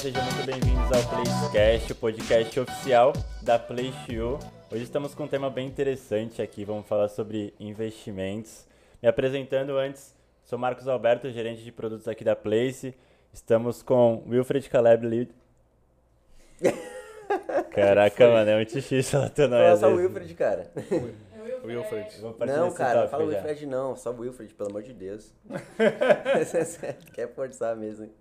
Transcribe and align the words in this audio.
sejam 0.00 0.24
muito 0.24 0.46
bem-vindos 0.46 0.90
ao 0.92 1.50
Playcast, 1.50 1.92
o 1.92 1.94
podcast 1.94 2.60
oficial 2.60 3.12
da 3.42 3.58
PlayShow. 3.58 4.38
Hoje 4.72 4.84
estamos 4.84 5.14
com 5.14 5.24
um 5.24 5.28
tema 5.28 5.50
bem 5.50 5.66
interessante 5.66 6.40
aqui, 6.40 6.64
vamos 6.64 6.86
falar 6.86 7.08
sobre 7.08 7.52
investimentos. 7.60 8.66
Me 9.02 9.08
apresentando 9.10 9.76
antes, 9.76 10.14
sou 10.46 10.58
Marcos 10.58 10.88
Alberto, 10.88 11.30
gerente 11.30 11.62
de 11.62 11.70
produtos 11.70 12.08
aqui 12.08 12.24
da 12.24 12.34
Place. 12.34 12.94
Estamos 13.30 13.82
com 13.82 14.24
Wilfred 14.26 14.70
Caleb 14.70 15.06
Lead. 15.06 15.34
Caraca, 17.70 18.26
mano, 18.26 18.50
é 18.52 18.56
muito 18.56 18.72
difícil 18.72 19.18
ela 19.18 19.28
ter 19.28 19.50
nome. 19.50 19.60
Fala 19.60 19.74
às 19.74 19.80
só 19.80 19.90
o. 19.90 19.96
Wilfred, 19.96 20.32
cara. 20.32 20.70
Wilfred. 21.62 22.20
Vamos 22.22 22.38
partir 22.38 22.54
Não, 22.54 22.72
cara, 22.72 23.00
tópico 23.00 23.10
fala 23.10 23.32
já. 23.32 23.36
Wilfred 23.36 23.66
não, 23.66 23.94
só 23.94 24.12
Wilfred, 24.12 24.54
pelo 24.54 24.70
amor 24.70 24.82
de 24.82 24.94
Deus. 24.94 25.30
Quer 27.12 27.28
forçar 27.34 27.76
mesmo, 27.76 28.06
hein? 28.06 28.12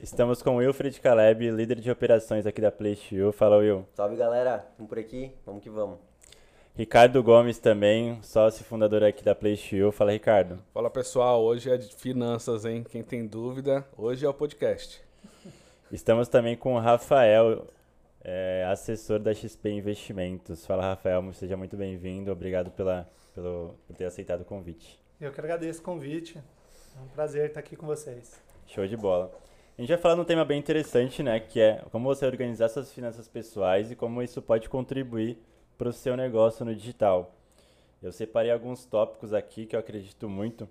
Estamos 0.00 0.42
com 0.42 0.56
Wilfred 0.56 1.00
Caleb, 1.00 1.50
líder 1.50 1.80
de 1.80 1.90
operações 1.90 2.46
aqui 2.46 2.60
da 2.60 2.70
PlayShow. 2.70 3.32
Fala, 3.32 3.56
Will. 3.56 3.84
Salve, 3.94 4.14
galera. 4.14 4.64
Vamos 4.78 4.88
por 4.88 4.96
aqui? 4.96 5.32
Vamos 5.44 5.60
que 5.60 5.68
vamos. 5.68 5.98
Ricardo 6.76 7.20
Gomes 7.20 7.58
também, 7.58 8.22
sócio 8.22 8.64
fundador 8.64 9.02
aqui 9.02 9.24
da 9.24 9.34
PlayShow. 9.34 9.90
Fala, 9.90 10.12
Ricardo. 10.12 10.62
Fala 10.72 10.88
pessoal, 10.88 11.42
hoje 11.42 11.68
é 11.68 11.76
de 11.76 11.92
finanças, 11.96 12.64
hein? 12.64 12.86
Quem 12.88 13.02
tem 13.02 13.26
dúvida, 13.26 13.84
hoje 13.96 14.24
é 14.24 14.28
o 14.28 14.32
podcast. 14.32 15.02
Estamos 15.90 16.28
também 16.28 16.56
com 16.56 16.74
o 16.74 16.78
Rafael, 16.78 17.66
é, 18.22 18.64
assessor 18.70 19.18
da 19.18 19.34
XP 19.34 19.68
Investimentos. 19.68 20.64
Fala, 20.64 20.84
Rafael, 20.84 21.32
seja 21.32 21.56
muito 21.56 21.76
bem-vindo. 21.76 22.30
Obrigado 22.30 22.70
pela, 22.70 23.10
pelo, 23.34 23.74
por 23.84 23.96
ter 23.96 24.04
aceitado 24.04 24.42
o 24.42 24.44
convite. 24.44 24.96
Eu 25.20 25.32
que 25.32 25.40
agradeço 25.40 25.80
o 25.80 25.82
convite. 25.82 26.38
É 26.96 27.00
um 27.02 27.08
prazer 27.08 27.46
estar 27.46 27.58
aqui 27.58 27.74
com 27.74 27.86
vocês. 27.86 28.40
Show 28.64 28.86
de 28.86 28.96
bola. 28.96 29.47
A 29.78 29.80
gente 29.80 29.90
vai 29.90 29.98
falar 29.98 30.16
de 30.16 30.22
um 30.22 30.24
tema 30.24 30.44
bem 30.44 30.58
interessante, 30.58 31.22
né? 31.22 31.38
Que 31.38 31.60
é 31.60 31.84
como 31.92 32.12
você 32.12 32.26
organizar 32.26 32.68
suas 32.68 32.92
finanças 32.92 33.28
pessoais 33.28 33.92
e 33.92 33.94
como 33.94 34.20
isso 34.20 34.42
pode 34.42 34.68
contribuir 34.68 35.38
para 35.78 35.88
o 35.88 35.92
seu 35.92 36.16
negócio 36.16 36.64
no 36.64 36.74
digital. 36.74 37.32
Eu 38.02 38.10
separei 38.10 38.50
alguns 38.50 38.84
tópicos 38.84 39.32
aqui 39.32 39.66
que 39.66 39.76
eu 39.76 39.80
acredito 39.80 40.28
muito. 40.28 40.68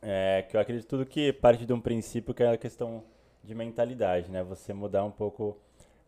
É, 0.00 0.46
que 0.48 0.56
eu 0.56 0.60
acredito 0.60 0.86
tudo 0.86 1.04
que 1.04 1.32
parte 1.32 1.66
de 1.66 1.72
um 1.72 1.80
princípio 1.80 2.32
que 2.32 2.44
é 2.44 2.52
a 2.52 2.56
questão 2.56 3.02
de 3.42 3.56
mentalidade, 3.56 4.30
né? 4.30 4.40
Você 4.44 4.72
mudar 4.72 5.02
um 5.02 5.10
pouco 5.10 5.58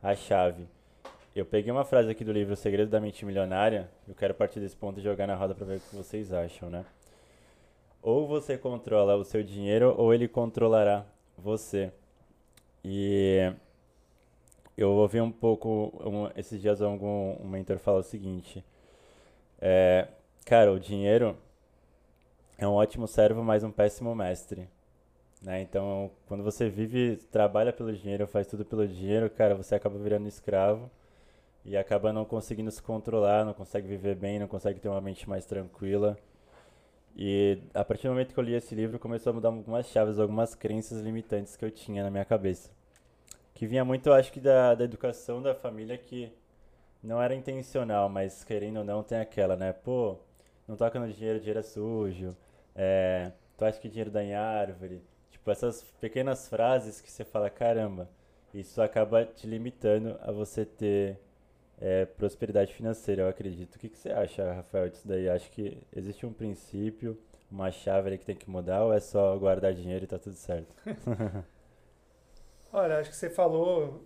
a 0.01 0.15
chave. 0.15 0.69
Eu 1.35 1.45
peguei 1.45 1.73
uma 1.73 1.85
frase 1.85 2.09
aqui 2.09 2.23
do 2.23 2.31
livro 2.31 2.55
O 2.55 2.57
Segredo 2.57 2.91
da 2.91 3.01
Mente 3.01 3.27
Milionária. 3.27 3.91
Eu 4.07 4.15
quero 4.15 4.35
partir 4.35 4.61
desse 4.61 4.77
ponto 4.77 5.01
e 5.01 5.03
jogar 5.03 5.27
na 5.27 5.35
roda 5.35 5.53
para 5.53 5.67
ver 5.67 5.79
o 5.79 5.81
que 5.81 5.97
vocês 5.97 6.33
acham, 6.33 6.71
né? 6.71 6.85
Ou 8.01 8.29
você 8.29 8.57
controla 8.57 9.17
o 9.17 9.25
seu 9.25 9.43
dinheiro 9.43 9.93
ou 9.99 10.15
ele 10.15 10.29
controlará 10.29 11.05
você. 11.39 11.93
E 12.85 13.53
eu 14.77 14.91
ouvi 14.91 15.21
um 15.21 15.31
pouco, 15.31 15.93
um, 16.05 16.31
esses 16.37 16.61
dias 16.61 16.81
algum 16.81 17.37
um 17.41 17.49
mentor 17.49 17.79
falar 17.79 17.99
o 17.99 18.03
seguinte, 18.03 18.65
é, 19.61 20.09
cara, 20.45 20.73
o 20.73 20.79
dinheiro 20.79 21.37
é 22.57 22.67
um 22.67 22.73
ótimo 22.73 23.07
servo, 23.07 23.43
mas 23.43 23.65
um 23.65 23.71
péssimo 23.71 24.15
mestre. 24.15 24.69
Né? 25.43 25.63
Então, 25.63 26.11
quando 26.27 26.43
você 26.43 26.69
vive, 26.69 27.17
trabalha 27.31 27.73
pelo 27.73 27.93
dinheiro, 27.93 28.27
faz 28.27 28.47
tudo 28.47 28.65
pelo 28.65 28.87
dinheiro, 28.87 29.31
cara, 29.31 29.55
você 29.55 29.75
acaba 29.75 29.99
virando 29.99 30.29
escravo 30.29 30.91
e 31.65 31.77
acaba 31.77 32.13
não 32.13 32.25
conseguindo 32.25 32.71
se 32.71 32.83
controlar, 32.83 33.45
não 33.45 33.55
consegue 33.55 33.87
viver 33.87 34.17
bem, 34.17 34.39
não 34.39 34.49
consegue 34.49 34.81
ter 34.81 34.89
uma 34.89 35.01
mente 35.01 35.29
mais 35.29 35.45
tranquila. 35.45 36.19
E 37.21 37.59
a 37.75 37.85
partir 37.85 38.05
do 38.05 38.11
momento 38.11 38.33
que 38.33 38.39
eu 38.39 38.45
li 38.45 38.55
esse 38.55 38.77
livro, 38.77 38.97
começou 38.97 39.31
a 39.31 39.35
mudar 39.35 39.49
algumas 39.49 39.89
chaves, 39.89 40.21
algumas 40.21 40.55
crenças 40.55 41.01
limitantes 41.03 41.57
que 41.57 41.65
eu 41.65 41.71
tinha 41.71 42.05
na 42.05 42.11
minha 42.11 42.25
cabeça. 42.25 42.71
Que 43.53 43.67
vinha 43.67 43.85
muito, 43.85 44.13
acho 44.13 44.33
que, 44.33 44.39
da, 44.39 44.77
da 44.77 44.85
educação 44.85 45.43
da 45.43 45.53
família 45.53 45.99
que 45.99 46.33
não 47.03 47.21
era 47.21 47.35
intencional, 47.35 48.09
mas 48.09 48.45
querendo 48.45 48.79
ou 48.79 48.85
não, 48.85 49.03
tem 49.03 49.19
aquela, 49.19 49.57
né? 49.57 49.73
Pô, 49.73 50.17
não 50.69 50.77
toca 50.77 51.01
no 51.01 51.13
dinheiro, 51.13 51.41
dinheiro 51.41 51.59
é 51.59 51.63
sujo. 51.65 52.37
É, 52.77 53.33
tu 53.57 53.65
acha 53.65 53.81
que 53.81 53.89
dinheiro 53.89 54.13
dá 54.13 54.23
em 54.23 54.35
árvore? 54.35 55.03
Tipo, 55.33 55.51
essas 55.51 55.83
pequenas 56.01 56.49
frases 56.49 57.01
que 57.01 57.11
você 57.11 57.25
fala, 57.25 57.51
caramba, 57.51 58.09
isso 58.55 58.81
acaba 58.81 59.25
te 59.25 59.45
limitando 59.45 60.17
a 60.23 60.31
você 60.31 60.65
ter 60.65 61.19
é, 61.81 62.05
prosperidade 62.05 62.75
financeira, 62.75 63.23
eu 63.23 63.29
acredito. 63.29 63.77
O 63.77 63.79
que, 63.79 63.89
que 63.89 63.99
você 63.99 64.11
acha, 64.11 64.53
Rafael, 64.53 64.89
disso 64.89 65.07
daí? 65.07 65.29
Acho 65.29 65.51
que 65.51 65.79
existe 65.95 66.27
um 66.27 66.33
princípio, 66.33 67.19
uma 67.51 67.71
chave 67.71 68.09
ali 68.09 68.19
que 68.19 68.27
tem 68.27 68.37
que 68.37 68.51
mudar 68.51 68.85
ou 68.85 68.93
é 68.93 69.01
só 69.01 69.37
guardar 69.39 69.73
dinheiro 69.73 70.05
e 70.05 70.09
tá 70.09 70.19
tudo 70.19 70.37
certo? 70.37 70.75
Olha, 72.73 72.99
acho 72.99 73.11
que 73.11 73.17
você 73.17 73.31
falou 73.31 74.03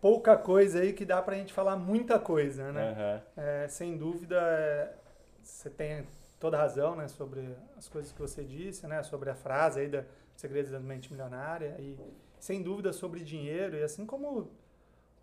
pouca 0.00 0.36
coisa 0.36 0.80
aí 0.80 0.92
que 0.92 1.04
dá 1.04 1.20
pra 1.20 1.36
gente 1.36 1.52
falar 1.52 1.76
muita 1.76 2.18
coisa, 2.18 2.72
né? 2.72 2.90
Aham. 2.90 3.22
É, 3.36 3.68
sem 3.68 3.96
dúvida, 3.96 4.36
é, 4.40 4.94
você 5.42 5.68
tem 5.68 6.06
toda 6.38 6.56
a 6.56 6.60
razão, 6.60 6.96
né, 6.96 7.06
sobre 7.06 7.54
as 7.76 7.86
coisas 7.86 8.10
que 8.12 8.18
você 8.18 8.42
disse, 8.42 8.86
né, 8.86 9.02
sobre 9.02 9.28
a 9.28 9.34
frase 9.34 9.80
aí 9.80 9.88
da 9.88 10.04
Segredos 10.34 10.70
da 10.70 10.80
Mente 10.80 11.12
Milionária 11.12 11.76
e 11.78 11.98
sem 12.38 12.62
dúvida 12.62 12.94
sobre 12.94 13.20
dinheiro 13.20 13.76
e 13.76 13.82
assim 13.82 14.06
como 14.06 14.50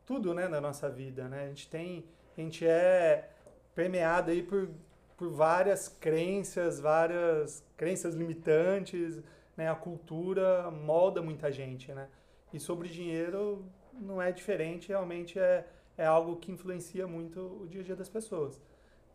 tudo, 0.07 0.34
né, 0.34 0.47
na 0.47 0.59
nossa 0.62 0.90
vida, 0.90 1.28
né? 1.28 1.44
A 1.44 1.47
gente 1.50 1.69
tem, 1.69 2.06
a 2.38 2.41
gente 2.41 2.66
é 2.66 3.29
permeado 3.75 4.31
aí 4.31 4.41
por, 4.41 4.69
por 5.18 5.29
várias 5.29 5.90
crenças, 5.90 6.79
várias 6.79 7.63
crenças 7.75 8.16
limitantes, 8.16 9.22
né? 9.56 9.69
A 9.69 9.75
cultura 9.75 10.72
molda 10.72 11.22
muita 11.22 11.51
gente, 11.51 11.94
né? 11.94 12.07
E 12.53 12.59
sobre 12.59 12.88
dinheiro 12.88 13.66
não 13.94 14.22
é 14.22 14.31
diferente, 14.31 14.90
realmente 14.90 15.38
é, 15.38 15.68
é 15.97 16.06
algo 16.06 16.38
que 16.38 16.51
influencia 16.51 17.06
muito 17.06 17.39
o 17.62 17.68
dia 17.68 17.81
a 17.81 17.84
dia 17.84 17.95
das 17.95 18.09
pessoas, 18.09 18.62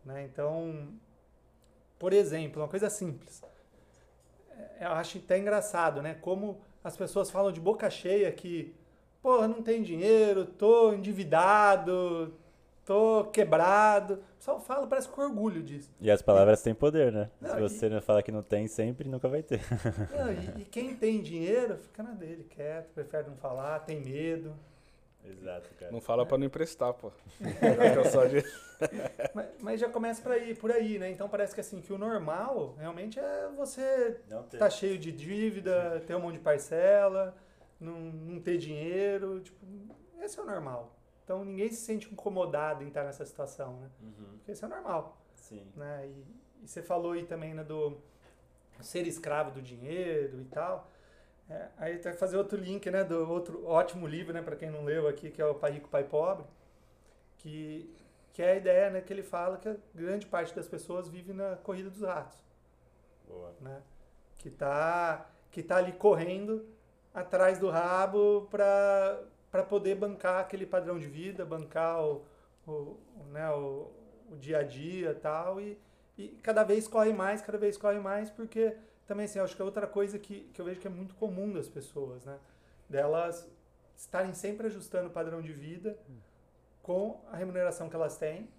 né? 0.05 0.23
Então, 0.25 0.93
por 1.97 2.13
exemplo, 2.13 2.61
uma 2.61 2.67
coisa 2.67 2.89
simples. 2.89 3.41
É, 4.79 4.85
Eu 4.85 4.91
acho 4.91 5.17
até 5.17 5.37
engraçado, 5.39 6.01
né? 6.01 6.13
Como 6.15 6.61
as 6.83 6.95
pessoas 6.97 7.31
falam 7.31 7.51
de 7.51 7.59
boca 7.59 7.89
cheia 7.89 8.31
que, 8.31 8.75
pô, 9.23 9.47
não 9.47 9.63
tem 9.63 9.81
dinheiro, 9.81 10.45
tô 10.45 10.93
endividado, 10.93 12.33
tô 12.85 13.23
quebrado. 13.31 14.21
Só 14.37 14.59
fala, 14.59 14.85
parece 14.85 15.07
com 15.07 15.21
orgulho 15.21 15.63
disso. 15.63 15.89
E 16.01 16.11
as 16.11 16.21
palavras 16.21 16.61
têm 16.61 16.75
poder, 16.75 17.11
né? 17.11 17.29
Não, 17.39 17.49
Se 17.51 17.55
e- 17.57 17.61
você 17.61 17.89
não 17.89 18.01
falar 18.01 18.21
que 18.21 18.31
não 18.31 18.43
tem 18.43 18.67
sempre, 18.67 19.07
nunca 19.07 19.29
vai 19.29 19.41
ter. 19.41 19.61
Não, 20.11 20.31
e, 20.31 20.61
e 20.61 20.65
quem 20.65 20.93
tem 20.95 21.21
dinheiro 21.21 21.77
fica 21.77 22.03
na 22.03 22.11
dele, 22.11 22.43
quieto, 22.49 22.89
prefere 22.93 23.29
não 23.29 23.37
falar, 23.37 23.79
tem 23.79 24.01
medo. 24.01 24.53
Exato, 25.25 25.69
cara. 25.79 25.89
Não 25.89 26.01
fala 26.01 26.25
pra 26.25 26.37
não 26.37 26.45
emprestar, 26.45 26.93
pô. 26.93 27.09
Fica 27.39 28.09
só 28.11 28.25
de- 28.25 28.43
Mas, 29.33 29.45
mas 29.61 29.79
já 29.79 29.87
começa 29.87 30.21
por 30.21 30.33
aí, 30.33 30.53
por 30.53 30.69
aí, 30.69 30.99
né? 30.99 31.09
Então 31.09 31.29
parece 31.29 31.55
que 31.55 31.61
assim, 31.61 31.79
que 31.79 31.93
o 31.93 31.97
normal 31.97 32.75
realmente 32.77 33.17
é 33.17 33.47
você 33.55 34.17
Não 34.29 34.43
tá 34.43 34.69
cheio 34.69 34.97
de 34.99 35.09
dívida, 35.13 36.03
ter 36.05 36.13
um 36.15 36.19
monte 36.19 36.33
de 36.33 36.39
parcela, 36.41 37.33
não, 37.83 37.99
não 37.99 38.41
ter 38.41 38.57
dinheiro, 38.57 39.41
tipo, 39.41 39.65
esse 40.21 40.39
é 40.39 40.41
o 40.41 40.45
normal. 40.45 40.95
Então 41.23 41.43
ninguém 41.45 41.69
se 41.69 41.77
sente 41.77 42.11
incomodado 42.11 42.83
em 42.83 42.87
estar 42.87 43.03
nessa 43.03 43.25
situação, 43.25 43.77
né? 43.79 43.89
Uhum, 44.01 44.37
Porque 44.37 44.51
esse 44.51 44.63
é 44.63 44.67
o 44.67 44.69
normal, 44.69 45.17
sim. 45.35 45.65
né? 45.75 46.07
E, 46.07 46.63
e 46.63 46.67
você 46.67 46.81
falou 46.81 47.13
aí 47.13 47.25
também, 47.25 47.53
né, 47.53 47.63
do 47.63 47.97
ser 48.81 49.07
escravo 49.07 49.51
do 49.51 49.61
dinheiro 49.61 50.41
e 50.41 50.45
tal. 50.45 50.89
É, 51.49 51.67
aí 51.77 51.97
vai 51.97 52.13
fazer 52.13 52.37
outro 52.37 52.57
link, 52.57 52.89
né, 52.89 53.03
do 53.03 53.29
outro 53.29 53.65
ótimo 53.65 54.07
livro, 54.07 54.33
né, 54.33 54.41
para 54.41 54.55
quem 54.55 54.69
não 54.69 54.83
leu 54.83 55.07
aqui, 55.07 55.29
que 55.29 55.41
é 55.41 55.45
o 55.45 55.55
Pai 55.55 55.73
Rico, 55.73 55.89
Pai 55.89 56.03
Pobre, 56.03 56.45
que, 57.37 57.93
que 58.31 58.41
é 58.41 58.51
a 58.51 58.55
ideia, 58.55 58.89
né, 58.89 59.01
que 59.01 59.11
ele 59.11 59.23
fala 59.23 59.57
que 59.57 59.67
a 59.67 59.75
grande 59.93 60.25
parte 60.25 60.55
das 60.55 60.67
pessoas 60.67 61.09
vive 61.09 61.33
na 61.33 61.57
corrida 61.57 61.89
dos 61.89 62.01
ratos 62.01 62.37
Boa. 63.27 63.53
né? 63.59 63.81
Que 64.37 64.49
tá, 64.49 65.29
que 65.51 65.61
tá 65.61 65.77
ali 65.77 65.91
correndo 65.93 66.65
atrás 67.13 67.59
do 67.59 67.69
rabo 67.69 68.47
para 68.49 69.63
poder 69.69 69.95
bancar 69.95 70.41
aquele 70.41 70.65
padrão 70.65 70.97
de 70.97 71.07
vida, 71.07 71.45
bancar 71.45 72.03
o, 72.03 72.25
o, 72.67 72.97
né, 73.31 73.49
o, 73.51 73.91
o 74.31 74.35
dia 74.37 74.59
a 74.59 74.63
dia 74.63 75.11
e 75.11 75.15
tal, 75.15 75.61
e, 75.61 75.79
e 76.17 76.29
cada 76.41 76.63
vez 76.63 76.87
corre 76.87 77.13
mais, 77.13 77.41
cada 77.41 77.57
vez 77.57 77.77
corre 77.77 77.99
mais, 77.99 78.29
porque 78.29 78.75
também, 79.05 79.25
assim, 79.25 79.39
acho 79.39 79.55
que 79.55 79.61
é 79.61 79.65
outra 79.65 79.85
coisa 79.85 80.17
que, 80.17 80.49
que 80.53 80.59
eu 80.61 80.65
vejo 80.65 80.79
que 80.79 80.87
é 80.87 80.89
muito 80.89 81.13
comum 81.15 81.51
das 81.51 81.67
pessoas, 81.67 82.23
né? 82.25 82.39
Delas 82.89 83.47
estarem 83.95 84.33
sempre 84.33 84.67
ajustando 84.67 85.07
o 85.07 85.11
padrão 85.11 85.41
de 85.41 85.53
vida 85.53 85.97
com 86.81 87.21
a 87.31 87.37
remuneração 87.37 87.89
que 87.89 87.95
elas 87.95 88.17
têm, 88.17 88.49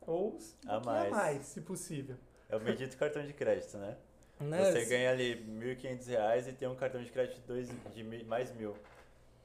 ou 0.00 0.38
um 0.64 0.70
A 0.70 0.80
pouquinho 0.80 0.84
mais. 0.84 1.12
a 1.12 1.16
mais, 1.16 1.42
se 1.46 1.60
possível. 1.60 2.16
É 2.48 2.56
o 2.56 2.60
bendito 2.60 2.96
cartão 2.96 3.24
de 3.24 3.32
crédito, 3.32 3.76
né? 3.78 3.96
Né? 4.40 4.70
Você 4.70 4.84
ganha 4.84 5.10
ali 5.10 5.36
1.500 5.36 6.06
reais 6.08 6.48
e 6.48 6.52
tem 6.52 6.68
um 6.68 6.74
cartão 6.74 7.02
de 7.02 7.10
crédito 7.10 7.36
de, 7.36 7.46
dois, 7.46 7.68
de 7.94 8.24
mais 8.24 8.54
mil. 8.54 8.74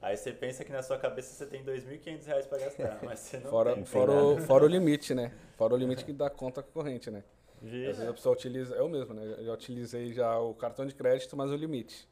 Aí 0.02 0.16
você 0.16 0.32
pensa 0.32 0.64
que 0.64 0.72
na 0.72 0.82
sua 0.82 0.98
cabeça 0.98 1.32
você 1.32 1.46
tem 1.46 1.64
2.500 1.64 2.26
reais 2.26 2.46
pra 2.46 2.58
gastar, 2.58 2.98
mas 3.02 3.20
você 3.20 3.38
não 3.38 3.50
Fora, 3.50 3.74
tem. 3.74 3.84
fora, 3.84 4.12
o, 4.12 4.38
fora 4.42 4.64
o 4.64 4.68
limite, 4.68 5.14
né? 5.14 5.32
Fora 5.56 5.74
o 5.74 5.76
limite 5.76 6.04
que 6.04 6.12
dá 6.12 6.28
conta 6.28 6.62
corrente, 6.62 7.10
né? 7.10 7.22
Às 7.62 7.70
vezes 7.70 8.08
a 8.08 8.12
pessoa 8.12 8.34
utiliza, 8.34 8.74
eu 8.74 8.88
mesmo, 8.88 9.14
né? 9.14 9.36
Já 9.40 9.52
utilizei 9.52 10.12
já 10.12 10.36
o 10.40 10.52
cartão 10.54 10.84
de 10.84 10.94
crédito, 10.94 11.36
mas 11.36 11.50
o 11.50 11.54
limite. 11.56 12.08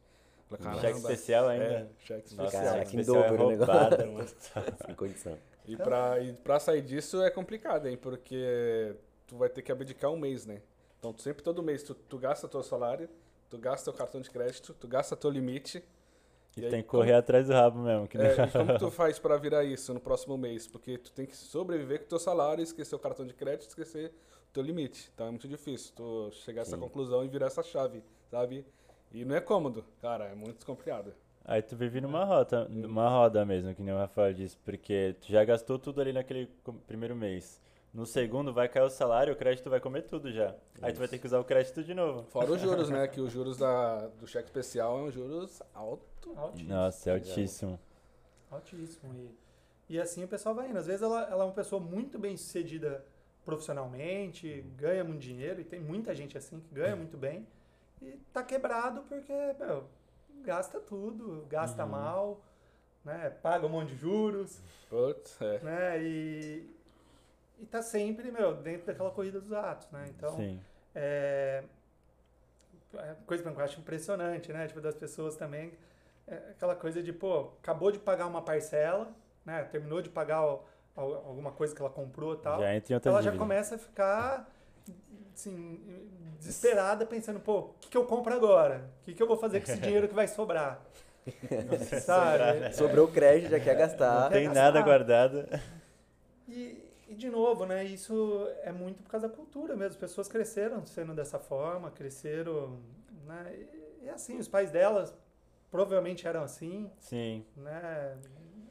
Caramba. 0.59 0.81
Cheque 0.81 0.99
especial 0.99 1.49
ainda. 1.49 1.65
É, 1.65 1.87
cheque 1.99 2.35
Nossa, 2.35 2.57
especial. 2.57 2.65
Cara, 2.65 2.79
cheque 2.79 2.91
que 2.91 3.01
especial 3.01 3.25
é 3.25 3.29
dobro 3.29 3.45
o 3.45 3.49
roubada, 3.49 3.97
negócio. 3.99 4.37
mano. 4.57 4.77
Sem 4.87 4.95
condição. 4.95 5.39
E 5.67 5.77
pra, 5.77 6.21
e 6.21 6.33
pra 6.33 6.59
sair 6.59 6.83
disso 6.83 7.23
é 7.23 7.31
complicado, 7.31 7.87
hein? 7.87 7.97
Porque 7.97 8.95
tu 9.27 9.37
vai 9.37 9.49
ter 9.49 9.63
que 9.63 9.71
abdicar 9.71 10.11
um 10.11 10.19
mês, 10.19 10.47
né? 10.47 10.61
Então, 11.01 11.13
tu 11.13 11.23
sempre 11.23 11.43
todo 11.43 11.63
mês 11.63 11.83
tu, 11.83 11.95
tu 11.95 12.19
gasta 12.19 12.47
teu 12.47 12.63
salário, 12.63 13.09
tu 13.49 13.59
gasta 13.59 13.91
teu 13.91 13.95
cartão 13.99 14.21
de 14.21 14.31
crédito, 14.31 14.75
tu 14.75 14.87
gasta 14.87 15.17
teu 15.17 15.31
limite. 15.31 15.83
E 16.57 16.61
E 16.61 16.65
aí, 16.67 16.71
tem 16.71 16.83
que 16.83 16.89
correr 16.89 17.15
atrás 17.15 17.47
do 17.47 17.55
rabo 17.55 17.79
mesmo. 17.81 18.07
Que 18.07 18.19
nem- 18.19 18.27
É, 18.27 18.33
e 18.47 18.51
como 18.51 18.79
tu 18.79 18.91
faz 18.93 19.19
pra 19.19 19.37
virar 19.39 19.65
isso 19.65 19.95
no 19.95 20.01
próximo 20.01 20.37
mês? 20.37 20.67
Porque 20.67 20.99
tu 20.99 21.11
tem 21.13 21.25
que 21.25 21.35
sobreviver 21.37 22.01
com 22.01 22.07
teu 22.07 22.19
salário, 22.19 22.63
esquecer 22.63 22.95
o 22.95 22.99
cartão 22.99 23.25
de 23.27 23.33
crédito, 23.33 23.69
esquecer 23.71 24.11
o 24.11 24.53
teu 24.53 24.63
limite. 24.63 25.11
Então 25.15 25.27
é 25.29 25.31
muito 25.31 25.49
difícil 25.49 25.93
tu 25.97 26.31
chegar 26.33 26.61
a 26.61 26.63
essa 26.63 26.77
Sim. 26.77 26.83
conclusão 26.83 27.25
e 27.25 27.29
virar 27.29 27.47
essa 27.47 27.63
chave, 27.63 28.03
sabe? 28.31 28.67
E 29.11 29.25
não 29.25 29.35
é 29.35 29.41
cômodo, 29.41 29.85
cara, 30.03 30.27
é 30.27 30.35
muito 30.35 30.67
complicado. 30.67 31.15
Aí 31.45 31.63
tu 31.63 31.75
vive 31.77 32.01
numa 32.01 32.25
roda, 32.25 32.69
numa 32.69 33.09
roda 33.09 33.45
mesmo, 33.47 33.75
que 33.75 33.83
nem 33.83 33.95
o 33.95 33.97
Rafael 33.97 34.35
disse, 34.35 34.57
porque 34.59 35.17
tu 35.21 35.33
já 35.33 35.43
gastou 35.45 35.79
tudo 35.79 36.01
ali 36.01 36.13
naquele 36.13 36.47
primeiro 36.87 37.17
mês. 37.17 37.61
No 37.93 38.07
segundo 38.07 38.53
vai 38.53 38.69
cair 38.69 38.85
o 38.85 38.91
salário, 38.91 39.33
o 39.33 39.37
crédito 39.37 39.69
vai 39.69 39.81
comer 39.81 40.03
tudo 40.03 40.31
já. 40.31 40.55
Aí 40.81 40.93
tu 40.93 40.99
vai 40.99 41.09
ter 41.09 41.19
que 41.19 41.27
usar 41.27 41.41
o 41.41 41.45
crédito 41.45 41.83
de 41.83 41.93
novo. 41.93 42.23
Fora 42.31 42.53
os 42.53 42.61
juros, 42.61 42.89
né? 42.89 43.07
Que 43.09 43.21
os 43.21 43.33
juros 43.33 43.57
da, 43.59 44.07
do 44.09 44.27
cheque 44.29 44.47
especial 44.47 44.99
é 44.99 45.03
um 45.03 45.11
juros 45.11 45.61
alto. 45.75 46.33
Altíssimo. 46.37 46.69
Nossa, 46.73 47.11
é 47.11 47.13
altíssimo. 47.15 47.81
Altíssimo. 48.51 49.13
E, 49.89 49.95
e 49.95 50.01
assim 50.01 50.23
o 50.23 50.29
pessoal 50.29 50.55
vai 50.55 50.69
indo. 50.71 50.79
Às 50.79 50.87
vezes 50.87 51.03
ela, 51.03 51.23
ela 51.29 51.43
é 51.43 51.47
uma 51.47 51.53
pessoa 51.53 51.81
muito 51.81 52.17
bem 52.19 52.37
sucedida 52.37 53.05
profissionalmente, 53.45 54.63
ganha 54.77 55.03
muito 55.03 55.21
dinheiro, 55.21 55.61
e 55.61 55.65
tem 55.65 55.81
muita 55.81 56.15
gente 56.15 56.37
assim 56.39 56.61
que 56.61 56.73
ganha 56.75 56.95
muito 56.95 57.17
bem, 57.17 57.47
e 58.01 58.13
tá 58.33 58.43
quebrado 58.43 59.03
porque, 59.09 59.33
meu, 59.59 59.85
gasta 60.43 60.79
tudo, 60.79 61.47
gasta 61.49 61.83
Uhum. 61.85 61.91
mal, 61.91 62.41
né? 63.05 63.31
Paga 63.43 63.67
um 63.67 63.71
monte 63.71 63.89
de 63.89 63.97
juros, 63.97 64.61
Putz, 64.89 65.41
é. 65.41 65.59
né? 65.61 66.03
E, 66.03 66.71
e 67.61 67.67
tá 67.67 67.83
sempre, 67.83 68.31
meu, 68.31 68.55
dentro 68.55 68.87
daquela 68.87 69.11
corrida 69.11 69.41
dos 69.41 69.53
atos, 69.53 69.89
né? 69.91 70.07
Então, 70.09 70.35
Sim. 70.37 70.61
é, 70.95 71.63
é 72.95 73.15
coisa 73.27 73.43
que 73.43 73.49
eu 73.49 73.61
acho 73.65 73.81
impressionante, 73.81 74.53
né? 74.53 74.67
Tipo, 74.67 74.81
das 74.81 74.95
pessoas 74.95 75.37
também. 75.37 75.73
É 76.27 76.35
aquela 76.51 76.75
coisa 76.77 77.03
de, 77.03 77.13
pô, 77.13 77.51
acabou 77.63 77.91
de 77.91 77.99
pagar 77.99 78.27
uma 78.27 78.43
parcela, 78.43 79.09
né? 79.45 79.63
Terminou 79.65 80.01
de 80.01 80.09
pagar 80.09 80.45
o- 80.47 80.65
al- 80.97 81.15
alguma 81.27 81.53
coisa 81.53 81.75
que 81.75 81.81
ela 81.81 81.91
comprou 81.91 82.35
e 82.35 82.39
tal. 82.39 82.61
Já 82.61 82.75
entra 82.75 82.93
em 82.93 82.95
outra 82.95 83.11
ela 83.11 83.21
já 83.23 83.31
dívida. 83.31 83.45
começa 83.45 83.75
a 83.75 83.79
ficar, 83.79 84.49
assim, 85.35 86.09
desesperada, 86.39 87.05
pensando, 87.05 87.41
pô, 87.41 87.59
o 87.59 87.75
que, 87.81 87.89
que 87.91 87.97
eu 87.97 88.07
compro 88.07 88.33
agora? 88.33 88.89
O 89.01 89.05
que, 89.05 89.15
que 89.15 89.23
eu 89.23 89.27
vou 89.27 89.37
fazer 89.37 89.61
com 89.61 89.71
esse 89.71 89.81
dinheiro 89.81 90.09
que 90.09 90.15
vai 90.15 90.29
sobrar? 90.29 90.81
Sabe? 92.05 92.61
né? 92.61 92.73
Sobrou 92.73 93.07
o 93.07 93.13
crédito, 93.13 93.51
já 93.51 93.61
quer 93.61 93.75
Não 93.75 93.81
gastar. 93.81 94.31
tem 94.31 94.45
gastar. 94.47 94.61
nada 94.63 94.83
guardado. 94.83 95.47
E, 96.49 96.90
e, 97.11 97.15
de 97.15 97.29
novo, 97.29 97.67
né? 97.67 97.85
Isso 97.85 98.47
é 98.63 98.73
muito 98.73 99.03
por 99.03 99.11
causa 99.11 99.29
da 99.29 99.35
cultura 99.35 99.75
mesmo. 99.75 99.91
As 99.93 99.97
pessoas 99.97 100.29
cresceram 100.29 100.87
sendo 100.87 101.13
dessa 101.15 101.39
forma, 101.39 101.91
cresceram, 101.91 102.79
né? 103.27 103.55
E, 104.01 104.05
e 104.05 104.09
assim, 104.09 104.39
os 104.39 104.49
pais 104.49 104.71
delas 104.71 105.15
provavelmente 105.71 106.27
eram 106.27 106.43
assim, 106.43 106.91
Sim. 106.99 107.45
né? 107.57 108.17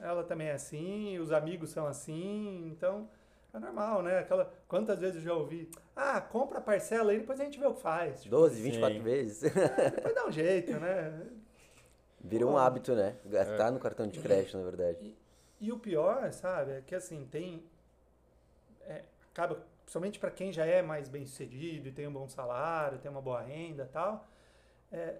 Ela 0.01 0.23
também 0.23 0.47
é 0.47 0.53
assim, 0.53 1.17
os 1.19 1.31
amigos 1.31 1.69
são 1.71 1.85
assim, 1.85 2.67
então 2.71 3.09
é 3.53 3.59
normal, 3.59 4.01
né? 4.01 4.19
Aquela, 4.19 4.51
quantas 4.67 4.99
vezes 4.99 5.17
eu 5.17 5.21
já 5.21 5.33
ouvi, 5.33 5.69
ah, 5.95 6.21
compra 6.21 6.59
a 6.59 6.61
parcela 6.61 7.11
aí, 7.11 7.19
depois 7.19 7.39
a 7.39 7.43
gente 7.43 7.59
vê 7.59 7.65
o 7.65 7.73
que 7.73 7.81
faz. 7.81 8.21
Tipo, 8.23 8.35
12, 8.35 8.61
24 8.61 8.97
Sim. 8.97 9.03
vezes. 9.03 9.41
depois 9.95 10.15
dá 10.15 10.25
um 10.25 10.31
jeito, 10.31 10.71
né? 10.79 11.27
Virou 12.21 12.51
um 12.51 12.57
hábito, 12.57 12.95
né? 12.95 13.15
Gastar 13.25 13.67
É. 13.67 13.71
no 13.71 13.79
cartão 13.79 14.07
de 14.07 14.19
crédito, 14.19 14.57
na 14.57 14.63
verdade. 14.63 15.15
E 15.59 15.71
o 15.71 15.79
pior, 15.79 16.31
sabe, 16.31 16.71
é 16.71 16.81
que 16.81 16.95
assim, 16.95 17.27
tem. 17.29 17.63
É, 19.29 19.41
acaba, 19.41 19.63
principalmente 19.83 20.19
para 20.19 20.31
quem 20.31 20.51
já 20.51 20.65
é 20.65 20.81
mais 20.81 21.07
bem 21.09 21.25
sucedido 21.25 21.87
e 21.87 21.91
tem 21.91 22.07
um 22.07 22.13
bom 22.13 22.27
salário, 22.27 22.99
tem 22.99 23.09
uma 23.09 23.21
boa 23.21 23.41
renda 23.41 23.83
e 23.83 23.87
tal, 23.93 24.27
é, 24.91 25.15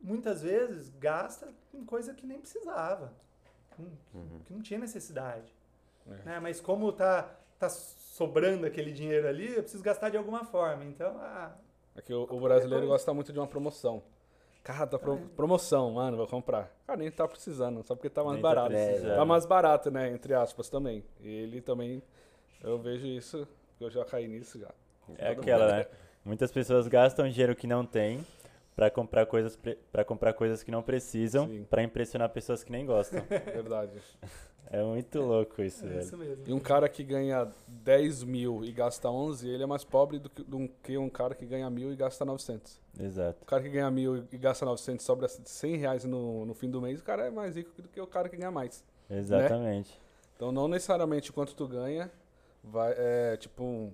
muitas 0.00 0.42
vezes 0.42 0.90
gasta 0.98 1.52
em 1.74 1.84
coisa 1.84 2.14
que 2.14 2.26
nem 2.26 2.38
precisava, 2.40 3.12
que 3.74 3.82
não, 3.82 3.90
Uhum. 4.14 4.40
que 4.44 4.52
não 4.52 4.62
tinha 4.62 4.78
necessidade. 4.80 5.52
É. 6.06 6.14
Né? 6.24 6.40
Mas 6.40 6.60
como 6.60 6.90
tá, 6.92 7.28
tá 7.58 7.68
sobrando 7.68 8.66
aquele 8.66 8.92
dinheiro 8.92 9.28
ali, 9.28 9.54
eu 9.54 9.62
preciso 9.62 9.82
gastar 9.82 10.08
de 10.10 10.16
alguma 10.16 10.44
forma. 10.44 10.84
Então, 10.84 11.16
ah, 11.18 11.52
É 11.96 12.00
que 12.00 12.12
o, 12.14 12.22
o 12.22 12.40
brasileiro 12.40 12.86
coisa. 12.86 12.94
gosta 12.94 13.12
muito 13.14 13.32
de 13.32 13.38
uma 13.38 13.46
promoção. 13.46 14.02
Cara, 14.64 14.86
tá 14.86 14.98
pro- 14.98 15.18
promoção, 15.36 15.92
mano, 15.92 16.16
vou 16.16 16.26
comprar. 16.26 16.70
Cara, 16.86 16.98
nem 16.98 17.10
tá 17.10 17.26
precisando, 17.28 17.82
só 17.86 17.94
porque 17.94 18.10
tá 18.10 18.22
mais 18.22 18.34
Nem 18.34 18.42
tá 18.42 18.48
barato. 18.48 18.68
precisando. 18.68 19.16
Tá 19.16 19.24
mais 19.24 19.46
barato, 19.46 19.90
né? 19.90 20.10
Entre 20.10 20.34
aspas 20.34 20.68
também. 20.68 21.04
E 21.20 21.26
ele 21.28 21.60
também, 21.62 22.02
eu 22.62 22.78
vejo 22.78 23.06
isso, 23.06 23.46
eu 23.80 23.90
já 23.90 24.04
caí 24.04 24.26
nisso 24.28 24.58
já. 24.58 24.70
É 25.16 25.34
Todo 25.34 25.40
aquela, 25.40 25.64
mundo. 25.66 25.76
né? 25.76 25.86
Muitas 26.24 26.50
pessoas 26.52 26.86
gastam 26.88 27.28
dinheiro 27.28 27.54
que 27.56 27.66
não 27.66 27.84
tem 27.86 28.24
pra 28.76 28.90
comprar 28.90 29.26
coisas 29.26 29.58
para 29.90 30.04
comprar 30.04 30.32
coisas 30.34 30.62
que 30.62 30.70
não 30.70 30.82
precisam 30.82 31.64
pra 31.70 31.82
impressionar 31.82 32.28
pessoas 32.30 32.62
que 32.62 32.70
nem 32.70 32.84
gostam. 32.86 33.22
Verdade. 33.52 33.92
É 34.70 34.82
muito 34.82 35.18
louco 35.20 35.62
isso, 35.62 35.82
é 35.86 35.88
velho. 35.88 36.00
isso 36.02 36.14
mesmo. 36.18 36.44
E 36.46 36.52
um 36.52 36.60
cara 36.60 36.86
que 36.90 37.02
ganha 37.02 37.50
10 37.68 38.22
mil 38.24 38.62
e 38.62 38.70
gasta 38.70 39.08
11, 39.08 39.48
ele 39.48 39.62
é 39.62 39.66
mais 39.66 39.82
pobre 39.82 40.18
do 40.18 40.28
que, 40.28 40.42
do 40.42 40.68
que 40.82 40.98
um 40.98 41.08
cara 41.08 41.34
que 41.34 41.46
ganha 41.46 41.70
mil 41.70 41.90
e 41.90 41.96
gasta 41.96 42.22
900. 42.22 42.78
Exato. 43.00 43.38
O 43.40 43.46
cara 43.46 43.62
que 43.62 43.70
ganha 43.70 43.90
mil 43.90 44.26
e 44.30 44.36
gasta 44.36 44.66
900 44.66 45.06
sobra 45.06 45.26
100 45.26 45.76
reais 45.76 46.04
no, 46.04 46.44
no 46.44 46.52
fim 46.52 46.68
do 46.68 46.82
mês, 46.82 47.00
o 47.00 47.02
cara 47.02 47.28
é 47.28 47.30
mais 47.30 47.56
rico 47.56 47.80
do 47.80 47.88
que 47.88 47.98
o 47.98 48.06
cara 48.06 48.28
que 48.28 48.36
ganha 48.36 48.50
mais. 48.50 48.84
Exatamente. 49.08 49.98
Então 50.36 50.52
não 50.52 50.68
necessariamente 50.68 51.32
quanto 51.32 51.54
tu 51.54 51.66
ganha, 51.66 52.10
vai, 52.70 52.94
é 52.96 53.36
tipo 53.36 53.62
um... 53.62 53.92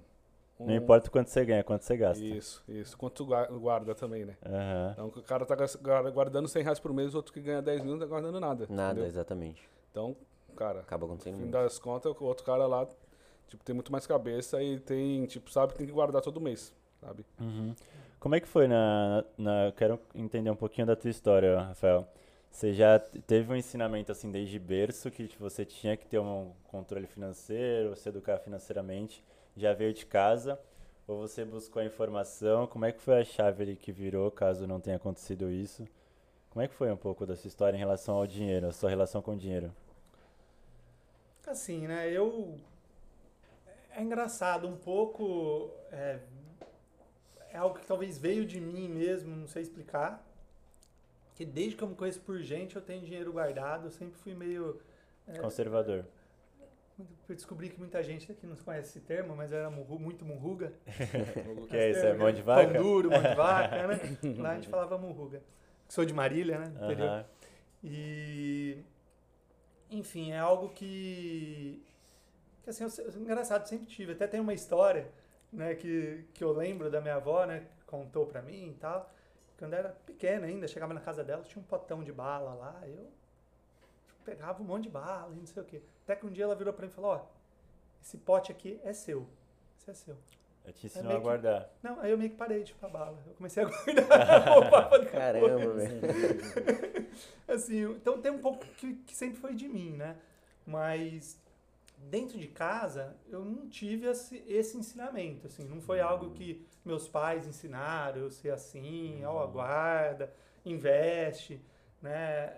um- 0.61 0.67
Não 0.67 0.75
importa 0.75 1.09
o 1.09 1.11
quanto 1.11 1.29
você 1.31 1.44
ganha, 1.44 1.65
quanto 1.65 1.82
você 1.82 1.97
gasta. 1.97 2.25
Isso, 2.25 2.62
isso. 2.69 2.97
Quanto 2.97 3.25
tu 3.25 3.59
guarda 3.59 3.94
também, 3.94 4.25
né? 4.25 4.37
Aham. 4.44 4.91
Então 4.93 5.06
o 5.09 5.23
cara 5.23 5.44
tá 5.47 5.56
guardando 6.12 6.49
100 6.49 6.62
reais 6.62 6.79
por 6.81 6.93
mês, 6.93 7.15
o 7.15 7.17
outro 7.19 7.32
que 7.32 7.41
ganha 7.41 7.61
10 7.62 7.82
mil 7.82 7.93
não 7.93 8.00
tá 8.00 8.06
guardando 8.06 8.38
nada. 8.41 8.67
Nada, 8.69 8.93
entendeu? 8.93 9.06
exatamente. 9.06 9.69
Então, 9.91 10.17
cara, 10.56 10.81
Acaba 10.81 11.06
no 11.06 11.12
acontecendo 11.12 11.35
fim 11.35 11.41
muito. 11.43 11.53
das 11.53 11.79
contas, 11.79 12.12
o 12.19 12.25
outro 12.25 12.44
cara 12.44 12.67
lá, 12.67 12.87
tipo, 13.49 13.65
tem 13.65 13.75
muito 13.75 13.91
mais 13.93 14.06
cabeça 14.06 14.62
e 14.62 14.79
tem, 14.81 15.25
tipo, 15.26 15.50
sabe 15.50 15.73
que 15.73 15.79
tem 15.79 15.87
que 15.87 15.93
guardar 15.93 16.21
todo 16.23 16.41
mês, 16.41 16.75
sabe? 17.00 17.25
Uhum. 17.41 17.75
Como 18.21 18.35
é 18.35 18.41
que 18.41 18.49
foi 18.49 18.67
na, 18.67 19.23
na. 19.37 19.71
Quero 19.76 20.00
entender 20.15 20.49
um 20.50 20.56
pouquinho 20.56 20.87
da 20.87 20.97
tua 20.97 21.11
história, 21.11 21.59
Rafael. 21.61 22.09
Você 22.54 22.73
já 22.73 23.00
teve 23.00 23.52
um 23.52 23.56
ensinamento 23.56 24.12
assim 24.12 24.30
desde 24.30 24.61
berço 24.61 25.11
que 25.11 25.26
tipo, 25.26 25.42
você 25.42 25.64
tinha 25.64 25.96
que 25.96 26.06
ter 26.06 26.20
um 26.20 26.52
controle 26.68 27.04
financeiro, 27.04 27.96
se 27.96 28.08
educar 28.08 28.38
financeiramente, 28.38 29.25
já 29.56 29.75
veio 29.75 29.92
de 29.92 30.06
casa? 30.06 30.56
Ou 31.04 31.18
você 31.18 31.44
buscou 31.44 31.82
a 31.82 31.84
informação? 31.84 32.68
Como 32.68 32.84
é 32.84 32.92
que 32.92 33.00
foi 33.00 33.20
a 33.20 33.25
chave 33.25 33.64
ali 33.64 33.75
que 33.75 33.90
virou, 33.90 34.30
caso 34.30 34.68
não 34.68 34.78
tenha 34.80 34.94
acontecido 34.94 35.50
isso? 35.50 35.84
Como 36.49 36.62
é 36.62 36.68
que 36.68 36.75
foi 36.75 36.92
um 36.92 36.96
pouco 36.96 37.26
da 37.26 37.34
sua 37.34 37.49
história 37.49 37.76
em 37.76 37.80
relação 37.80 38.14
ao 38.14 38.26
dinheiro, 38.26 38.68
a 38.68 38.73
sua 38.73 38.88
relação 38.88 39.20
com 39.20 39.32
o 39.32 39.37
dinheiro? 39.37 39.75
Assim, 41.49 41.88
né? 41.88 42.08
Eu. 42.08 42.54
É 43.90 44.00
engraçado, 44.00 44.68
um 44.68 44.76
pouco. 44.76 45.73
É, 45.90 46.20
é 47.50 47.58
algo 47.58 47.80
que 47.80 47.84
talvez 47.84 48.16
veio 48.16 48.46
de 48.46 48.61
mim 48.61 48.88
mesmo, 48.88 49.34
não 49.34 49.49
sei 49.49 49.62
explicar. 49.62 50.25
Que 51.35 51.45
desde 51.45 51.76
que 51.76 51.83
eu 51.83 51.88
me 51.88 51.95
conheço 51.95 52.21
por 52.21 52.38
gente, 52.41 52.76
eu 52.76 52.83
tenho 52.83 53.05
dinheiro 53.05 53.33
guardado. 53.33 53.87
Eu 53.87 53.91
sempre 53.91 54.17
fui 54.19 54.35
meio. 54.35 54.81
é, 55.26 55.38
Conservador. 55.38 56.05
eu 57.29 57.35
descobri 57.35 57.69
que 57.71 57.79
muita 57.79 58.03
gente 58.03 58.31
aqui 58.31 58.47
não 58.47 58.55
conhece 58.57 58.91
esse 58.91 59.00
termo, 59.00 59.35
mas 59.35 59.50
eu 59.50 59.59
era 59.59 59.71
murru- 59.71 59.99
muito 59.99 60.25
murruga. 60.25 60.73
Que 61.69 61.76
é 61.76 61.91
isso? 61.91 62.07
É 62.07 62.14
mão 62.14 62.31
de 62.33 62.43
vaca? 62.43 62.73
Pão 62.73 62.83
duro, 62.83 63.11
mão 63.11 63.21
de 63.23 63.35
vaca, 63.35 63.87
né? 63.88 64.00
Lá 64.38 64.50
a 64.50 64.55
gente 64.55 64.69
falava 64.69 64.97
murruga. 64.97 65.43
Sou 65.88 66.05
de 66.05 66.14
Marília, 66.14 66.59
né? 66.59 66.73
interior. 66.85 67.09
Aham. 67.09 67.25
E 67.83 68.79
enfim, 69.91 70.33
é 70.33 70.38
algo 70.38 70.71
que 70.71 71.83
que 72.62 72.71
assim, 72.71 72.85
eu, 72.85 73.21
engraçado, 73.21 73.67
sempre 73.67 73.87
tive. 73.87 74.12
Até 74.12 74.26
tem 74.26 74.41
uma 74.41 74.55
história, 74.55 75.07
né, 75.53 75.75
que, 75.75 76.25
que 76.33 76.43
eu 76.43 76.50
lembro 76.53 76.91
da 76.91 76.99
minha 77.00 77.17
avó, 77.17 77.45
né, 77.45 77.67
que 77.79 77.85
contou 77.85 78.25
pra 78.25 78.41
mim 78.41 78.71
e 78.71 78.75
tal. 78.75 79.12
Quando 79.58 79.73
eu 79.75 79.78
era 79.78 79.88
pequena 80.04 80.46
ainda, 80.46 80.66
chegava 80.66 80.92
na 80.92 81.00
casa 81.00 81.23
dela, 81.23 81.42
tinha 81.42 81.61
um 81.62 81.64
potão 81.66 82.02
de 82.02 82.12
bala 82.12 82.54
lá, 82.54 82.82
eu 82.87 83.08
pegava 84.25 84.62
um 84.62 84.66
monte 84.66 84.84
de 84.84 84.88
bala 84.90 85.32
e 85.32 85.38
não 85.38 85.46
sei 85.46 85.62
o 85.62 85.66
quê. 85.66 85.82
Até 86.04 86.16
que 86.16 86.26
um 86.26 86.30
dia 86.30 86.44
ela 86.44 86.54
virou 86.56 86.73
pra 86.73 86.87
mim 86.87 86.90
e 86.92 86.94
falou: 86.94 87.12
"Ó, 87.12 87.20
esse 88.02 88.16
pote 88.18 88.50
aqui 88.50 88.80
é 88.82 88.92
seu. 88.92 89.26
Esse 89.78 89.90
é 89.90 89.94
seu". 89.94 90.16
Eu 90.64 90.73
te 90.73 90.87
ensinou 90.87 91.12
a 91.12 91.16
que- 91.16 91.23
guardar. 91.23 91.68
Não, 91.82 92.00
aí 92.00 92.11
eu 92.11 92.16
meio 92.16 92.30
que 92.30 92.37
parei 92.37 92.62
de 92.62 92.70
chupar 92.70 92.90
bala. 92.90 93.18
Eu 93.26 93.34
comecei 93.34 93.62
a 93.62 93.66
guardar 93.68 94.58
o 94.58 94.70
papo. 94.70 95.06
Caramba, 95.11 95.75
velho. 95.75 96.00
assim, 97.46 97.82
então 97.92 98.20
tem 98.20 98.32
um 98.32 98.38
pouco 98.40 98.64
que, 98.76 98.94
que 98.94 99.14
sempre 99.14 99.38
foi 99.38 99.54
de 99.54 99.68
mim, 99.68 99.90
né? 99.92 100.16
Mas 100.66 101.38
dentro 102.11 102.38
de 102.38 102.49
casa 102.49 103.16
eu 103.28 103.44
não 103.44 103.68
tive 103.68 104.06
esse, 104.06 104.76
ensinamento, 104.76 105.46
assim, 105.46 105.64
não 105.64 105.80
foi 105.80 106.00
algo 106.00 106.30
que 106.30 106.64
meus 106.84 107.08
pais 107.08 107.46
ensinaram 107.46 108.20
eu 108.23 108.30
ser 108.30 108.50
assim, 108.50 109.25
ó, 109.25 109.42
aguarda, 109.42 110.32
investe, 110.64 111.61
né? 112.02 112.52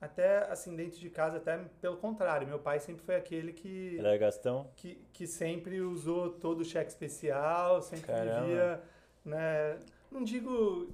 Até 0.00 0.38
assim, 0.50 0.74
dentro 0.74 0.98
de 0.98 1.08
casa, 1.10 1.36
até 1.36 1.56
pelo 1.80 1.96
contrário, 1.96 2.46
meu 2.48 2.58
pai 2.58 2.80
sempre 2.80 3.04
foi 3.04 3.14
aquele 3.14 3.52
que, 3.52 3.68
Ele 3.96 4.06
era 4.06 4.16
Gastão? 4.18 4.68
que, 4.76 4.96
que 5.12 5.26
sempre 5.28 5.80
usou 5.80 6.30
todo 6.30 6.62
o 6.62 6.64
cheque 6.64 6.90
especial, 6.90 7.80
sempre 7.82 8.06
Caramba. 8.06 8.40
vivia, 8.46 8.82
né? 9.24 9.78
Não 10.10 10.24
digo 10.24 10.90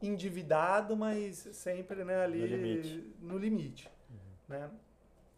endividado, 0.00 0.96
mas 0.96 1.36
sempre 1.52 2.04
né, 2.04 2.22
ali 2.22 2.38
No 2.38 2.46
limite. 2.46 3.14
no 3.20 3.38
limite, 3.38 3.90
né? 4.48 4.70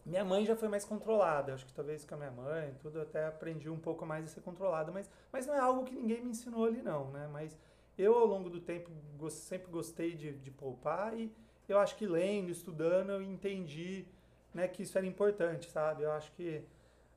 Minha 0.05 0.25
mãe 0.25 0.45
já 0.45 0.55
foi 0.55 0.69
mais 0.69 0.85
controlada, 0.85 1.55
acho 1.55 1.65
que 1.65 1.73
talvez 1.73 2.05
com 2.05 2.15
a 2.15 2.19
minha 2.19 2.31
mãe, 2.31 2.75
tudo 2.81 3.01
até 3.01 3.27
aprendi 3.27 3.71
um 3.71 3.79
pouco 3.79 4.05
mais 4.05 4.25
a 4.25 4.29
ser 4.29 4.43
controlada, 4.43 4.93
mas, 4.93 5.11
mas 5.33 5.47
não 5.47 5.55
é 5.55 5.59
algo 5.59 5.85
que 5.85 5.95
ninguém 5.95 6.23
me 6.23 6.31
ensinou 6.31 6.67
ali 6.67 6.83
não, 6.83 7.11
né? 7.11 7.27
Mas 7.33 7.57
eu 7.97 8.15
ao 8.15 8.27
longo 8.27 8.51
do 8.51 8.61
tempo 8.61 8.91
sempre 9.31 9.71
gostei 9.71 10.15
de, 10.15 10.33
de 10.33 10.51
poupar 10.51 11.17
e 11.17 11.33
eu 11.67 11.79
acho 11.79 11.97
que 11.97 12.07
lendo, 12.07 12.51
estudando, 12.51 13.11
eu 13.11 13.23
entendi 13.23 14.07
né, 14.53 14.69
que 14.69 14.83
isso 14.83 14.99
era 14.99 15.07
importante, 15.07 15.71
sabe? 15.71 16.03
Eu 16.03 16.13
acho 16.13 16.31
que 16.33 16.63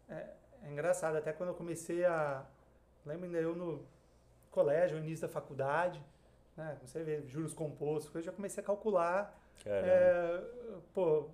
é, 0.08 0.28
é 0.64 0.72
engraçado, 0.72 1.18
até 1.18 1.34
quando 1.34 1.50
eu 1.50 1.56
comecei 1.56 2.06
a. 2.06 2.46
Lembro 3.06 3.26
ainda 3.26 3.38
eu 3.38 3.56
no 3.56 3.86
colégio, 4.50 4.98
no 4.98 5.04
início 5.04 5.28
da 5.28 5.34
faculdade, 5.34 6.02
né? 6.56 6.78
Você 6.82 7.04
vê 7.04 7.22
juros 7.28 7.54
compostos, 7.54 8.16
eu 8.16 8.22
já 8.22 8.32
comecei 8.32 8.64
a 8.64 8.66
calcular 8.66 9.38
é, 9.66 10.42
pô, 10.94 11.30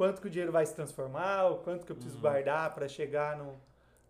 quanto 0.00 0.22
que 0.22 0.28
o 0.28 0.30
dinheiro 0.30 0.50
vai 0.50 0.64
se 0.64 0.74
transformar, 0.74 1.44
o 1.50 1.58
quanto 1.58 1.84
que 1.84 1.92
eu 1.92 1.96
preciso 1.96 2.16
Uhum. 2.16 2.22
guardar 2.22 2.74
para 2.74 2.88
chegar 2.88 3.36
no, 3.36 3.44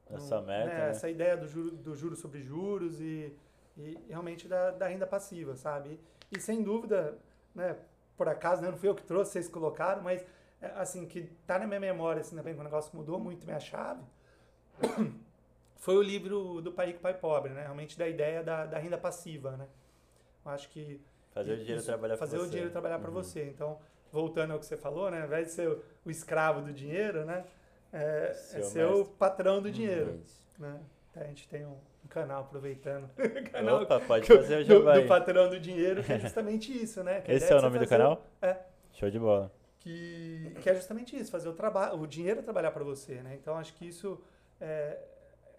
no- 0.09 0.15
Essa 0.15 0.41
meta, 0.41 0.67
né? 0.77 0.91
Essa 0.91 1.11
ideia 1.11 1.37
do 1.37 1.49
juro, 1.49 1.73
do 1.73 1.97
juro 1.97 2.15
sobre 2.15 2.41
juros 2.43 3.01
e, 3.01 3.37
e 3.77 3.99
realmente 4.09 4.47
da, 4.47 4.71
da 4.71 4.87
renda 4.87 5.05
passiva, 5.05 5.57
sabe? 5.57 5.99
E, 6.31 6.39
sem 6.39 6.63
dúvida, 6.63 7.19
né, 7.53 7.77
por 8.17 8.29
acaso, 8.29 8.63
né, 8.63 8.71
não 8.71 8.79
fui 8.79 8.89
eu 8.89 8.95
que 8.95 9.03
trouxe, 9.03 9.33
vocês 9.33 9.49
colocaram, 9.49 10.01
mas 10.01 10.25
é, 10.63 10.67
assim, 10.77 11.07
que 11.07 11.23
tá 11.45 11.59
na 11.59 11.67
minha 11.67 11.81
memória, 11.81 12.21
assim, 12.21 12.37
também, 12.37 12.55
que 12.55 12.61
o 12.61 12.63
negócio 12.65 12.95
mudou 12.97 13.19
muito 13.19 13.45
minha 13.45 13.59
chave, 13.59 14.05
foi 15.77 15.97
o 15.97 16.03
livro 16.03 16.61
do 16.61 16.71
Pai 16.71 16.87
Rico, 16.87 17.01
Pai 17.01 17.15
Pobre, 17.15 17.53
né? 17.53 17.63
Realmente 17.63 17.99
da 17.99 18.07
ideia 18.07 18.45
da, 18.45 18.65
da 18.65 18.79
renda 18.79 18.97
passiva, 18.97 19.57
né? 19.57 19.67
Eu 20.45 20.53
acho 20.53 20.69
que 20.69 21.01
Fazer 21.35 21.53
o 21.53 21.57
dinheiro 21.57 21.83
trabalhar 21.83 22.17
fazer 22.17 22.39
você. 22.39 22.47
o 22.47 22.49
dinheiro 22.49 22.71
trabalhar 22.71 22.99
para 23.01 23.09
Uhum. 23.09 23.15
você. 23.15 23.45
Então, 23.45 23.79
voltando 24.13 24.53
ao 24.53 24.59
que 24.59 24.67
você 24.67 24.77
falou, 24.77 25.11
né, 25.11 25.21
ao 25.21 25.27
invés 25.27 25.49
de 25.49 25.53
ser 25.53 25.69
o, 26.05 26.11
escravo 26.11 26.61
do 26.63 26.73
dinheiro, 26.73 27.25
né, 27.25 27.45
é, 27.93 28.33
Ser 28.35 28.59
é 28.59 28.61
o 28.61 28.65
ser 28.65 28.85
o 28.87 29.05
patrão 29.05 29.61
do 29.61 29.69
É 29.69 29.71
dinheiro, 29.73 30.21
isso. 30.25 30.43
né? 30.59 30.81
A 31.17 31.25
gente 31.25 31.49
tem 31.49 31.67
um, 31.67 31.77
um 32.05 32.09
canal 32.09 32.43
aproveitando, 32.43 33.09
canal 33.51 33.83
Opa, 33.83 33.99
pode 34.01 34.29
do, 34.29 34.37
fazer 34.37 34.61
o 34.61 34.65
do, 34.65 34.65
jabá 34.65 34.93
do 34.95 35.01
aí. 35.01 35.09
patrão 35.09 35.49
do 35.51 35.59
dinheiro, 35.59 36.03
que 36.05 36.13
é 36.13 36.19
justamente 36.21 36.73
isso, 36.73 37.03
né? 37.03 37.21
que 37.21 37.33
Esse 37.33 37.53
é 37.53 37.57
o 37.57 37.61
nome 37.63 37.79
do 37.79 37.87
canal? 37.89 38.25
É. 38.41 38.57
Show 38.93 39.11
de 39.11 39.19
bola. 39.19 39.53
que, 39.81 40.55
que 40.61 40.71
é 40.71 40.75
justamente 40.75 41.17
isso, 41.19 41.31
fazer 41.33 41.49
o 41.49 41.53
trabalho, 41.53 42.01
o 42.01 42.07
dinheiro 42.07 42.43
trabalhar 42.43 42.71
para 42.71 42.85
você, 42.85 43.15
né? 43.23 43.35
Então 43.41 43.57
acho 43.57 43.75
que 43.75 43.87
isso 43.89 44.21
é, 44.61 44.99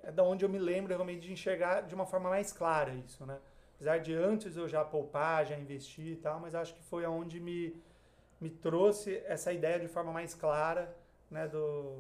é 0.04 0.12
da 0.12 0.24
onde 0.24 0.46
eu 0.46 0.50
me 0.50 0.58
lembro 0.60 0.94
realmente 0.94 1.22
de 1.28 1.34
enxergar 1.34 1.82
de 1.82 1.94
uma 1.96 2.06
forma 2.06 2.30
mais 2.30 2.54
clara 2.54 2.92
isso, 2.94 3.26
né? 3.26 3.38
Apesar 3.76 3.98
de 3.98 4.14
antes 4.14 4.56
eu 4.56 4.70
já 4.70 4.86
poupar, 4.86 5.46
já 5.46 5.58
investir 5.58 6.14
e 6.14 6.16
tal, 6.16 6.40
mas 6.40 6.54
acho 6.56 6.74
que 6.76 6.84
foi 6.84 7.04
aonde 7.04 7.40
me, 7.40 7.76
me 8.42 8.50
trouxe 8.50 9.22
essa 9.26 9.54
ideia 9.54 9.80
de 9.80 9.88
forma 9.88 10.12
mais 10.12 10.34
clara, 10.34 10.94
né? 11.30 11.48
Do, 11.48 12.00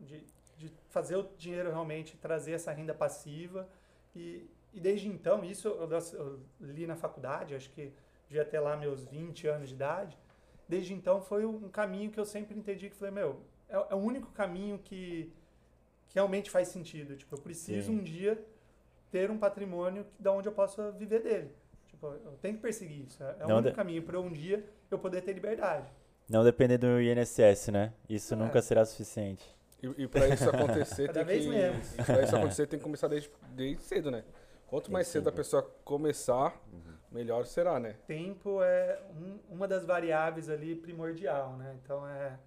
de, 0.00 0.24
de 0.56 0.72
fazer 0.88 1.16
o 1.16 1.28
dinheiro 1.36 1.68
realmente 1.68 2.16
trazer 2.16 2.52
essa 2.52 2.72
renda 2.72 2.94
passiva 2.94 3.68
e, 4.16 4.48
e 4.72 4.80
desde 4.80 5.08
então, 5.08 5.44
isso 5.44 5.68
eu, 5.68 5.88
eu 5.90 6.40
li 6.60 6.86
na 6.86 6.96
faculdade, 6.96 7.54
acho 7.54 7.70
que 7.70 7.92
devia 8.28 8.44
ter 8.44 8.60
lá 8.60 8.76
meus 8.76 9.04
20 9.04 9.46
anos 9.46 9.68
de 9.68 9.74
idade, 9.74 10.18
desde 10.66 10.94
então 10.94 11.20
foi 11.20 11.44
um 11.44 11.68
caminho 11.68 12.10
que 12.10 12.18
eu 12.18 12.24
sempre 12.24 12.58
entendi 12.58 12.88
que 12.88 12.96
falei, 12.96 13.14
meu, 13.14 13.40
é, 13.68 13.74
é 13.74 13.94
o 13.94 13.98
único 13.98 14.30
caminho 14.32 14.78
que, 14.78 15.32
que 16.08 16.14
realmente 16.14 16.50
faz 16.50 16.68
sentido. 16.68 17.16
Tipo, 17.16 17.34
eu 17.34 17.40
preciso 17.40 17.88
Sim. 17.88 17.98
um 17.98 18.02
dia 18.02 18.42
ter 19.10 19.30
um 19.30 19.38
patrimônio 19.38 20.04
que, 20.04 20.22
da 20.22 20.32
onde 20.32 20.48
eu 20.48 20.52
possa 20.52 20.90
viver 20.92 21.22
dele. 21.22 21.54
Eu 22.06 22.36
tenho 22.40 22.56
que 22.56 22.62
perseguir 22.62 23.06
isso. 23.06 23.22
É, 23.22 23.36
é 23.40 23.46
o 23.46 23.48
único 23.50 23.70
de- 23.70 23.74
caminho 23.76 24.02
para 24.02 24.20
um 24.20 24.30
dia 24.32 24.64
eu 24.90 24.98
poder 24.98 25.22
ter 25.22 25.32
liberdade. 25.32 25.86
Não 26.28 26.42
depender 26.44 26.78
do 26.78 27.00
INSS, 27.00 27.68
né? 27.70 27.92
Isso 28.08 28.34
É. 28.34 28.36
nunca 28.36 28.60
será 28.62 28.84
suficiente. 28.84 29.44
E, 29.82 30.02
e 30.04 30.06
para 30.08 30.28
isso 30.28 30.48
acontecer, 30.48 31.10
tem 31.12 31.24
que. 31.24 32.02
Para 32.04 32.22
isso 32.22 32.36
acontecer, 32.36 32.66
tem 32.66 32.78
que 32.78 32.82
começar 32.84 33.08
desde, 33.08 33.30
desde 33.50 33.82
cedo, 33.82 34.10
né? 34.10 34.24
Quanto 34.68 34.90
mais 34.90 35.06
cedo 35.08 35.28
a 35.28 35.32
pessoa 35.32 35.62
começar, 35.84 36.54
melhor 37.10 37.44
será, 37.44 37.78
né? 37.78 37.96
Tempo 38.06 38.62
é 38.62 39.00
um- 39.14 39.38
uma 39.50 39.68
das 39.68 39.84
variáveis 39.84 40.48
ali 40.48 40.74
primordial, 40.74 41.56
né? 41.56 41.76
Então 41.82 42.08
é 42.08 42.38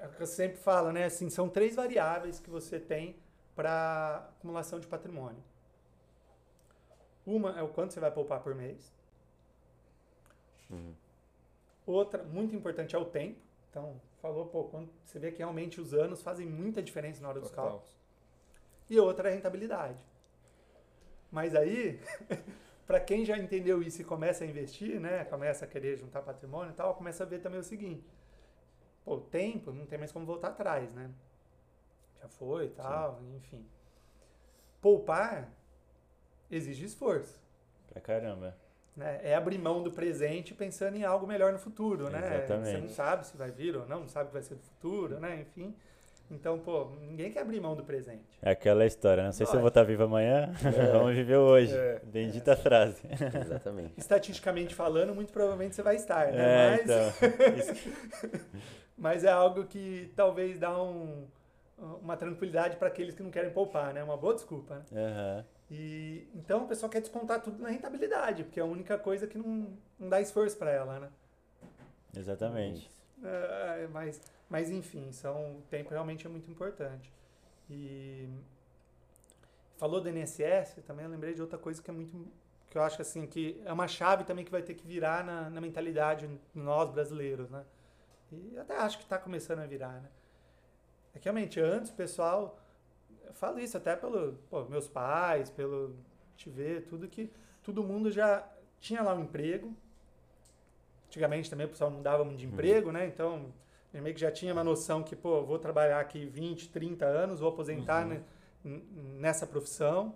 é 0.00 0.06
o 0.06 0.10
que 0.10 0.22
eu 0.22 0.26
sempre 0.26 0.58
falo, 0.58 0.92
né? 0.92 1.04
Assim, 1.06 1.30
são 1.30 1.48
três 1.48 1.74
variáveis 1.74 2.38
que 2.38 2.50
você 2.50 2.78
tem 2.78 3.16
para 3.56 4.28
acumulação 4.36 4.78
de 4.78 4.86
patrimônio. 4.86 5.42
Uma 7.26 7.58
é 7.58 7.62
o 7.62 7.68
quanto 7.68 7.92
você 7.92 8.00
vai 8.00 8.10
poupar 8.10 8.40
por 8.40 8.54
mês. 8.54 8.92
Uhum. 10.70 10.94
Outra, 11.86 12.22
muito 12.22 12.54
importante, 12.54 12.94
é 12.94 12.98
o 12.98 13.04
tempo. 13.04 13.40
Então, 13.70 14.00
falou, 14.20 14.46
pô, 14.46 14.64
quando 14.64 14.90
você 15.04 15.18
vê 15.18 15.30
que 15.30 15.38
realmente 15.38 15.80
os 15.80 15.92
anos 15.92 16.22
fazem 16.22 16.46
muita 16.46 16.82
diferença 16.82 17.20
na 17.22 17.28
hora 17.28 17.40
dos 17.40 17.50
Total. 17.50 17.66
cálculos. 17.66 17.96
E 18.88 18.98
outra 18.98 19.28
é 19.28 19.32
a 19.32 19.34
rentabilidade. 19.34 19.98
Mas 21.30 21.54
aí, 21.54 22.00
para 22.86 23.00
quem 23.00 23.24
já 23.24 23.36
entendeu 23.36 23.82
isso 23.82 24.00
e 24.00 24.04
começa 24.04 24.44
a 24.44 24.46
investir, 24.46 25.00
né, 25.00 25.24
começa 25.24 25.64
a 25.64 25.68
querer 25.68 25.96
juntar 25.96 26.22
patrimônio 26.22 26.72
e 26.72 26.74
tal, 26.74 26.94
começa 26.94 27.24
a 27.24 27.26
ver 27.26 27.40
também 27.40 27.58
o 27.58 27.64
seguinte: 27.64 28.06
pô, 29.04 29.16
o 29.16 29.20
tempo 29.20 29.72
não 29.72 29.86
tem 29.86 29.98
mais 29.98 30.12
como 30.12 30.24
voltar 30.24 30.48
atrás, 30.48 30.92
né? 30.94 31.10
Já 32.20 32.28
foi 32.28 32.66
e 32.66 32.70
tal, 32.70 33.20
enfim. 33.36 33.66
Poupar 34.80 35.50
exige 36.56 36.84
esforço. 36.84 37.40
Pra 37.90 38.00
caramba. 38.00 38.56
Né? 38.96 39.20
É 39.22 39.34
abrir 39.34 39.58
mão 39.58 39.82
do 39.82 39.90
presente 39.90 40.54
pensando 40.54 40.96
em 40.96 41.04
algo 41.04 41.26
melhor 41.26 41.52
no 41.52 41.58
futuro, 41.58 42.08
né? 42.08 42.18
Exatamente. 42.18 42.70
Você 42.70 42.78
não 42.78 42.88
sabe 42.88 43.26
se 43.26 43.36
vai 43.36 43.50
vir 43.50 43.76
ou 43.76 43.86
não, 43.86 44.00
não 44.00 44.08
sabe 44.08 44.24
o 44.24 44.28
que 44.28 44.34
vai 44.34 44.42
ser 44.42 44.54
do 44.54 44.62
futuro, 44.62 45.18
né? 45.18 45.40
Enfim. 45.40 45.74
Então, 46.30 46.58
pô, 46.58 46.88
ninguém 47.02 47.30
quer 47.30 47.40
abrir 47.40 47.60
mão 47.60 47.76
do 47.76 47.84
presente. 47.84 48.38
É 48.40 48.50
aquela 48.50 48.86
história. 48.86 49.22
Não 49.22 49.32
sei 49.32 49.46
se 49.46 49.54
eu 49.54 49.60
vou 49.60 49.68
estar 49.68 49.82
vivo 49.82 50.04
amanhã. 50.04 50.52
Vamos 50.92 51.14
viver 51.14 51.36
hoje. 51.36 51.76
É. 51.76 52.00
Bendita 52.04 52.56
frase. 52.56 53.02
Exatamente. 53.42 53.92
Estatisticamente 53.96 54.74
falando, 54.74 55.14
muito 55.14 55.32
provavelmente 55.32 55.74
você 55.74 55.82
vai 55.82 55.96
estar, 55.96 56.32
né? 56.32 56.38
É, 56.38 56.70
mas, 56.70 56.80
então. 56.82 58.40
Mas 58.96 59.24
é 59.24 59.30
algo 59.30 59.64
que 59.64 60.12
talvez 60.14 60.58
dá 60.58 60.80
um, 60.80 61.26
uma 62.00 62.16
tranquilidade 62.16 62.76
para 62.76 62.88
aqueles 62.88 63.14
que 63.14 63.22
não 63.24 63.30
querem 63.30 63.50
poupar, 63.50 63.92
né? 63.92 64.02
Uma 64.04 64.16
boa 64.16 64.34
desculpa, 64.34 64.76
né? 64.76 65.04
Aham. 65.04 65.44
E 65.70 66.28
então 66.34 66.64
o 66.64 66.68
pessoal 66.68 66.90
quer 66.90 67.00
descontar 67.00 67.40
tudo 67.40 67.62
na 67.62 67.70
rentabilidade, 67.70 68.44
porque 68.44 68.60
é 68.60 68.62
a 68.62 68.66
única 68.66 68.98
coisa 68.98 69.26
que 69.26 69.38
não, 69.38 69.76
não 69.98 70.08
dá 70.08 70.20
esforço 70.20 70.56
para 70.56 70.70
ela, 70.70 71.00
né? 71.00 71.10
Exatamente. 72.16 72.90
É, 73.22 73.88
mas, 73.90 74.20
mas 74.48 74.70
enfim, 74.70 75.10
são, 75.12 75.58
o 75.58 75.62
tempo 75.62 75.90
realmente 75.90 76.26
é 76.26 76.30
muito 76.30 76.50
importante. 76.50 77.12
E 77.70 78.28
falou 79.76 80.00
do 80.00 80.08
INSS, 80.08 80.76
também 80.86 81.06
lembrei 81.06 81.34
de 81.34 81.40
outra 81.40 81.58
coisa 81.58 81.82
que 81.82 81.90
é 81.90 81.94
muito 81.94 82.30
que 82.74 82.78
eu 82.78 82.82
acho 82.82 83.00
assim 83.00 83.24
que 83.24 83.62
é 83.64 83.72
uma 83.72 83.86
chave 83.86 84.24
também 84.24 84.44
que 84.44 84.50
vai 84.50 84.60
ter 84.60 84.74
que 84.74 84.84
virar 84.84 85.22
na, 85.24 85.48
na 85.48 85.60
mentalidade 85.60 86.26
de 86.26 86.40
nós 86.52 86.90
brasileiros, 86.90 87.48
né? 87.48 87.64
E 88.32 88.58
até 88.58 88.76
acho 88.76 88.98
que 88.98 89.04
está 89.04 89.16
começando 89.16 89.60
a 89.60 89.66
virar, 89.66 90.00
né? 90.00 90.08
É 91.14 91.20
que 91.20 91.24
realmente 91.24 91.60
antes 91.60 91.92
o 91.92 91.94
pessoal 91.94 92.58
falo 93.34 93.58
isso 93.58 93.76
até 93.76 93.96
pelo 93.96 94.34
pô, 94.50 94.64
meus 94.64 94.88
pais, 94.88 95.50
pelo 95.50 95.94
te 96.36 96.50
ver, 96.50 96.86
tudo 96.86 97.08
que 97.08 97.30
todo 97.62 97.82
mundo 97.82 98.10
já 98.10 98.46
tinha 98.80 99.02
lá 99.02 99.14
um 99.14 99.22
emprego. 99.22 99.74
Antigamente 101.08 101.48
também 101.48 101.66
o 101.66 101.70
pessoal 101.70 101.90
não 101.90 102.02
dava 102.02 102.24
muito 102.24 102.38
de 102.40 102.46
emprego, 102.46 102.90
né? 102.90 103.06
Então, 103.06 103.52
eu 103.92 104.02
meio 104.02 104.14
que 104.14 104.20
já 104.20 104.32
tinha 104.32 104.52
uma 104.52 104.64
noção 104.64 105.02
que, 105.02 105.14
pô, 105.14 105.42
vou 105.44 105.58
trabalhar 105.58 106.00
aqui 106.00 106.26
20, 106.26 106.70
30 106.70 107.06
anos, 107.06 107.38
vou 107.38 107.50
aposentar 107.50 108.04
n- 108.04 108.22
nessa 108.64 109.46
profissão. 109.46 110.14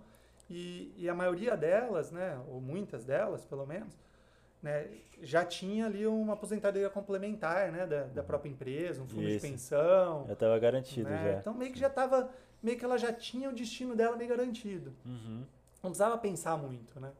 E, 0.49 0.91
e 0.97 1.07
a 1.07 1.13
maioria 1.13 1.55
delas, 1.55 2.11
né, 2.11 2.37
ou 2.49 2.59
muitas 2.59 3.05
delas, 3.05 3.45
pelo 3.45 3.67
menos, 3.67 3.95
né, 4.63 4.89
já 5.21 5.45
tinha 5.45 5.85
ali 5.85 6.07
uma 6.07 6.33
aposentadoria 6.33 6.89
complementar, 6.89 7.71
né, 7.71 7.85
da, 7.85 8.03
da 8.05 8.23
própria 8.23 8.49
empresa, 8.49 9.01
um 9.01 9.07
fundo 9.07 9.29
Isso. 9.29 9.45
de 9.45 9.51
pensão. 9.51 10.25
Já 10.27 10.35
tava 10.35 10.57
garantido 10.57 11.09
né? 11.09 11.33
já. 11.33 11.39
Então 11.39 11.53
meio 11.53 11.71
que 11.71 11.79
já 11.79 11.89
tava, 11.89 12.29
meio 12.61 12.77
que 12.77 12.85
ela 12.85 12.97
já 12.97 13.11
tinha 13.13 13.49
o 13.49 13.53
destino 13.53 13.95
dela 13.95 14.15
meio 14.15 14.29
garantido. 14.29 14.93
Uhum. 15.05 15.45
Não 15.81 15.89
precisava 15.91 16.17
pensar 16.17 16.57
muito, 16.57 16.99
né? 16.99 17.11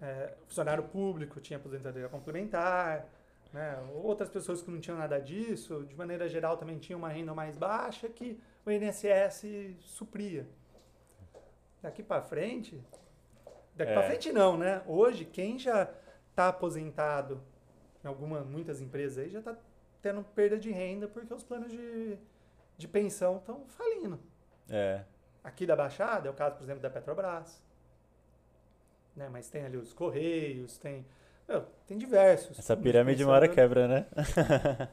É, 0.00 0.34
funcionário 0.46 0.82
público 0.84 1.40
tinha 1.40 1.58
aposentadoria 1.58 2.08
complementar, 2.08 3.06
né? 3.52 3.78
Outras 4.02 4.28
pessoas 4.28 4.60
que 4.60 4.70
não 4.70 4.80
tinham 4.80 4.98
nada 4.98 5.18
disso, 5.20 5.84
de 5.84 5.94
maneira 5.94 6.28
geral 6.28 6.56
também 6.56 6.78
tinham 6.78 6.98
uma 6.98 7.08
renda 7.08 7.32
mais 7.32 7.56
baixa 7.56 8.08
que 8.08 8.40
o 8.66 8.70
INSS 8.70 9.44
supria. 9.80 10.46
Daqui 11.80 12.02
para 12.02 12.22
frente, 12.22 12.82
daqui 13.76 13.92
É. 13.92 13.94
para 13.94 14.02
frente 14.08 14.32
não, 14.32 14.56
né? 14.56 14.82
Hoje 14.86 15.24
quem 15.24 15.58
já 15.58 15.88
está 16.30 16.48
aposentado 16.48 17.40
em 18.04 18.08
alguma, 18.08 18.40
muitas 18.40 18.80
empresas 18.80 19.18
aí 19.18 19.30
já 19.30 19.38
está 19.38 19.56
tendo 20.02 20.22
perda 20.22 20.58
de 20.58 20.70
renda 20.70 21.06
porque 21.08 21.32
os 21.32 21.42
planos 21.44 21.70
de, 21.70 22.18
de 22.76 22.88
pensão 22.88 23.36
estão 23.38 23.64
falindo. 23.68 24.18
É. 24.68 25.00
Aqui 25.42 25.66
da 25.66 25.76
Baixada 25.76 26.28
é 26.28 26.30
o 26.30 26.34
caso, 26.34 26.56
por 26.56 26.64
exemplo, 26.64 26.80
da 26.80 26.90
Petrobras. 26.90 27.62
Né? 29.14 29.28
Mas 29.30 29.48
tem 29.48 29.64
ali 29.64 29.76
os 29.76 29.92
Correios, 29.92 30.78
tem. 30.78 31.04
meu, 31.48 31.64
tem 31.86 31.98
diversos. 31.98 32.58
Essa 32.58 32.76
pirâmide 32.76 33.22
uma 33.22 33.34
hora 33.34 33.48
quebra, 33.48 33.86
né? 33.86 34.06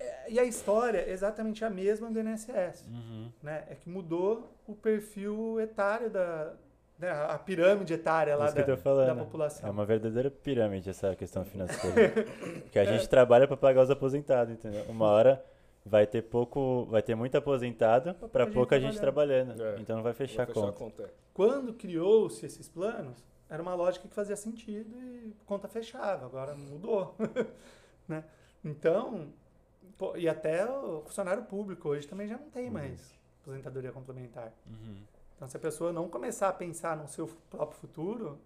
É, 0.00 0.30
E 0.30 0.38
a 0.38 0.44
história 0.44 0.98
é 0.98 1.10
exatamente 1.10 1.64
a 1.64 1.70
mesma 1.70 2.08
do 2.08 2.20
INSS. 2.20 2.86
Uhum. 2.86 3.32
Né? 3.42 3.64
É 3.68 3.74
que 3.74 3.88
mudou 3.88 4.48
o 4.64 4.74
perfil 4.74 5.58
etário 5.58 6.08
da. 6.08 6.52
Né? 6.96 7.10
A 7.10 7.36
pirâmide 7.36 7.94
etária 7.94 8.36
lá 8.36 8.48
da, 8.48 8.62
da 8.62 9.14
população. 9.16 9.68
É 9.68 9.72
uma 9.72 9.84
verdadeira 9.84 10.30
pirâmide 10.30 10.88
essa 10.88 11.16
questão 11.16 11.44
financeira. 11.44 12.12
Porque 12.62 12.78
a 12.78 12.84
gente 12.84 13.08
trabalha 13.08 13.48
para 13.48 13.56
pagar 13.56 13.82
os 13.82 13.90
aposentados, 13.90 14.52
entendeu? 14.52 14.84
Uma 14.88 15.06
hora 15.06 15.44
vai 15.88 16.06
ter 16.06 16.22
pouco, 16.22 16.86
vai 16.86 17.02
ter 17.02 17.14
muito 17.14 17.36
aposentado 17.36 18.14
Pouca 18.14 18.28
para 18.28 18.44
gente 18.44 18.54
pouca 18.54 18.80
gente 18.80 18.98
trabalhando. 18.98 19.60
É. 19.62 19.80
Então 19.80 19.96
não 19.96 20.02
vai 20.02 20.12
fechar 20.12 20.42
a 20.42 20.46
Vou 20.46 20.54
fechar 20.54 20.68
a 20.68 20.72
conta. 20.72 20.84
conta. 20.84 21.02
é. 21.04 21.10
Quando 21.34 21.72
criou-se 21.72 22.44
esses 22.44 22.68
planos, 22.68 23.24
era 23.48 23.62
uma 23.62 23.74
lógica 23.74 24.06
que 24.06 24.14
fazia 24.14 24.36
sentido 24.36 24.96
e 25.00 25.34
conta 25.46 25.66
fechava. 25.68 26.26
Agora 26.26 26.54
mudou. 26.54 27.14
né? 28.06 28.24
Então, 28.64 29.32
pô, 29.96 30.16
e 30.16 30.28
até 30.28 30.64
o 30.68 31.02
funcionário 31.02 31.44
público 31.44 31.88
hoje 31.88 32.06
também 32.06 32.28
já 32.28 32.36
não 32.36 32.50
tem 32.50 32.70
mais 32.70 33.14
aposentadoria 33.42 33.92
complementar. 33.92 34.52
Uhum. 34.66 35.02
Então, 35.36 35.48
se 35.48 35.56
a 35.56 35.60
pessoa 35.60 35.92
não 35.92 36.08
começar 36.08 36.48
a 36.48 36.52
pensar 36.52 36.96
no 36.96 37.08
seu 37.08 37.28
próprio 37.48 37.78
futuro, 37.80 38.38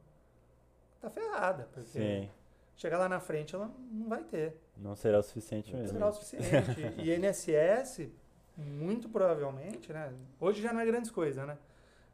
tá 1.00 1.10
ferrada. 1.10 1.68
Porque 1.72 1.88
Sim, 1.88 2.30
chegar 2.76 2.98
lá 2.98 3.08
na 3.08 3.20
frente, 3.20 3.54
ela 3.54 3.70
não 3.90 4.08
vai 4.08 4.22
ter. 4.24 4.56
não 4.76 4.94
será 4.96 5.18
o 5.18 5.22
suficiente 5.22 5.72
Não 5.72 5.80
mesmo. 5.80 5.94
será 5.98 6.08
o 6.08 6.12
suficiente. 6.12 6.80
e 6.98 7.14
INSS, 7.14 8.08
muito 8.56 9.08
provavelmente, 9.08 9.92
né? 9.92 10.12
Hoje 10.40 10.60
já 10.62 10.72
não 10.72 10.80
é 10.80 10.86
grandes 10.86 11.10
coisa, 11.10 11.46
né? 11.46 11.58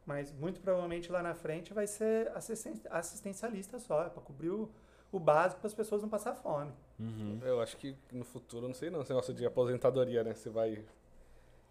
Mas 0.05 0.31
muito 0.31 0.59
provavelmente 0.61 1.11
lá 1.11 1.21
na 1.21 1.35
frente 1.35 1.73
vai 1.73 1.85
ser 1.85 2.31
assisten- 2.35 2.81
assistencialista 2.89 3.77
só, 3.79 4.05
para 4.09 4.21
cobrir 4.21 4.49
o, 4.49 4.69
o 5.11 5.19
básico 5.19 5.59
para 5.61 5.67
as 5.67 5.73
pessoas 5.73 6.01
não 6.01 6.09
passar 6.09 6.33
fome. 6.33 6.71
Uhum. 6.99 7.39
Eu 7.43 7.61
acho 7.61 7.77
que 7.77 7.95
no 8.11 8.25
futuro, 8.25 8.67
não 8.67 8.73
sei 8.73 8.89
não, 8.89 9.01
esse 9.01 9.09
negócio 9.11 9.33
de 9.33 9.45
aposentadoria, 9.45 10.23
né? 10.23 10.33
Você 10.33 10.49
vai. 10.49 10.83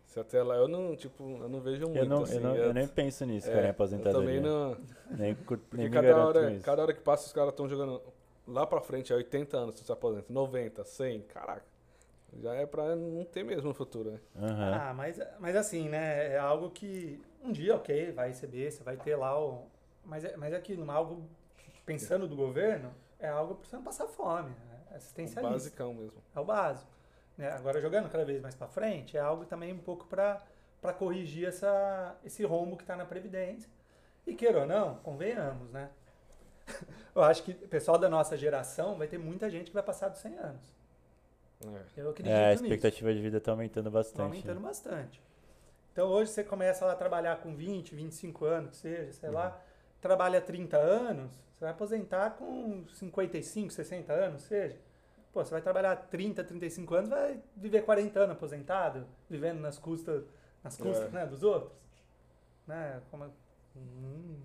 Se 0.07 0.18
até 0.18 0.42
lá, 0.42 0.54
eu 0.57 0.66
não, 0.68 0.97
tipo, 0.97 1.23
eu 1.23 1.49
não 1.50 1.61
vejo 1.61 1.85
muito. 1.87 1.99
Eu, 1.99 2.07
não, 2.07 2.23
assim, 2.23 2.37
eu, 2.37 2.40
não, 2.40 2.57
eu 2.57 2.73
nem 2.73 2.88
penso 2.88 3.26
nisso, 3.26 3.47
cara, 3.49 3.62
em 3.62 3.66
é, 3.66 3.71
aposentadoria. 3.71 4.37
Eu 4.40 4.40
também 4.40 4.40
não. 4.40 4.76
Nem, 5.18 5.35
Porque 5.35 5.76
nem 5.76 5.87
me 5.87 5.92
cada 5.92 6.16
hora, 6.25 6.50
isso. 6.50 6.64
cada 6.64 6.83
hora 6.83 6.95
que 6.95 7.00
passa, 7.00 7.26
os 7.26 7.33
caras 7.33 7.50
estão 7.50 7.68
jogando 7.68 8.00
lá 8.49 8.67
pra 8.67 8.81
frente, 8.81 9.12
é 9.12 9.17
80 9.17 9.57
anos, 9.57 9.75
você 9.76 9.85
se 9.85 9.93
aposenta, 9.93 10.33
90, 10.33 10.85
100, 10.85 11.23
caraca. 11.23 11.64
Já 12.40 12.55
é 12.55 12.67
pra 12.67 12.95
não 12.95 13.25
ter 13.25 13.43
mesmo 13.43 13.69
no 13.69 13.75
futuro, 13.75 14.11
né? 14.11 14.21
Aham. 14.37 14.75
Ah, 14.75 14.95
mas, 14.95 15.19
mas 15.38 15.57
assim, 15.57 15.88
né? 15.88 16.33
É 16.33 16.38
algo 16.38 16.71
que 16.71 17.23
um 17.43 17.50
dia, 17.50 17.75
ok, 17.75 18.12
vai 18.12 18.28
receber, 18.28 18.71
você 18.71 18.83
vai 18.83 18.97
ter 18.97 19.17
lá 19.17 19.38
o. 19.38 19.67
Mas 20.05 20.25
é, 20.25 20.37
mas 20.37 20.52
é 20.52 20.57
aquilo, 20.57 20.90
algo 20.90 21.28
pensando 21.87 22.26
do 22.28 22.37
governo, 22.37 22.93
é 23.19 23.28
algo 23.28 23.55
para 23.55 23.69
você 23.69 23.76
não 23.76 23.83
passar 23.83 24.07
fome. 24.07 24.50
Né? 24.50 24.81
O 24.90 24.95
Assistencialista. 24.95 25.52
basicão 25.52 25.95
mesmo. 25.95 26.23
É 26.35 26.40
o 26.40 26.45
básico. 26.45 26.90
Né? 27.37 27.50
Agora, 27.50 27.81
jogando 27.81 28.11
cada 28.11 28.25
vez 28.25 28.43
mais 28.43 28.55
para 28.55 28.69
frente, 28.69 29.17
é 29.17 29.21
algo 29.21 29.47
também 29.47 29.73
um 29.73 29.78
pouco 29.78 30.07
para 30.07 30.43
corrigir 30.99 31.47
essa, 31.49 32.17
esse 32.25 32.45
rombo 32.45 32.76
que 32.76 32.83
está 32.83 32.95
na 32.95 33.07
Previdência. 33.07 33.71
E 34.26 34.35
queira 34.35 34.61
ou 34.61 34.67
não, 34.67 34.97
convenhamos, 34.97 35.71
né? 35.71 35.88
Eu 37.14 37.22
acho 37.22 37.42
que 37.42 37.52
o 37.52 37.68
pessoal 37.68 37.98
da 37.98 38.08
nossa 38.08 38.37
geração 38.37 38.96
vai 38.96 39.06
ter 39.08 39.18
muita 39.18 39.50
gente 39.50 39.66
que 39.66 39.75
vai 39.75 39.82
passar 39.82 40.08
dos 40.08 40.20
100 40.20 40.38
anos. 40.38 40.76
É. 41.64 42.00
Eu 42.00 42.11
acredito 42.11 42.33
É, 42.33 42.46
a 42.46 42.50
nisso. 42.52 42.62
expectativa 42.64 43.12
de 43.12 43.20
vida 43.20 43.40
tá 43.40 43.50
aumentando 43.50 43.88
Está 43.88 43.98
bastante. 43.98 44.20
aumentando 44.22 44.61
bastante. 44.61 45.20
Então 45.92 46.09
hoje 46.09 46.31
você 46.31 46.44
começa 46.44 46.85
lá 46.87 46.92
a 46.92 46.96
trabalhar 46.96 47.38
com 47.38 47.54
20, 47.57 47.94
25 47.94 48.44
anos, 48.44 48.70
que 48.70 48.76
seja, 48.76 49.12
sei 49.12 49.31
lá, 49.31 49.61
trabalha 50.00 50.40
30 50.40 50.76
anos, 50.76 51.33
você 51.33 51.64
vai 51.64 51.70
aposentar 51.70 52.31
com 52.37 52.85
55, 52.94 53.72
60 53.72 54.12
anos, 54.12 54.42
seja. 54.42 54.76
Pô, 55.33 55.44
você 55.44 55.50
vai 55.50 55.61
trabalhar 55.61 55.96
30, 55.96 56.44
35 56.44 56.94
anos, 56.94 57.11
vai 57.11 57.40
viver 57.57 57.83
40 57.83 58.20
anos 58.20 58.37
aposentado, 58.37 59.04
vivendo 59.28 59.59
nas 59.61 59.76
custas, 59.78 60.24
nas 60.62 60.76
custas 60.76 61.09
É. 61.09 61.11
né, 61.11 61.26
dos 61.26 61.42
outros. 61.42 61.72
Né? 62.66 63.00
Como, 63.11 63.24
hum, 63.76 64.37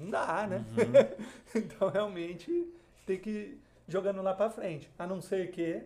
não 0.00 0.10
dá, 0.10 0.46
né? 0.46 0.64
Uhum. 0.76 1.26
então 1.54 1.88
realmente 1.88 2.66
tem 3.06 3.18
que 3.18 3.30
ir 3.30 3.60
jogando 3.88 4.22
lá 4.22 4.34
para 4.34 4.50
frente. 4.50 4.90
A 4.98 5.06
não 5.06 5.20
ser 5.20 5.50
que 5.50 5.82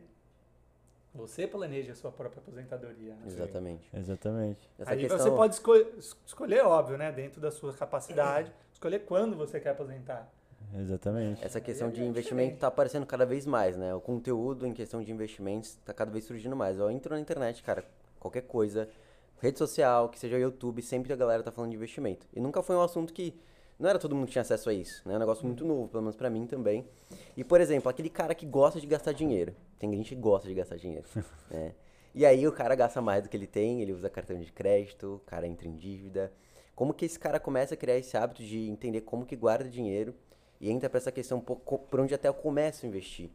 você 1.14 1.46
planeje 1.46 1.90
a 1.90 1.94
sua 1.94 2.10
própria 2.10 2.40
aposentadoria. 2.40 3.14
né? 3.14 3.22
Exatamente. 3.26 3.88
Exatamente. 3.94 4.68
Essa 4.78 4.90
Aí 4.90 4.98
questão, 5.00 5.18
você 5.18 5.30
pode 5.30 5.54
esco- 5.54 5.76
es- 5.76 6.16
escolher, 6.26 6.64
óbvio, 6.64 6.98
né? 6.98 7.12
Dentro 7.12 7.40
da 7.40 7.50
sua 7.52 7.72
capacidade, 7.72 8.52
escolher 8.72 9.00
quando 9.00 9.36
você 9.36 9.60
quer 9.60 9.70
aposentar. 9.70 10.28
Exatamente. 10.76 11.44
essa 11.44 11.60
questão 11.60 11.88
é 11.88 11.90
de 11.92 12.02
investimento 12.02 12.42
diferente. 12.46 12.60
tá 12.60 12.66
aparecendo 12.66 13.06
cada 13.06 13.24
vez 13.24 13.46
mais, 13.46 13.76
né? 13.76 13.94
O 13.94 14.00
conteúdo 14.00 14.66
em 14.66 14.72
questão 14.72 15.02
de 15.04 15.12
investimentos 15.12 15.76
tá 15.84 15.92
cada 15.94 16.10
vez 16.10 16.24
surgindo 16.24 16.56
mais. 16.56 16.78
Eu 16.78 16.90
entro 16.90 17.14
na 17.14 17.20
internet, 17.20 17.62
cara, 17.62 17.84
qualquer 18.18 18.42
coisa, 18.42 18.88
rede 19.40 19.56
social, 19.58 20.08
que 20.08 20.18
seja 20.18 20.36
YouTube, 20.36 20.82
sempre 20.82 21.12
a 21.12 21.16
galera 21.16 21.42
tá 21.44 21.52
falando 21.52 21.70
de 21.70 21.76
investimento. 21.76 22.26
E 22.34 22.40
nunca 22.40 22.60
foi 22.60 22.74
um 22.74 22.80
assunto 22.82 23.12
que 23.12 23.38
não 23.78 23.88
era 23.90 23.98
todo 23.98 24.14
mundo 24.14 24.26
que 24.26 24.32
tinha 24.32 24.42
acesso 24.42 24.70
a 24.70 24.74
isso, 24.74 25.02
né? 25.06 25.14
É 25.14 25.16
um 25.16 25.20
negócio 25.20 25.44
muito 25.44 25.64
novo, 25.64 25.88
pelo 25.88 26.02
menos 26.02 26.16
pra 26.16 26.30
mim 26.30 26.46
também. 26.46 26.86
E, 27.36 27.42
por 27.42 27.60
exemplo, 27.60 27.88
aquele 27.88 28.08
cara 28.08 28.34
que 28.34 28.46
gosta 28.46 28.80
de 28.80 28.86
gastar 28.86 29.12
dinheiro. 29.12 29.54
Tem 29.78 29.90
gente 29.92 30.14
que 30.14 30.20
gosta 30.20 30.48
de 30.48 30.54
gastar 30.54 30.76
dinheiro, 30.76 31.06
né? 31.50 31.74
E 32.14 32.24
aí 32.24 32.46
o 32.46 32.52
cara 32.52 32.74
gasta 32.76 33.02
mais 33.02 33.24
do 33.24 33.28
que 33.28 33.36
ele 33.36 33.46
tem, 33.46 33.82
ele 33.82 33.92
usa 33.92 34.08
cartão 34.08 34.38
de 34.38 34.52
crédito, 34.52 35.16
o 35.16 35.18
cara 35.26 35.46
entra 35.48 35.66
em 35.66 35.74
dívida. 35.74 36.32
Como 36.74 36.94
que 36.94 37.04
esse 37.04 37.18
cara 37.18 37.40
começa 37.40 37.74
a 37.74 37.76
criar 37.76 37.98
esse 37.98 38.16
hábito 38.16 38.42
de 38.42 38.68
entender 38.68 39.00
como 39.00 39.26
que 39.26 39.34
guarda 39.34 39.68
dinheiro 39.68 40.14
e 40.60 40.70
entra 40.70 40.88
pra 40.88 40.98
essa 40.98 41.10
questão 41.10 41.38
um 41.38 41.40
pouco 41.40 41.78
por 41.78 41.98
onde 41.98 42.14
até 42.14 42.28
eu 42.28 42.34
começo 42.34 42.86
a 42.86 42.88
investir? 42.88 43.30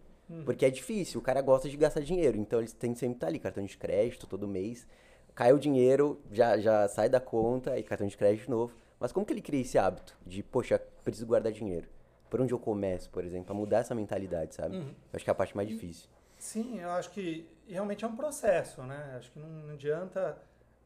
Porque 0.45 0.65
é 0.65 0.69
difícil, 0.69 1.19
o 1.19 1.23
cara 1.23 1.41
gosta 1.41 1.67
de 1.67 1.75
gastar 1.75 2.01
dinheiro, 2.01 2.37
então 2.37 2.59
eles 2.59 2.71
têm 2.71 2.93
que 2.93 2.99
sempre 2.99 3.15
estar 3.15 3.27
ali, 3.27 3.39
cartão 3.39 3.65
de 3.65 3.75
crédito 3.77 4.27
todo 4.27 4.47
mês. 4.47 4.85
Cai 5.33 5.51
o 5.51 5.59
dinheiro, 5.59 6.21
já, 6.31 6.57
já 6.57 6.87
sai 6.87 7.09
da 7.09 7.19
conta 7.19 7.77
e 7.79 7.83
cartão 7.83 8.07
de 8.07 8.15
crédito 8.15 8.45
de 8.45 8.49
novo. 8.51 8.73
Mas 8.99 9.11
como 9.11 9.25
que 9.25 9.33
ele 9.33 9.41
cria 9.41 9.61
esse 9.61 9.77
hábito 9.77 10.17
de, 10.25 10.43
poxa, 10.43 10.79
preciso 11.03 11.25
guardar 11.25 11.51
dinheiro? 11.51 11.87
Por 12.29 12.41
onde 12.41 12.53
eu 12.53 12.59
começo, 12.59 13.09
por 13.09 13.23
exemplo, 13.23 13.45
pra 13.45 13.55
mudar 13.55 13.79
essa 13.79 13.95
mentalidade, 13.95 14.53
sabe? 14.55 14.77
Uhum. 14.77 14.89
Eu 14.89 15.15
acho 15.15 15.23
que 15.23 15.29
é 15.29 15.33
a 15.33 15.35
parte 15.35 15.55
mais 15.55 15.67
difícil. 15.67 16.09
Sim, 16.37 16.79
eu 16.79 16.89
acho 16.91 17.09
que 17.11 17.49
realmente 17.67 18.05
é 18.05 18.07
um 18.07 18.15
processo, 18.15 18.83
né? 18.83 19.15
Acho 19.17 19.31
que 19.31 19.39
não, 19.39 19.47
não 19.47 19.73
adianta. 19.73 20.37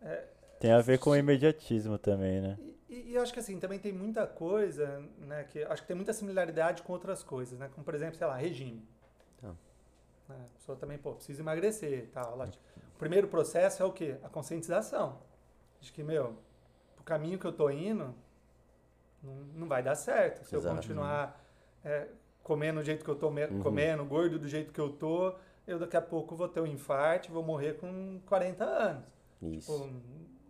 é, 0.02 0.26
Tem 0.60 0.72
a 0.72 0.80
ver 0.80 1.00
com 1.00 1.10
o 1.10 1.16
imediatismo 1.16 1.98
também, 1.98 2.40
né? 2.42 2.58
E, 2.90 3.12
e 3.12 3.16
eu 3.16 3.22
acho 3.22 3.34
que 3.34 3.40
assim, 3.40 3.60
também 3.60 3.78
tem 3.80 3.92
muita 3.92 4.26
coisa, 4.26 5.04
né? 5.18 5.44
Que 5.46 5.64
acho 5.64 5.82
que 5.82 5.88
tem 5.88 5.96
muita 5.96 6.14
similaridade 6.14 6.82
com 6.84 6.94
outras 6.94 7.24
coisas, 7.24 7.60
né? 7.60 7.70
Como, 7.74 7.84
por 7.84 7.94
exemplo, 7.94 8.16
sei 8.16 8.28
lá, 8.28 8.38
regime. 8.38 8.88
Né? 9.42 9.54
A 10.30 10.58
pessoa 10.58 10.78
também, 10.78 10.98
pô, 10.98 11.14
precisa 11.14 11.42
emagrecer 11.42 12.06
e 12.06 12.08
tal. 12.08 12.40
O 12.40 12.98
primeiro 12.98 13.28
processo 13.28 13.84
é 13.84 13.86
o 13.86 13.92
quê? 13.92 14.16
A 14.24 14.30
conscientização. 14.30 15.20
De 15.82 15.92
que, 15.92 16.02
meu, 16.04 16.38
o 17.04 17.06
caminho 17.06 17.38
que 17.38 17.46
eu 17.46 17.52
tô 17.52 17.70
indo 17.70 18.16
não, 19.22 19.34
não 19.56 19.68
vai 19.68 19.84
dar 19.84 19.96
certo. 19.96 20.46
Se 20.46 20.56
eu 20.56 20.60
Exato. 20.60 20.76
continuar 20.76 21.40
é, 21.84 22.08
comendo 22.42 22.80
do 22.80 22.86
jeito 22.86 23.04
que 23.04 23.12
eu 23.12 23.16
tô 23.16 23.28
Uhum. 23.28 23.62
comendo, 23.62 24.06
gordo 24.06 24.40
do 24.40 24.48
jeito 24.48 24.72
que 24.72 24.80
eu 24.80 24.90
tô, 24.92 25.36
eu 25.68 25.78
daqui 25.78 25.98
a 25.98 26.02
pouco 26.02 26.36
vou 26.36 26.48
ter 26.48 26.62
um 26.62 26.68
infarto 26.68 27.32
vou 27.32 27.44
morrer 27.44 27.74
com 27.74 28.20
40 28.26 28.64
anos. 28.64 29.06
Isso. 29.42 29.72
Pô, 29.78 29.90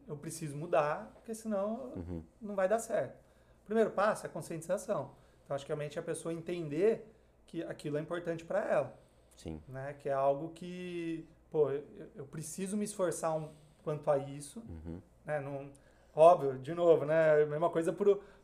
eu 0.08 0.16
preciso 0.18 0.56
mudar, 0.56 1.12
porque 1.16 1.34
senão 1.34 1.92
Uhum. 1.96 2.24
não 2.42 2.56
vai 2.56 2.68
dar 2.68 2.78
certo. 2.80 3.16
O 3.64 3.66
primeiro 3.66 3.90
passo 3.92 4.26
é 4.26 4.30
a 4.30 4.32
conscientização. 4.32 5.12
Então, 5.44 5.56
acho 5.56 5.66
que 5.66 5.70
realmente 5.70 5.98
a 5.98 6.04
pessoa 6.04 6.34
entender 6.34 7.12
que 7.48 7.64
aquilo 7.64 7.98
é 7.98 8.02
importante 8.02 8.46
para 8.46 8.60
ela, 8.64 8.94
Sim. 9.36 9.62
né? 9.68 9.94
Que 10.00 10.10
é 10.10 10.14
algo 10.14 10.50
que, 10.50 11.28
pô, 11.50 11.70
eu, 11.72 11.84
eu 12.16 12.26
preciso 12.26 12.76
me 12.78 12.86
esforçar 12.86 13.36
um, 13.36 13.50
quanto 13.84 14.10
a 14.12 14.18
isso, 14.18 14.60
Uhum. 14.70 15.02
né? 15.26 15.40
Não, 15.40 15.70
óbvio, 16.16 16.58
de 16.60 16.74
novo, 16.74 17.06
né? 17.06 17.42
A 17.44 17.46
mesma 17.46 17.70
coisa 17.70 17.96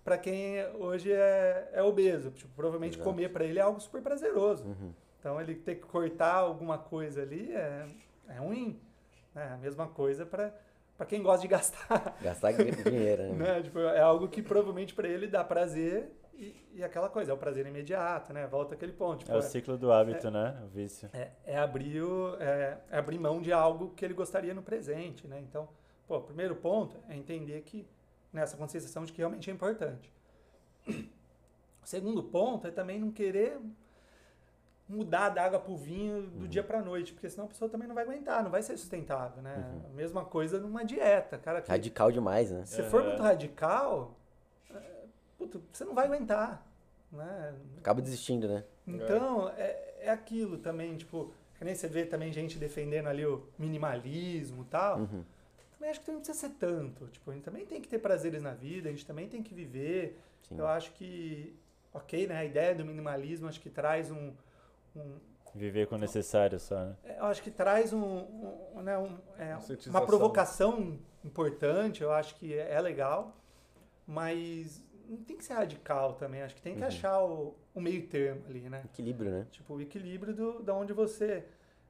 para 0.03 0.17
quem 0.17 0.65
hoje 0.75 1.11
é, 1.11 1.69
é 1.73 1.83
obeso. 1.83 2.31
Tipo, 2.31 2.51
provavelmente 2.55 2.95
Exato. 2.97 3.09
comer 3.09 3.29
para 3.31 3.45
ele 3.45 3.59
é 3.59 3.61
algo 3.61 3.79
super 3.79 4.01
prazeroso. 4.01 4.65
Uhum. 4.65 4.93
Então, 5.19 5.39
ele 5.41 5.55
ter 5.55 5.75
que 5.75 5.85
cortar 5.85 6.35
alguma 6.35 6.77
coisa 6.77 7.21
ali 7.21 7.53
é, 7.53 7.85
é 8.29 8.33
ruim. 8.39 8.79
Né? 9.35 9.51
A 9.53 9.57
mesma 9.57 9.87
coisa 9.87 10.25
para 10.25 10.53
quem 11.07 11.21
gosta 11.21 11.41
de 11.41 11.47
gastar. 11.47 12.17
Gastar 12.21 12.53
dinheiro, 12.53 13.23
né? 13.33 13.55
né? 13.55 13.61
Tipo, 13.63 13.79
é 13.79 13.99
algo 13.99 14.27
que 14.27 14.41
provavelmente 14.41 14.93
para 14.93 15.07
ele 15.07 15.27
dá 15.27 15.43
prazer 15.43 16.11
e, 16.33 16.55
e 16.75 16.83
aquela 16.83 17.09
coisa, 17.09 17.31
é 17.31 17.33
o 17.33 17.37
prazer 17.37 17.65
imediato, 17.67 18.31
né? 18.31 18.47
Volta 18.47 18.73
aquele 18.73 18.93
ponto. 18.93 19.19
Tipo, 19.19 19.31
É 19.31 19.35
o 19.35 19.39
é, 19.39 19.41
ciclo 19.41 19.77
do 19.77 19.91
hábito, 19.91 20.31
né? 20.31 20.57
O 20.63 20.67
vício. 20.69 21.09
é- 21.11 21.31
é 21.45 21.57
abrir 21.57 22.01
o- 22.01 22.37
é- 22.39 22.77
é 22.89 22.97
abrir 22.97 23.19
mão 23.19 23.41
de 23.41 23.51
algo 23.51 23.89
que 23.93 24.05
ele 24.05 24.13
gostaria 24.13 24.53
no 24.53 24.61
presente, 24.63 25.27
né? 25.27 25.37
Então, 25.41 25.67
pô, 26.09 26.17
o 26.17 26.21
primeiro 26.21 26.55
ponto 26.55 26.97
é 27.07 27.15
entender 27.15 27.61
que 27.61 27.87
nessa 28.33 28.57
conscientização 28.57 29.05
de 29.05 29.13
que 29.13 29.19
realmente 29.19 29.47
é 29.49 29.53
importante. 29.53 30.11
O 30.87 30.93
segundo 31.85 32.23
ponto 32.23 32.67
é 32.67 32.71
também 32.71 32.99
não 32.99 33.11
querer 33.11 33.59
mudar 34.87 35.29
da 35.29 35.43
água 35.45 35.59
pro 35.59 35.77
vinho 35.77 36.23
do 36.23 36.47
dia 36.47 36.63
pra 36.63 36.81
noite, 36.81 37.13
porque 37.13 37.29
senão 37.29 37.45
a 37.45 37.47
pessoa 37.47 37.69
também 37.69 37.87
não 37.87 37.93
vai 37.93 38.03
aguentar, 38.03 38.43
não 38.43 38.49
vai 38.49 38.63
ser 38.63 38.75
sustentável, 38.75 39.43
né? 39.43 39.63
A 39.85 39.93
mesma 39.93 40.25
coisa 40.25 40.59
numa 40.59 40.83
dieta, 40.83 41.37
cara. 41.37 41.61
Que 41.61 41.69
Radical 41.69 42.11
demais, 42.11 42.49
né? 42.49 42.65
se 42.65 42.81
for 42.81 43.01
Aham. 43.01 43.09
muito 43.09 43.21
radical, 43.21 44.17
é, 44.73 44.81
puta, 45.37 45.61
você 45.71 45.85
não 45.85 45.93
vai 45.93 46.07
aguentar, 46.07 46.65
né? 47.11 47.53
Acaba 47.77 48.01
desistindo, 48.01 48.47
né? 48.47 48.63
Então, 48.87 49.49
é, 49.49 49.93
é 49.99 50.09
aquilo 50.09 50.57
também, 50.57 50.97
tipo, 50.97 51.31
que 51.59 51.63
nem 51.63 51.75
você 51.75 51.87
vê 51.87 52.03
também 52.03 52.33
gente 52.33 52.57
defendendo 52.57 53.05
ali 53.05 53.23
o 53.23 53.47
minimalismo 53.59 54.63
e 54.63 54.65
tal. 54.65 54.97
Uhum. 55.01 55.23
Também 55.79 55.91
acho 55.91 56.01
que 56.01 56.11
não 56.11 56.19
precisa 56.19 56.37
ser 56.37 56.49
tanto. 56.55 57.07
Tipo, 57.07 57.31
a 57.31 57.33
gente 57.33 57.43
também 57.43 57.65
tem 57.65 57.79
que 57.81 57.87
ter 57.87 57.99
prazeres 57.99 58.43
na 58.43 58.53
vida, 58.53 58.89
a 58.89 58.91
gente 58.91 59.05
também 59.05 59.29
tem 59.29 59.41
que 59.41 59.53
viver. 59.53 60.19
Sim. 60.41 60.57
Eu 60.59 60.67
acho 60.67 60.91
que, 60.91 61.57
ok, 61.93 62.27
né? 62.27 62.35
A 62.37 62.43
ideia 62.43 62.75
do 62.75 62.83
minimalismo 62.83 63.47
acho 63.47 63.61
que 63.61 63.69
traz 63.69 64.11
um. 64.11 64.33
um 64.93 65.15
Viver 65.55 65.87
com 65.87 65.95
o 65.95 65.97
necessário 65.97 66.59
só, 66.59 66.75
né? 66.85 66.95
eu 67.17 67.25
acho 67.25 67.41
que 67.41 67.49
traz 67.49 67.91
um, 67.91 67.99
um, 68.75 68.81
né, 68.83 68.95
um- 68.99 69.17
é, 69.39 69.57
uma 69.87 70.05
provocação 70.05 70.99
importante, 71.25 72.03
eu 72.03 72.11
acho 72.13 72.35
que 72.35 72.53
é, 72.53 72.71
é 72.73 72.79
legal, 72.79 73.35
mas 74.05 74.79
não 75.07 75.17
tem 75.17 75.35
que 75.35 75.43
ser 75.43 75.53
radical 75.53 76.13
também, 76.13 76.43
acho 76.43 76.53
que 76.55 76.61
tem 76.61 76.75
que 76.75 76.81
Uhum. 76.81 76.87
achar 76.87 77.23
o, 77.23 77.55
o 77.73 77.81
meio 77.81 78.05
termo 78.07 78.43
ali, 78.47 78.69
né? 78.69 78.83
Equilíbrio, 78.85 79.31
né? 79.31 79.47
Tipo, 79.49 79.73
o 79.73 79.81
equilíbrio 79.81 80.35
do, 80.35 80.61
da 80.61 80.75
onde 80.75 80.93
você. 80.93 81.43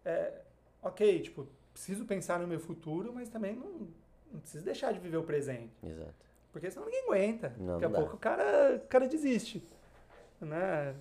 É, 0.06 0.42
ok, 0.82 1.22
tipo, 1.22 1.46
preciso 1.80 2.04
pensar 2.04 2.40
no 2.40 2.48
meu 2.48 2.60
futuro, 2.60 3.14
mas 3.14 3.30
também 3.30 3.56
não, 3.56 3.88
não 4.34 4.40
preciso 4.42 4.66
deixar 4.66 4.92
de 4.92 5.00
viver 5.00 5.16
o 5.16 5.24
presente. 5.24 5.72
Exato. 5.82 6.14
Porque 6.52 6.70
senão 6.70 6.86
ninguém 6.86 7.04
aguenta. 7.06 7.56
Não, 7.58 7.80
Daqui 7.80 7.86
a 7.86 7.90
pouco 7.98 8.16
o 8.18 8.20
cara, 8.20 8.76
o 8.76 8.88
cara 8.88 9.08
desiste. 9.08 9.64
Né? 10.42 10.94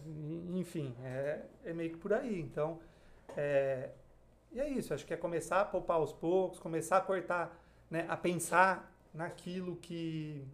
Enfim, 0.55 0.95
é, 1.03 1.41
é 1.65 1.73
meio 1.73 1.91
que 1.91 1.97
por 1.97 2.13
aí. 2.13 2.41
Então, 2.41 2.79
é, 3.37 3.91
e 4.53 4.61
é 4.61 4.69
isso. 4.69 4.95
Acho 4.95 5.05
que 5.05 5.13
é 5.13 5.17
começar 5.17 5.63
a 5.63 5.65
poupar 5.65 5.97
aos 5.97 6.13
poucos, 6.13 6.61
começar 6.61 6.99
a 6.99 7.01
cortar, 7.01 7.61
né, 7.91 8.07
a 8.09 8.17
pensar 8.17 8.95
naquilo 9.13 9.75
que, 9.77 10.47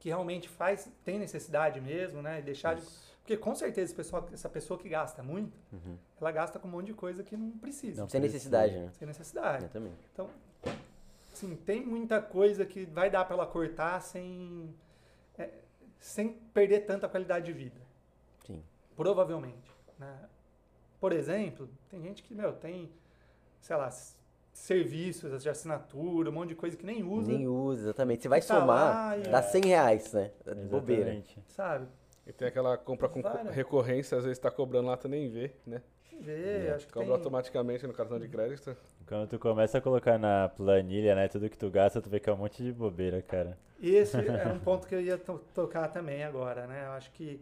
que 0.00 0.08
realmente 0.08 0.48
faz, 0.48 0.90
tem 1.04 1.20
necessidade 1.20 1.80
mesmo, 1.80 2.20
né? 2.20 2.40
E 2.40 2.42
deixar 2.42 2.74
de. 2.74 2.82
Porque 3.30 3.40
com 3.44 3.54
certeza 3.54 3.94
pessoal, 3.94 4.28
essa 4.32 4.48
pessoa 4.48 4.76
que 4.76 4.88
gasta 4.88 5.22
muito, 5.22 5.56
Uhum. 5.72 5.96
ela 6.20 6.32
gasta 6.32 6.58
com 6.58 6.66
um 6.66 6.70
monte 6.72 6.86
de 6.86 6.94
coisa 6.94 7.22
que 7.22 7.36
não 7.36 7.52
precisa. 7.58 8.02
Não 8.02 8.08
Sem 8.08 8.20
necessidade, 8.20 8.76
né? 8.76 8.90
Sem 8.98 9.06
necessidade. 9.06 9.58
Exatamente. 9.66 10.04
Então, 10.12 10.28
assim, 11.32 11.54
tem 11.54 11.86
muita 11.86 12.20
coisa 12.20 12.66
que 12.66 12.84
vai 12.86 13.08
dar 13.08 13.24
para 13.24 13.36
ela 13.36 13.46
cortar 13.46 14.00
sem, 14.02 14.74
é, 15.38 15.48
sem 16.00 16.30
perder 16.52 16.86
tanta 16.86 17.08
qualidade 17.08 17.46
de 17.46 17.52
vida. 17.52 17.80
Sim. 18.44 18.60
Provavelmente. 18.96 19.70
Né? 19.96 20.12
Por 20.98 21.12
exemplo, 21.12 21.68
tem 21.88 22.02
gente 22.02 22.24
que, 22.24 22.34
meu, 22.34 22.52
tem, 22.52 22.90
sei 23.60 23.76
lá, 23.76 23.90
serviços 24.52 25.40
de 25.40 25.48
assinatura, 25.48 26.30
um 26.30 26.32
monte 26.32 26.48
de 26.48 26.56
coisa 26.56 26.76
que 26.76 26.84
nem 26.84 27.04
usa, 27.04 27.30
Nem 27.30 27.46
usa, 27.46 27.82
exatamente. 27.82 28.22
Você 28.22 28.28
vai 28.28 28.40
Tá 28.40 28.58
somar, 28.58 29.16
lá 29.20 29.22
dá 29.30 29.40
100 29.40 29.66
reais, 29.66 30.12
né? 30.12 30.32
Bobeira. 30.68 31.02
Exatamente. 31.14 31.40
sabe? 31.46 31.86
E 32.30 32.32
tem 32.32 32.46
aquela 32.46 32.78
compra 32.78 33.08
com 33.08 33.20
co- 33.20 33.28
Várias. 33.28 33.52
recorrência, 33.52 34.16
às 34.16 34.22
vezes 34.24 34.38
tá 34.38 34.52
cobrando 34.52 34.86
lá, 34.86 34.96
tu 34.96 35.08
nem 35.08 35.28
vê, 35.28 35.52
né? 35.66 35.82
Vê, 36.20 36.66
É, 36.68 36.72
acho 36.74 36.86
que 36.86 36.92
Cobra 36.92 37.08
tem... 37.08 37.16
automaticamente 37.16 37.84
no 37.88 37.92
cartão 37.92 38.20
de 38.20 38.28
crédito. 38.28 38.76
Quando 39.04 39.28
tu 39.28 39.38
começa 39.38 39.78
a 39.78 39.80
colocar 39.80 40.16
na 40.16 40.48
planilha, 40.48 41.16
né, 41.16 41.26
tudo 41.26 41.50
que 41.50 41.58
tu 41.58 41.68
gasta, 41.70 42.00
tu 42.00 42.08
vê 42.08 42.20
que 42.20 42.30
é 42.30 42.32
um 42.32 42.36
monte 42.36 42.62
de 42.62 42.72
bobeira, 42.72 43.20
cara. 43.20 43.58
Esse 43.82 44.16
é 44.28 44.46
um 44.46 44.60
ponto 44.60 44.86
que 44.86 44.94
eu 44.94 45.00
ia 45.00 45.18
to- 45.18 45.40
tocar 45.52 45.88
também 45.88 46.22
agora, 46.22 46.68
né? 46.68 46.86
Eu 46.86 46.92
acho 46.92 47.10
que 47.10 47.40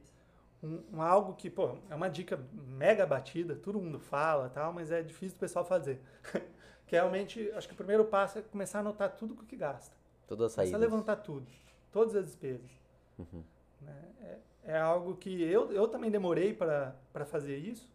um, 0.62 0.82
um 0.94 1.02
algo 1.02 1.34
que, 1.34 1.50
pô, 1.50 1.76
é 1.90 1.94
uma 1.94 2.08
dica 2.08 2.40
mega 2.54 3.04
batida, 3.04 3.54
todo 3.56 3.78
mundo 3.78 3.98
fala 4.00 4.46
e 4.46 4.50
tal, 4.50 4.72
mas 4.72 4.90
é 4.90 5.02
difícil 5.02 5.36
do 5.36 5.40
pessoal 5.40 5.66
fazer. 5.66 6.00
que 6.86 6.96
é 6.96 7.00
realmente, 7.00 7.50
acho 7.52 7.68
que 7.68 7.74
o 7.74 7.76
primeiro 7.76 8.06
passo 8.06 8.38
é 8.38 8.42
começar 8.42 8.78
a 8.78 8.80
anotar 8.80 9.14
tudo 9.14 9.34
o 9.34 9.44
que 9.44 9.54
gasta. 9.56 9.94
Todas 10.26 10.46
as 10.46 10.54
Começar 10.54 10.76
a 10.76 10.78
saídas. 10.78 10.90
levantar 10.90 11.16
tudo, 11.16 11.46
todas 11.92 12.16
as 12.16 12.24
despesas. 12.24 12.70
Uhum. 13.18 13.42
né? 13.82 13.94
É, 14.22 14.36
é 14.68 14.78
algo 14.78 15.16
que 15.16 15.42
eu, 15.42 15.72
eu 15.72 15.88
também 15.88 16.10
demorei 16.10 16.52
para 16.52 17.24
fazer 17.24 17.56
isso. 17.56 17.90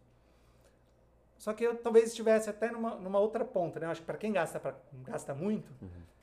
Só 1.38 1.52
que 1.52 1.62
eu 1.62 1.76
talvez 1.76 2.08
estivesse 2.08 2.50
até 2.50 2.70
numa, 2.70 2.96
numa 2.96 3.20
outra 3.20 3.44
ponta, 3.44 3.78
né? 3.78 3.86
Eu 3.86 3.90
acho 3.90 4.00
que 4.00 4.06
para 4.06 4.18
quem 4.18 4.32
gasta, 4.32 4.58
pra, 4.58 4.74
gasta 5.04 5.32
muito, 5.32 5.72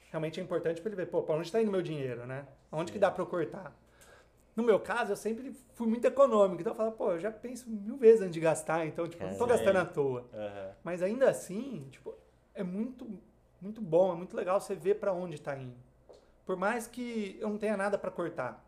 realmente 0.09 0.41
é 0.41 0.43
importante 0.43 0.81
para 0.81 0.89
ele 0.89 0.97
ver, 0.97 1.05
pô, 1.05 1.23
para 1.23 1.35
onde 1.35 1.47
está 1.47 1.61
indo 1.61 1.71
meu 1.71 1.81
dinheiro, 1.81 2.25
né? 2.25 2.45
Onde 2.69 2.91
que 2.91 2.99
dá 2.99 3.09
para 3.09 3.21
eu 3.21 3.27
cortar? 3.27 3.73
No 4.53 4.63
meu 4.63 4.77
caso, 4.77 5.13
eu 5.13 5.15
sempre 5.15 5.53
fui 5.73 5.87
muito 5.87 6.03
econômico, 6.03 6.59
então 6.59 6.73
eu 6.73 6.77
falo, 6.77 6.91
pô, 6.91 7.13
eu 7.13 7.19
já 7.19 7.31
penso 7.31 7.69
mil 7.69 7.95
vezes 7.95 8.21
antes 8.21 8.33
de 8.33 8.41
gastar, 8.41 8.85
então, 8.85 9.07
tipo, 9.07 9.23
eu 9.23 9.29
não 9.29 9.37
Caralho. 9.37 9.57
gastando 9.57 9.77
à 9.77 9.85
toa. 9.85 10.29
Aham. 10.33 10.71
Mas 10.83 11.01
ainda 11.01 11.29
assim, 11.29 11.87
tipo, 11.89 12.13
é 12.53 12.61
muito, 12.61 13.07
muito 13.61 13.79
bom, 13.79 14.11
é 14.11 14.15
muito 14.17 14.35
legal 14.35 14.59
você 14.59 14.75
ver 14.75 14.95
para 14.95 15.13
onde 15.13 15.35
está 15.35 15.55
indo. 15.55 15.77
Por 16.45 16.57
mais 16.57 16.87
que 16.87 17.37
eu 17.39 17.47
não 17.47 17.57
tenha 17.57 17.77
nada 17.77 17.97
para 17.97 18.11
cortar. 18.11 18.61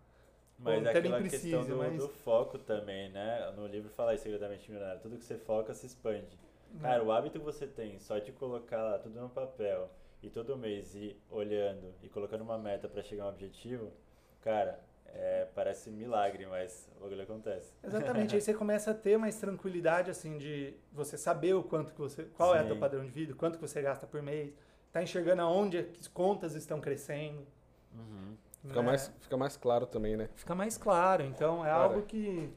Mas 0.63 0.85
é 0.85 0.89
aquela 0.89 1.19
nem 1.19 1.29
questão 1.29 1.65
do, 1.65 1.77
mas- 1.77 1.97
do 1.97 2.09
foco 2.09 2.57
também, 2.57 3.09
né? 3.09 3.51
No 3.55 3.67
livro 3.67 3.89
fala 3.89 4.13
isso, 4.13 4.23
Segredamente 4.23 4.69
Milionário. 4.71 5.01
Tudo 5.01 5.17
que 5.17 5.25
você 5.25 5.37
foca 5.37 5.73
se 5.73 5.85
expande. 5.85 6.37
né? 6.71 6.79
Cara, 6.81 7.03
o 7.03 7.11
hábito 7.11 7.39
que 7.39 7.45
você 7.45 7.67
tem 7.67 7.99
só 7.99 8.17
de 8.19 8.31
colocar 8.31 8.81
lá 8.81 8.97
tudo 8.97 9.19
no 9.19 9.29
papel 9.29 9.89
e 10.21 10.29
todo 10.29 10.57
mês 10.57 10.95
ir 10.95 11.21
olhando 11.29 11.93
e 12.01 12.09
colocando 12.09 12.41
uma 12.41 12.57
meta 12.57 12.87
pra 12.87 13.03
chegar 13.03 13.23
a 13.23 13.27
um 13.27 13.29
objetivo, 13.29 13.91
cara, 14.41 14.79
é, 15.05 15.47
parece 15.53 15.91
milagre, 15.91 16.45
mas 16.47 16.89
o 16.97 17.01
bagulho 17.01 17.21
acontece. 17.21 17.73
Exatamente, 17.83 18.33
aí 18.35 18.41
você 18.41 18.53
começa 18.53 18.91
a 18.91 18.93
ter 18.93 19.17
mais 19.17 19.35
tranquilidade, 19.37 20.09
assim, 20.09 20.37
de 20.37 20.73
você 20.91 21.17
saber 21.17 21.53
o 21.53 21.63
quanto 21.63 21.93
que 21.93 21.99
você, 21.99 22.23
qual 22.35 22.55
é 22.55 22.61
o 22.63 22.65
teu 22.65 22.75
Sim. 22.75 22.79
padrão 22.79 23.03
de 23.03 23.11
vida, 23.11 23.33
quanto 23.35 23.59
que 23.59 23.61
você 23.67 23.81
gasta 23.81 24.07
por 24.07 24.21
mês, 24.23 24.53
tá 24.91 25.03
enxergando 25.03 25.41
aonde 25.41 25.77
as 25.99 26.07
contas 26.07 26.55
estão 26.55 26.79
crescendo. 26.81 27.45
Fica, 28.67 28.81
né? 28.81 28.81
mais, 28.81 29.13
fica 29.19 29.37
mais 29.37 29.57
claro 29.57 29.85
também, 29.85 30.15
né? 30.15 30.29
Fica 30.35 30.55
mais 30.55 30.77
claro, 30.77 31.23
então 31.23 31.65
é 31.65 31.69
Cara, 31.69 31.83
algo 31.83 32.01
que... 32.03 32.49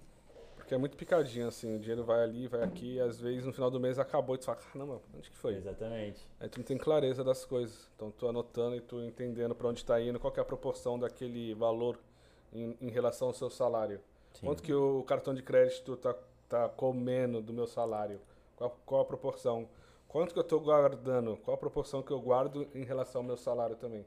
Porque 0.57 0.75
é 0.75 0.79
muito 0.79 0.97
picadinho, 0.97 1.47
assim. 1.47 1.77
O 1.77 1.79
dinheiro 1.79 2.03
vai 2.03 2.25
ali, 2.25 2.49
vai 2.49 2.64
aqui, 2.64 2.95
e 2.95 3.01
às 3.01 3.21
vezes 3.21 3.45
no 3.45 3.53
final 3.53 3.71
do 3.71 3.79
mês 3.79 4.01
acabou 4.01 4.35
e 4.35 4.38
tu 4.38 4.47
fala, 4.47 4.59
caramba, 4.59 5.01
onde 5.14 5.31
que 5.31 5.37
foi? 5.37 5.55
Exatamente. 5.55 6.29
Aí 6.40 6.49
tu 6.49 6.59
não 6.59 6.64
tem 6.64 6.77
clareza 6.77 7.23
das 7.23 7.45
coisas. 7.45 7.88
Então 7.95 8.11
tu 8.11 8.27
anotando 8.27 8.75
e 8.75 8.81
tu 8.81 9.01
entendendo 9.01 9.55
pra 9.55 9.69
onde 9.69 9.85
tá 9.85 10.01
indo, 10.01 10.19
qual 10.19 10.33
é 10.37 10.40
a 10.40 10.45
proporção 10.45 10.99
daquele 10.99 11.55
valor 11.55 12.01
em, 12.53 12.77
em 12.81 12.90
relação 12.90 13.29
ao 13.29 13.35
seu 13.35 13.49
salário. 13.49 14.01
Sim. 14.33 14.47
Quanto 14.47 14.62
que 14.62 14.75
o 14.75 15.05
cartão 15.05 15.35
de 15.35 15.42
crédito 15.42 15.97
tá, 15.97 16.16
tá 16.49 16.69
comendo 16.69 17.40
do 17.40 17.53
meu 17.53 17.69
salário? 17.69 18.21
Qual, 18.57 18.77
qual 18.85 19.01
a 19.03 19.05
proporção? 19.05 19.69
Quanto 20.09 20.33
que 20.33 20.38
eu 20.38 20.45
tô 20.45 20.59
guardando? 20.59 21.37
Qual 21.45 21.55
a 21.55 21.59
proporção 21.59 22.03
que 22.03 22.11
eu 22.11 22.21
guardo 22.21 22.66
em 22.75 22.85
relação 22.85 23.21
ao 23.21 23.27
meu 23.27 23.37
salário 23.37 23.77
também? 23.77 24.05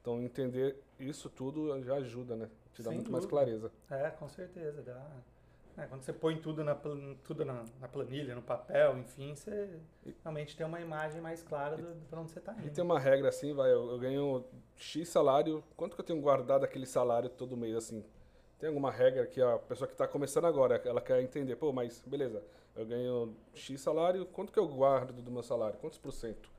Então 0.00 0.22
entender 0.22 0.82
isso 0.98 1.28
tudo 1.30 1.82
já 1.82 1.94
ajuda, 1.96 2.36
né? 2.36 2.48
Te 2.72 2.82
dá 2.82 2.90
Sem 2.90 2.98
muito 2.98 3.10
mais 3.12 3.24
dúvida. 3.24 3.44
clareza. 3.44 3.72
É, 3.90 4.10
com 4.10 4.28
certeza, 4.28 4.82
dá... 4.82 5.06
é, 5.76 5.86
quando 5.86 6.02
você 6.02 6.12
põe 6.12 6.36
tudo, 6.40 6.62
na, 6.64 6.74
tudo 6.74 7.44
na, 7.44 7.64
na 7.80 7.88
planilha, 7.88 8.34
no 8.34 8.42
papel, 8.42 8.98
enfim, 8.98 9.34
você 9.34 9.78
realmente 10.22 10.56
tem 10.56 10.66
uma 10.66 10.80
imagem 10.80 11.20
mais 11.20 11.42
clara 11.42 11.76
do, 11.76 11.94
do 11.94 12.06
pra 12.06 12.20
onde 12.20 12.30
você 12.30 12.40
tá 12.40 12.54
E 12.62 12.66
indo. 12.66 12.70
tem 12.74 12.82
uma 12.84 12.98
regra 12.98 13.28
assim, 13.28 13.52
vai, 13.54 13.72
eu, 13.72 13.90
eu 13.90 13.98
ganho 13.98 14.44
X 14.76 15.08
salário, 15.08 15.62
quanto 15.76 15.94
que 15.94 16.00
eu 16.00 16.04
tenho 16.04 16.20
guardado 16.20 16.64
aquele 16.64 16.86
salário 16.86 17.28
todo 17.30 17.56
mês, 17.56 17.74
assim? 17.76 18.04
Tem 18.58 18.68
alguma 18.68 18.90
regra 18.90 19.24
que 19.26 19.40
a 19.40 19.56
pessoa 19.58 19.86
que 19.86 19.94
está 19.94 20.06
começando 20.08 20.46
agora, 20.46 20.82
ela 20.84 21.00
quer 21.00 21.22
entender, 21.22 21.54
pô, 21.56 21.72
mas 21.72 22.02
beleza, 22.04 22.42
eu 22.74 22.84
ganho 22.84 23.36
X 23.54 23.80
salário, 23.80 24.26
quanto 24.26 24.52
que 24.52 24.58
eu 24.58 24.66
guardo 24.68 25.22
do 25.22 25.30
meu 25.30 25.42
salário? 25.44 25.78
Quantos 25.78 25.98
por 25.98 26.12
cento? 26.12 26.50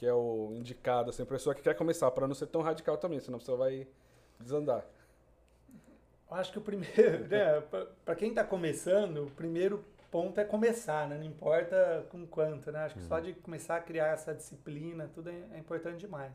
Que 0.00 0.06
é 0.06 0.14
o 0.14 0.54
indicado, 0.54 1.10
assim, 1.10 1.24
a 1.24 1.26
pessoa 1.26 1.54
que 1.54 1.60
quer 1.60 1.74
começar, 1.74 2.10
para 2.10 2.26
não 2.26 2.34
ser 2.34 2.46
tão 2.46 2.62
radical 2.62 2.96
também, 2.96 3.20
senão 3.20 3.38
pessoa 3.38 3.58
vai 3.58 3.86
desandar. 4.40 4.82
Eu 6.30 6.36
acho 6.38 6.50
que 6.50 6.56
o 6.56 6.62
primeiro, 6.62 7.28
né, 7.28 7.62
pra 8.02 8.16
quem 8.16 8.32
tá 8.32 8.42
começando, 8.42 9.26
o 9.26 9.30
primeiro 9.32 9.84
ponto 10.10 10.40
é 10.40 10.44
começar, 10.44 11.06
né? 11.06 11.18
Não 11.18 11.24
importa 11.26 12.06
com 12.08 12.26
quanto, 12.26 12.72
né? 12.72 12.78
Acho 12.78 12.94
que 12.94 13.02
só 13.02 13.20
de 13.20 13.34
começar 13.34 13.76
a 13.76 13.80
criar 13.82 14.06
essa 14.06 14.34
disciplina, 14.34 15.06
tudo 15.14 15.28
é, 15.28 15.34
é 15.52 15.58
importante 15.58 15.98
demais. 15.98 16.32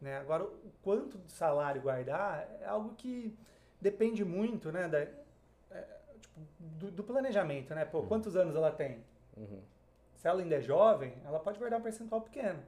Né? 0.00 0.16
Agora, 0.16 0.44
o 0.44 0.72
quanto 0.82 1.18
de 1.18 1.30
salário 1.30 1.82
guardar 1.82 2.48
é 2.58 2.64
algo 2.64 2.94
que 2.94 3.36
depende 3.78 4.24
muito, 4.24 4.72
né? 4.72 4.88
Da, 4.88 5.00
é, 5.00 5.84
tipo, 6.22 6.40
do, 6.58 6.90
do 6.90 7.04
planejamento, 7.04 7.74
né? 7.74 7.84
Pô, 7.84 8.02
quantos 8.04 8.34
anos 8.34 8.56
ela 8.56 8.70
tem? 8.70 9.04
Uhum. 9.36 9.60
Se 10.14 10.26
ela 10.26 10.40
ainda 10.40 10.54
é 10.54 10.62
jovem, 10.62 11.12
ela 11.26 11.38
pode 11.38 11.58
guardar 11.58 11.78
um 11.78 11.82
percentual 11.82 12.22
pequeno. 12.22 12.62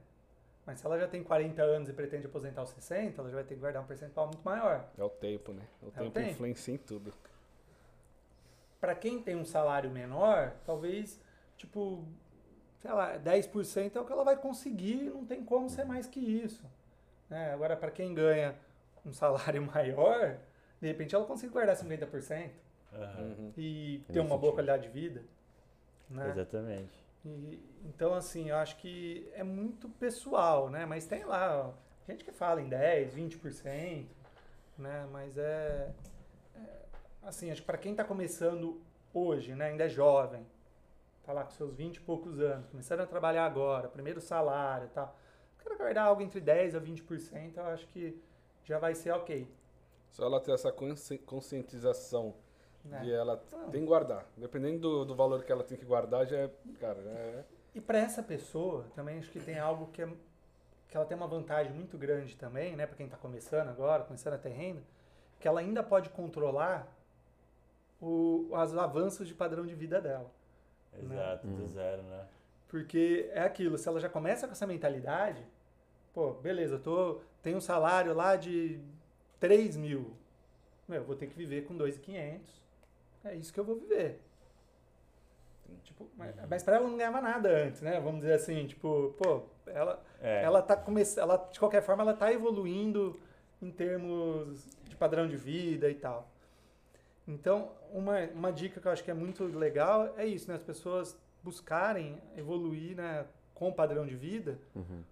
Mas 0.65 0.79
se 0.79 0.85
ela 0.85 0.99
já 0.99 1.07
tem 1.07 1.23
40 1.23 1.61
anos 1.61 1.89
e 1.89 1.93
pretende 1.93 2.27
aposentar 2.27 2.61
aos 2.61 2.69
60, 2.69 3.19
ela 3.19 3.29
já 3.29 3.35
vai 3.35 3.43
ter 3.43 3.55
que 3.55 3.59
guardar 3.59 3.81
um 3.81 3.87
percentual 3.87 4.27
muito 4.27 4.43
maior. 4.43 4.87
É 4.97 5.03
o 5.03 5.09
tempo, 5.09 5.53
né? 5.53 5.63
O 5.81 5.91
tempo 5.91 6.11
tempo. 6.11 6.29
influencia 6.29 6.73
em 6.75 6.77
tudo. 6.77 7.11
Para 8.79 8.95
quem 8.95 9.21
tem 9.21 9.35
um 9.35 9.45
salário 9.45 9.89
menor, 9.89 10.53
talvez, 10.65 11.19
tipo, 11.57 12.05
sei 12.79 12.91
lá, 12.91 13.17
10% 13.17 13.95
é 13.95 13.99
o 13.99 14.05
que 14.05 14.11
ela 14.11 14.23
vai 14.23 14.35
conseguir, 14.35 15.09
não 15.09 15.25
tem 15.25 15.43
como 15.43 15.69
ser 15.69 15.83
mais 15.83 16.07
que 16.07 16.19
isso. 16.19 16.63
né? 17.29 17.53
Agora, 17.53 17.75
para 17.75 17.91
quem 17.91 18.13
ganha 18.13 18.55
um 19.05 19.13
salário 19.13 19.61
maior, 19.65 20.37
de 20.79 20.87
repente 20.87 21.15
ela 21.15 21.25
consegue 21.25 21.53
guardar 21.53 21.75
50% 21.75 22.51
Aham. 22.93 23.21
Uhum. 23.21 23.53
e 23.57 24.03
ter 24.11 24.19
uma 24.19 24.37
boa 24.37 24.53
qualidade 24.53 24.83
de 24.83 24.89
vida. 24.89 25.23
né? 26.09 26.29
Exatamente. 26.29 27.00
E, 27.25 27.59
então, 27.85 28.13
assim, 28.13 28.49
eu 28.49 28.55
acho 28.55 28.77
que 28.77 29.29
é 29.33 29.43
muito 29.43 29.89
pessoal, 29.89 30.69
né? 30.69 30.85
Mas 30.85 31.05
tem 31.05 31.23
lá, 31.23 31.73
gente 32.07 32.23
que 32.23 32.31
fala 32.31 32.61
em 32.61 32.67
10, 32.67 33.13
20%, 33.13 34.07
né? 34.77 35.07
Mas 35.11 35.37
é, 35.37 35.91
é 36.55 36.59
assim, 37.23 37.51
acho 37.51 37.61
que 37.61 37.67
para 37.67 37.77
quem 37.77 37.91
está 37.91 38.03
começando 38.03 38.81
hoje, 39.13 39.53
né? 39.55 39.67
Ainda 39.67 39.85
é 39.85 39.89
jovem, 39.89 40.45
tá 41.23 41.33
lá 41.33 41.43
com 41.43 41.51
seus 41.51 41.75
20 41.75 41.97
e 41.97 42.01
poucos 42.01 42.39
anos, 42.39 42.67
começando 42.67 43.01
a 43.01 43.05
trabalhar 43.05 43.45
agora, 43.45 43.87
primeiro 43.87 44.19
salário 44.19 44.87
e 44.87 44.89
tal. 44.89 45.15
Quero 45.61 45.77
guardar 45.77 46.07
algo 46.07 46.21
entre 46.23 46.41
10 46.41 46.75
a 46.75 46.79
20%, 46.79 47.57
eu 47.57 47.65
acho 47.65 47.87
que 47.87 48.19
já 48.63 48.79
vai 48.79 48.95
ser 48.95 49.11
ok. 49.11 49.47
Só 50.09 50.25
ela 50.25 50.39
ter 50.41 50.53
essa 50.53 50.71
consci- 50.71 51.19
conscientização 51.19 52.33
Né? 52.83 52.99
de 53.01 53.11
ela 53.11 53.41
Não. 53.51 53.69
tem 53.69 53.81
que 53.81 53.87
guardar. 53.87 54.25
Dependendo 54.35 54.79
do, 54.79 55.05
do 55.05 55.15
valor 55.15 55.43
que 55.43 55.51
ela 55.51 55.63
tem 55.63 55.77
que 55.77 55.85
guardar, 55.85 56.25
já 56.25 56.37
é, 56.37 56.49
cara, 56.79 56.99
é... 56.99 57.43
E 57.75 57.79
para 57.79 57.99
essa 57.99 58.21
pessoa, 58.23 58.85
também 58.95 59.19
acho 59.19 59.29
que 59.31 59.39
tem 59.39 59.57
algo 59.59 59.87
que, 59.93 60.01
é, 60.01 60.09
que 60.89 60.97
ela 60.97 61.05
tem 61.05 61.15
uma 61.15 61.27
vantagem 61.27 61.71
muito 61.71 61.97
grande 61.97 62.35
também, 62.35 62.75
né? 62.75 62.85
Para 62.85 62.97
quem 62.97 63.05
está 63.05 63.17
começando 63.17 63.69
agora, 63.69 64.03
começando 64.03 64.33
a 64.33 64.37
ter 64.37 64.49
renda, 64.49 64.81
que 65.39 65.47
ela 65.47 65.59
ainda 65.61 65.81
pode 65.83 66.09
controlar 66.09 66.87
o, 68.01 68.47
os 68.51 68.77
avanços 68.77 69.27
de 69.27 69.33
padrão 69.33 69.65
de 69.65 69.75
vida 69.75 70.01
dela. 70.01 70.29
Exato, 70.99 71.47
do 71.47 71.61
Uhum. 71.61 71.67
zero, 71.67 72.01
né? 72.03 72.25
Porque 72.67 73.29
é 73.33 73.41
aquilo, 73.41 73.77
se 73.77 73.87
ela 73.87 73.99
já 73.99 74.09
começa 74.09 74.47
com 74.47 74.53
essa 74.53 74.65
mentalidade, 74.67 75.45
pô, 76.13 76.31
beleza, 76.33 76.75
eu 76.75 76.79
tô, 76.81 77.21
tenho 77.41 77.57
um 77.57 77.61
salário 77.61 78.13
lá 78.13 78.35
de 78.35 78.79
3 79.39 79.77
mil. 79.77 80.13
Meu, 80.87 81.01
eu 81.01 81.05
vou 81.05 81.15
ter 81.15 81.27
que 81.27 81.35
viver 81.37 81.65
com 81.65 81.77
2.500. 81.77 82.39
É 83.23 83.35
isso 83.35 83.53
que 83.53 83.59
eu 83.59 83.63
vou 83.63 83.75
viver. 83.75 84.19
Tipo, 85.83 86.09
mas, 86.17 86.35
mas 86.49 86.63
pra 86.63 86.75
ela 86.75 86.87
não 86.87 86.97
ganhava 86.97 87.21
nada 87.21 87.49
antes, 87.49 87.81
né? 87.81 87.99
Vamos 87.99 88.21
dizer 88.21 88.33
assim, 88.33 88.67
tipo, 88.67 89.13
pô, 89.17 89.43
ela, 89.67 90.03
É, 90.21 90.43
ela 90.43 90.61
tá 90.61 90.75
começando, 90.75 91.23
ela 91.23 91.37
de 91.51 91.59
qualquer 91.59 91.81
forma 91.81 92.03
ela 92.03 92.13
tá 92.13 92.31
evoluindo 92.31 93.19
em 93.61 93.71
termos 93.71 94.65
de 94.87 94.95
padrão 94.95 95.27
de 95.27 95.37
vida 95.37 95.89
e 95.89 95.95
tal. 95.95 96.27
Então, 97.27 97.71
uma, 97.93 98.19
uma 98.33 98.51
dica 98.51 98.81
que 98.81 98.87
eu 98.87 98.91
acho 98.91 99.03
que 99.03 99.11
é 99.11 99.13
muito 99.13 99.45
legal 99.45 100.13
é 100.17 100.25
isso, 100.25 100.49
né? 100.49 100.55
As 100.55 100.63
pessoas 100.63 101.17
buscarem 101.43 102.21
evoluir, 102.35 102.95
né, 102.97 103.25
com 103.53 103.69
o 103.69 103.73
padrão 103.73 104.05
de 104.05 104.15
vida, 104.15 104.59
Uhum. 104.75 105.03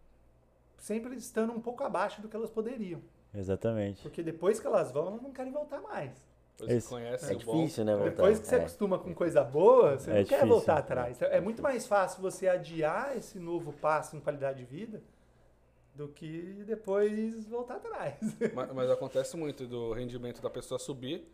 sempre 0.77 1.15
estando 1.15 1.53
um 1.53 1.59
pouco 1.61 1.83
abaixo 1.83 2.21
do 2.21 2.27
que 2.27 2.35
elas 2.35 2.49
poderiam. 2.49 3.01
exatamente. 3.33 4.01
Porque 4.01 4.21
depois 4.21 4.59
que 4.59 4.67
elas 4.67 4.91
vão, 4.91 5.07
elas 5.07 5.21
não 5.21 5.31
querem 5.31 5.51
voltar 5.51 5.81
mais. 5.81 6.11
Depois 6.59 6.83
que 6.83 6.89
conhece 6.89 7.31
É 7.33 7.35
o 7.35 7.39
bom. 7.39 7.57
difícil, 7.57 7.85
né, 7.85 7.93
voltar? 7.95 8.09
Depois 8.11 8.39
que 8.39 8.47
você 8.47 8.55
é. 8.55 8.59
acostuma 8.59 8.99
com 8.99 9.13
coisa 9.13 9.43
boa, 9.43 9.97
você 9.97 10.09
É 10.11 10.13
não 10.13 10.23
quer 10.23 10.35
difícil. 10.35 10.47
voltar 10.47 10.77
atrás. 10.77 11.21
É 11.21 11.39
muito 11.39 11.61
mais 11.61 11.87
fácil 11.87 12.21
você 12.21 12.47
adiar 12.47 13.15
esse 13.17 13.39
novo 13.39 13.71
passo 13.73 14.15
em 14.15 14.19
qualidade 14.19 14.59
de 14.59 14.65
vida 14.65 15.01
do 15.95 16.07
que 16.07 16.63
depois 16.65 17.45
voltar 17.47 17.75
atrás. 17.75 18.15
Mas, 18.55 18.71
mas 18.73 18.89
acontece 18.89 19.35
muito 19.35 19.65
do 19.67 19.91
rendimento 19.91 20.41
da 20.41 20.49
pessoa 20.49 20.79
subir, 20.79 21.27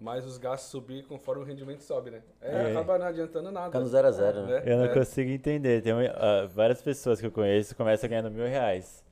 mas 0.00 0.24
os 0.24 0.38
gastos 0.38 0.70
subir 0.70 1.04
conforme 1.04 1.42
o 1.42 1.44
rendimento 1.46 1.80
sobe, 1.80 2.10
né? 2.10 2.22
É, 2.40 2.50
É. 2.68 2.70
acaba 2.70 2.98
não 2.98 3.06
adiantando 3.06 3.50
nada. 3.50 3.66
Fica 3.66 3.80
no 3.80 3.86
zero 3.86 4.08
a 4.08 4.10
zero, 4.10 4.46
né? 4.46 4.62
Eu 4.64 4.78
não 4.78 4.84
É. 4.86 4.88
consigo 4.94 5.30
entender. 5.30 5.82
Tem 5.82 5.92
ah, 5.92 6.46
várias 6.50 6.80
pessoas 6.82 7.20
que 7.20 7.26
eu 7.26 7.30
conheço 7.30 7.70
que 7.70 7.74
começam 7.76 8.08
ganhando 8.08 8.30
mil 8.30 8.46
reais. 8.46 9.04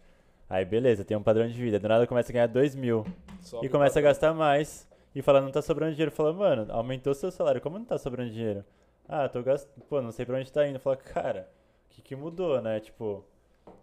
Aí 0.48 0.64
beleza, 0.64 1.05
tem 1.05 1.16
um 1.16 1.22
padrão 1.22 1.46
de 1.48 1.55
vida. 1.55 1.79
Do 1.79 1.88
nada 1.88 2.07
começa 2.07 2.31
a 2.31 2.35
ganhar 2.35 2.46
dois 2.46 2.74
mil. 2.74 3.05
Sobe 3.40 3.66
e 3.66 3.68
começa 3.68 3.98
a 3.98 4.03
gastar 4.03 4.33
mais. 4.35 4.87
E 5.14 5.22
fala, 5.22 5.40
não 5.40 5.50
tá 5.50 5.62
sobrando 5.62 5.92
dinheiro. 5.92 6.11
Fala, 6.11 6.33
mano, 6.33 6.66
aumentou 6.72 7.14
seu 7.14 7.31
salário. 7.31 7.61
Como 7.61 7.79
não 7.79 7.85
tá 7.87 7.96
sobrando 7.98 8.31
dinheiro? 8.31 8.64
Ah, 9.09 9.29
tô 9.29 9.42
gastando. 9.42 9.85
Pô, 9.87 10.00
não 10.03 10.11
sei 10.12 10.27
pra 10.27 10.38
onde 10.38 10.50
tá 10.53 10.66
indo. 10.66 10.79
Fala, 10.81 10.96
cara, 10.96 11.48
o 11.87 11.94
que, 11.94 12.03
que 12.03 12.16
mudou, 12.16 12.61
né? 12.61 12.81
Tipo, 12.81 13.24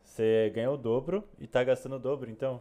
você 0.04 0.52
ganhou 0.54 0.74
o 0.74 0.78
dobro 0.78 1.24
e 1.40 1.48
tá 1.48 1.64
gastando 1.64 1.96
o 1.96 2.00
dobro, 2.00 2.30
então. 2.30 2.60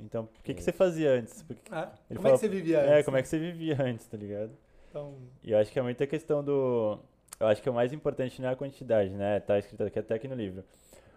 Então, 0.00 0.26
por 0.26 0.42
que, 0.42 0.54
que 0.54 0.62
você 0.62 0.72
fazia 0.72 1.12
antes? 1.12 1.42
Por 1.42 1.56
que- 1.56 1.62
Ah, 1.72 1.92
Ele 2.08 2.16
como 2.18 2.28
é 2.28 2.30
fala- 2.30 2.34
que 2.34 2.40
você 2.40 2.48
vivia 2.48 2.78
antes? 2.80 2.90
É, 2.92 3.02
como 3.02 3.16
é 3.16 3.22
que 3.22 3.28
você 3.28 3.38
vivia 3.38 3.76
antes, 3.82 4.06
tá 4.06 4.16
ligado? 4.16 4.52
Então, 4.88 5.14
E 5.42 5.50
eu 5.52 5.58
acho 5.58 5.70
que 5.72 5.78
é 5.78 5.82
muita 5.82 6.06
questão 6.06 6.42
do. 6.42 6.98
Eu 7.40 7.46
acho 7.46 7.60
que 7.62 7.68
o 7.70 7.74
mais 7.74 7.92
importante 7.92 8.40
não 8.40 8.48
é 8.48 8.52
a 8.52 8.56
quantidade, 8.56 9.10
né? 9.10 9.38
Tá 9.40 9.58
escrito 9.58 9.82
aqui 9.84 9.98
até 9.98 10.14
aqui 10.14 10.26
no 10.28 10.34
livro. 10.34 10.64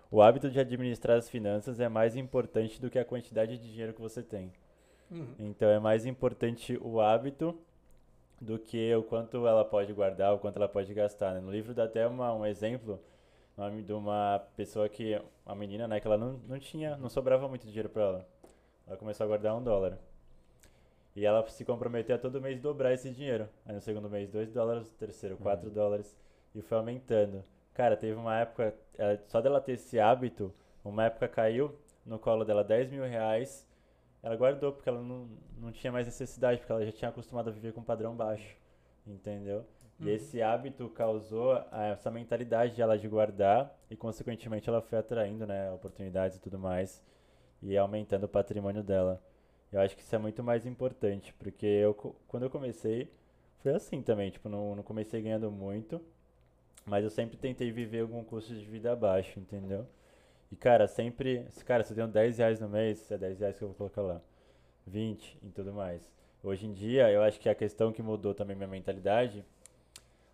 O 0.10 0.22
hábito 0.22 0.50
de 0.52 0.60
administrar 0.60 1.18
as 1.18 1.30
finanças 1.30 1.80
é 1.80 1.88
mais 1.88 2.16
importante 2.16 2.82
do 2.82 2.90
que 2.90 3.00
a 3.00 3.06
quantidade 3.06 3.58
de 3.58 3.72
dinheiro 3.72 3.94
que 3.94 4.02
você 4.02 4.22
tem. 4.22 4.52
Uhum. 5.12 5.36
Então 5.40 5.70
é 5.70 5.80
mais 5.80 6.06
importante 6.06 6.78
o 6.82 7.00
hábito 7.02 7.58
do 8.40 8.58
que 8.58 8.94
o 8.96 9.04
quanto 9.04 9.46
ela 9.48 9.64
pode 9.64 9.94
guardar, 9.94 10.34
o 10.34 10.40
quanto 10.40 10.58
ela 10.58 10.68
pode 10.68 10.94
gastar. 10.94 11.34
Né? 11.34 11.40
No 11.42 11.52
livro 11.52 11.74
dá 11.74 11.84
até 11.84 12.08
uma, 12.08 12.34
um 12.34 12.46
exemplo 12.46 13.00
nome 13.58 13.84
de 13.84 13.94
uma 13.94 14.42
pessoa 14.56 14.90
que, 14.90 15.22
uma 15.46 15.56
menina, 15.56 15.88
né, 15.88 16.00
que 16.00 16.08
ela 16.08 16.18
não, 16.18 16.40
não 16.48 16.58
tinha, 16.60 16.98
não 16.98 17.10
sobrava 17.10 17.48
muito 17.48 17.68
dinheiro 17.68 17.90
para 17.90 18.02
ela. 18.04 18.28
Ela 18.88 18.98
começou 18.98 19.24
a 19.26 19.28
guardar 19.28 19.56
um 19.56 19.64
dólar. 19.64 19.98
E 21.16 21.26
ela 21.26 21.48
se 21.50 21.66
comprometeu 21.66 22.16
a 22.16 22.20
todo 22.20 22.42
mês 22.42 22.60
dobrar 22.60 22.94
esse 22.94 23.10
dinheiro. 23.12 23.48
Aí 23.66 23.76
no 23.76 23.82
segundo 23.82 24.10
mês, 24.10 24.30
2 24.30 24.52
dólares, 24.52 24.90
no 24.90 24.98
terceiro, 24.98 25.38
4 25.38 25.70
dólares. 25.70 26.18
E 26.56 26.62
foi 26.62 26.78
aumentando. 26.78 27.44
Cara, 27.74 27.98
teve 27.98 28.14
uma 28.18 28.40
época, 28.40 28.74
ela- 28.98 29.20
só 29.28 29.42
dela 29.42 29.60
ter 29.62 29.74
esse 29.74 30.00
hábito, 30.00 30.54
uma 30.84 31.06
época 31.06 31.28
caiu 31.28 31.76
no 32.06 32.18
colo 32.18 32.44
dela 32.46 32.64
10 32.64 32.90
mil 32.90 33.04
reais. 33.04 33.68
Ela 34.24 34.36
guardou 34.36 34.72
porque 34.72 34.88
ela 34.90 35.02
não, 35.02 35.28
não 35.58 35.72
tinha 35.72 35.92
mais 35.92 36.06
necessidade, 36.08 36.60
porque 36.60 36.72
ela 36.72 36.86
já 36.86 36.92
tinha 36.92 37.10
acostumado 37.10 37.50
a 37.50 37.52
viver 37.54 37.74
com 37.74 37.82
um 37.82 37.84
padrão 37.84 38.16
baixo. 38.16 38.56
Entendeu? 39.06 39.66
E 40.00 40.10
Uhum. 40.10 40.16
esse 40.16 40.42
hábito 40.42 40.90
causou 40.90 41.56
essa 41.72 42.10
mentalidade 42.12 42.76
de 42.76 42.82
ela 42.82 42.98
de 42.98 43.08
guardar 43.08 43.76
e, 43.90 43.96
consequentemente, 43.96 44.68
ela 44.70 44.82
foi 44.82 44.98
atraindo 45.00 45.46
né, 45.46 45.72
oportunidades 45.72 46.38
e 46.38 46.42
tudo 46.42 46.58
mais 46.60 47.04
e 47.62 47.78
aumentando 47.78 48.26
o 48.26 48.30
patrimônio 48.30 48.84
dela. 48.84 49.22
Eu 49.72 49.80
acho 49.82 49.96
que 49.96 50.02
isso 50.02 50.16
é 50.16 50.18
muito 50.20 50.44
mais 50.44 50.66
importante, 50.66 51.34
porque 51.36 51.66
eu, 51.66 51.94
quando 52.28 52.44
eu 52.44 52.50
comecei, 52.50 53.12
foi 53.60 53.74
assim 53.74 54.02
também. 54.02 54.32
Tipo, 54.32 54.50
não, 54.50 54.76
não 54.76 54.84
comecei 54.84 55.22
ganhando 55.22 55.52
muito, 55.52 56.02
mas 56.86 57.04
eu 57.04 57.10
sempre 57.10 57.38
tentei 57.38 57.72
viver 57.72 58.02
algum 58.02 58.24
custo 58.24 58.54
de 58.54 58.66
vida 58.66 58.92
abaixo, 58.92 59.40
entendeu? 59.40 59.88
E, 60.52 60.56
cara, 60.56 60.88
sempre. 60.88 61.46
se- 61.50 61.64
Cara, 61.64 61.84
se 61.84 61.92
eu 61.94 61.96
tenho 61.96 62.08
10 62.08 62.38
reais 62.38 62.60
no 62.60 62.68
mês, 62.70 63.10
é 63.12 63.18
10 63.18 63.40
reais 63.40 63.58
que 63.58 63.64
eu 63.64 63.70
vou 63.70 63.76
colocar 63.76 64.02
lá. 64.02 64.22
20 64.86 65.38
e 65.44 65.50
tudo 65.50 65.72
mais. 65.74 66.12
Hoje 66.44 66.66
em 66.66 66.74
dia, 66.74 67.10
eu 67.12 67.22
acho 67.22 67.40
que 67.40 67.48
a 67.48 67.56
questão 67.56 67.92
que 67.92 68.02
mudou 68.02 68.34
também 68.34 68.56
minha 68.56 68.68
mentalidade. 68.68 69.46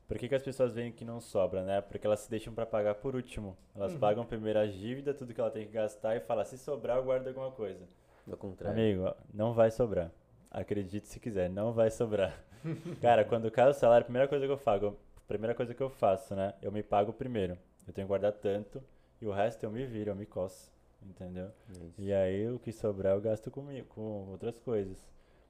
Por 0.07 0.17
que, 0.17 0.29
que 0.29 0.35
as 0.35 0.41
pessoas 0.43 0.73
veem 0.73 0.89
que 0.91 1.03
não 1.03 1.19
sobra, 1.19 1.63
né? 1.63 1.81
Porque 1.81 2.07
elas 2.07 2.21
se 2.21 2.29
deixam 2.29 2.53
pra 2.53 2.65
pagar 2.65 2.95
por 2.95 3.13
último. 3.13 3.57
Elas 3.75 3.93
Uhum. 3.93 3.99
pagam 3.99 4.25
primeiro 4.25 4.57
a 4.57 4.65
dívida, 4.65 5.13
tudo 5.13 5.33
que 5.33 5.41
ela 5.41 5.51
tem 5.51 5.65
que 5.67 5.73
gastar 5.73 6.15
e 6.15 6.21
fala, 6.21 6.45
se 6.45 6.57
sobrar, 6.57 6.95
eu 6.97 7.03
guardo 7.03 7.27
alguma 7.27 7.51
coisa. 7.51 7.85
Do 8.25 8.37
contrário. 8.37 8.79
Amigo, 8.79 9.13
não 9.33 9.53
vai 9.53 9.69
sobrar. 9.69 10.09
Acredite 10.49 11.07
se 11.09 11.19
quiser, 11.19 11.49
não 11.49 11.73
vai 11.73 11.91
sobrar. 11.91 12.41
Cara, 13.01 13.25
quando 13.25 13.51
cai 13.51 13.69
o 13.69 13.73
salário, 13.73 14.03
a 14.03 14.05
primeira 14.05 14.27
coisa 14.29 14.45
que 14.45 14.51
eu 14.51 14.57
faço, 14.57 14.97
primeira 15.27 15.53
coisa 15.53 15.73
que 15.73 15.83
eu 15.83 15.89
faço, 15.89 16.33
né? 16.35 16.53
Eu 16.61 16.71
me 16.71 16.81
pago 16.81 17.11
primeiro. 17.11 17.57
Eu 17.85 17.93
tenho 17.93 18.07
que 18.07 18.09
guardar 18.09 18.31
tanto 18.31 18.81
e 19.21 19.25
o 19.25 19.31
resto 19.31 19.63
eu 19.63 19.71
me 19.71 19.85
viro, 19.85 20.11
eu 20.11 20.15
me 20.15 20.25
coço, 20.25 20.71
entendeu? 21.01 21.49
Isso. 21.69 21.93
E 21.97 22.13
aí 22.13 22.49
o 22.49 22.59
que 22.59 22.71
sobrar 22.71 23.15
eu 23.15 23.21
gasto 23.21 23.49
comigo, 23.49 23.87
com 23.87 24.29
outras 24.29 24.57
coisas. 24.59 24.97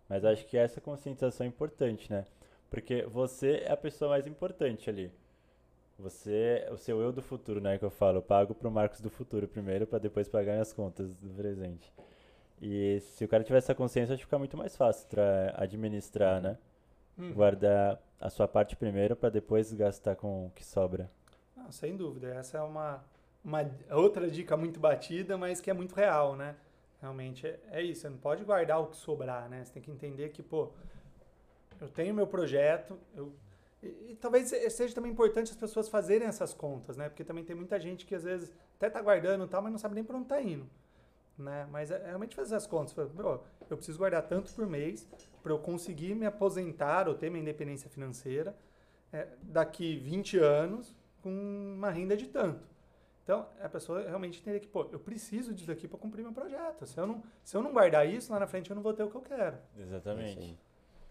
Mas 0.08 0.24
acho 0.24 0.46
que 0.46 0.58
essa 0.58 0.80
conscientização 0.80 1.46
é 1.46 1.50
importante, 1.50 2.12
né? 2.12 2.26
Porque 2.70 3.04
você 3.04 3.64
é 3.66 3.72
a 3.72 3.78
pessoa 3.78 4.12
mais 4.12 4.26
importante 4.28 4.90
ali. 4.90 5.12
Você, 6.00 6.68
o 6.72 6.78
seu 6.78 7.02
eu 7.02 7.12
do 7.12 7.24
futuro, 7.24 7.60
né, 7.60 7.78
que 7.78 7.84
eu 7.84 7.90
falo, 7.90 8.20
eu 8.20 8.22
pago 8.22 8.54
pro 8.54 8.70
Marcos 8.70 9.02
do 9.02 9.10
futuro 9.10 9.48
primeiro 9.48 9.88
pra 9.88 9.98
depois 9.98 10.30
pagar 10.30 10.54
minhas 10.54 10.72
contas 10.72 11.16
do 11.16 11.30
presente. 11.30 11.92
E 12.62 13.00
se 13.02 13.26
o 13.26 13.28
cara 13.28 13.44
tiver 13.44 13.58
essa 13.58 13.74
consciência, 13.74 14.14
acho 14.14 14.22
que 14.22 14.26
fica 14.26 14.38
muito 14.38 14.56
mais 14.56 14.76
fácil 14.76 15.08
pra 15.08 15.54
administrar, 15.58 16.42
né? 16.42 16.58
Uhum. 17.18 17.34
Guardar 17.34 18.00
a 18.20 18.30
sua 18.30 18.48
parte 18.48 18.76
primeiro 18.76 19.16
pra 19.16 19.30
depois 19.30 19.74
gastar 19.74 20.16
com 20.16 20.48
o 20.48 20.52
que 20.52 20.64
sobra. 20.64 21.10
Não, 21.56 21.72
sem 21.72 21.96
dúvida. 21.96 22.28
Essa 22.28 22.60
é 22.60 22.62
uma, 22.62 23.04
uma 23.48 23.66
outra 23.92 24.30
dica 24.30 24.58
muito 24.58 24.78
batida, 24.78 25.38
mas 25.38 25.62
que 25.62 25.72
é 25.72 25.74
muito 25.74 25.96
real, 25.96 26.36
né? 26.36 26.58
Realmente 27.00 27.48
é, 27.48 27.58
é 27.72 27.82
isso. 27.82 28.02
Você 28.02 28.10
não 28.10 28.18
pode 28.18 28.44
guardar 28.44 28.82
o 28.82 28.88
que 28.88 28.98
sobrar, 28.98 29.48
né? 29.48 29.64
Você 29.64 29.72
tem 29.72 29.82
que 29.82 29.90
entender 29.90 30.30
que, 30.30 30.44
pô, 30.44 30.70
eu 31.80 31.88
tenho 31.88 32.14
meu 32.14 32.28
projeto, 32.28 33.00
eu, 33.16 33.32
e, 33.82 34.12
e 34.12 34.18
talvez 34.20 34.50
seja 34.50 34.94
também 34.94 35.14
importante 35.14 35.52
as 35.52 35.56
pessoas 35.58 35.88
fazerem 35.88 36.28
essas 36.28 36.54
contas, 36.54 36.98
né? 36.98 37.08
Porque 37.08 37.24
também 37.24 37.46
tem 37.46 37.56
muita 37.56 37.80
gente 37.80 38.06
que 38.06 38.14
às 38.14 38.26
vezes 38.26 38.52
até 38.76 38.90
tá 38.90 39.02
guardando 39.02 39.46
e 39.46 39.48
tal, 39.48 39.62
mas 39.62 39.72
não 39.72 39.80
sabe 39.80 39.96
nem 39.96 40.04
para 40.04 40.18
onde 40.18 40.28
tá 40.28 40.42
indo. 40.42 40.70
Né? 41.38 41.68
Mas 41.72 41.90
é, 41.90 42.04
realmente 42.06 42.36
fazer 42.36 42.56
as 42.56 42.68
contas. 42.68 42.94
"Meu, 43.14 43.44
eu 43.70 43.78
preciso 43.78 43.98
guardar 43.98 44.24
tanto 44.24 44.52
por 44.54 44.68
mês 44.68 45.08
para 45.42 45.54
eu 45.54 45.60
conseguir 45.60 46.16
me 46.16 46.26
aposentar 46.26 47.08
ou 47.08 47.16
ter 47.16 47.30
minha 47.30 47.42
independência 47.42 47.90
financeira 47.90 48.58
é, 49.14 49.26
daqui 49.42 49.96
20 50.00 50.38
anos 50.38 50.94
com 51.22 51.30
uma 51.30 51.92
renda 51.92 52.18
de 52.18 52.28
tanto. 52.28 52.77
Então, 53.28 53.46
a 53.62 53.68
pessoa 53.68 54.04
realmente 54.08 54.40
entender 54.40 54.62
que, 54.62 54.68
pô, 54.70 54.88
eu 54.90 54.98
preciso 54.98 55.54
disso 55.54 55.70
aqui 55.70 55.86
para 55.86 56.00
cumprir 56.00 56.24
meu 56.24 56.32
projeto. 56.32 56.86
Se 56.86 56.98
eu, 56.98 57.06
não, 57.06 57.22
se 57.44 57.58
eu 57.58 57.62
não 57.62 57.74
guardar 57.74 58.08
isso, 58.08 58.32
lá 58.32 58.40
na 58.40 58.48
frente 58.48 58.70
eu 58.70 58.76
não 58.78 58.82
vou 58.82 58.94
ter 58.94 59.04
o 59.04 59.10
que 59.10 59.18
eu 59.18 59.22
quero. 59.22 59.58
É 59.78 59.82
isso 59.82 59.90
Exatamente. 59.90 60.58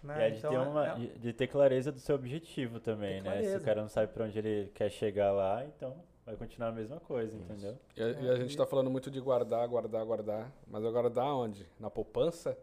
Né? 0.02 0.18
E 0.18 0.22
é 0.22 0.30
de, 0.30 0.38
Então, 0.38 0.50
ter 0.50 0.56
uma, 0.56 0.86
é- 0.88 0.94
de- 0.94 1.32
ter 1.34 1.46
clareza 1.46 1.92
do 1.92 2.00
seu 2.00 2.14
objetivo 2.14 2.80
também, 2.80 3.20
né? 3.20 3.42
Se 3.42 3.56
o 3.58 3.60
cara 3.60 3.82
não 3.82 3.88
sabe 3.90 4.14
pra 4.14 4.24
onde 4.24 4.38
ele 4.38 4.70
quer 4.74 4.88
chegar 4.90 5.30
lá, 5.30 5.62
então 5.66 5.94
vai 6.24 6.34
continuar 6.36 6.70
a 6.70 6.72
mesma 6.72 6.98
coisa, 7.00 7.36
entendeu? 7.36 7.76
E 7.94 8.02
a, 8.02 8.08
e 8.08 8.30
a 8.30 8.36
gente 8.36 8.56
tá 8.56 8.64
falando 8.64 8.88
muito 8.90 9.10
de 9.10 9.20
guardar, 9.20 9.68
guardar, 9.68 10.02
guardar. 10.06 10.50
Mas 10.66 10.82
eu 10.84 10.92
guardar 10.92 11.26
onde? 11.34 11.68
Na 11.78 11.90
poupança? 11.90 12.56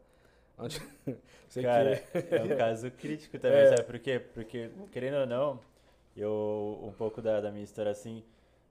Onde? 0.58 0.82
Sei 1.48 1.62
Cara, 1.62 1.98
que... 1.98 2.36
é 2.36 2.42
um 2.42 2.58
caso 2.58 2.90
crítico 2.90 3.38
também, 3.38 3.60
É. 3.70 3.78
sabe 3.78 3.84
por 3.84 4.00
quê? 4.00 4.20
Porque, 4.20 4.72
querendo 4.92 5.18
ou 5.18 5.28
não, 5.28 5.60
eu, 6.18 6.80
um 6.84 6.92
pouco 6.92 7.22
da, 7.22 7.40
da 7.40 7.52
minha 7.52 7.64
história 7.64 7.92
assim, 7.92 8.24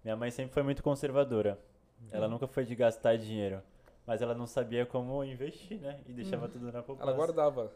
minha 0.04 0.16
mãe 0.16 0.30
sempre 0.30 0.52
foi 0.52 0.62
muito 0.62 0.82
conservadora. 0.82 1.58
Ela 2.10 2.26
Uhum. 2.26 2.32
nunca 2.32 2.46
foi 2.46 2.64
de 2.64 2.74
gastar 2.74 3.16
dinheiro, 3.16 3.62
mas 4.06 4.20
ela 4.20 4.34
não 4.34 4.46
sabia 4.46 4.84
como 4.84 5.22
investir, 5.24 5.80
né? 5.80 6.00
E 6.06 6.12
deixava 6.12 6.48
tudo 6.48 6.72
na 6.72 6.82
poupança. 6.82 7.08
Ela 7.08 7.16
guardava. 7.16 7.72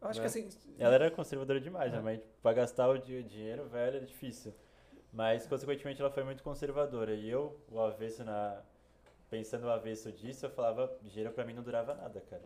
Eu 0.00 0.08
acho 0.08 0.20
né? 0.20 0.28
que 0.28 0.38
assim. 0.38 0.48
Ela 0.78 0.94
era 0.94 1.10
conservadora 1.10 1.60
demais, 1.60 1.92
É. 1.92 1.96
né? 1.96 2.02
Mas 2.02 2.20
pra 2.42 2.52
gastar 2.52 2.88
o 2.88 2.98
di- 2.98 3.22
dinheiro, 3.22 3.66
velho, 3.68 3.96
era 3.96 4.04
difícil. 4.04 4.52
Mas, 5.12 5.46
consequentemente, 5.46 6.00
ela 6.00 6.10
foi 6.10 6.24
muito 6.24 6.42
conservadora. 6.42 7.14
E 7.14 7.28
eu, 7.28 7.58
o 7.70 7.80
avesso 7.80 8.24
na... 8.24 8.60
Pensando 9.30 9.64
o 9.66 9.70
avesso 9.70 10.10
disso, 10.12 10.44
eu 10.46 10.50
falava, 10.50 10.90
dinheiro 11.02 11.32
pra 11.32 11.44
mim 11.44 11.54
não 11.54 11.62
durava 11.62 11.94
nada, 11.94 12.20
cara. 12.28 12.42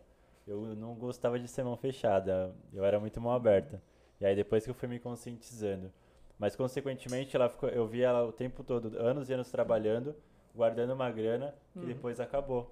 Eu 0.47 0.61
não 0.77 0.95
gostava 0.95 1.39
de 1.39 1.49
ser 1.49 1.65
mão 1.65 1.77
fechada, 1.77 2.55
eu 2.73 2.85
era 2.85 3.01
muito 3.01 3.21
mão 3.21 3.33
aberta. 3.33 3.83
E 4.21 4.27
aí 4.27 4.37
depois 4.37 4.65
que 4.65 4.71
eu 4.71 4.75
fui 4.75 4.89
me 4.89 5.01
conscientizando. 5.01 5.93
Mas, 6.38 6.55
consequentemente, 6.55 7.35
ela 7.35 7.49
ficou, 7.49 7.68
eu 7.68 7.87
via 7.87 8.09
ela 8.09 8.25
o 8.25 8.33
tempo 8.33 8.62
todo, 8.62 8.99
anos 8.99 9.31
e 9.31 9.33
anos 9.33 9.51
trabalhando, 9.51 10.14
guardando 10.55 10.92
uma 10.92 11.11
grana 11.11 11.55
que 11.72 11.81
Uhum. 11.81 11.87
depois 11.87 12.20
acabou. 12.20 12.70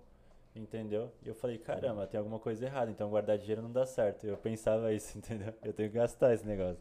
Entendeu? 0.54 1.10
E 1.24 1.28
eu 1.28 1.34
falei, 1.34 1.58
caramba, 1.58 2.06
tem 2.06 2.16
alguma 2.18 2.38
coisa 2.38 2.64
errada, 2.64 2.90
então 2.90 3.10
guardar 3.10 3.36
dinheiro 3.38 3.60
não 3.62 3.72
dá 3.72 3.84
certo. 3.84 4.24
Eu 4.26 4.36
pensava 4.36 4.92
isso, 4.92 5.16
entendeu? 5.18 5.52
Eu 5.64 5.72
tenho 5.72 5.90
que 5.90 5.96
gastar 5.96 6.32
esse 6.32 6.46
negócio. 6.46 6.78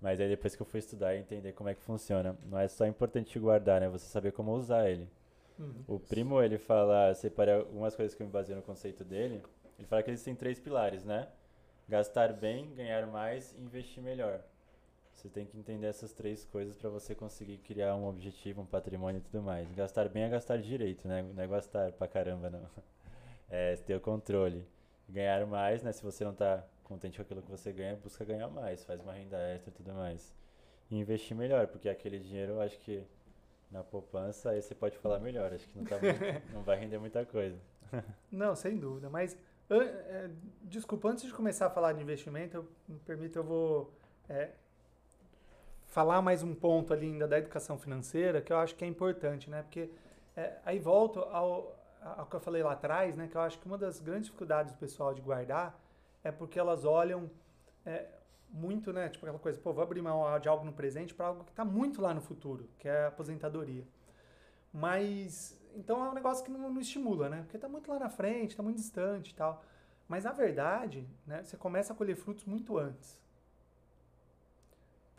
Mas 0.00 0.20
aí 0.20 0.28
depois 0.28 0.54
que 0.54 0.62
eu 0.62 0.66
fui 0.66 0.78
estudar 0.78 1.14
e 1.16 1.18
entender 1.18 1.52
como 1.52 1.68
é 1.68 1.74
que 1.74 1.82
funciona, 1.82 2.36
não 2.46 2.58
é 2.58 2.68
só 2.68 2.86
importante 2.86 3.36
guardar, 3.38 3.80
né? 3.80 3.88
Você 3.88 4.06
saber 4.06 4.30
como 4.32 4.52
usar 4.52 4.88
ele. 4.88 5.08
Uhum. 5.58 5.82
O 5.88 5.98
primo, 5.98 6.40
ele 6.40 6.56
fala, 6.58 7.12
separei 7.14 7.54
algumas 7.54 7.96
coisas 7.96 8.14
que 8.14 8.22
eu 8.22 8.26
me 8.26 8.32
baseio 8.32 8.56
no 8.56 8.62
conceito 8.62 9.02
dele. 9.02 9.42
Ele 9.76 9.88
fala 9.88 10.02
que 10.04 10.10
eles 10.10 10.22
têm 10.22 10.36
três 10.36 10.60
pilares, 10.60 11.04
né? 11.04 11.26
Gastar 11.88 12.32
bem, 12.32 12.72
ganhar 12.76 13.06
mais 13.08 13.52
e 13.54 13.60
investir 13.60 14.00
melhor. 14.00 14.40
Você 15.18 15.28
tem 15.28 15.44
que 15.44 15.58
entender 15.58 15.88
essas 15.88 16.12
três 16.12 16.44
coisas 16.44 16.76
para 16.76 16.88
você 16.88 17.12
conseguir 17.12 17.58
criar 17.58 17.96
um 17.96 18.06
objetivo, 18.06 18.62
um 18.62 18.66
patrimônio 18.66 19.18
e 19.18 19.20
tudo 19.22 19.42
mais. 19.42 19.68
Gastar 19.72 20.08
bem 20.08 20.22
é 20.22 20.28
gastar 20.28 20.58
direito, 20.58 21.08
né? 21.08 21.22
Não 21.34 21.42
é 21.42 21.46
gastar 21.48 21.90
pra 21.92 22.06
caramba, 22.06 22.48
não. 22.48 22.62
É 23.50 23.74
ter 23.76 23.96
o 23.96 24.00
controle. 24.00 24.64
Ganhar 25.08 25.44
mais, 25.46 25.82
né? 25.82 25.90
Se 25.90 26.02
você 26.04 26.22
não 26.22 26.34
tá 26.34 26.62
contente 26.84 27.16
com 27.16 27.22
aquilo 27.22 27.42
que 27.42 27.50
você 27.50 27.72
ganha, 27.72 27.96
busca 27.96 28.22
ganhar 28.24 28.46
mais. 28.48 28.84
Faz 28.84 29.00
uma 29.00 29.12
renda 29.14 29.38
extra 29.38 29.70
e 29.70 29.72
tudo 29.72 29.92
mais. 29.94 30.32
E 30.90 30.96
investir 30.96 31.34
melhor, 31.36 31.66
porque 31.66 31.88
aquele 31.88 32.18
dinheiro, 32.20 32.52
eu 32.52 32.60
acho 32.60 32.78
que 32.78 33.02
na 33.72 33.82
poupança, 33.82 34.50
aí 34.50 34.60
você 34.62 34.74
pode 34.74 34.96
falar 34.98 35.18
melhor. 35.18 35.52
Acho 35.52 35.66
que 35.68 35.78
não, 35.78 35.84
tá 35.86 35.98
muito- 35.98 36.20
não 36.54 36.62
vai 36.62 36.78
render 36.78 36.98
muita 36.98 37.24
coisa. 37.26 37.58
Não, 38.30 38.54
sem 38.54 38.76
dúvida. 38.78 39.08
Mas, 39.10 39.36
an- 39.70 39.82
é, 39.82 40.30
desculpa, 40.62 41.08
antes 41.08 41.24
de 41.24 41.32
começar 41.32 41.66
a 41.66 41.70
falar 41.70 41.94
de 41.94 42.02
investimento, 42.02 42.54
eu, 42.58 42.68
me 42.86 42.98
permita, 43.00 43.38
eu 43.38 43.44
vou 43.44 43.92
é, 44.28 44.50
falar 45.98 46.22
mais 46.22 46.44
um 46.44 46.54
ponto 46.54 46.92
ali 46.92 47.06
ainda 47.06 47.26
da 47.26 47.36
educação 47.36 47.76
financeira 47.76 48.40
que 48.40 48.52
eu 48.52 48.56
acho 48.58 48.72
que 48.76 48.84
é 48.84 48.86
importante, 48.86 49.50
né? 49.50 49.62
Porque 49.62 49.90
é, 50.36 50.56
aí 50.64 50.78
volto 50.78 51.18
ao, 51.18 51.76
ao 52.00 52.24
que 52.24 52.36
eu 52.36 52.38
falei 52.38 52.62
lá 52.62 52.70
atrás, 52.74 53.16
né? 53.16 53.26
Que 53.26 53.36
eu 53.36 53.40
acho 53.40 53.58
que 53.58 53.66
uma 53.66 53.76
das 53.76 53.98
grandes 53.98 54.26
dificuldades 54.26 54.72
do 54.72 54.78
pessoal 54.78 55.12
de 55.12 55.20
guardar 55.20 55.76
é 56.22 56.30
porque 56.30 56.56
elas 56.56 56.84
olham 56.84 57.28
é, 57.84 58.06
muito, 58.48 58.92
né? 58.92 59.08
Tipo 59.08 59.26
aquela 59.26 59.40
coisa, 59.40 59.58
pô, 59.58 59.72
vou 59.72 59.82
abrir 59.82 60.00
mão 60.00 60.38
de 60.38 60.48
algo 60.48 60.64
no 60.64 60.72
presente 60.72 61.12
para 61.12 61.26
algo 61.26 61.42
que 61.42 61.50
está 61.50 61.64
muito 61.64 62.00
lá 62.00 62.14
no 62.14 62.20
futuro, 62.20 62.70
que 62.78 62.88
é 62.88 63.06
a 63.06 63.08
aposentadoria. 63.08 63.84
Mas, 64.72 65.60
então 65.74 66.06
é 66.06 66.10
um 66.10 66.14
negócio 66.14 66.44
que 66.44 66.50
não, 66.52 66.70
não 66.70 66.80
estimula, 66.80 67.28
né? 67.28 67.40
Porque 67.40 67.56
está 67.56 67.68
muito 67.68 67.90
lá 67.90 67.98
na 67.98 68.08
frente, 68.08 68.50
está 68.50 68.62
muito 68.62 68.76
distante 68.76 69.32
e 69.32 69.34
tal. 69.34 69.64
Mas, 70.06 70.22
na 70.22 70.30
verdade, 70.30 71.08
né, 71.26 71.42
você 71.42 71.56
começa 71.56 71.92
a 71.92 71.96
colher 71.96 72.14
frutos 72.14 72.44
muito 72.44 72.78
antes. 72.78 73.18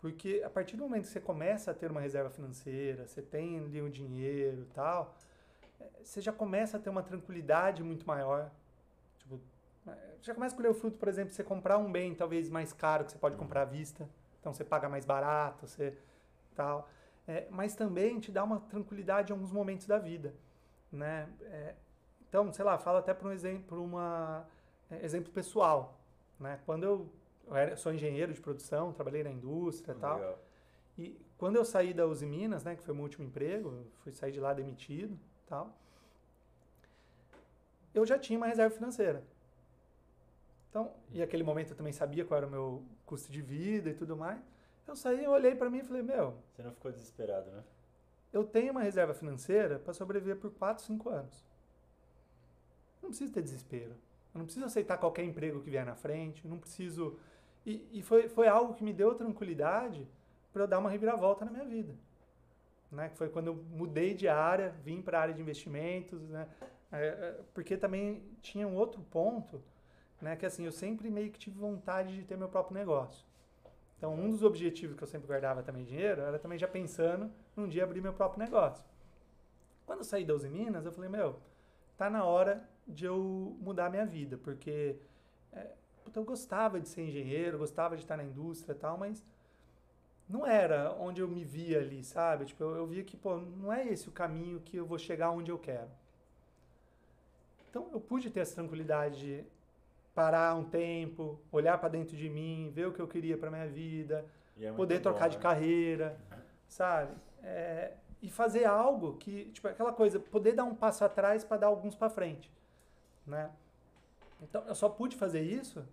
Porque 0.00 0.42
a 0.44 0.50
partir 0.50 0.76
do 0.76 0.82
momento 0.82 1.02
que 1.02 1.10
você 1.10 1.20
começa 1.20 1.70
a 1.70 1.74
ter 1.74 1.90
uma 1.90 2.00
reserva 2.00 2.30
financeira, 2.30 3.06
você 3.06 3.20
tem 3.20 3.58
ali 3.58 3.82
o 3.82 3.90
dinheiro 3.90 4.62
e 4.62 4.74
tal, 4.74 5.14
eh, 5.80 5.84
você 6.02 6.20
já 6.20 6.32
começa 6.32 6.76
a 6.78 6.80
ter 6.80 6.88
uma 6.88 7.02
tranquilidade 7.02 7.82
muito 7.82 8.06
maior. 8.06 8.50
Tipo, 9.18 9.38
eh, 9.86 10.14
já 10.22 10.34
começa 10.34 10.54
a 10.54 10.56
colher 10.56 10.70
o 10.70 10.74
fruto, 10.74 10.98
por 10.98 11.08
exemplo, 11.08 11.32
você 11.34 11.44
comprar 11.44 11.76
um 11.76 11.92
bem 11.92 12.14
talvez 12.14 12.48
mais 12.48 12.72
caro 12.72 13.04
que 13.04 13.12
você 13.12 13.18
pode 13.18 13.36
comprar 13.36 13.62
à 13.62 13.64
vista. 13.66 14.08
Então 14.40 14.54
você 14.54 14.64
paga 14.64 14.88
mais 14.88 15.04
barato, 15.04 15.66
você 15.66 15.96
tal. 16.54 16.88
É, 17.26 17.46
mas 17.50 17.74
também 17.74 18.18
te 18.18 18.32
dá 18.32 18.42
uma 18.42 18.60
tranquilidade 18.60 19.32
em 19.32 19.34
alguns 19.34 19.52
momentos 19.52 19.86
da 19.86 19.98
vida, 19.98 20.34
né? 20.90 21.28
É, 21.42 21.74
então, 22.28 22.52
sei 22.52 22.64
lá, 22.64 22.78
fala 22.78 22.98
até 23.00 23.14
por 23.14 23.28
um 23.28 23.32
exemplo, 23.32 23.82
uma 23.82 24.46
é, 24.90 25.04
exemplo 25.04 25.32
pessoal, 25.32 26.00
né? 26.38 26.58
Quando 26.66 26.84
eu, 26.84 27.12
eu 27.50 27.56
era, 27.56 27.76
sou 27.76 27.92
engenheiro 27.92 28.32
de 28.32 28.40
produção, 28.40 28.92
trabalhei 28.92 29.22
na 29.22 29.30
indústria, 29.30 29.92
e 29.92 29.96
tal. 29.96 30.18
Legal. 30.18 30.38
E 30.96 31.20
quando 31.36 31.56
eu 31.56 31.64
saí 31.64 31.92
da 31.92 32.06
Uzi 32.06 32.26
Minas, 32.26 32.64
né, 32.64 32.76
que 32.76 32.82
foi 32.82 32.94
meu 32.94 33.02
último 33.02 33.24
emprego, 33.24 33.86
fui 34.02 34.12
sair 34.12 34.32
de 34.32 34.40
lá 34.40 34.54
demitido, 34.54 35.18
tal. 35.46 35.76
Eu 37.92 38.06
já 38.06 38.18
tinha 38.18 38.38
uma 38.38 38.46
reserva 38.46 38.74
financeira. 38.74 39.24
Então, 40.68 40.92
e 41.10 41.20
aquele 41.20 41.42
momento 41.42 41.70
eu 41.70 41.76
também 41.76 41.92
sabia 41.92 42.24
qual 42.24 42.38
era 42.38 42.46
o 42.46 42.50
meu 42.50 42.84
custo 43.04 43.32
de 43.32 43.42
vida 43.42 43.90
e 43.90 43.94
tudo 43.94 44.16
mais. 44.16 44.40
Eu 44.86 44.94
saí, 44.94 45.24
eu 45.24 45.32
olhei 45.32 45.54
para 45.54 45.68
mim 45.68 45.78
e 45.78 45.84
falei: 45.84 46.02
"Meu, 46.02 46.36
Você 46.52 46.62
não 46.62 46.70
ficou 46.72 46.92
desesperado, 46.92 47.50
né? 47.50 47.64
eu 48.32 48.44
tenho 48.44 48.70
uma 48.70 48.82
reserva 48.82 49.12
financeira 49.12 49.78
para 49.78 49.92
sobreviver 49.92 50.36
por 50.36 50.52
4, 50.52 50.84
5 50.84 51.08
anos. 51.08 51.44
Eu 53.02 53.04
não 53.04 53.10
preciso 53.10 53.32
ter 53.32 53.42
desespero. 53.42 53.96
Eu 54.32 54.38
não 54.38 54.44
preciso 54.44 54.64
aceitar 54.66 54.98
qualquer 54.98 55.24
emprego 55.24 55.60
que 55.60 55.70
vier 55.70 55.84
na 55.84 55.96
frente. 55.96 56.44
Eu 56.44 56.50
não 56.50 56.58
preciso. 56.58 57.18
E, 57.64 57.86
e 57.92 58.02
foi, 58.02 58.28
foi 58.28 58.48
algo 58.48 58.74
que 58.74 58.82
me 58.82 58.92
deu 58.92 59.14
tranquilidade 59.14 60.08
para 60.52 60.62
eu 60.62 60.66
dar 60.66 60.78
uma 60.78 60.90
reviravolta 60.90 61.44
na 61.44 61.50
minha 61.50 61.64
vida. 61.64 61.94
Né? 62.90 63.08
Que 63.08 63.16
foi 63.16 63.28
quando 63.28 63.48
eu 63.48 63.54
mudei 63.54 64.14
de 64.14 64.28
área, 64.28 64.70
vim 64.82 65.00
para 65.00 65.18
a 65.18 65.22
área 65.22 65.34
de 65.34 65.40
investimentos, 65.40 66.20
né? 66.28 66.48
É, 66.92 67.06
é, 67.06 67.40
porque 67.54 67.76
também 67.76 68.20
tinha 68.42 68.66
um 68.66 68.74
outro 68.74 69.00
ponto, 69.02 69.62
né? 70.20 70.34
Que 70.34 70.44
assim, 70.44 70.64
eu 70.64 70.72
sempre 70.72 71.08
meio 71.08 71.30
que 71.30 71.38
tive 71.38 71.56
vontade 71.56 72.16
de 72.16 72.24
ter 72.24 72.36
meu 72.36 72.48
próprio 72.48 72.76
negócio. 72.76 73.24
Então, 73.96 74.14
um 74.14 74.30
dos 74.30 74.42
objetivos 74.42 74.96
que 74.96 75.02
eu 75.02 75.06
sempre 75.06 75.28
guardava 75.28 75.62
também 75.62 75.84
dinheiro 75.84 76.22
era 76.22 76.38
também 76.38 76.58
já 76.58 76.66
pensando 76.66 77.30
num 77.54 77.68
dia 77.68 77.84
abrir 77.84 78.00
meu 78.00 78.14
próprio 78.14 78.42
negócio. 78.42 78.82
Quando 79.84 79.98
eu 79.98 80.04
saí 80.04 80.24
da 80.24 80.34
Uzi 80.34 80.48
Minas, 80.48 80.86
eu 80.86 80.92
falei, 80.92 81.10
meu, 81.10 81.38
tá 81.98 82.08
na 82.08 82.24
hora 82.24 82.66
de 82.88 83.04
eu 83.04 83.56
mudar 83.60 83.90
minha 83.90 84.06
vida, 84.06 84.38
porque 84.38 84.96
é, 85.52 85.70
puta, 86.10 86.18
eu 86.18 86.24
gostava 86.24 86.80
de 86.80 86.88
ser 86.88 87.02
engenheiro, 87.02 87.56
gostava 87.58 87.96
de 87.96 88.02
estar 88.02 88.16
na 88.16 88.24
indústria 88.24 88.72
e 88.72 88.76
tal, 88.76 88.98
mas 88.98 89.24
não 90.28 90.46
era 90.46 90.92
onde 90.98 91.20
eu 91.20 91.28
me 91.28 91.44
via 91.44 91.78
ali, 91.78 92.02
sabe? 92.02 92.44
Tipo, 92.44 92.64
eu, 92.64 92.76
eu 92.76 92.86
via 92.86 93.04
que, 93.04 93.16
pô, 93.16 93.36
não 93.36 93.72
é 93.72 93.86
esse 93.86 94.08
o 94.08 94.12
caminho 94.12 94.60
que 94.60 94.76
eu 94.76 94.84
vou 94.84 94.98
chegar 94.98 95.30
onde 95.30 95.50
eu 95.50 95.58
quero. 95.58 95.88
Então, 97.68 97.88
eu 97.92 98.00
pude 98.00 98.30
ter 98.30 98.40
essa 98.40 98.56
tranquilidade 98.56 99.20
de 99.20 99.44
parar 100.12 100.56
um 100.56 100.64
tempo, 100.64 101.40
olhar 101.52 101.78
para 101.78 101.88
dentro 101.88 102.16
de 102.16 102.28
mim, 102.28 102.70
ver 102.74 102.88
o 102.88 102.92
que 102.92 103.00
eu 103.00 103.06
queria 103.06 103.38
para 103.38 103.50
minha 103.50 103.68
vida, 103.68 104.26
é 104.60 104.72
poder 104.72 104.96
bom, 104.96 105.02
trocar 105.02 105.28
de 105.28 105.36
né? 105.36 105.42
carreira, 105.42 106.18
sabe? 106.68 107.14
É, 107.42 107.94
e 108.20 108.28
fazer 108.28 108.64
algo 108.64 109.16
que, 109.16 109.46
tipo, 109.46 109.68
aquela 109.68 109.92
coisa, 109.92 110.18
poder 110.18 110.52
dar 110.52 110.64
um 110.64 110.74
passo 110.74 111.04
atrás 111.04 111.44
para 111.44 111.58
dar 111.58 111.68
alguns 111.68 111.94
para 111.94 112.10
frente, 112.10 112.50
né? 113.24 113.50
Então, 114.42 114.64
eu 114.66 114.74
só 114.74 114.88
pude 114.88 115.16
fazer 115.16 115.42
isso 115.42 115.84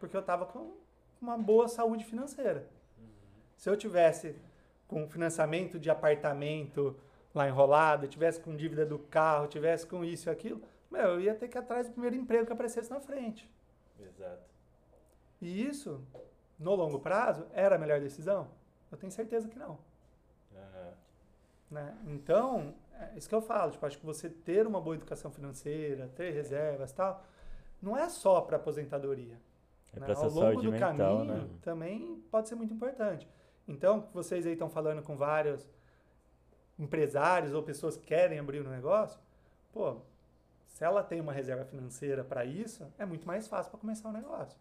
porque 0.00 0.16
eu 0.16 0.20
estava 0.20 0.46
com 0.46 0.72
uma 1.20 1.38
boa 1.38 1.68
saúde 1.68 2.04
financeira. 2.04 2.66
Se 3.56 3.68
eu 3.68 3.76
tivesse 3.76 4.34
com 4.88 5.06
financiamento 5.06 5.78
de 5.78 5.90
apartamento 5.90 6.96
lá 7.32 7.46
enrolado, 7.46 8.08
tivesse 8.08 8.40
com 8.40 8.56
dívida 8.56 8.84
do 8.84 8.98
carro, 8.98 9.46
tivesse 9.46 9.86
com 9.86 10.04
isso 10.04 10.28
e 10.28 10.30
aquilo, 10.30 10.60
meu, 10.90 11.02
eu 11.02 11.20
ia 11.20 11.34
ter 11.34 11.46
que 11.46 11.56
ir 11.56 11.60
atrás 11.60 11.86
do 11.86 11.92
primeiro 11.92 12.16
emprego 12.16 12.46
que 12.46 12.52
aparecesse 12.52 12.90
na 12.90 12.98
frente. 12.98 13.48
Exato. 14.00 14.42
E 15.40 15.62
isso, 15.62 16.02
no 16.58 16.74
longo 16.74 16.98
prazo, 16.98 17.46
era 17.52 17.76
a 17.76 17.78
melhor 17.78 18.00
decisão? 18.00 18.48
Eu 18.90 18.98
tenho 18.98 19.12
certeza 19.12 19.48
que 19.48 19.58
não. 19.58 19.78
Aham. 20.52 20.92
Né? 21.70 21.96
Então, 22.06 22.74
é 22.94 23.16
isso 23.16 23.28
que 23.28 23.34
eu 23.34 23.40
falo. 23.42 23.70
Tipo, 23.70 23.86
acho 23.86 23.98
que 23.98 24.06
você 24.06 24.28
ter 24.28 24.66
uma 24.66 24.80
boa 24.80 24.96
educação 24.96 25.30
financeira, 25.30 26.08
ter 26.08 26.32
reservas 26.32 26.90
e 26.90 26.94
tal, 26.94 27.22
não 27.80 27.96
é 27.96 28.08
só 28.08 28.40
para 28.40 28.56
aposentadoria. 28.56 29.38
É 29.94 30.00
né? 30.00 30.06
Ao 30.14 30.28
longo 30.30 30.62
do 30.62 30.70
mental, 30.72 30.96
caminho 31.18 31.24
né? 31.24 31.48
também 31.62 32.22
pode 32.30 32.48
ser 32.48 32.54
muito 32.54 32.72
importante. 32.72 33.28
Então, 33.66 34.08
vocês 34.12 34.46
aí 34.46 34.52
estão 34.52 34.68
falando 34.68 35.02
com 35.02 35.16
vários 35.16 35.68
empresários 36.78 37.52
ou 37.52 37.62
pessoas 37.62 37.96
que 37.96 38.06
querem 38.06 38.38
abrir 38.38 38.66
um 38.66 38.70
negócio, 38.70 39.18
pô, 39.72 39.96
se 40.66 40.84
ela 40.84 41.02
tem 41.02 41.20
uma 41.20 41.32
reserva 41.32 41.64
financeira 41.64 42.24
para 42.24 42.44
isso, 42.44 42.86
é 42.98 43.04
muito 43.04 43.26
mais 43.26 43.46
fácil 43.46 43.70
para 43.70 43.80
começar 43.80 44.08
o 44.08 44.12
negócio. 44.12 44.58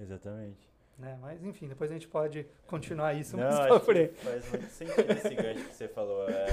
Exatamente. 0.00 0.72
Né? 0.98 1.18
Mas 1.20 1.42
enfim, 1.44 1.66
depois 1.68 1.90
a 1.90 1.94
gente 1.94 2.06
pode 2.08 2.46
continuar 2.66 3.14
isso 3.14 3.36
Não, 3.36 3.44
mais 3.44 3.66
pra 3.66 3.80
frente. 3.80 4.14
faz 4.14 4.48
muito 4.48 4.68
sentido 4.70 5.10
esse 5.12 5.34
gancho 5.34 5.64
que 5.68 5.74
você 5.74 5.88
falou. 5.88 6.28
É, 6.30 6.46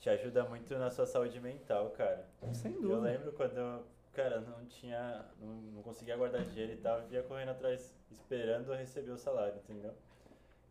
te 0.00 0.10
ajuda 0.10 0.44
muito 0.44 0.76
na 0.76 0.90
sua 0.90 1.06
saúde 1.06 1.40
mental, 1.40 1.90
cara. 1.90 2.26
Sem 2.52 2.72
Eu 2.74 2.80
dúvida. 2.82 3.00
lembro 3.00 3.32
quando 3.32 3.56
eu, 3.56 3.82
cara, 4.14 4.40
não 4.40 4.64
tinha, 4.66 5.24
não, 5.40 5.54
não 5.54 5.82
conseguia 5.82 6.16
guardar 6.16 6.44
dinheiro 6.44 6.72
e 6.72 6.76
tal, 6.76 7.02
via 7.08 7.22
correndo 7.22 7.50
atrás, 7.50 7.94
esperando 8.10 8.72
receber 8.72 9.10
o 9.10 9.18
salário, 9.18 9.56
entendeu? 9.56 9.92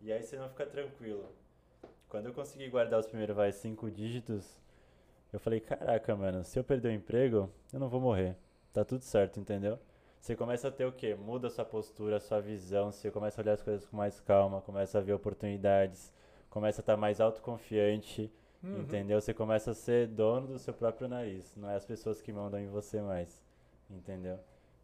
E 0.01 0.11
aí 0.11 0.23
você 0.23 0.37
não 0.37 0.49
fica 0.49 0.65
tranquilo. 0.65 1.29
Quando 2.09 2.27
eu 2.27 2.33
consegui 2.33 2.69
guardar 2.69 2.99
os 2.99 3.07
primeiros, 3.07 3.35
vai, 3.35 3.51
cinco 3.51 3.91
dígitos, 3.91 4.61
eu 5.31 5.39
falei, 5.39 5.59
caraca, 5.59 6.15
mano, 6.15 6.43
se 6.43 6.57
eu 6.57 6.63
perder 6.63 6.89
o 6.89 6.91
emprego, 6.91 7.49
eu 7.71 7.79
não 7.79 7.89
vou 7.89 7.99
morrer. 7.99 8.35
Tá 8.71 8.85
tudo 8.85 9.03
certo, 9.03 9.39
entendeu? 9.39 9.79
Você 10.19 10.35
começa 10.35 10.69
a 10.69 10.71
ter 10.71 10.85
o 10.85 10.91
quê? 10.91 11.15
Muda 11.15 11.49
sua 11.49 11.65
postura, 11.65 12.19
sua 12.19 12.39
visão, 12.39 12.91
você 12.91 13.11
começa 13.11 13.41
a 13.41 13.43
olhar 13.43 13.53
as 13.53 13.61
coisas 13.61 13.85
com 13.85 13.97
mais 13.97 14.19
calma, 14.21 14.61
começa 14.61 14.97
a 14.97 15.01
ver 15.01 15.13
oportunidades, 15.13 16.13
começa 16.49 16.79
a 16.79 16.83
estar 16.83 16.95
mais 16.95 17.19
autoconfiante, 17.19 18.31
Uhum. 18.63 18.81
Entendeu? 18.81 19.19
Você 19.19 19.33
começa 19.33 19.71
a 19.71 19.73
ser 19.73 20.07
dono 20.07 20.47
do 20.47 20.57
seu 20.57 20.73
próprio 20.73 21.07
nariz. 21.07 21.55
Não 21.55 21.69
é 21.69 21.75
as 21.75 21.85
pessoas 21.85 22.21
que 22.21 22.31
mandam 22.31 22.59
em 22.59 22.67
você 22.67 23.01
mais. 23.01 23.43
Entendeu? 23.89 24.39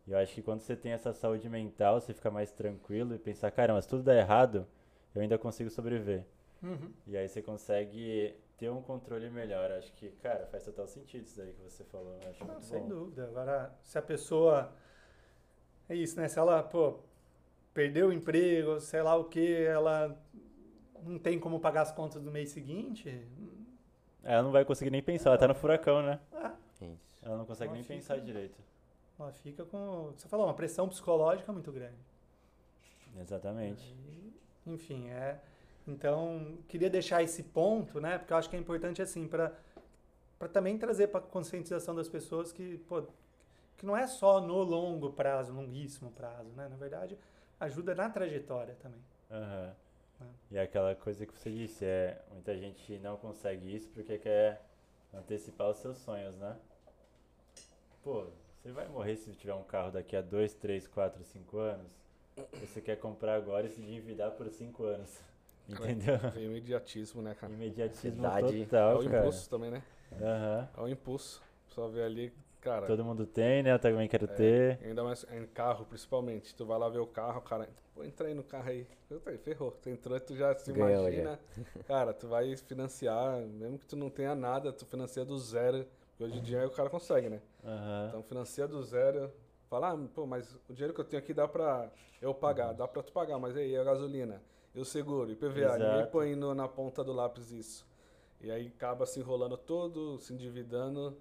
E 0.06 0.12
eu 0.12 0.18
acho 0.18 0.34
que 0.34 0.42
quando 0.42 0.62
você 0.62 0.76
tem 0.76 0.92
essa 0.92 1.14
saúde 1.14 1.48
mental, 1.48 2.02
você 2.02 2.14
fica 2.14 2.30
mais 2.30 2.52
tranquilo 2.52 3.16
e 3.16 3.20
pensar, 3.20 3.52
caramba, 3.52 3.82
se 3.82 3.88
tudo 3.88 4.04
der 4.04 4.18
errado, 4.20 4.68
eu 5.16 5.22
ainda 5.22 5.38
consigo 5.38 5.70
sobreviver. 5.70 6.26
Uhum. 6.62 6.92
E 7.08 7.16
aí 7.16 7.28
você 7.28 7.42
consegue 7.42 8.36
ter 8.58 8.70
um 8.70 8.82
controle 8.82 9.30
melhor. 9.30 9.72
Acho 9.72 9.94
que, 9.94 10.10
cara, 10.22 10.46
faz 10.48 10.64
total 10.66 10.88
sentido 10.88 11.26
isso 11.26 11.38
daí 11.38 11.54
que 11.54 11.62
você 11.62 11.84
falou. 11.86 12.20
Acho 12.30 12.44
Não, 12.46 12.60
sem 12.60 12.82
bom. 12.82 12.88
dúvida. 12.88 13.26
Agora, 13.28 13.74
se 13.84 13.98
a 13.98 14.02
pessoa. 14.02 14.74
É 15.88 15.96
isso, 15.96 16.20
né? 16.20 16.28
Se 16.28 16.38
ela, 16.38 16.62
pô, 16.62 17.00
perdeu 17.74 18.10
o 18.10 18.14
emprego, 18.14 18.80
sei 18.80 19.02
lá 19.02 19.16
o 19.16 19.26
que, 19.26 19.64
ela 19.64 20.22
não 21.04 21.18
tem 21.18 21.40
como 21.40 21.60
pagar 21.60 21.82
as 21.82 21.92
contas 21.92 22.22
do 22.22 22.30
mês 22.30 22.50
seguinte. 22.50 23.26
Ela 24.24 24.44
não 24.44 24.52
vai 24.52 24.66
conseguir 24.66 24.92
nem 24.92 25.02
pensar, 25.02 25.30
ela 25.32 25.38
tá 25.40 25.48
no 25.48 25.56
furacão, 25.56 26.02
né? 26.02 26.20
Ah, 26.34 26.54
Isso. 26.82 27.20
Ela 27.24 27.38
não 27.38 27.46
consegue 27.46 27.68
Ela 27.70 27.74
nem 27.74 27.84
fica- 27.84 27.96
pensar 27.96 28.18
direito. 28.20 28.58
ela 29.20 29.32
fica 29.32 29.66
com. 29.66 30.12
Você 30.16 30.28
falou, 30.28 30.46
uma 30.48 30.54
pressão 30.54 30.88
psicológica 30.90 31.52
muito 31.52 31.72
grande. 31.72 31.98
Exatamente. 33.18 33.84
Aí, 33.84 34.34
enfim, 34.68 35.10
é. 35.10 35.40
Então, 35.88 36.58
queria 36.68 36.90
deixar 36.90 37.24
esse 37.24 37.42
ponto, 37.44 38.00
né? 38.00 38.18
Porque 38.18 38.32
eu 38.32 38.38
acho 38.38 38.50
que 38.50 38.56
é 38.56 38.60
importante, 38.60 39.02
assim, 39.02 39.28
para 39.28 39.54
também 40.54 40.78
trazer 40.78 41.08
para 41.08 41.22
conscientização 41.22 41.96
das 41.96 42.08
pessoas 42.08 42.52
que, 42.52 42.78
pô, 42.88 43.04
que 43.78 43.86
não 43.86 43.98
é 43.98 44.06
só 44.06 44.40
no 44.40 44.62
longo 44.62 45.12
prazo, 45.12 45.52
longuíssimo 45.54 46.12
prazo, 46.12 46.50
né? 46.56 46.68
Na 46.70 46.76
verdade, 46.76 47.18
ajuda 47.60 47.96
na 47.96 48.10
trajetória 48.10 48.76
também. 48.82 49.02
Aham. 49.32 49.74
É. 50.22 50.26
E 50.52 50.58
é 50.58 50.62
aquela 50.62 50.96
coisa 50.96 51.26
que 51.26 51.34
você 51.34 51.52
disse, 51.52 51.86
é, 51.86 52.22
muita 52.32 52.58
gente 52.58 52.98
não 53.00 53.18
consegue 53.18 53.74
isso 53.74 53.90
porque 53.90 54.18
quer 54.18 54.62
antecipar 55.14 55.70
os 55.70 55.78
seus 55.78 55.98
sonhos, 55.98 56.36
né? 56.38 56.56
Pô, 58.04 58.28
você 58.62 58.72
vai 58.72 58.88
morrer 58.88 59.16
se 59.16 59.32
tiver 59.34 59.54
um 59.54 59.64
carro 59.64 59.92
daqui 59.92 60.16
a 60.16 60.22
2, 60.22 60.54
3, 60.56 60.88
4, 60.88 61.24
5 61.24 61.58
anos? 61.58 61.92
Você 62.62 62.82
quer 62.82 62.98
comprar 62.98 63.36
agora 63.36 63.68
e 63.68 63.70
se 63.70 63.82
endividar 63.82 64.32
por 64.32 64.50
5 64.50 64.84
anos. 64.84 65.20
Entendeu? 65.68 66.18
Tem 66.34 66.48
o 66.48 66.50
imediatismo, 66.52 67.22
né, 67.22 67.36
cara? 67.36 67.54
Imediatismo. 67.54 68.26
É 68.26 68.42
total, 68.42 69.00
o 69.00 69.06
cara. 69.06 69.20
impulso 69.20 69.50
também, 69.50 69.72
né? 69.72 69.84
Aham. 70.14 70.70
É 70.76 70.82
o 70.82 70.88
impulso. 70.88 71.42
Só 71.68 71.88
ver 71.88 72.04
ali, 72.04 72.34
cara. 72.60 72.86
Todo 72.88 73.04
mundo 73.04 73.26
tem, 73.26 73.64
né? 73.64 73.74
Eu 73.74 73.80
também 73.80 74.08
quero 74.08 74.26
é, 74.26 74.28
ter. 74.28 74.80
Ainda 74.84 75.04
mais 75.04 75.26
em 75.32 75.46
carro, 75.48 75.86
principalmente. 75.86 76.56
Tu 76.56 76.66
vai 76.66 76.78
lá 76.78 76.90
ver 76.90 77.00
o 77.00 77.08
carro, 77.08 77.42
cara. 77.42 77.70
Pô, 77.94 78.04
entra 78.04 78.28
aí 78.28 78.34
no 78.34 78.44
carro 78.44 78.70
aí. 78.70 78.88
Puta, 79.08 79.30
aí, 79.30 79.38
ferrou. 79.38 79.72
Tu 79.72 79.90
entrou 79.90 80.16
e 80.18 80.20
tu 80.20 80.36
já 80.36 80.54
se 80.58 80.72
Ganhou, 80.72 81.08
imagina. 81.10 81.40
Cara, 81.88 82.14
tu 82.14 82.28
vai 82.28 82.56
financiar, 82.58 83.40
mesmo 83.42 83.80
que 83.80 83.86
tu 83.88 83.96
não 83.96 84.10
tenha 84.10 84.36
nada, 84.36 84.72
tu 84.72 84.86
financia 84.86 85.26
do 85.26 85.38
zero. 85.38 85.86
Porque 86.12 86.24
hoje 86.24 86.38
em 86.38 86.42
dia 86.42 86.66
o 86.68 86.72
cara 86.72 86.90
consegue, 86.90 87.30
né? 87.30 87.42
Aham. 87.64 88.06
Então 88.10 88.24
financia 88.24 88.68
do 88.68 88.84
zero. 88.84 89.32
Fala, 89.70 89.92
ah, 89.94 89.98
pô, 90.14 90.26
mas 90.26 90.58
o 90.68 90.74
dinheiro 90.74 90.94
que 90.94 91.00
eu 91.00 91.06
tenho 91.06 91.22
aqui 91.22 91.34
dá 91.34 91.48
pra 91.48 91.92
eu 92.22 92.34
pagar, 92.34 92.74
dá 92.74 92.88
pra 92.88 93.04
tu 93.04 93.14
pagar, 93.14 93.38
mas 93.38 93.56
aí 93.56 93.78
a 93.78 93.84
gasolina, 93.84 94.42
e 94.74 94.80
o 94.80 94.86
seguro, 94.86 95.32
IPVA, 95.32 95.78
ninguém 95.78 96.06
põe 96.12 96.36
no- 96.36 96.56
na 96.56 96.68
ponta 96.68 97.04
do 97.04 97.14
lápis 97.14 97.52
isso. 97.52 97.88
E 98.42 98.50
aí 98.50 98.68
acaba 98.76 99.06
se 99.06 99.20
enrolando 99.20 99.56
todo, 99.58 100.18
se 100.18 100.34
endividando, 100.34 101.16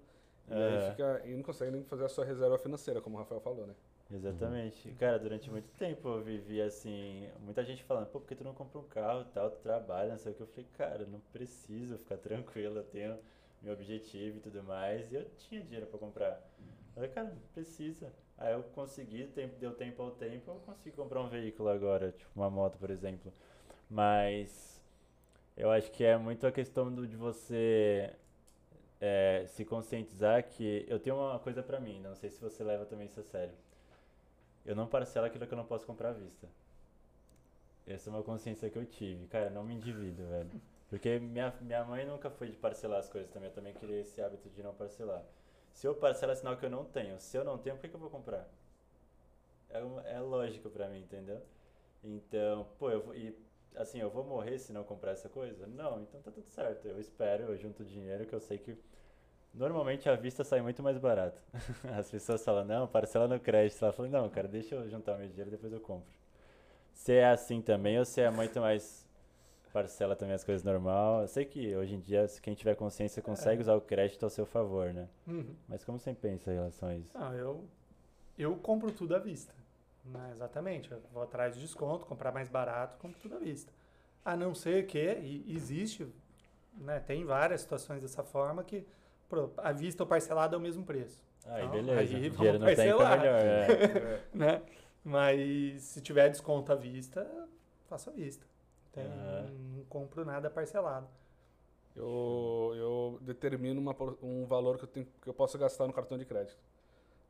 e 0.49 0.53
É. 0.53 0.65
aí 0.85 0.89
fica, 0.91 1.21
e 1.25 1.35
não 1.35 1.43
consegue 1.43 1.71
nem 1.71 1.83
fazer 1.83 2.05
a 2.05 2.09
sua 2.09 2.25
reserva 2.25 2.57
financeira, 2.57 3.01
como 3.01 3.15
o 3.15 3.19
Rafael 3.19 3.41
falou, 3.41 3.65
né? 3.67 3.75
Exatamente. 4.11 4.89
Cara, 4.93 5.19
durante 5.19 5.49
muito 5.51 5.69
tempo 5.77 6.07
eu 6.07 6.21
vivi 6.21 6.61
assim, 6.61 7.29
muita 7.41 7.63
gente 7.63 7.83
falando, 7.83 8.07
pô, 8.07 8.19
por 8.19 8.27
que 8.27 8.35
tu 8.35 8.43
não 8.43 8.53
compra 8.53 8.79
um 8.79 8.83
carro 8.83 9.21
e 9.21 9.25
tal, 9.33 9.51
tu 9.51 9.59
trabalha, 9.59 10.11
não 10.11 10.17
sei 10.17 10.31
o 10.31 10.35
que. 10.35 10.41
Eu 10.41 10.47
falei, 10.47 10.67
cara, 10.77 11.05
não 11.05 11.19
preciso 11.31 11.97
ficar 11.97 12.17
tranquilo, 12.19 12.77
eu 12.79 12.83
tenho 12.83 13.17
meu 13.61 13.73
objetivo 13.73 14.37
e 14.37 14.39
tudo 14.39 14.63
mais. 14.63 15.11
E 15.11 15.15
eu 15.15 15.25
tinha 15.37 15.61
dinheiro 15.61 15.85
pra 15.85 15.99
comprar. 15.99 16.41
Eu 16.59 16.93
falei, 16.95 17.09
cara, 17.09 17.27
não 17.29 17.37
precisa. 17.53 18.11
Aí 18.37 18.53
eu 18.53 18.63
consegui, 18.73 19.27
tempo, 19.27 19.55
deu 19.59 19.73
tempo 19.73 20.01
ao 20.01 20.11
tempo, 20.11 20.49
eu 20.49 20.55
consegui 20.65 20.95
comprar 20.95 21.21
um 21.21 21.29
veículo 21.29 21.69
agora, 21.69 22.11
tipo 22.11 22.31
uma 22.35 22.49
moto, 22.49 22.77
por 22.79 22.89
exemplo. 22.89 23.31
Mas 23.89 24.81
eu 25.57 25.69
acho 25.69 25.91
que 25.91 26.03
é 26.03 26.17
muito 26.17 26.47
a 26.47 26.51
questão 26.51 26.93
do, 26.93 27.05
de 27.05 27.15
você 27.17 28.11
é, 28.99 29.45
se 29.47 29.63
conscientizar 29.63 30.43
que 30.43 30.85
eu 30.87 30.99
tenho 30.99 31.15
uma 31.15 31.39
coisa 31.39 31.63
pra 31.63 31.79
mim, 31.79 31.99
não 32.01 32.15
sei 32.15 32.29
se 32.29 32.39
você 32.41 32.63
leva 32.63 32.85
também 32.85 33.07
isso 33.07 33.19
a 33.19 33.23
sério. 33.23 33.53
Eu 34.65 34.75
não 34.75 34.87
parcelo 34.87 35.25
aquilo 35.25 35.47
que 35.47 35.53
eu 35.53 35.57
não 35.57 35.65
posso 35.65 35.85
comprar 35.85 36.09
à 36.09 36.13
vista. 36.13 36.47
Essa 37.87 38.09
é 38.09 38.13
uma 38.13 38.23
consciência 38.23 38.69
que 38.69 38.77
eu 38.77 38.85
tive. 38.85 39.25
Cara, 39.27 39.49
não 39.49 39.63
me 39.63 39.73
endivido, 39.73 40.23
velho. 40.27 40.49
Porque 40.89 41.19
minha, 41.19 41.53
minha 41.61 41.83
mãe 41.83 42.05
nunca 42.05 42.29
foi 42.29 42.49
de 42.49 42.57
parcelar 42.57 42.99
as 42.99 43.09
coisas 43.09 43.31
também. 43.31 43.49
Eu 43.49 43.55
também 43.55 43.73
queria 43.73 44.01
esse 44.01 44.21
hábito 44.21 44.49
de 44.49 44.61
não 44.61 44.73
parcelar. 44.73 45.23
Se 45.73 45.87
eu 45.87 45.95
parcelo 45.95 46.31
é 46.31 46.35
sinal 46.35 46.57
que 46.57 46.65
eu 46.65 46.69
não 46.69 46.85
tenho. 46.85 47.19
Se 47.19 47.37
eu 47.37 47.43
não 47.43 47.57
tenho, 47.57 47.75
por 47.75 47.81
que, 47.81 47.89
que 47.89 47.95
eu 47.95 47.99
vou 47.99 48.09
comprar? 48.09 48.47
É, 49.69 49.79
é 50.15 50.19
lógico 50.19 50.69
pra 50.69 50.87
mim, 50.87 50.99
entendeu? 50.99 51.41
Então, 52.03 52.67
pô, 52.77 52.89
eu 52.89 53.01
vou, 53.01 53.15
e 53.15 53.35
assim, 53.75 53.99
eu 53.99 54.09
vou 54.09 54.23
morrer 54.23 54.57
se 54.59 54.71
não 54.71 54.83
comprar 54.83 55.11
essa 55.11 55.29
coisa? 55.29 55.67
Não, 55.67 56.01
então 56.01 56.21
tá 56.21 56.31
tudo 56.31 56.47
certo. 56.49 56.87
Eu 56.87 56.99
espero, 56.99 57.43
eu 57.43 57.57
junto 57.57 57.83
dinheiro 57.83 58.25
que 58.25 58.33
eu 58.33 58.39
sei 58.39 58.57
que 58.57 58.77
normalmente 59.53 60.09
a 60.09 60.15
vista 60.15 60.43
sai 60.43 60.61
muito 60.61 60.83
mais 60.83 60.97
barato. 60.97 61.41
As 61.97 62.09
pessoas 62.09 62.43
falam, 62.43 62.65
não, 62.65 62.87
parcela 62.87 63.27
no 63.27 63.39
crédito. 63.39 63.83
Ela 63.83 63.93
fala, 63.93 64.09
não, 64.09 64.29
cara, 64.29 64.47
deixa 64.47 64.75
eu 64.75 64.89
juntar 64.89 65.17
meu 65.17 65.27
dinheiro 65.27 65.49
e 65.49 65.51
depois 65.51 65.71
eu 65.73 65.79
compro. 65.79 66.09
Se 66.93 67.13
é 67.13 67.29
assim 67.29 67.61
também 67.61 67.97
ou 67.97 68.05
se 68.05 68.21
é 68.21 68.29
muito 68.29 68.59
mais 68.59 69.07
parcela 69.71 70.15
também 70.15 70.35
as 70.35 70.43
coisas 70.43 70.63
normal. 70.63 71.21
Eu 71.21 71.27
sei 71.27 71.45
que 71.45 71.75
hoje 71.75 71.95
em 71.95 71.99
dia, 71.99 72.25
quem 72.41 72.53
tiver 72.53 72.75
consciência 72.75 73.21
consegue 73.21 73.61
usar 73.61 73.75
o 73.75 73.81
crédito 73.81 74.23
ao 74.23 74.29
seu 74.29 74.45
favor, 74.45 74.93
né? 74.93 75.07
Uhum. 75.27 75.55
Mas 75.67 75.83
como 75.83 75.99
você 75.99 76.13
pensa 76.13 76.51
em 76.51 76.55
relação 76.55 76.89
a 76.89 76.95
isso? 76.95 77.17
Não, 77.17 77.33
eu, 77.33 77.63
eu 78.37 78.55
compro 78.57 78.91
tudo 78.91 79.15
à 79.15 79.19
vista. 79.19 79.53
Né? 80.05 80.29
Exatamente. 80.31 80.91
Eu 80.91 81.01
vou 81.11 81.23
atrás 81.23 81.55
de 81.55 81.61
desconto, 81.61 82.05
comprar 82.05 82.31
mais 82.31 82.47
barato, 82.47 82.97
compro 82.97 83.19
tudo 83.19 83.35
à 83.35 83.39
vista. 83.39 83.71
A 84.23 84.35
não 84.35 84.53
ser 84.53 84.85
que, 84.85 84.99
e 84.99 85.53
existe, 85.55 86.07
né, 86.77 86.99
tem 86.99 87.25
várias 87.25 87.61
situações 87.61 88.01
dessa 88.01 88.23
forma 88.23 88.63
que 88.63 88.85
pô, 89.27 89.49
à 89.57 89.71
vista 89.71 90.03
ou 90.03 90.07
parcelado 90.07 90.55
é 90.55 90.57
o 90.57 90.61
mesmo 90.61 90.83
preço. 90.83 91.23
Aí, 91.45 91.63
Não, 91.63 91.71
beleza. 91.71 91.99
aí 91.99 92.07
vamos 92.07 92.37
dinheiro 92.37 92.59
não 92.59 92.65
tem, 92.65 92.73
então 92.73 92.97
parcelar. 92.97 93.19
melhor. 93.19 93.41
É. 93.41 94.21
né? 94.33 94.61
Mas 95.03 95.81
se 95.83 96.01
tiver 96.01 96.29
desconto 96.29 96.71
à 96.71 96.75
vista, 96.75 97.25
faço 97.87 98.09
à 98.09 98.13
vista. 98.13 98.45
Tem. 98.91 99.05
Não 99.75 99.83
compro 99.85 100.25
nada 100.25 100.49
parcelado. 100.49 101.07
Eu, 101.95 102.73
eu 102.75 103.19
determino 103.21 103.79
uma 103.79 103.95
um 104.21 104.45
valor 104.45 104.77
que 104.77 104.83
eu, 104.83 104.87
tenho, 104.87 105.07
que 105.21 105.29
eu 105.29 105.33
posso 105.33 105.57
gastar 105.57 105.87
no 105.87 105.93
cartão 105.93 106.17
de 106.17 106.25
crédito. 106.25 106.57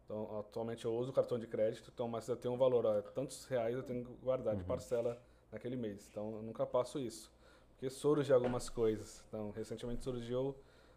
Então, 0.09 0.39
atualmente 0.39 0.85
eu 0.85 0.95
uso 0.95 1.11
o 1.11 1.13
cartão 1.13 1.37
de 1.37 1.45
crédito, 1.45 1.91
então, 1.93 2.07
mas 2.07 2.27
eu 2.27 2.35
tenho 2.35 2.55
um 2.55 2.57
valor, 2.57 2.83
ó, 2.83 2.99
tantos 3.13 3.45
reais 3.45 3.75
eu 3.75 3.83
tenho 3.83 4.03
que 4.03 4.11
guardar 4.23 4.55
de 4.55 4.63
parcela 4.63 5.21
naquele 5.51 5.75
mês. 5.75 6.07
Então, 6.09 6.31
eu 6.37 6.41
nunca 6.41 6.65
passo 6.65 6.97
isso. 6.97 7.31
Porque 7.69 7.91
surge 7.91 8.33
algumas 8.33 8.71
coisas. 8.71 9.23
Então, 9.27 9.51
recentemente 9.51 10.03
surgiu 10.03 10.55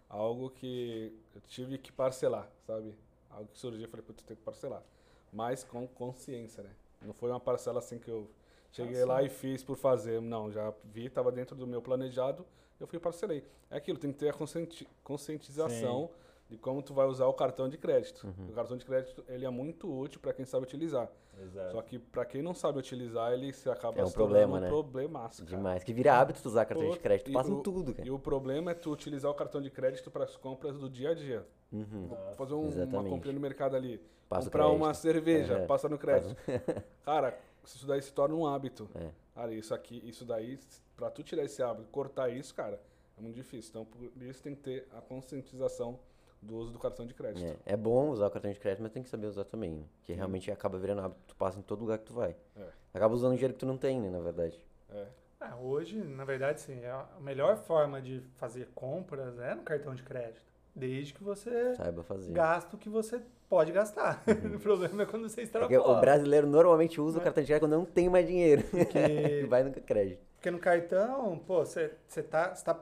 algo 0.09 0.49
que 0.49 1.15
eu 1.35 1.43
tive 1.43 1.77
que 1.77 1.93
parcelar, 1.93 2.51
sabe? 2.67 2.95
Algo 3.31 3.51
que 3.53 3.59
surgiu, 3.59 3.83
eu 3.83 3.89
falei, 3.91 4.03
putz, 4.05 4.23
eu 4.23 4.29
tenho 4.29 4.39
que 4.39 4.45
parcelar. 4.45 4.83
Mas 5.31 5.63
com 5.63 5.87
consciência, 5.87 6.63
né? 6.63 6.71
Não 7.03 7.13
foi 7.13 7.29
uma 7.29 7.41
parcela 7.41 7.81
assim 7.81 7.99
que 7.99 8.11
eu 8.11 8.31
cheguei 8.71 9.03
Ah, 9.03 9.07
lá 9.07 9.21
sim. 9.21 9.27
e 9.27 9.29
fiz 9.29 9.63
por 9.63 9.77
fazer. 9.77 10.23
Não, 10.23 10.51
já 10.51 10.73
vi, 10.85 11.05
estava 11.05 11.31
dentro 11.31 11.55
do 11.55 11.67
meu 11.67 11.83
planejado, 11.83 12.47
eu 12.81 12.87
fui 12.87 12.97
e 12.97 13.01
parcelei. 13.01 13.45
É 13.71 13.77
aquilo, 13.77 13.99
tem 13.99 14.11
que 14.11 14.19
ter 14.19 14.31
a 14.31 14.33
conscienti- 14.33 14.89
conscientização 15.05 16.09
de 16.53 16.59
como 16.59 16.83
tu 16.83 16.93
vai 16.93 17.07
usar 17.07 17.27
o 17.27 17.33
cartão 17.33 17.67
de 17.67 17.79
crédito. 17.79 18.27
O 18.49 18.53
cartão 18.53 18.77
de 18.77 18.85
crédito, 18.85 19.25
ele 19.27 19.47
é 19.47 19.49
muito 19.51 19.91
útil 19.91 20.21
para 20.21 20.35
quem 20.35 20.45
sabe 20.45 20.65
utilizar. 20.65 21.11
Exato. 21.43 21.73
Só 21.73 21.81
que 21.81 21.99
para 21.99 22.27
quem 22.27 22.43
não 22.43 22.53
sabe 22.55 22.79
utilizar, 22.79 23.33
ele 23.33 23.51
se 23.55 23.71
acaba 23.71 23.99
É 23.99 24.05
um 24.05 24.11
problema, 24.11 24.59
um 24.59 24.61
né? 24.61 24.69
problemaço, 24.69 25.43
cara. 25.47 25.57
Demais. 25.57 25.83
Que 25.83 25.95
vira 25.95 26.13
hábito 26.15 26.43
tu 26.43 26.47
usar 26.49 26.67
cartão 26.67 26.87
Pô, 26.87 26.93
de 26.93 26.99
crédito. 27.01 27.33
Passa 27.33 27.51
o- 27.51 27.59
em 27.59 27.63
tudo, 27.63 27.95
cara. 27.95 28.07
E 28.07 28.11
o 28.11 28.19
problema 28.19 28.71
é 28.71 28.75
tu 28.75 28.93
utilizar 28.93 29.31
o 29.31 29.35
cartão 29.35 29.63
de 29.63 29.71
crédito 29.71 30.11
para 30.11 30.25
as 30.25 30.37
compras 30.37 30.79
do 30.79 30.91
dia 30.91 31.11
a 31.11 31.15
dia. 31.15 31.47
Uhum. 31.73 32.11
Fazer 32.37 32.53
um- 32.53 32.69
uma 32.85 33.03
compra 33.03 33.33
no 33.33 33.41
mercado 33.41 33.75
ali. 33.75 33.99
Passa 34.29 34.45
comprar 34.51 34.69
uma 34.69 34.93
cerveja, 34.93 35.57
Aham. 35.57 35.67
passa 35.67 35.89
no 35.89 35.97
crédito. 35.99 36.37
Cara, 37.03 37.39
isso 37.65 37.87
daí 37.87 38.03
se 38.03 38.13
torna 38.13 38.35
um 38.35 38.47
hábito. 38.47 38.91
É. 38.95 39.09
Cara, 39.35 39.55
isso 39.55 39.73
aqui, 39.75 40.03
isso 40.07 40.27
daí, 40.27 40.59
pra 40.95 41.11
tu 41.11 41.23
tirar 41.23 41.45
esse 41.45 41.63
hábito, 41.63 41.89
cortar 41.91 42.29
isso, 42.29 42.55
cara, 42.55 42.79
é 43.17 43.21
muito 43.23 43.35
difícil. 43.37 43.71
Então, 43.71 43.85
por 43.87 44.23
isso 44.23 44.43
tem 44.43 44.55
que 44.55 44.61
ter 44.61 44.87
a 44.93 45.01
conscientização 45.01 45.99
do 46.43 46.57
uso 46.57 46.73
do 46.73 46.79
cartão 46.79 47.07
de 47.07 47.15
crédito. 47.15 47.45
É, 47.65 47.73
é 47.75 47.77
bom 47.77 48.11
usar 48.11 48.27
o 48.27 48.31
cartão 48.31 48.51
de 48.53 48.59
crédito, 48.59 48.83
mas 48.83 48.91
tem 48.93 49.03
que 49.03 49.09
saber 49.09 49.27
usar 49.29 49.45
também, 49.45 49.73
né? 49.75 49.85
Que 50.03 50.13
realmente 50.13 50.51
acaba 50.51 50.77
virando 50.79 51.01
hábito, 51.03 51.21
tu 51.29 51.37
passa 51.37 51.59
em 51.59 51.63
todo 51.63 51.81
lugar 51.81 51.99
que 51.99 52.05
tu 52.05 52.13
vai. 52.15 52.35
É. 52.57 52.65
Acaba 52.93 53.15
usando 53.15 53.33
dinheiro 53.35 53.55
que 53.55 53.61
tu 53.61 53.67
não 53.67 53.77
tem, 53.79 54.01
né, 54.01 54.11
na 54.11 54.19
verdade. 54.21 54.61
É. 54.91 55.07
Ah, 55.41 55.57
hoje, 55.57 55.97
na 56.03 56.25
verdade, 56.25 56.61
sim, 56.61 56.81
é 56.83 56.91
a 56.91 57.07
melhor 57.21 57.57
forma 57.57 58.01
de 58.03 58.21
fazer 58.37 58.69
compras 58.75 59.39
é 59.39 59.55
no 59.55 59.63
cartão 59.63 59.95
de 59.95 60.03
crédito. 60.03 60.43
Desde 60.75 61.13
que 61.13 61.23
você 61.23 61.75
Saiba 61.75 62.03
fazer. 62.03 62.33
gasta 62.33 62.75
o 62.77 62.79
que 62.79 62.89
você 62.89 63.21
pode 63.49 63.71
gastar. 63.73 64.23
o 64.55 64.59
problema 64.59 65.03
é 65.03 65.07
quando 65.07 65.29
você 65.29 65.47
Porque 65.47 65.59
extrapola. 65.75 65.99
o 65.99 66.01
brasileiro 66.01 66.47
normalmente 66.47 67.01
usa 67.01 67.19
o 67.19 67.21
Mas- 67.21 67.25
cartão 67.25 67.43
de 67.43 67.47
crédito 67.49 67.63
quando 67.69 67.73
não 67.79 67.85
tem 67.85 68.09
mais 68.09 68.27
dinheiro. 68.27 68.63
Porque- 68.71 69.47
vai 69.51 69.63
no 69.63 69.73
crédito. 69.73 70.21
Porque 70.35 70.51
no 70.51 70.59
cartão, 70.59 71.39
pô, 71.47 71.65
você 71.65 71.93
você 72.09 72.23
tá, 72.23 72.55
você 72.55 72.65
tá. 72.65 72.81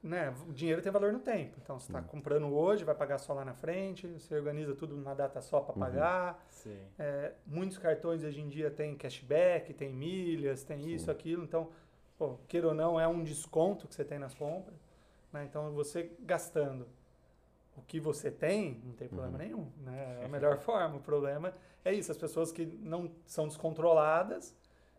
Né, 0.00 0.32
o 0.48 0.52
dinheiro 0.52 0.80
tem 0.80 0.92
valor 0.92 1.12
no 1.12 1.18
tempo. 1.18 1.56
Então, 1.60 1.78
você 1.78 1.90
está 1.90 2.00
comprando 2.00 2.46
hoje, 2.54 2.84
vai 2.84 2.94
pagar 2.94 3.18
só 3.18 3.34
lá 3.34 3.44
na 3.44 3.52
frente, 3.54 4.06
você 4.06 4.32
organiza 4.36 4.72
tudo 4.76 4.96
numa 4.96 5.12
data 5.12 5.40
só 5.40 5.60
para 5.60 5.74
pagar. 5.74 6.46
Sim. 6.50 6.78
É, 6.96 7.32
muitos 7.44 7.78
cartões 7.78 8.22
hoje 8.22 8.40
em 8.40 8.48
dia 8.48 8.70
tem 8.70 8.94
cashback, 8.96 9.74
tem 9.74 9.92
milhas, 9.92 10.62
tem 10.62 10.88
isso, 10.88 11.10
aquilo. 11.10 11.42
Então, 11.42 11.70
pô, 12.16 12.38
queira 12.46 12.68
ou 12.68 12.74
não, 12.74 12.98
é 12.98 13.08
um 13.08 13.24
desconto 13.24 13.88
que 13.88 13.94
você 13.94 14.04
tem 14.04 14.20
nas 14.20 14.34
compras. 14.34 14.76
né? 15.32 15.44
Então, 15.44 15.72
você 15.72 16.12
gastando 16.20 16.86
o 17.76 17.82
que 17.82 17.98
você 17.98 18.30
tem, 18.30 18.80
não 18.84 18.92
tem 18.92 19.08
problema 19.08 19.36
nenhum. 19.38 19.68
Né? 19.78 20.20
É 20.22 20.24
a 20.26 20.28
melhor 20.30 20.58
forma. 20.58 20.96
O 20.96 21.00
problema 21.00 21.52
é 21.84 21.92
isso, 21.92 22.12
as 22.12 22.18
pessoas 22.18 22.52
que 22.52 22.64
não 22.64 23.10
são 23.26 23.48
descontroladas, 23.48 24.54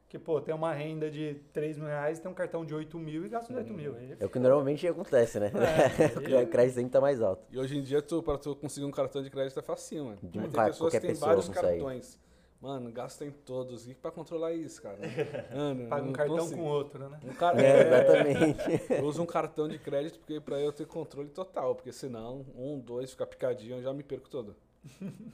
que, 0.10 0.18
pô, 0.18 0.42
tem 0.42 0.54
uma 0.56 0.74
renda 0.74 1.10
de 1.10 1.36
3 1.54 1.78
mil 1.78 1.86
reais, 1.88 2.20
tem 2.20 2.30
um 2.30 2.34
cartão 2.34 2.66
de 2.66 2.74
8 2.74 2.98
mil 2.98 3.26
e 3.26 3.30
gasta 3.30 3.54
os 3.54 3.58
8 3.60 3.72
mil. 3.72 3.96
Aí 3.96 4.18
É 4.20 4.26
o 4.26 4.30
que 4.30 4.40
normalmente 4.40 4.88
acontece, 4.88 5.40
né? 5.40 5.52
É, 5.54 6.42
o 6.44 6.48
crédito 6.48 6.76
sempre 6.76 6.92
tá 6.92 7.00
mais 7.00 7.22
alto. 7.22 7.46
E 7.52 7.60
hoje 7.60 7.78
em 7.78 7.84
dia, 7.84 8.02
tu, 8.02 8.24
pra 8.24 8.36
tu 8.38 8.56
conseguir 8.56 8.88
um 8.88 8.92
cartão 8.92 9.22
de 9.22 9.30
crédito 9.30 9.60
é 9.60 9.62
facinho, 9.62 10.06
mano. 10.06 10.18
De 10.24 10.40
um 10.40 10.50
tem 10.50 10.66
pessoas 10.66 10.92
que 10.94 11.00
têm 11.00 11.12
pessoa 11.12 11.28
vários 11.30 11.48
consegue. 11.48 11.68
cartões. 11.68 12.20
Mano, 12.60 12.92
gasta 12.92 13.24
em 13.24 13.32
todos. 13.32 13.88
E 13.88 13.94
pra 13.94 14.12
controlar 14.12 14.52
isso, 14.52 14.82
cara? 14.82 14.98
Mano, 15.56 15.88
Paga 15.88 16.04
um 16.10 16.12
cartão 16.12 16.38
consigo. 16.40 16.60
com 16.60 16.68
outro, 16.68 17.08
né? 17.08 17.18
Um 17.24 17.34
cara, 17.34 17.62
É, 17.62 17.82
exatamente. 17.88 18.94
Eu 18.96 19.06
uso 19.06 19.22
um 19.22 19.26
cartão 19.26 19.66
de 19.70 19.80
crédito 19.80 20.20
porque 20.20 20.42
pra 20.42 20.60
eu 20.60 20.74
ter 20.74 20.86
controle 20.86 21.30
total, 21.30 21.74
porque 21.76 21.94
senão, 21.94 22.46
um, 22.58 22.78
dois, 22.78 23.12
ficar 23.12 23.28
picadinho, 23.28 23.78
eu 23.78 23.82
já 23.82 23.94
me 23.94 24.04
perco 24.04 24.28
todo. 24.30 24.58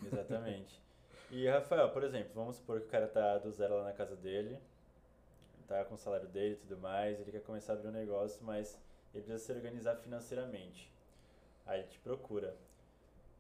Exatamente. 0.05 0.84
E 1.31 1.47
Rafael, 1.47 1.89
por 1.89 2.03
exemplo, 2.03 2.31
vamos 2.35 2.57
supor 2.57 2.79
que 2.79 2.87
o 2.87 2.89
cara 2.89 3.07
tá 3.07 3.37
do 3.39 3.51
zero 3.51 3.77
lá 3.77 3.83
na 3.85 3.93
casa 3.93 4.15
dele, 4.15 4.59
tá 5.67 5.83
com 5.83 5.95
o 5.95 5.97
salário 5.97 6.27
dele 6.27 6.53
e 6.53 6.57
tudo 6.57 6.77
mais, 6.77 7.19
ele 7.19 7.31
quer 7.31 7.41
começar 7.41 7.73
a 7.73 7.75
abrir 7.75 7.87
um 7.87 7.91
negócio, 7.91 8.43
mas 8.45 8.79
ele 9.13 9.23
precisa 9.23 9.43
se 9.43 9.51
organizar 9.51 9.95
financeiramente. 9.95 10.91
Aí 11.65 11.79
ele 11.79 11.87
te 11.87 11.99
procura. 11.99 12.55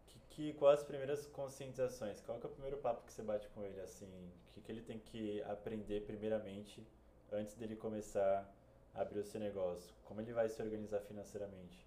Que, 0.07 0.19
que, 0.29 0.53
quais 0.53 0.79
as 0.79 0.85
primeiras 0.85 1.27
conscientizações? 1.27 2.19
Qual 2.21 2.39
é 2.41 2.45
o 2.45 2.49
primeiro 2.49 2.77
papo 2.77 3.05
que 3.05 3.13
você 3.13 3.21
bate 3.21 3.47
com 3.49 3.63
ele, 3.63 3.79
assim? 3.81 4.09
O 4.49 4.53
que, 4.53 4.61
que 4.61 4.71
ele 4.71 4.81
tem 4.81 4.97
que 4.97 5.43
aprender 5.43 6.01
primeiramente 6.05 6.85
antes 7.31 7.53
dele 7.53 7.75
começar 7.75 8.51
a 8.95 9.01
abrir 9.01 9.19
o 9.19 9.25
seu 9.25 9.39
negócio? 9.39 9.93
Como 10.05 10.21
ele 10.21 10.33
vai 10.33 10.49
se 10.49 10.59
organizar 10.61 11.01
financeiramente? 11.01 11.85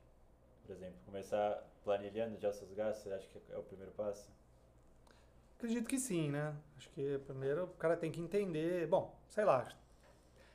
Por 0.64 0.72
exemplo, 0.72 0.98
começar 1.04 1.66
planilhando 1.82 2.38
já 2.38 2.50
os 2.50 2.56
seus 2.56 2.72
gastos, 2.72 3.04
você 3.04 3.12
acha 3.12 3.26
que 3.26 3.52
é 3.52 3.58
o 3.58 3.62
primeiro 3.62 3.92
passo? 3.92 4.30
Acredito 5.58 5.88
que 5.88 5.98
sim, 5.98 6.30
né? 6.30 6.54
Acho 6.76 6.88
que 6.90 7.18
primeiro 7.26 7.64
o 7.64 7.68
cara 7.68 7.96
tem 7.96 8.12
que 8.12 8.20
entender. 8.20 8.86
Bom, 8.86 9.18
sei 9.28 9.44
lá. 9.44 9.68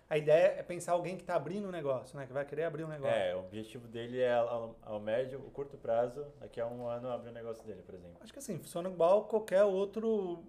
A 0.09 0.17
ideia 0.17 0.55
é 0.57 0.63
pensar 0.63 0.93
alguém 0.93 1.17
que 1.17 1.23
está 1.23 1.35
abrindo 1.35 1.67
um 1.67 1.71
negócio, 1.71 2.17
né? 2.17 2.25
Que 2.25 2.31
vai 2.31 2.45
querer 2.45 2.63
abrir 2.63 2.85
um 2.85 2.87
negócio. 2.87 3.13
É, 3.13 3.35
o 3.35 3.39
objetivo 3.39 3.85
dele 3.87 4.21
é 4.21 4.33
ao, 4.33 4.77
ao 4.81 4.99
médio, 5.01 5.39
o 5.39 5.51
curto 5.51 5.75
prazo, 5.77 6.25
daqui 6.39 6.61
a 6.61 6.67
um 6.67 6.87
ano 6.87 7.09
abrir 7.09 7.31
o 7.31 7.33
negócio 7.33 7.65
dele, 7.65 7.81
por 7.81 7.95
exemplo. 7.95 8.15
Acho 8.21 8.31
que 8.31 8.39
assim, 8.39 8.57
funciona 8.57 8.89
igual 8.89 9.25
qualquer 9.25 9.63
outro 9.63 10.41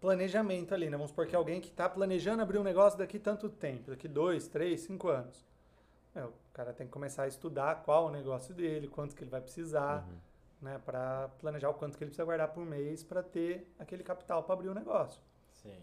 planejamento 0.00 0.74
ali, 0.74 0.86
né? 0.86 0.96
Vamos 0.96 1.10
supor 1.10 1.26
que 1.26 1.36
alguém 1.36 1.60
que 1.60 1.68
está 1.68 1.88
planejando 1.88 2.42
abrir 2.42 2.58
um 2.58 2.64
negócio 2.64 2.98
daqui 2.98 3.20
tanto 3.20 3.48
tempo, 3.48 3.90
daqui 3.90 4.08
dois, 4.08 4.48
três, 4.48 4.80
cinco 4.80 5.08
anos. 5.08 5.46
É, 6.12 6.24
o 6.24 6.32
cara 6.52 6.72
tem 6.72 6.86
que 6.86 6.92
começar 6.92 7.24
a 7.24 7.28
estudar 7.28 7.82
qual 7.84 8.06
o 8.06 8.10
negócio 8.10 8.52
dele, 8.52 8.88
quanto 8.88 9.14
que 9.14 9.22
ele 9.22 9.30
vai 9.30 9.40
precisar, 9.40 10.08
né? 10.60 10.78
Para 10.84 11.28
planejar 11.40 11.70
o 11.70 11.74
quanto 11.74 11.96
que 11.98 12.04
ele 12.04 12.10
precisa 12.10 12.24
guardar 12.24 12.48
por 12.52 12.64
mês 12.64 13.02
para 13.04 13.22
ter 13.22 13.66
aquele 13.78 14.02
capital 14.02 14.42
para 14.44 14.54
abrir 14.54 14.68
o 14.68 14.74
negócio. 14.74 15.22
Sim. 15.52 15.76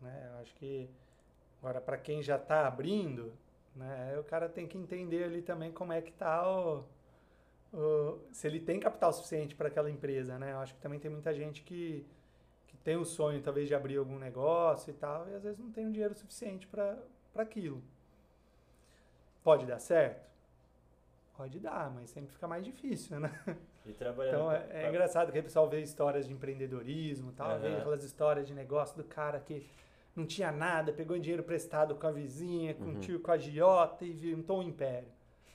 né? 0.00 0.30
Eu 0.32 0.38
acho 0.40 0.54
que 0.54 0.88
agora 1.60 1.80
para 1.80 1.98
quem 1.98 2.22
já 2.22 2.36
está 2.36 2.66
abrindo, 2.66 3.32
né, 3.74 4.18
o 4.18 4.24
cara 4.24 4.48
tem 4.48 4.66
que 4.66 4.78
entender 4.78 5.24
ali 5.24 5.42
também 5.42 5.72
como 5.72 5.92
é 5.92 6.00
que 6.02 6.12
tá 6.12 6.48
o, 6.48 6.84
o- 7.72 8.20
se 8.32 8.46
ele 8.46 8.60
tem 8.60 8.80
capital 8.80 9.12
suficiente 9.12 9.54
para 9.56 9.68
aquela 9.68 9.90
empresa, 9.90 10.38
né? 10.38 10.52
Eu 10.52 10.58
acho 10.60 10.74
que 10.74 10.80
também 10.80 11.00
tem 11.00 11.10
muita 11.10 11.34
gente 11.34 11.62
que 11.62 12.06
que 12.68 12.76
tem 12.78 12.96
o 12.96 13.04
sonho 13.04 13.42
talvez 13.42 13.68
de 13.68 13.74
abrir 13.74 13.96
algum 13.98 14.18
negócio 14.18 14.90
e 14.90 14.94
tal, 14.94 15.28
e 15.28 15.34
às 15.34 15.42
vezes 15.44 15.60
não 15.60 15.70
tem 15.72 15.86
o 15.88 15.92
dinheiro 15.92 16.14
suficiente 16.16 16.66
para 16.68 16.98
para 17.32 17.42
aquilo. 17.44 17.82
Pode 19.42 19.64
dar 19.66 19.78
certo? 19.78 20.26
Pode 21.36 21.60
dar, 21.60 21.90
mas 21.90 22.10
sempre 22.10 22.32
fica 22.32 22.48
mais 22.48 22.64
difícil, 22.64 23.20
né? 23.20 23.30
E 23.86 23.92
trabalhando. 23.92 24.34
Então 24.34 24.46
com- 24.46 24.52
é, 24.52 24.84
é 24.84 24.88
engraçado 24.88 25.30
que 25.32 25.38
o 25.38 25.42
pessoal 25.42 25.68
vê 25.68 25.80
histórias 25.80 26.26
de 26.26 26.32
empreendedorismo 26.32 27.30
e 27.30 27.34
tal, 27.34 27.58
vê 27.60 27.68
Aham. 27.68 27.78
aquelas 27.78 28.02
histórias 28.04 28.46
de 28.46 28.52
negócio 28.54 28.96
do 28.96 29.04
cara 29.04 29.38
que 29.40 29.66
não 30.14 30.26
tinha 30.26 30.50
nada, 30.50 30.92
pegou 30.92 31.18
dinheiro 31.18 31.42
prestado 31.42 31.94
com 31.94 32.06
a 32.06 32.10
vizinha, 32.10 32.74
com 32.74 32.84
o 32.92 32.94
tio, 32.96 33.20
com 33.20 33.30
a 33.30 33.36
giota 33.38 34.04
e 34.04 34.12
juntou 34.32 34.58
um 34.60 34.62
império. 34.62 35.08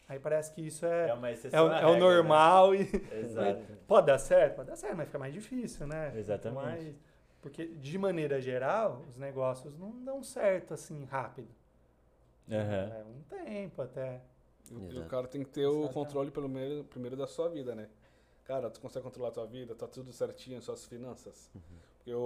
Aí 0.07 0.19
parece 0.19 0.53
que 0.53 0.61
isso 0.61 0.85
é, 0.85 1.09
É 1.09 1.13
uma 1.13 1.29
é, 1.29 1.33
exceção. 1.33 1.67
o, 1.67 1.71
é 1.71 1.85
o 1.85 1.93
regra, 1.93 1.99
normal 1.99 2.75
e 2.75 2.79
Né? 2.83 3.19
Exato. 3.21 3.61
pode 3.87 4.07
dar 4.07 4.19
certo, 4.19 4.55
pode 4.57 4.69
dar 4.69 4.75
certo, 4.75 4.95
mas 4.97 5.05
fica 5.07 5.17
mais 5.19 5.33
difícil, 5.33 5.87
né? 5.87 6.13
Exatamente. 6.15 6.63
Mais- 6.63 6.95
porque 7.41 7.65
de 7.65 7.97
maneira 7.97 8.39
geral, 8.39 9.03
os 9.09 9.17
negócios 9.17 9.75
não 9.77 9.91
dão 10.03 10.21
certo 10.21 10.73
assim 10.75 11.05
rápido. 11.05 11.47
Aham. 12.51 12.89
Leva 12.89 13.09
um 13.09 13.21
tempo 13.23 13.81
até. 13.81 14.21
E 14.69 14.75
o- 14.75 14.91
e 14.91 14.99
o 14.99 15.05
cara 15.05 15.27
tem 15.27 15.43
que 15.43 15.49
ter 15.49 15.65
o 15.65 15.69
Exatamente. 15.69 15.93
controle 15.93 16.31
pelo 16.31 16.49
primeiro 16.85 17.15
da 17.15 17.25
sua 17.27 17.49
vida, 17.49 17.73
né? 17.73 17.89
Cara, 18.45 18.69
tu 18.69 18.79
consegue 18.81 19.03
controlar 19.03 19.29
a 19.29 19.31
tua 19.31 19.45
vida, 19.45 19.73
tá 19.75 19.87
tudo 19.87 20.11
certinho, 20.11 20.61
suas 20.61 20.85
finanças. 20.85 21.49
Uhum. 21.55 21.61
Porque 21.97 22.13
o, 22.13 22.17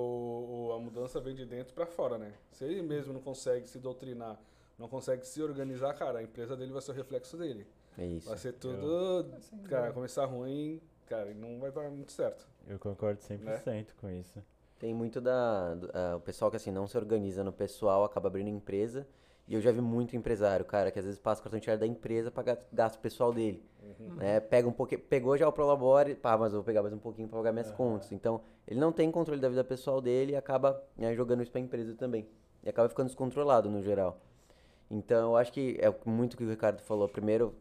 o- 0.70 0.74
a 0.74 0.80
mudança 0.80 1.20
vem 1.20 1.36
de 1.36 1.46
dentro 1.46 1.74
pra 1.74 1.86
fora, 1.86 2.18
né? 2.18 2.34
Se 2.52 2.64
ele 2.64 2.82
mesmo 2.82 3.14
não 3.14 3.22
consegue 3.22 3.68
se 3.68 3.78
doutrinar, 3.80 4.40
não 4.80 4.88
consegue 4.88 5.26
se 5.28 5.42
organizar, 5.44 5.94
cara, 5.94 6.20
a 6.20 6.24
empresa 6.24 6.56
dele 6.56 6.72
vai 6.72 6.82
ser 6.82 6.92
o 6.92 6.94
reflexo 6.96 7.36
dele. 7.38 7.68
É 7.98 8.06
isso. 8.06 8.28
Vai 8.30 8.38
ser 8.38 8.54
tudo, 8.54 9.30
Sem 9.42 9.60
cara, 9.64 9.92
começar 9.94 10.26
ruim, 10.26 10.82
cara, 11.08 11.30
e 11.32 11.34
não 11.34 11.60
vai 11.60 11.72
dar 11.72 11.90
muito 11.90 12.12
certo. 12.12 12.48
Eu 12.68 12.80
concordo 12.80 13.20
100% 13.22 13.88
com 14.00 14.10
isso. 14.10 14.42
Tem 14.80 14.94
muito 14.94 15.22
da. 15.22 15.76
do- 15.76 15.90
ah, 15.94 16.16
o 16.18 16.20
pessoal 16.22 16.50
que 16.52 16.58
assim 16.58 16.72
não 16.72 16.88
se 16.88 16.98
organiza 16.98 17.44
no 17.44 17.54
pessoal 17.54 18.04
acaba 18.04 18.28
abrindo 18.28 18.50
empresa. 18.50 19.08
E 19.48 19.54
eu 19.54 19.62
já 19.62 19.72
vi 19.72 19.80
muito 19.82 20.16
empresário, 20.16 20.66
cara, 20.66 20.90
que 20.90 20.98
às 20.98 21.06
vezes 21.06 21.20
passa 21.20 21.40
o 21.40 21.44
cartão 21.44 21.60
de 21.60 21.78
da 21.78 21.86
empresa 21.86 22.32
pra 22.32 22.42
ga- 22.42 22.58
gasto 22.74 23.00
pessoal 23.00 23.32
dele. 23.32 23.64
Né? 24.16 24.40
Pega 24.40 24.68
um 24.68 24.72
pouquinho, 24.72 25.02
pegou 25.02 25.38
já 25.38 25.48
o 25.48 25.52
Prolabore, 25.52 26.16
pá, 26.16 26.36
mas 26.36 26.52
eu 26.52 26.60
vou 26.60 26.64
pegar 26.66 26.82
mais 26.82 26.94
um 26.94 26.98
pouquinho 26.98 27.28
pra 27.28 27.38
pagar 27.38 27.52
minhas 27.52 27.72
contas. 27.72 28.12
Então, 28.12 28.42
ele 28.68 28.80
não 28.80 28.92
tem 28.92 29.12
controle 29.12 29.40
da 29.40 29.48
vida 29.48 29.64
pessoal 29.64 30.02
dele 30.02 30.32
e 30.32 30.36
acaba 30.36 30.84
né, 30.98 31.14
jogando 31.14 31.44
isso 31.44 31.52
pra 31.52 31.62
empresa 31.62 31.94
também. 31.94 32.28
E 32.64 32.70
acaba 32.70 32.90
ficando 32.90 33.06
descontrolado 33.08 33.70
no 33.70 33.84
geral. 33.84 34.20
Então, 34.90 35.32
eu 35.32 35.38
acho 35.38 35.52
que 35.54 35.78
é 35.80 35.94
muito 36.10 36.34
o 36.34 36.38
que 36.38 36.44
o 36.44 36.50
Ricardo 36.50 36.82
falou. 36.82 37.08
Primeiro, 37.08 37.54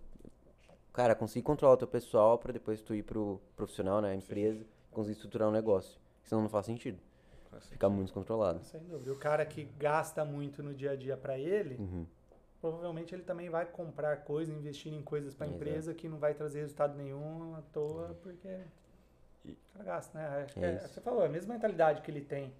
cara, 0.93 1.15
conseguir 1.15 1.43
controlar 1.43 1.75
o 1.75 1.79
teu 1.79 1.89
pessoal 1.89 2.39
pra 2.39 2.51
depois 2.53 2.81
tu 2.81 2.95
ir 2.95 3.03
pro 3.03 3.39
profissional, 3.55 4.01
né, 4.01 4.13
a 4.13 4.15
empresa, 4.15 4.65
conseguir 4.91 5.13
estruturar 5.17 5.49
um 5.49 5.53
negócio. 5.53 6.01
Senão 6.23 6.41
não 6.41 6.49
faz 6.49 6.65
sentido. 6.65 6.99
Fica 7.63 7.89
muito 7.89 8.07
descontrolado. 8.07 8.63
Sem 8.65 8.81
dúvida. 8.85 9.13
O 9.13 9.17
cara 9.17 9.45
que 9.47 9.65
gasta 9.79 10.25
muito 10.25 10.63
no 10.63 10.75
dia 10.75 10.93
a 10.93 10.97
dia 10.97 11.17
para 11.17 11.39
ele, 11.39 11.77
Uhum. 11.77 12.07
provavelmente 12.61 13.15
ele 13.15 13.23
também 13.23 13.49
vai 13.51 13.67
comprar 13.67 14.19
coisas, 14.25 14.55
investir 14.55 14.93
em 14.93 15.03
coisas 15.03 15.35
para 15.35 15.47
a 15.47 15.51
empresa 15.51 15.93
que 15.95 16.09
não 16.09 16.19
vai 16.19 16.35
trazer 16.35 16.61
resultado 16.61 16.97
nenhum 16.97 17.55
à 17.57 17.63
toa, 17.73 18.17
porque 18.23 18.49
E- 19.45 19.51
o 19.53 19.57
cara 19.79 19.85
gasta, 19.85 20.19
né? 20.19 20.47
É 20.57 20.65
é- 20.67 20.79
você 20.79 21.01
falou, 21.01 21.23
a 21.25 21.29
mesma 21.29 21.55
mentalidade 21.55 22.01
que 22.03 22.11
ele 22.11 22.23
tem. 22.23 22.53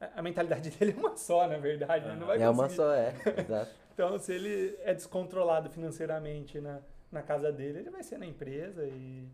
É. 0.00 0.10
A- 0.14 0.22
mentalidade 0.22 0.70
dele 0.76 0.92
é 0.96 1.00
uma 1.00 1.16
só, 1.16 1.46
na 1.48 1.58
verdade, 1.58 2.06
né? 2.06 2.14
Não 2.16 2.26
vai 2.26 2.40
É 2.40 2.48
uma 2.48 2.68
só, 2.68 2.92
é. 2.92 3.14
Exato. 3.38 3.70
Então, 3.98 4.16
se 4.16 4.32
ele 4.32 4.78
é 4.82 4.94
descontrolado 4.94 5.68
financeiramente 5.70 6.60
na, 6.60 6.80
na 7.10 7.20
casa 7.20 7.50
dele, 7.50 7.80
ele 7.80 7.90
vai 7.90 8.04
ser 8.04 8.16
na 8.16 8.26
empresa 8.26 8.84
e... 8.84 9.26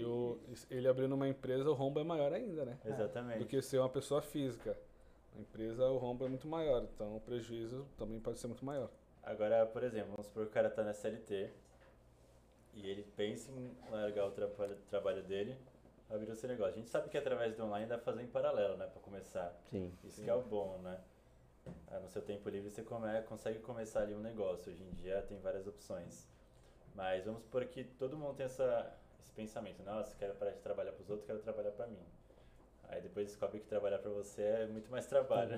E 0.00 0.04
o, 0.04 0.38
ele 0.70 0.88
abrindo 0.88 1.14
uma 1.14 1.28
empresa, 1.28 1.68
o 1.70 1.74
rombo 1.74 2.00
é 2.00 2.04
maior 2.04 2.32
ainda, 2.32 2.64
né? 2.64 2.78
Exatamente. 2.84 3.38
Do 3.38 3.46
que 3.46 3.60
ser 3.62 3.78
uma 3.78 3.88
pessoa 3.88 4.22
física. 4.22 4.76
A 5.36 5.40
empresa, 5.40 5.86
o 5.88 5.98
rombo 5.98 6.24
é 6.24 6.28
muito 6.28 6.46
maior, 6.48 6.82
então 6.82 7.16
o 7.16 7.20
prejuízo 7.20 7.86
também 7.98 8.18
pode 8.18 8.38
ser 8.38 8.46
muito 8.46 8.64
maior. 8.64 8.90
Agora, 9.22 9.66
por 9.66 9.82
exemplo, 9.82 10.12
vamos 10.12 10.26
supor 10.26 10.44
que 10.44 10.50
o 10.50 10.52
cara 10.52 10.70
tá 10.70 10.82
na 10.82 10.92
SLT 10.92 11.50
e 12.74 12.88
ele 12.88 13.04
pensa 13.16 13.50
em 13.50 13.76
largar 13.90 14.26
o 14.26 14.30
trabalho, 14.30 14.76
trabalho 14.88 15.22
dele, 15.22 15.56
abrir 16.08 16.30
o 16.30 16.36
seu 16.36 16.48
negócio. 16.48 16.74
A 16.74 16.76
gente 16.76 16.88
sabe 16.88 17.08
que 17.10 17.18
através 17.18 17.54
do 17.54 17.64
online 17.64 17.86
dá 17.86 17.96
pra 17.98 18.12
fazer 18.12 18.22
em 18.22 18.28
paralelo, 18.28 18.76
né, 18.76 18.86
pra 18.86 19.00
começar. 19.00 19.54
Sim. 19.70 19.92
Isso 20.04 20.22
que 20.22 20.30
é 20.30 20.34
o 20.34 20.42
bom, 20.42 20.78
né? 20.82 20.98
ah, 21.88 22.00
no 22.00 22.08
seu 22.08 22.22
tempo 22.22 22.48
livre 22.48 22.70
você 22.70 22.82
come, 22.82 23.06
consegue 23.22 23.58
começar 23.60 24.02
ali 24.02 24.14
um 24.14 24.20
negócio. 24.20 24.72
Hoje 24.72 24.82
em 24.82 24.90
dia 24.94 25.22
tem 25.22 25.38
várias 25.38 25.66
opções. 25.66 26.26
Mas 26.94 27.24
vamos 27.24 27.42
supor 27.42 27.64
que 27.66 27.84
todo 27.84 28.16
mundo 28.16 28.34
tem 28.34 28.46
essa, 28.46 28.92
esse 29.26 29.32
pensamento, 29.32 29.82
nossa, 29.82 30.14
quero 30.16 30.34
parar 30.34 30.52
de 30.52 30.60
trabalhar 30.60 30.92
para 30.92 31.02
os 31.02 31.10
outros, 31.10 31.26
quero 31.26 31.40
trabalhar 31.40 31.72
para 31.72 31.88
mim. 31.88 31.98
Aí 32.88 33.00
depois 33.00 33.26
descobre 33.26 33.58
que 33.58 33.66
trabalhar 33.66 33.98
para 33.98 34.10
você 34.10 34.42
é 34.42 34.66
muito 34.66 34.88
mais 34.90 35.06
trabalho. 35.06 35.50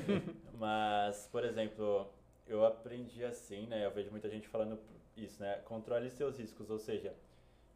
Mas, 0.52 1.26
por 1.32 1.42
exemplo, 1.42 2.12
eu 2.46 2.64
aprendi 2.64 3.24
assim, 3.24 3.66
né? 3.66 3.86
Eu 3.86 3.90
vejo 3.90 4.10
muita 4.10 4.28
gente 4.28 4.46
falando 4.46 4.78
isso, 5.16 5.40
né? 5.40 5.56
Controle 5.64 6.10
seus 6.10 6.38
riscos, 6.38 6.68
ou 6.68 6.78
seja, 6.78 7.14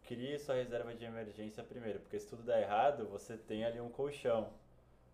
crie 0.05 0.39
sua 0.39 0.57
reserva 0.57 0.95
de 0.95 1.05
emergência 1.07 1.65
primeiro, 1.65 2.01
porque 2.01 2.19
se 2.19 2.29
tudo 2.29 2.43
der 2.43 2.63
errado, 2.63 3.09
você 3.09 3.39
tem 3.39 3.65
ali 3.65 3.81
um 3.81 3.89
colchão, 3.89 4.53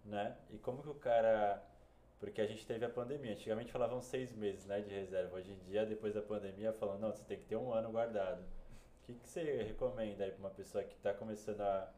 né? 0.04 0.36
E 0.50 0.58
como 0.58 0.82
que 0.82 0.88
o 0.88 0.94
cara 0.94 1.62
porque 2.18 2.40
a 2.40 2.46
gente 2.46 2.66
teve 2.66 2.84
a 2.84 2.88
pandemia. 2.88 3.32
Antigamente 3.32 3.70
falavam 3.70 4.00
seis 4.00 4.34
meses 4.34 4.64
né, 4.66 4.80
de 4.80 4.92
reserva. 4.92 5.36
Hoje 5.36 5.52
em 5.52 5.58
dia, 5.70 5.84
depois 5.84 6.14
da 6.14 6.22
pandemia, 6.22 6.72
falam, 6.72 6.98
não, 6.98 7.12
você 7.12 7.22
tem 7.24 7.38
que 7.38 7.44
ter 7.44 7.56
um 7.56 7.72
ano 7.72 7.90
guardado. 7.90 8.42
O 9.06 9.12
que, 9.12 9.14
que 9.20 9.28
você 9.28 9.62
recomenda 9.62 10.24
aí 10.24 10.32
para 10.32 10.40
uma 10.40 10.50
pessoa 10.50 10.82
que 10.82 10.96
está 10.96 11.14
começando 11.14 11.60
a, 11.60 11.88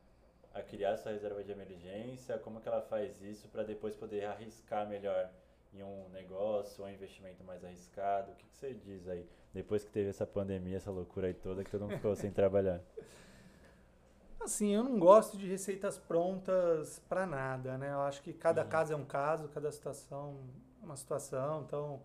a 0.52 0.60
criar 0.60 0.94
sua 0.98 1.12
reserva 1.12 1.42
de 1.42 1.50
emergência? 1.50 2.36
Como 2.36 2.60
que 2.60 2.68
ela 2.68 2.82
faz 2.82 3.22
isso 3.22 3.48
para 3.48 3.62
depois 3.62 3.96
poder 3.96 4.26
arriscar 4.26 4.86
melhor 4.86 5.30
em 5.72 5.82
um 5.82 6.06
negócio 6.10 6.84
ou 6.84 6.90
um 6.90 6.92
investimento 6.92 7.42
mais 7.44 7.64
arriscado? 7.64 8.32
O 8.32 8.34
que, 8.34 8.44
que 8.46 8.54
você 8.54 8.74
diz 8.74 9.08
aí? 9.08 9.26
Depois 9.54 9.84
que 9.84 9.90
teve 9.90 10.10
essa 10.10 10.26
pandemia, 10.26 10.76
essa 10.76 10.90
loucura 10.90 11.28
aí 11.28 11.32
toda, 11.32 11.64
que 11.64 11.70
todo 11.70 11.80
mundo 11.86 11.96
ficou 11.96 12.14
sem 12.14 12.30
trabalhar. 12.30 12.82
Assim, 14.38 14.74
eu 14.74 14.84
não 14.84 14.98
gosto 14.98 15.38
de 15.38 15.48
receitas 15.48 15.96
prontas 15.96 16.98
para 17.08 17.26
nada, 17.26 17.78
né? 17.78 17.90
Eu 17.90 18.02
acho 18.02 18.22
que 18.22 18.34
cada 18.34 18.64
uhum. 18.64 18.68
caso 18.68 18.92
é 18.92 18.96
um 18.96 19.04
caso, 19.06 19.48
cada 19.48 19.72
situação 19.72 20.38
é 20.82 20.84
uma 20.84 20.96
situação. 20.96 21.62
Então, 21.66 22.02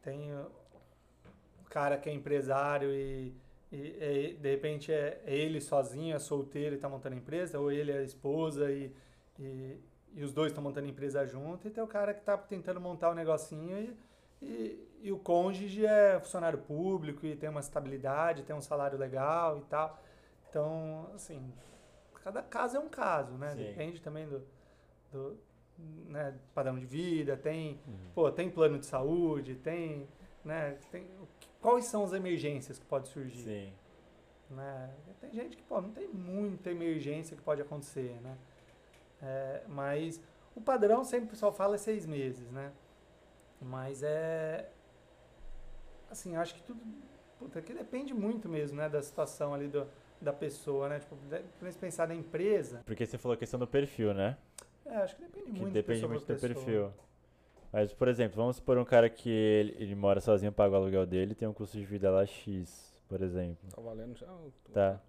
tem 0.00 0.34
o 0.34 1.64
cara 1.68 1.98
que 1.98 2.08
é 2.08 2.14
empresário 2.14 2.94
e, 2.94 3.34
e, 3.70 3.76
e 3.76 4.34
de 4.34 4.50
repente 4.50 4.92
é, 4.92 5.20
é, 5.24 5.34
ele 5.34 5.60
sozinho, 5.60 6.14
é 6.14 6.18
solteiro 6.18 6.74
e 6.74 6.76
está 6.76 6.88
montando 6.88 7.16
empresa, 7.16 7.58
ou 7.58 7.70
ele 7.70 7.92
é 7.92 8.02
esposa 8.02 8.70
e, 8.70 8.94
e, 9.38 9.76
e 10.14 10.22
os 10.22 10.32
dois 10.32 10.52
estão 10.52 10.62
montando 10.62 10.86
empresa 10.86 11.26
junto, 11.26 11.68
e 11.68 11.70
tem 11.70 11.82
o 11.82 11.86
cara 11.86 12.14
que 12.14 12.20
está 12.20 12.36
tentando 12.36 12.80
montar 12.80 13.10
um 13.10 13.14
negocinho 13.14 13.78
e, 13.78 13.96
e, 14.40 14.88
e 15.02 15.12
o 15.12 15.18
cônjuge 15.18 15.84
é 15.84 16.18
funcionário 16.18 16.58
público 16.58 17.26
e 17.26 17.36
tem 17.36 17.48
uma 17.48 17.60
estabilidade, 17.60 18.42
tem 18.42 18.54
um 18.54 18.60
salário 18.60 18.98
legal 18.98 19.58
e 19.58 19.62
tal. 19.62 20.02
Então, 20.48 21.10
assim, 21.14 21.52
cada 22.24 22.42
caso 22.42 22.76
é 22.76 22.80
um 22.80 22.88
caso, 22.88 23.32
né? 23.34 23.50
Sim. 23.50 23.56
Depende 23.58 24.00
também 24.00 24.26
do, 24.26 24.42
do 25.12 25.38
né, 26.08 26.34
padrão 26.54 26.78
de 26.78 26.86
vida, 26.86 27.36
tem, 27.36 27.80
uhum. 27.86 27.96
pô, 28.14 28.30
tem 28.30 28.50
plano 28.50 28.78
de 28.78 28.86
saúde, 28.86 29.54
tem, 29.56 30.08
né, 30.44 30.78
tem, 30.90 31.06
quais 31.60 31.86
são 31.86 32.04
as 32.04 32.12
emergências 32.12 32.78
que 32.78 32.86
pode 32.86 33.08
surgir? 33.08 33.42
Sim. 33.42 33.72
Né? 34.50 34.90
Tem 35.20 35.30
gente 35.32 35.56
que, 35.56 35.62
pô, 35.62 35.80
não 35.80 35.90
tem 35.90 36.08
muita 36.08 36.70
emergência 36.70 37.36
que 37.36 37.42
pode 37.42 37.60
acontecer, 37.60 38.18
né? 38.22 38.36
É, 39.20 39.62
mas 39.68 40.20
o 40.54 40.60
padrão 40.60 41.04
sempre 41.04 41.26
o 41.26 41.30
pessoal 41.30 41.52
fala 41.52 41.74
é 41.74 41.78
seis 41.78 42.06
meses, 42.06 42.50
né? 42.50 42.72
Mas 43.60 44.02
é, 44.02 44.70
assim, 46.10 46.36
acho 46.36 46.54
que 46.54 46.62
tudo, 46.62 46.80
puta, 47.38 47.60
que 47.60 47.74
depende 47.74 48.14
muito 48.14 48.48
mesmo, 48.48 48.76
né, 48.78 48.88
da 48.88 49.02
situação 49.02 49.52
ali 49.52 49.68
do 49.68 49.86
da 50.20 50.32
pessoa, 50.32 50.88
né? 50.88 50.98
Tipo, 50.98 51.16
pra 51.58 51.72
pensar 51.72 52.08
na 52.08 52.14
empresa. 52.14 52.82
Porque 52.84 53.06
você 53.06 53.16
falou 53.16 53.34
a 53.34 53.38
questão 53.38 53.58
do 53.58 53.66
perfil, 53.66 54.12
né? 54.12 54.36
É, 54.84 54.96
acho 54.96 55.16
que 55.16 55.22
depende 55.22 55.52
que 55.52 55.60
muito 55.60 55.72
Depende 55.72 56.06
muito 56.06 56.26
do 56.26 56.36
perfil. 56.36 56.92
Mas, 57.72 57.92
por 57.92 58.08
exemplo, 58.08 58.36
vamos 58.36 58.56
supor 58.56 58.78
um 58.78 58.84
cara 58.84 59.10
que 59.10 59.28
ele, 59.28 59.76
ele 59.78 59.94
mora 59.94 60.20
sozinho, 60.20 60.52
paga 60.52 60.72
o 60.72 60.76
aluguel 60.76 61.06
dele 61.06 61.34
tem 61.34 61.46
um 61.46 61.52
custo 61.52 61.76
de 61.76 61.84
vida 61.84 62.10
lá 62.10 62.24
X, 62.24 62.98
por 63.08 63.22
exemplo. 63.22 63.68
Tá 63.74 63.80
valendo 63.80 64.16
já? 64.16 64.26
Tá. 64.72 65.00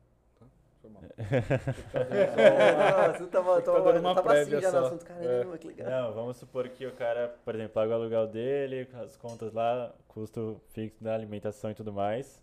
Foi 0.82 0.89
mal. 0.89 1.03
Nossa, 1.03 3.28
tava, 3.28 3.62
tava, 3.62 3.82
tava, 3.82 3.99
uma 3.99 4.16
tava 4.16 4.34
assim 4.34 4.62
já 4.62 4.72
no 4.72 4.78
assunto, 4.78 5.05
caramba, 5.05 5.55
é. 5.55 5.57
que 5.57 5.68
legal. 5.68 5.89
Não, 5.89 6.14
vamos 6.14 6.38
supor 6.38 6.70
que 6.70 6.86
o 6.86 6.93
cara, 6.93 7.36
por 7.43 7.55
exemplo, 7.55 7.74
paga 7.74 7.91
o 7.91 7.95
aluguel 7.95 8.28
dele, 8.28 8.88
as 8.93 9.18
contas 9.18 9.53
lá, 9.53 9.93
custo 10.07 10.62
fixo 10.70 11.03
da 11.03 11.14
alimentação 11.14 11.72
e 11.72 11.76
tudo 11.76 11.91
mais. 11.91 12.41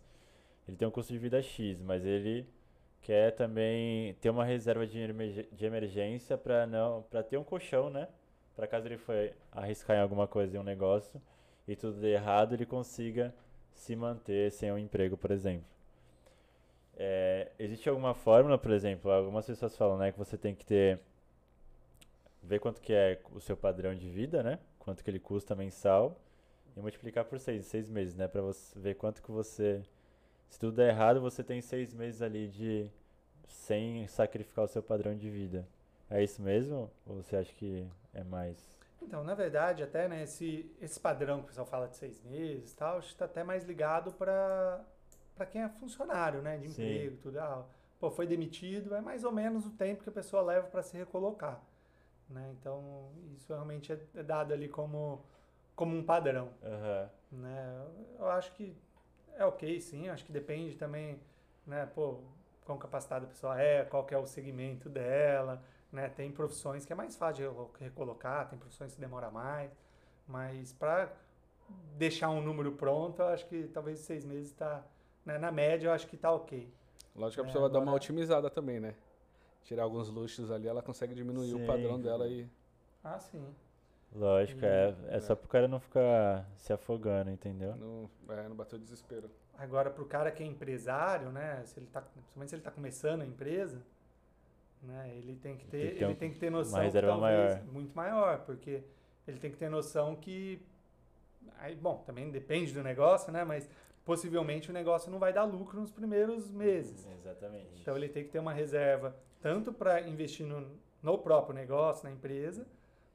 Ele 0.68 0.76
tem 0.76 0.86
um 0.86 0.90
custo 0.90 1.12
de 1.12 1.18
vida 1.18 1.40
X, 1.40 1.80
mas 1.80 2.04
ele 2.04 2.46
quer 3.00 3.30
também 3.32 4.14
ter 4.14 4.28
uma 4.28 4.44
reserva 4.44 4.86
de, 4.86 5.06
de 5.52 5.64
emergência 5.64 6.36
para 6.36 6.66
não 6.66 7.02
para 7.02 7.22
ter 7.22 7.38
um 7.38 7.44
colchão, 7.44 7.88
né? 7.88 8.08
Para 8.56 8.66
caso 8.66 8.88
ele 8.88 8.96
for 8.96 9.14
arriscar 9.52 9.96
em 9.96 10.00
alguma 10.00 10.26
coisa 10.26 10.56
em 10.56 10.60
um 10.60 10.64
negócio 10.64 11.20
e 11.68 11.76
tudo 11.76 12.00
der 12.00 12.14
errado, 12.14 12.54
ele 12.54 12.66
consiga 12.66 13.34
se 13.74 13.94
manter 13.94 14.50
sem 14.50 14.72
um 14.72 14.78
emprego, 14.78 15.16
por 15.16 15.30
exemplo. 15.30 15.66
É, 16.96 17.52
existe 17.58 17.88
alguma 17.88 18.14
fórmula, 18.14 18.56
por 18.56 18.70
exemplo, 18.70 19.10
algumas 19.10 19.44
pessoas 19.44 19.76
falam, 19.76 19.98
né, 19.98 20.10
que 20.10 20.18
você 20.18 20.38
tem 20.38 20.54
que 20.54 20.64
ter 20.64 20.98
ver 22.42 22.58
quanto 22.60 22.80
que 22.80 22.92
é 22.92 23.20
o 23.32 23.40
seu 23.40 23.56
padrão 23.56 23.94
de 23.94 24.08
vida, 24.08 24.42
né? 24.42 24.58
Quanto 24.78 25.02
que 25.02 25.10
ele 25.10 25.18
custa 25.18 25.54
mensal 25.54 26.18
e 26.76 26.80
multiplicar 26.80 27.24
por 27.24 27.38
seis, 27.40 27.66
seis 27.66 27.88
meses, 27.88 28.14
né? 28.14 28.28
Para 28.28 28.40
você 28.40 28.78
ver 28.78 28.94
quanto 28.94 29.20
que 29.20 29.30
você 29.30 29.82
se 30.48 30.58
tudo 30.58 30.76
der 30.76 30.90
errado, 30.90 31.20
você 31.20 31.42
tem 31.42 31.60
seis 31.60 31.92
meses 31.92 32.22
ali 32.22 32.48
de 32.48 32.88
sem 33.48 34.06
sacrificar 34.06 34.64
o 34.64 34.68
seu 34.68 34.82
padrão 34.82 35.14
de 35.16 35.28
vida. 35.28 35.66
É 36.10 36.22
isso 36.22 36.40
mesmo? 36.40 36.90
Ou 37.06 37.16
você 37.16 37.36
acha 37.36 37.52
que 37.52 37.86
é 38.12 38.22
mais? 38.22 38.56
Então, 39.02 39.22
na 39.22 39.34
verdade, 39.34 39.82
até 39.82 40.08
né, 40.08 40.22
esse, 40.22 40.70
esse 40.80 40.98
padrão 40.98 41.38
que 41.38 41.44
o 41.44 41.48
pessoal 41.48 41.66
fala 41.66 41.88
de 41.88 41.96
seis 41.96 42.20
meses 42.22 42.72
e 42.72 42.76
tal, 42.76 42.98
está 42.98 43.24
até 43.24 43.44
mais 43.44 43.64
ligado 43.64 44.12
para 44.12 44.84
quem 45.50 45.62
é 45.62 45.68
funcionário, 45.68 46.42
né? 46.42 46.56
De 46.58 46.66
emprego, 46.66 47.16
Sim. 47.16 47.22
tudo. 47.22 47.38
Ah, 47.38 47.64
pô, 48.00 48.10
foi 48.10 48.26
demitido, 48.26 48.94
é 48.94 49.00
mais 49.00 49.24
ou 49.24 49.32
menos 49.32 49.66
o 49.66 49.70
tempo 49.70 50.02
que 50.02 50.08
a 50.08 50.12
pessoa 50.12 50.42
leva 50.42 50.66
para 50.66 50.82
se 50.82 50.96
recolocar. 50.96 51.60
Né? 52.28 52.54
Então, 52.58 53.10
isso 53.36 53.52
realmente 53.52 53.92
é, 53.92 53.98
é 54.14 54.22
dado 54.22 54.52
ali 54.52 54.68
como, 54.68 55.24
como 55.74 55.96
um 55.96 56.02
padrão. 56.04 56.50
Uhum. 56.62 57.40
Né? 57.42 57.86
Eu 58.18 58.28
acho 58.28 58.52
que 58.52 58.76
é 59.36 59.44
ok, 59.44 59.80
sim. 59.80 60.08
Acho 60.08 60.24
que 60.24 60.32
depende 60.32 60.76
também, 60.76 61.20
né? 61.66 61.86
Pô, 61.94 62.20
quão 62.64 62.76
capacitada 62.76 63.24
a 63.24 63.28
pessoa 63.28 63.60
é, 63.60 63.84
qual 63.84 64.04
que 64.04 64.14
é 64.14 64.18
o 64.18 64.26
segmento 64.26 64.88
dela, 64.88 65.62
né? 65.92 66.08
Tem 66.08 66.30
profissões 66.30 66.84
que 66.84 66.92
é 66.92 66.96
mais 66.96 67.16
fácil 67.16 67.70
de 67.78 67.84
recolocar, 67.84 68.48
tem 68.48 68.58
profissões 68.58 68.94
que 68.94 69.00
demora 69.00 69.30
mais, 69.30 69.70
mas 70.26 70.72
para 70.72 71.12
deixar 71.96 72.30
um 72.30 72.40
número 72.42 72.72
pronto, 72.72 73.22
eu 73.22 73.28
acho 73.28 73.46
que 73.46 73.68
talvez 73.68 74.00
seis 74.00 74.24
meses 74.24 74.48
está, 74.48 74.84
né? 75.24 75.38
na 75.38 75.50
média, 75.50 75.88
eu 75.88 75.92
acho 75.92 76.06
que 76.06 76.16
está 76.16 76.30
ok. 76.30 76.72
Lógico 77.14 77.42
que 77.42 77.46
a 77.46 77.50
é, 77.50 77.52
pessoa 77.52 77.62
vai 77.62 77.70
agora... 77.70 77.84
dar 77.84 77.90
uma 77.90 77.96
otimizada 77.96 78.50
também, 78.50 78.78
né? 78.78 78.94
Tirar 79.64 79.82
alguns 79.82 80.08
luxos 80.08 80.50
ali, 80.50 80.68
ela 80.68 80.82
consegue 80.82 81.14
diminuir 81.14 81.48
sim. 81.48 81.64
o 81.64 81.66
padrão 81.66 82.00
dela 82.00 82.28
e... 82.28 82.48
Ah, 83.02 83.18
sim. 83.18 83.44
Lógico, 84.14 84.64
é, 84.64 84.94
é, 85.08 85.16
é 85.16 85.20
só 85.20 85.34
pro 85.34 85.48
cara 85.48 85.66
não 85.66 85.80
ficar 85.80 86.48
se 86.56 86.72
afogando, 86.72 87.30
entendeu? 87.30 87.74
Não, 87.76 88.08
é, 88.34 88.48
não 88.48 88.56
bateu 88.56 88.78
desespero. 88.78 89.30
Agora, 89.58 89.90
pro 89.90 90.04
cara 90.04 90.30
que 90.30 90.42
é 90.42 90.46
empresário, 90.46 91.30
né? 91.30 91.62
Se 91.64 91.78
ele 91.78 91.86
tá, 91.86 92.00
principalmente 92.00 92.50
se 92.50 92.54
ele 92.54 92.60
está 92.60 92.70
começando 92.70 93.22
a 93.22 93.26
empresa, 93.26 93.82
né? 94.86 95.10
Ele 95.14 95.36
tem 95.36 95.56
que 95.56 95.66
ter, 95.66 95.78
tem 95.78 95.88
que 95.88 95.94
ter 95.94 96.04
ele 96.04 96.12
um, 96.12 96.16
tem 96.16 96.30
que 96.32 96.38
ter 96.38 96.50
noção 96.50 96.78
uma 96.78 96.84
reserva 96.84 97.12
que, 97.12 97.20
talvez, 97.20 97.54
maior. 97.54 97.64
muito 97.72 97.94
maior, 97.94 98.38
porque 98.44 98.82
ele 99.26 99.38
tem 99.38 99.50
que 99.50 99.56
ter 99.56 99.68
noção 99.68 100.16
que 100.16 100.60
aí, 101.58 101.74
bom, 101.74 102.02
também 102.06 102.30
depende 102.30 102.72
do 102.72 102.82
negócio, 102.82 103.32
né? 103.32 103.44
Mas 103.44 103.68
possivelmente 104.04 104.70
o 104.70 104.72
negócio 104.72 105.10
não 105.10 105.18
vai 105.18 105.32
dar 105.32 105.44
lucro 105.44 105.80
nos 105.80 105.90
primeiros 105.90 106.50
meses. 106.50 107.06
Exatamente. 107.18 107.80
Então 107.80 107.96
ele 107.96 108.08
tem 108.08 108.24
que 108.24 108.30
ter 108.30 108.38
uma 108.38 108.52
reserva 108.52 109.16
tanto 109.40 109.72
para 109.72 110.00
investir 110.02 110.46
no, 110.46 110.78
no 111.02 111.18
próprio 111.18 111.54
negócio, 111.54 112.04
na 112.04 112.12
empresa, 112.12 112.66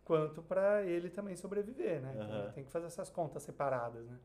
quanto 0.03 0.41
para 0.41 0.84
ele 0.84 1.09
também 1.09 1.36
sobreviver, 1.36 2.01
né? 2.01 2.11
Então, 2.15 2.43
ele 2.43 2.51
tem 2.51 2.63
que 2.63 2.72
fazer 2.72 2.88
essas 2.88 3.09
contas 3.09 3.43
separadas, 3.43 4.05
né? 4.05 4.17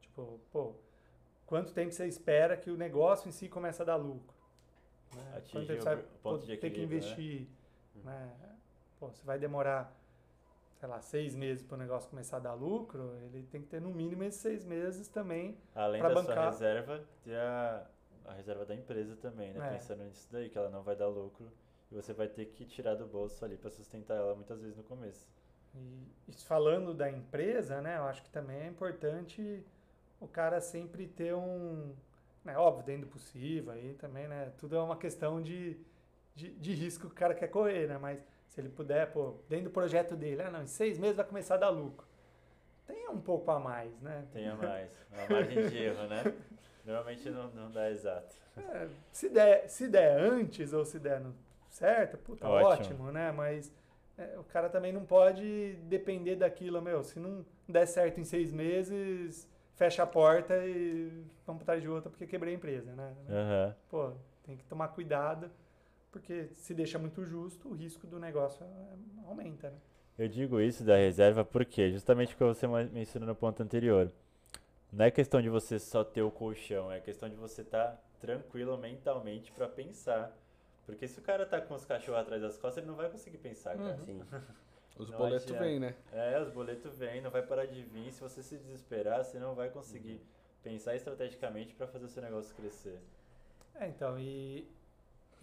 Tipo, 0.00 0.40
pô, 0.52 0.74
quanto 1.44 1.72
tempo 1.72 1.92
você 1.92 2.06
espera 2.06 2.56
que 2.56 2.70
o 2.70 2.76
negócio 2.76 3.28
em 3.28 3.32
si 3.32 3.48
comece 3.48 3.82
a 3.82 3.84
dar 3.84 3.96
lucro? 3.96 4.35
Né? 5.14 5.42
Quanto 5.50 5.66
tempo 5.66 5.82
você 5.82 5.94
vai 5.94 6.04
ponto 6.22 6.46
ter 6.46 6.56
que 6.70 6.78
né? 6.78 6.84
investir? 6.84 7.48
Né? 8.04 8.32
né? 8.40 8.56
Pô, 8.98 9.08
você 9.08 9.24
vai 9.24 9.38
demorar, 9.38 9.94
sei 10.78 10.88
lá, 10.88 11.00
seis 11.00 11.34
meses 11.34 11.62
para 11.62 11.74
o 11.74 11.78
negócio 11.78 12.08
começar 12.08 12.38
a 12.38 12.40
dar 12.40 12.54
lucro, 12.54 13.16
ele 13.22 13.42
tem 13.44 13.60
que 13.60 13.68
ter 13.68 13.80
no 13.80 13.90
mínimo 13.90 14.24
esses 14.24 14.40
seis 14.40 14.64
meses 14.64 15.08
também 15.08 15.58
Além 15.74 16.02
da 16.02 16.08
bancar. 16.08 16.24
sua 16.24 16.50
reserva, 16.50 17.04
ter 17.22 17.36
a, 17.36 17.86
a 18.26 18.32
reserva 18.32 18.64
da 18.64 18.74
empresa 18.74 19.16
também, 19.16 19.52
né? 19.52 19.66
É. 19.66 19.72
Pensando 19.74 20.04
nisso 20.04 20.28
daí, 20.30 20.48
que 20.48 20.58
ela 20.58 20.70
não 20.70 20.82
vai 20.82 20.96
dar 20.96 21.08
lucro 21.08 21.50
e 21.90 21.94
você 21.94 22.12
vai 22.12 22.28
ter 22.28 22.46
que 22.46 22.64
tirar 22.64 22.94
do 22.94 23.06
bolso 23.06 23.44
ali 23.44 23.56
para 23.56 23.70
sustentar 23.70 24.16
ela 24.16 24.34
muitas 24.34 24.60
vezes 24.60 24.76
no 24.76 24.82
começo. 24.82 25.28
E, 25.74 26.08
e 26.28 26.32
falando 26.32 26.94
da 26.94 27.10
empresa, 27.10 27.80
né, 27.80 27.98
eu 27.98 28.04
acho 28.04 28.22
que 28.22 28.30
também 28.30 28.60
é 28.60 28.66
importante 28.66 29.64
o 30.20 30.26
cara 30.26 30.60
sempre 30.60 31.06
ter 31.06 31.34
um, 31.34 31.94
né, 32.46 32.56
óbvio, 32.56 32.84
dentro 32.84 33.02
do 33.02 33.12
possível 33.12 33.72
aí 33.72 33.94
também, 33.94 34.28
né, 34.28 34.52
tudo 34.56 34.76
é 34.76 34.80
uma 34.80 34.96
questão 34.96 35.42
de, 35.42 35.76
de, 36.34 36.50
de, 36.50 36.72
risco 36.72 37.08
que 37.08 37.12
o 37.12 37.16
cara 37.16 37.34
quer 37.34 37.48
correr, 37.48 37.88
né, 37.88 37.98
mas 37.98 38.24
se 38.48 38.60
ele 38.60 38.68
puder, 38.68 39.12
pô, 39.12 39.34
dentro 39.48 39.64
do 39.64 39.70
projeto 39.70 40.16
dele, 40.16 40.42
ah, 40.42 40.50
não, 40.50 40.62
em 40.62 40.66
seis 40.66 40.96
meses 40.96 41.16
vai 41.16 41.26
começar 41.26 41.56
a 41.56 41.58
dar 41.58 41.70
lucro. 41.70 42.06
tenha 42.86 43.10
um 43.10 43.20
pouco 43.20 43.50
a 43.50 43.58
mais, 43.58 44.00
né? 44.00 44.24
Tenha 44.32 44.54
mais. 44.54 44.88
Uma 45.12 45.28
margem 45.28 45.68
de 45.68 45.76
erro, 45.76 46.06
né? 46.06 46.22
Normalmente 46.86 47.28
não, 47.30 47.48
não 47.48 47.70
dá 47.70 47.90
exato. 47.90 48.36
É, 48.56 48.88
se, 49.10 49.28
der, 49.28 49.68
se 49.68 49.88
der 49.88 50.18
antes 50.18 50.72
ou 50.72 50.84
se 50.84 50.98
der 51.00 51.20
no 51.20 51.34
certo, 51.68 52.16
puta, 52.16 52.48
Ótimo. 52.48 52.70
ótimo, 52.70 53.12
né? 53.12 53.32
Mas 53.32 53.72
é, 54.16 54.38
o 54.38 54.44
cara 54.44 54.68
também 54.68 54.92
não 54.92 55.04
pode 55.04 55.74
depender 55.82 56.36
daquilo, 56.36 56.80
meu. 56.80 57.02
Se 57.02 57.18
não 57.18 57.44
der 57.68 57.86
certo 57.86 58.20
em 58.20 58.24
seis 58.24 58.52
meses, 58.52 59.46
fecha 59.76 60.02
a 60.02 60.06
porta 60.06 60.56
e 60.66 61.24
vamos 61.46 61.62
atrás 61.62 61.80
de 61.80 61.88
outra 61.88 62.10
porque 62.10 62.26
quebrei 62.26 62.54
a 62.54 62.56
empresa, 62.56 62.92
né? 62.94 63.14
Aham. 63.28 63.76
Pô, 63.88 64.12
tem 64.44 64.56
que 64.56 64.64
tomar 64.64 64.88
cuidado, 64.88 65.50
porque 66.10 66.48
se 66.54 66.74
deixa 66.74 66.98
muito 66.98 67.24
justo, 67.24 67.68
o 67.68 67.74
risco 67.74 68.06
do 68.06 68.18
negócio 68.18 68.64
é, 68.64 69.28
aumenta, 69.28 69.70
né? 69.70 69.76
Eu 70.18 70.28
digo 70.28 70.60
isso 70.60 70.82
da 70.82 70.96
reserva 70.96 71.44
porque, 71.44 71.92
justamente 71.92 72.34
o 72.34 72.38
que 72.38 72.44
você 72.44 72.66
mencionou 72.66 73.28
no 73.28 73.34
ponto 73.34 73.62
anterior. 73.62 74.10
Não 74.90 75.04
é 75.04 75.10
questão 75.10 75.42
de 75.42 75.50
você 75.50 75.78
só 75.78 76.02
ter 76.02 76.22
o 76.22 76.30
colchão, 76.30 76.90
é 76.90 77.00
questão 77.00 77.28
de 77.28 77.36
você 77.36 77.60
estar 77.60 78.02
tranquilo 78.18 78.78
mentalmente 78.78 79.52
pra 79.52 79.68
pensar. 79.68 80.34
Porque 80.86 81.06
se 81.06 81.18
o 81.18 81.22
cara 81.22 81.44
tá 81.44 81.60
com 81.60 81.74
os 81.74 81.84
cachorros 81.84 82.20
atrás 82.20 82.40
das 82.40 82.56
costas, 82.56 82.78
ele 82.78 82.86
não 82.86 82.94
vai 82.94 83.10
conseguir 83.10 83.38
pensar, 83.38 83.76
cara. 83.76 83.96
Uhum. 83.96 84.04
Sim. 84.04 84.22
Os 84.98 85.10
Não 85.10 85.18
boletos 85.18 85.44
adianta. 85.44 85.64
vêm, 85.64 85.78
né? 85.78 85.94
É, 86.12 86.40
os 86.40 86.50
boletos 86.50 86.96
vêm, 86.98 87.20
não 87.20 87.30
vai 87.30 87.42
parar 87.42 87.66
de 87.66 87.82
vir. 87.82 88.12
Se 88.12 88.20
você 88.20 88.42
se 88.42 88.56
desesperar, 88.56 89.24
você 89.24 89.38
não 89.38 89.54
vai 89.54 89.68
conseguir 89.68 90.20
pensar 90.62 90.94
estrategicamente 90.96 91.74
pra 91.74 91.86
fazer 91.86 92.06
o 92.06 92.08
seu 92.08 92.22
negócio 92.22 92.54
crescer. 92.56 92.98
É, 93.74 93.88
então, 93.88 94.18
e, 94.18 94.66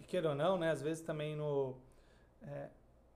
e 0.00 0.04
queira 0.04 0.30
ou 0.30 0.34
não, 0.34 0.58
né, 0.58 0.70
às 0.70 0.82
vezes 0.82 1.02
também 1.02 1.36
no. 1.36 1.76
é, 2.42 2.68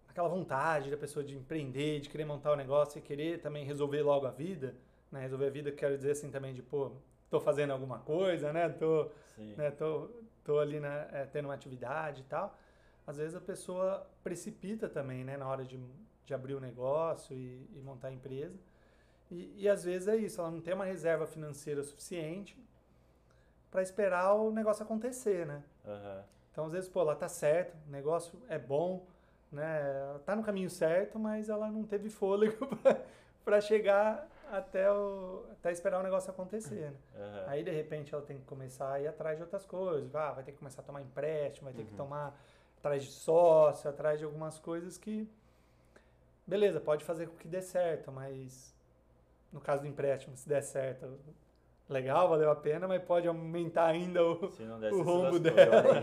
aquela 0.08 0.28
vontade 0.28 0.90
da 0.90 0.96
pessoa 0.96 1.24
de 1.24 1.36
empreender, 1.36 2.00
de 2.00 2.08
querer 2.08 2.24
montar 2.24 2.52
o 2.52 2.56
negócio 2.56 2.98
e 2.98 3.02
querer 3.02 3.40
também 3.40 3.64
resolver 3.64 4.02
logo 4.02 4.26
a 4.26 4.30
vida, 4.30 4.74
né? 5.10 5.20
Resolver 5.20 5.46
a 5.46 5.50
vida, 5.50 5.72
quero 5.72 5.96
dizer 5.96 6.12
assim 6.12 6.30
também 6.30 6.54
de, 6.54 6.62
pô, 6.62 6.92
tô 7.30 7.40
fazendo 7.40 7.72
alguma 7.72 7.98
coisa, 7.98 8.52
né? 8.52 8.68
Tô, 8.68 9.10
Sim. 9.34 9.54
né, 9.56 9.70
tô, 9.70 10.08
tô 10.44 10.58
ali 10.58 10.80
na, 10.80 11.08
é, 11.12 11.26
tendo 11.26 11.46
uma 11.46 11.54
atividade 11.54 12.22
e 12.22 12.24
tal. 12.24 12.56
Às 13.06 13.16
vezes 13.16 13.34
a 13.34 13.40
pessoa 13.40 14.06
precipita 14.22 14.88
também, 14.88 15.24
né, 15.24 15.36
na 15.36 15.46
hora 15.48 15.64
de, 15.64 15.78
de 16.28 16.34
abrir 16.34 16.54
o 16.54 16.60
negócio 16.60 17.34
e, 17.34 17.66
e 17.74 17.80
montar 17.80 18.08
a 18.08 18.12
empresa. 18.12 18.56
E, 19.30 19.54
e 19.56 19.68
às 19.68 19.82
vezes 19.82 20.06
é 20.08 20.16
isso, 20.16 20.40
ela 20.40 20.50
não 20.50 20.60
tem 20.60 20.74
uma 20.74 20.84
reserva 20.84 21.26
financeira 21.26 21.82
suficiente 21.82 22.56
para 23.70 23.82
esperar 23.82 24.34
o 24.34 24.50
negócio 24.50 24.82
acontecer, 24.82 25.46
né? 25.46 25.62
Aham. 25.86 26.24
Então, 26.52 26.66
às 26.66 26.72
vezes, 26.72 26.88
pô, 26.88 27.00
ela 27.00 27.14
tá 27.14 27.28
certo, 27.28 27.76
o 27.86 27.90
negócio 27.90 28.40
é 28.48 28.58
bom, 28.58 29.06
né? 29.50 30.18
Tá 30.24 30.34
no 30.36 30.42
caminho 30.42 30.68
certo, 30.68 31.18
mas 31.18 31.48
ela 31.48 31.70
não 31.70 31.84
teve 31.84 32.10
fôlego 32.10 32.68
para 33.44 33.60
chegar 33.60 34.28
até, 34.50 34.90
o, 34.90 35.44
até 35.52 35.70
esperar 35.70 36.00
o 36.00 36.02
negócio 36.02 36.30
acontecer, 36.30 36.90
né? 36.90 36.96
Aham. 37.16 37.44
Aí, 37.46 37.62
de 37.62 37.70
repente, 37.70 38.14
ela 38.14 38.22
tem 38.22 38.38
que 38.38 38.44
começar 38.44 38.92
a 38.92 39.00
ir 39.00 39.06
atrás 39.06 39.36
de 39.36 39.42
outras 39.42 39.64
coisas. 39.64 40.14
Ah, 40.14 40.32
vai 40.32 40.44
ter 40.44 40.52
que 40.52 40.58
começar 40.58 40.82
a 40.82 40.84
tomar 40.84 41.00
empréstimo, 41.00 41.66
vai 41.70 41.74
ter 41.74 41.84
que 41.84 41.94
tomar 41.94 42.38
atrás 42.78 43.02
de 43.02 43.10
sócio, 43.10 43.88
atrás 43.88 44.18
de 44.18 44.24
algumas 44.24 44.58
coisas 44.58 44.98
que... 44.98 45.28
Beleza, 46.48 46.80
pode 46.80 47.04
fazer 47.04 47.28
com 47.28 47.36
que 47.36 47.46
dê 47.46 47.60
certo, 47.60 48.10
mas 48.10 48.74
no 49.52 49.60
caso 49.60 49.82
do 49.82 49.88
empréstimo, 49.88 50.34
se 50.34 50.48
der 50.48 50.62
certo, 50.62 51.18
legal, 51.88 52.28
valeu 52.28 52.50
a 52.50 52.56
pena, 52.56 52.88
mas 52.88 53.02
pode 53.02 53.28
aumentar 53.28 53.86
ainda 53.86 54.24
o, 54.24 54.50
Se 54.50 54.62
não 54.62 54.80
der, 54.80 54.92
o 54.92 55.02
rombo 55.02 55.38
dela, 55.38 56.00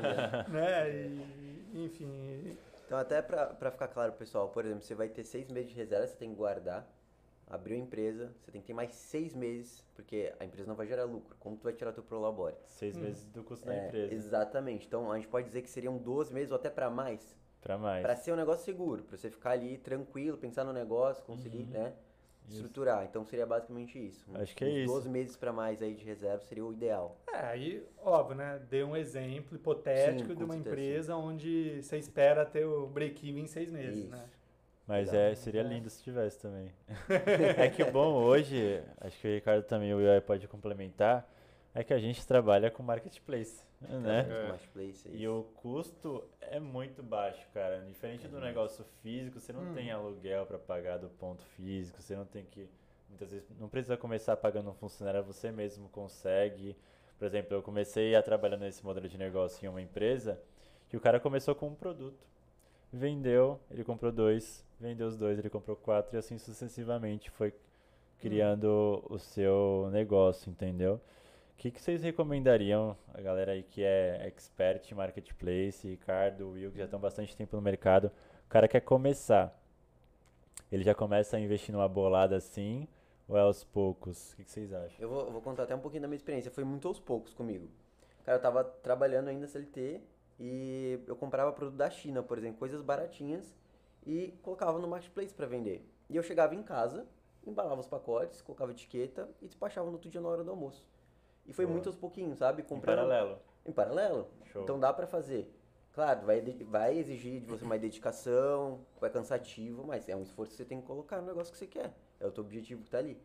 né? 0.48 0.90
E, 1.74 1.84
enfim, 1.86 2.58
Então, 2.86 2.98
até 2.98 3.22
pra, 3.24 3.48
pra 3.48 3.72
ficar 3.72 3.88
claro, 3.88 4.14
pessoal, 4.14 4.50
por 4.50 4.64
exemplo, 4.64 4.84
você 4.84 4.94
vai 4.94 5.10
ter 5.10 5.24
seis 5.24 5.50
meses 5.50 5.72
de 5.72 5.76
reserva, 5.76 6.06
você 6.08 6.16
tem 6.16 6.30
que 6.30 6.36
guardar. 6.36 6.88
Abriu 7.48 7.76
a 7.78 7.80
empresa, 7.80 8.34
você 8.40 8.52
tem 8.52 8.62
que 8.62 8.68
ter 8.68 8.74
mais 8.74 8.94
seis 8.96 9.34
meses, 9.36 9.84
porque 9.96 10.34
a 10.40 10.46
empresa 10.46 10.68
não 10.68 10.76
vai 10.76 10.88
gerar 10.88 11.04
lucro. 11.06 11.36
Como 11.40 11.56
tu 11.58 11.64
vai 11.64 11.74
tirar 11.74 11.92
teu 11.92 12.04
prolabore? 12.04 12.56
Seis 12.66 12.98
Hum. 12.98 13.02
meses 13.02 13.26
do 13.26 13.44
custo 13.44 13.66
da 13.68 13.74
É, 13.74 13.88
empresa. 13.88 14.14
Exatamente. 14.14 14.88
Então, 14.88 15.12
a 15.12 15.16
gente 15.16 15.28
pode 15.28 15.48
dizer 15.48 15.62
que 15.62 15.70
seriam 15.70 15.96
12 15.98 16.34
meses 16.34 16.52
ou 16.52 16.56
até 16.56 16.70
pra 16.72 16.90
mais. 16.90 17.36
Pra 17.66 17.80
mais. 17.80 18.04
Pra 18.04 18.16
ser 18.16 18.32
um 18.32 18.36
negócio 18.36 18.64
seguro, 18.64 19.02
pra 19.04 19.18
você 19.18 19.28
ficar 19.32 19.50
ali 19.50 19.80
tranquilo, 19.80 20.38
pensar 20.38 20.64
no 20.64 20.72
negócio, 20.72 21.24
conseguir, 21.26 21.64
Uhum. 21.64 21.70
né? 21.72 21.94
Isso. 22.48 22.58
Estruturar. 22.58 23.04
Então 23.06 23.26
seria 23.26 23.44
basicamente 23.44 23.98
isso. 23.98 24.24
Acho 24.36 24.56
que 24.56 24.64
é 24.64 24.68
Uns 24.68 24.76
isso. 24.76 24.94
12 24.94 25.10
meses 25.10 25.36
pra 25.36 25.52
mais 25.52 25.82
aí 25.82 25.96
de 25.96 26.06
reserva 26.06 26.44
seria 26.44 26.64
o 26.64 26.72
ideal. 26.72 27.18
é, 27.34 27.38
aí, 27.38 27.84
óbvio, 28.04 28.36
né? 28.36 28.62
Dei 28.70 28.84
um 28.84 28.96
exemplo 28.96 29.56
hipotético 29.56 30.30
Sim, 30.30 30.36
de 30.36 30.44
uma 30.44 30.54
certeza, 30.54 30.70
empresa 30.76 31.16
onde 31.16 31.82
você 31.82 31.98
espera 31.98 32.46
ter 32.46 32.66
o 32.68 32.86
break-even 32.86 33.46
em 33.46 33.48
seis 33.48 33.72
meses, 33.72 34.04
Isso. 34.04 34.12
né? 34.12 34.30
Mas 34.86 35.12
é, 35.12 35.34
seria 35.34 35.64
lindo 35.64 35.90
se 35.90 36.04
tivesse 36.04 36.38
também. 36.40 36.72
é 37.58 37.68
que 37.68 37.82
o 37.82 37.92
bom 37.92 38.14
hoje, 38.14 38.80
acho 39.02 39.20
que 39.20 39.28
o 39.28 39.32
Ricardo 39.32 39.64
também 39.64 39.92
o 39.92 39.98
Will 39.98 40.22
pode 40.22 40.48
complementar, 40.48 41.28
é 41.74 41.84
que 41.84 41.92
a 41.96 41.98
gente 42.00 42.26
trabalha 42.28 42.70
com 42.70 42.84
marketplace, 42.84 43.64
né? 43.88 44.24
Trabalhamos 44.24 44.66
com 44.66 44.80
É. 44.80 44.84
é 44.84 45.16
E 45.16 45.28
o 45.28 45.44
custo 45.56 46.24
é 46.42 46.60
muito 46.60 47.02
baixo, 47.04 47.46
cara. 47.54 47.82
Diferente 47.82 48.28
do 48.28 48.40
negócio 48.40 48.84
físico, 49.02 49.40
você 49.40 49.54
não 49.54 49.62
Hum. 49.64 49.74
tem 49.74 49.92
aluguel 49.92 50.46
para 50.46 50.60
pagar 50.60 50.98
do 50.98 51.10
ponto 51.10 51.44
físico, 51.44 52.02
você 52.02 52.16
não 52.16 52.26
tem 52.26 52.46
que 52.46 52.68
muitas 53.10 53.32
vezes 53.32 53.48
não 53.60 53.70
precisa 53.70 53.96
começar 53.96 54.36
pagando 54.36 54.70
um 54.70 54.74
funcionário, 54.74 55.24
você 55.24 55.52
mesmo 55.52 55.88
consegue. 55.90 56.76
Por 57.18 57.26
exemplo, 57.26 57.56
eu 57.56 57.62
comecei 57.64 58.14
a 58.16 58.22
trabalhar 58.22 58.58
nesse 58.58 58.84
modelo 58.84 59.08
de 59.08 59.18
negócio 59.18 59.66
em 59.66 59.70
uma 59.70 59.82
empresa 59.82 60.40
que 60.90 60.98
o 60.98 61.00
cara 61.00 61.20
começou 61.20 61.56
com 61.56 61.68
um 61.68 61.76
produto, 61.76 62.28
vendeu, 62.92 63.60
ele 63.72 63.84
comprou 63.84 64.12
dois, 64.12 64.66
vendeu 64.80 65.08
os 65.08 65.16
dois, 65.18 65.40
ele 65.40 65.50
comprou 65.50 65.76
quatro 65.78 66.16
e 66.16 66.20
assim 66.20 66.38
sucessivamente 66.38 67.30
foi 67.30 67.54
criando 68.20 69.04
o 69.10 69.18
seu 69.18 69.90
negócio, 69.92 70.50
entendeu? 70.50 71.00
O 71.56 71.58
que, 71.58 71.72
que 71.72 71.82
vocês 71.82 72.04
recomendariam, 72.04 72.96
a 73.14 73.22
galera 73.22 73.54
aí 73.54 73.64
que 73.64 73.82
é 73.82 74.28
expert 74.28 74.92
em 74.92 74.94
marketplace, 74.94 75.88
Ricardo, 75.88 76.52
Will, 76.52 76.70
que 76.72 76.78
já 76.78 76.84
estão 76.84 77.00
bastante 77.00 77.36
tempo 77.36 77.56
no 77.56 77.62
mercado, 77.62 78.12
o 78.46 78.50
cara 78.50 78.68
quer 78.68 78.82
começar, 78.82 79.58
ele 80.72 80.84
já 80.84 80.94
começa 80.94 81.38
a 81.38 81.40
investir 81.40 81.74
numa 81.74 81.88
bolada 81.88 82.36
assim, 82.36 82.88
ou 83.28 83.38
é 83.38 83.42
aos 83.42 83.64
poucos? 83.64 84.34
O 84.34 84.36
que, 84.36 84.44
que 84.44 84.52
vocês 84.52 84.74
acham? 84.74 84.98
Eu 85.00 85.10
vou, 85.10 85.32
vou 85.32 85.42
contar 85.42 85.64
até 85.64 85.76
um 85.76 85.80
pouquinho 85.80 86.02
da 86.02 86.08
minha 86.08 86.18
experiência. 86.18 86.52
Foi 86.52 86.64
muito 86.64 86.88
aos 86.88 87.00
poucos 87.00 87.34
comigo. 87.34 87.68
Cara, 88.24 88.38
eu 88.38 88.42
tava 88.42 88.64
trabalhando 88.64 89.30
ainda 89.30 89.48
CLT 89.48 90.02
e 90.40 91.00
eu 91.08 91.16
comprava 91.16 91.52
produto 91.52 91.76
da 91.76 91.90
China, 91.90 92.22
por 92.22 92.38
exemplo, 92.38 92.60
coisas 92.60 92.82
baratinhas 92.82 93.56
e 94.06 94.34
colocava 94.42 94.78
no 94.78 94.88
marketplace 94.88 95.34
para 95.34 95.48
vender. 95.48 95.88
E 96.10 96.16
eu 96.16 96.22
chegava 96.22 96.54
em 96.54 96.62
casa, 96.62 97.08
embalava 97.46 97.80
os 97.80 97.88
pacotes, 97.88 98.42
colocava 98.42 98.72
etiqueta 98.72 99.30
e 99.42 99.48
despachava 99.48 99.88
no 99.88 99.94
outro 99.94 100.10
dia 100.10 100.22
na 100.22 100.28
hora 100.28 100.44
do 100.44 100.52
almoço. 100.52 100.86
E 101.46 101.54
foi 101.54 101.66
Boa. 101.66 101.74
muito 101.74 101.90
aos 101.90 101.96
pouquinhos, 101.96 102.40
sabe? 102.40 102.62
Em 102.62 102.66
Comprando 102.66 102.98
paralelo. 102.98 103.40
Em 103.66 103.72
paralelo. 103.72 104.28
Show. 104.46 104.64
Então 104.64 104.80
dá 104.80 104.92
pra 104.94 105.06
fazer. 105.08 105.52
Claro, 105.94 106.26
vai, 106.26 106.42
vai 106.42 106.98
exigir 106.98 107.40
de 107.40 107.48
você 107.48 107.64
mais 107.64 107.80
dedicação, 107.80 108.82
vai 109.00 109.10
cansativo, 109.10 109.86
mas 109.86 110.10
é 110.10 110.16
um 110.16 110.24
esforço 110.24 110.52
que 110.52 110.58
você 110.58 110.66
tem 110.66 110.82
que 110.82 110.88
colocar 110.88 111.22
no 111.22 111.28
negócio 111.28 111.54
que 111.54 111.58
você 111.58 111.68
quer. 111.68 111.94
É 112.20 112.26
o 112.28 112.32
teu 112.32 112.44
objetivo 112.44 112.84
que 112.84 112.90
tá 112.90 112.98
ali. 112.98 113.22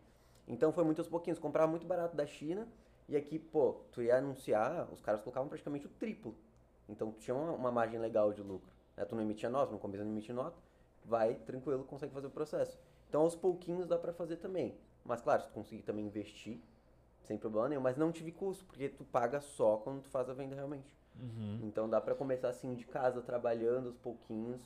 Então 0.46 0.72
foi 0.72 0.84
muito 0.84 1.00
aos 1.00 1.08
pouquinhos. 1.08 1.38
Comprava 1.38 1.68
muito 1.68 1.86
barato 1.86 2.14
da 2.16 2.26
China 2.26 2.68
e 3.08 3.16
aqui, 3.16 3.38
pô, 3.38 3.80
tu 3.90 4.02
ia 4.02 4.18
anunciar, 4.18 4.88
os 4.92 5.00
caras 5.00 5.20
colocavam 5.20 5.48
praticamente 5.48 5.86
o 5.86 5.88
triplo. 5.88 6.36
Então 6.88 7.10
tu 7.10 7.18
tinha 7.18 7.34
uma, 7.34 7.52
uma 7.52 7.72
margem 7.72 7.98
legal 7.98 8.32
de 8.32 8.42
lucro. 8.42 8.72
né? 8.96 9.04
Tu 9.04 9.14
não 9.16 9.22
emitia 9.22 9.50
nota, 9.50 9.72
no 9.72 9.78
começo 9.78 10.04
não 10.04 10.10
emitia 10.12 10.34
nota, 10.34 10.56
vai 11.04 11.34
tranquilo, 11.34 11.82
consegue 11.84 12.12
fazer 12.14 12.28
o 12.28 12.30
processo. 12.30 12.78
Então 13.08 13.22
aos 13.22 13.34
pouquinhos 13.34 13.88
dá 13.88 13.98
pra 13.98 14.12
fazer 14.12 14.36
também. 14.36 14.76
Mas 15.04 15.20
claro, 15.20 15.42
se 15.42 15.48
tu 15.48 15.54
conseguir 15.54 15.82
também 15.82 16.06
investir, 16.06 16.60
sem 17.22 17.36
problema 17.38 17.68
nenhum, 17.68 17.80
mas 17.80 17.96
não 17.96 18.10
tive 18.12 18.32
custo, 18.32 18.64
porque 18.64 18.88
tu 18.88 19.04
paga 19.04 19.40
só 19.40 19.76
quando 19.76 20.02
tu 20.02 20.08
faz 20.08 20.28
a 20.28 20.34
venda 20.34 20.54
realmente. 20.54 20.96
Uhum. 21.18 21.60
Então 21.62 21.88
dá 21.88 22.00
pra 22.00 22.14
começar 22.14 22.48
assim 22.48 22.74
de 22.74 22.84
casa, 22.84 23.20
trabalhando 23.20 23.88
aos 23.88 23.96
pouquinhos, 23.96 24.60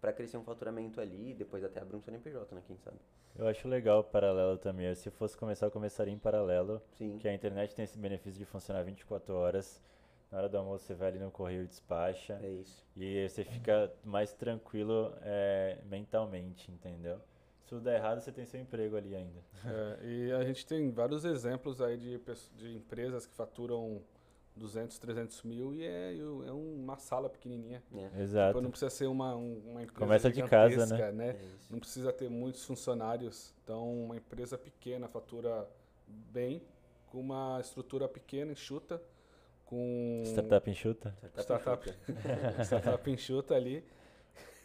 pra 0.00 0.12
crescer 0.12 0.36
um 0.36 0.44
faturamento 0.44 1.00
ali, 1.00 1.30
e 1.30 1.34
depois 1.34 1.64
até 1.64 1.80
abrir 1.80 1.96
um 1.96 2.00
CNPJ, 2.00 2.54
né, 2.54 2.62
quem 2.66 2.76
sabe. 2.76 2.98
Eu 3.38 3.46
acho 3.46 3.68
legal 3.68 4.00
o 4.00 4.04
paralelo 4.04 4.56
também. 4.56 4.94
Se 4.94 5.10
fosse 5.10 5.36
começar, 5.36 5.66
eu 5.66 5.70
começaria 5.70 6.12
em 6.12 6.18
paralelo. 6.18 6.80
Sim. 6.96 7.18
Que 7.18 7.28
a 7.28 7.34
internet 7.34 7.74
tem 7.74 7.84
esse 7.84 7.98
benefício 7.98 8.38
de 8.38 8.46
funcionar 8.46 8.82
24 8.82 9.34
horas. 9.34 9.82
Na 10.30 10.38
hora 10.38 10.48
do 10.48 10.56
almoço 10.56 10.84
você 10.84 10.94
vai 10.94 11.08
ali 11.08 11.18
no 11.18 11.30
correio 11.30 11.64
e 11.64 11.66
despacha. 11.66 12.38
É 12.42 12.48
isso. 12.48 12.84
E 12.96 13.04
aí 13.04 13.28
você 13.28 13.44
fica 13.44 13.92
mais 14.02 14.32
tranquilo 14.32 15.12
é, 15.20 15.78
mentalmente, 15.84 16.70
entendeu? 16.72 17.20
Se 17.66 17.70
tudo 17.70 17.80
der 17.82 17.96
errado, 17.96 18.20
você 18.20 18.30
tem 18.30 18.46
seu 18.46 18.60
emprego 18.60 18.96
ali 18.96 19.12
ainda. 19.16 19.40
É, 19.64 19.98
e 20.06 20.30
a 20.32 20.44
gente 20.44 20.64
tem 20.64 20.88
vários 20.92 21.24
exemplos 21.24 21.80
aí 21.80 21.96
de, 21.96 22.20
de 22.54 22.76
empresas 22.76 23.26
que 23.26 23.34
faturam 23.34 24.00
200, 24.54 24.96
300 25.00 25.42
mil 25.42 25.74
e 25.74 25.82
é, 25.84 26.16
é 26.16 26.52
uma 26.52 26.96
sala 26.96 27.28
pequenininha. 27.28 27.82
É, 27.92 28.22
Exato. 28.22 28.50
Tipo, 28.52 28.60
não 28.60 28.70
precisa 28.70 28.88
ser 28.90 29.06
uma, 29.08 29.34
um- 29.34 29.58
uma 29.72 29.82
empresa 29.82 29.98
Começa 29.98 30.30
de 30.30 30.42
casa, 30.44 30.70
gigantesca, 30.70 31.10
né? 31.10 31.30
é. 31.30 31.40
Não 31.68 31.80
precisa 31.80 32.12
ter 32.12 32.30
muitos 32.30 32.64
funcionários. 32.64 33.52
Então, 33.64 34.04
uma 34.04 34.16
empresa 34.16 34.56
pequena 34.56 35.08
fatura 35.08 35.68
bem, 36.06 36.62
com 37.08 37.18
uma 37.18 37.58
estrutura 37.60 38.06
pequena, 38.08 38.52
enxuta, 38.52 39.02
com 39.64 40.22
Startup 40.24 40.70
enxuta. 40.70 41.12
startup, 41.36 41.92
startup 42.62 43.10
enxuta 43.10 43.56
ali. 43.58 43.84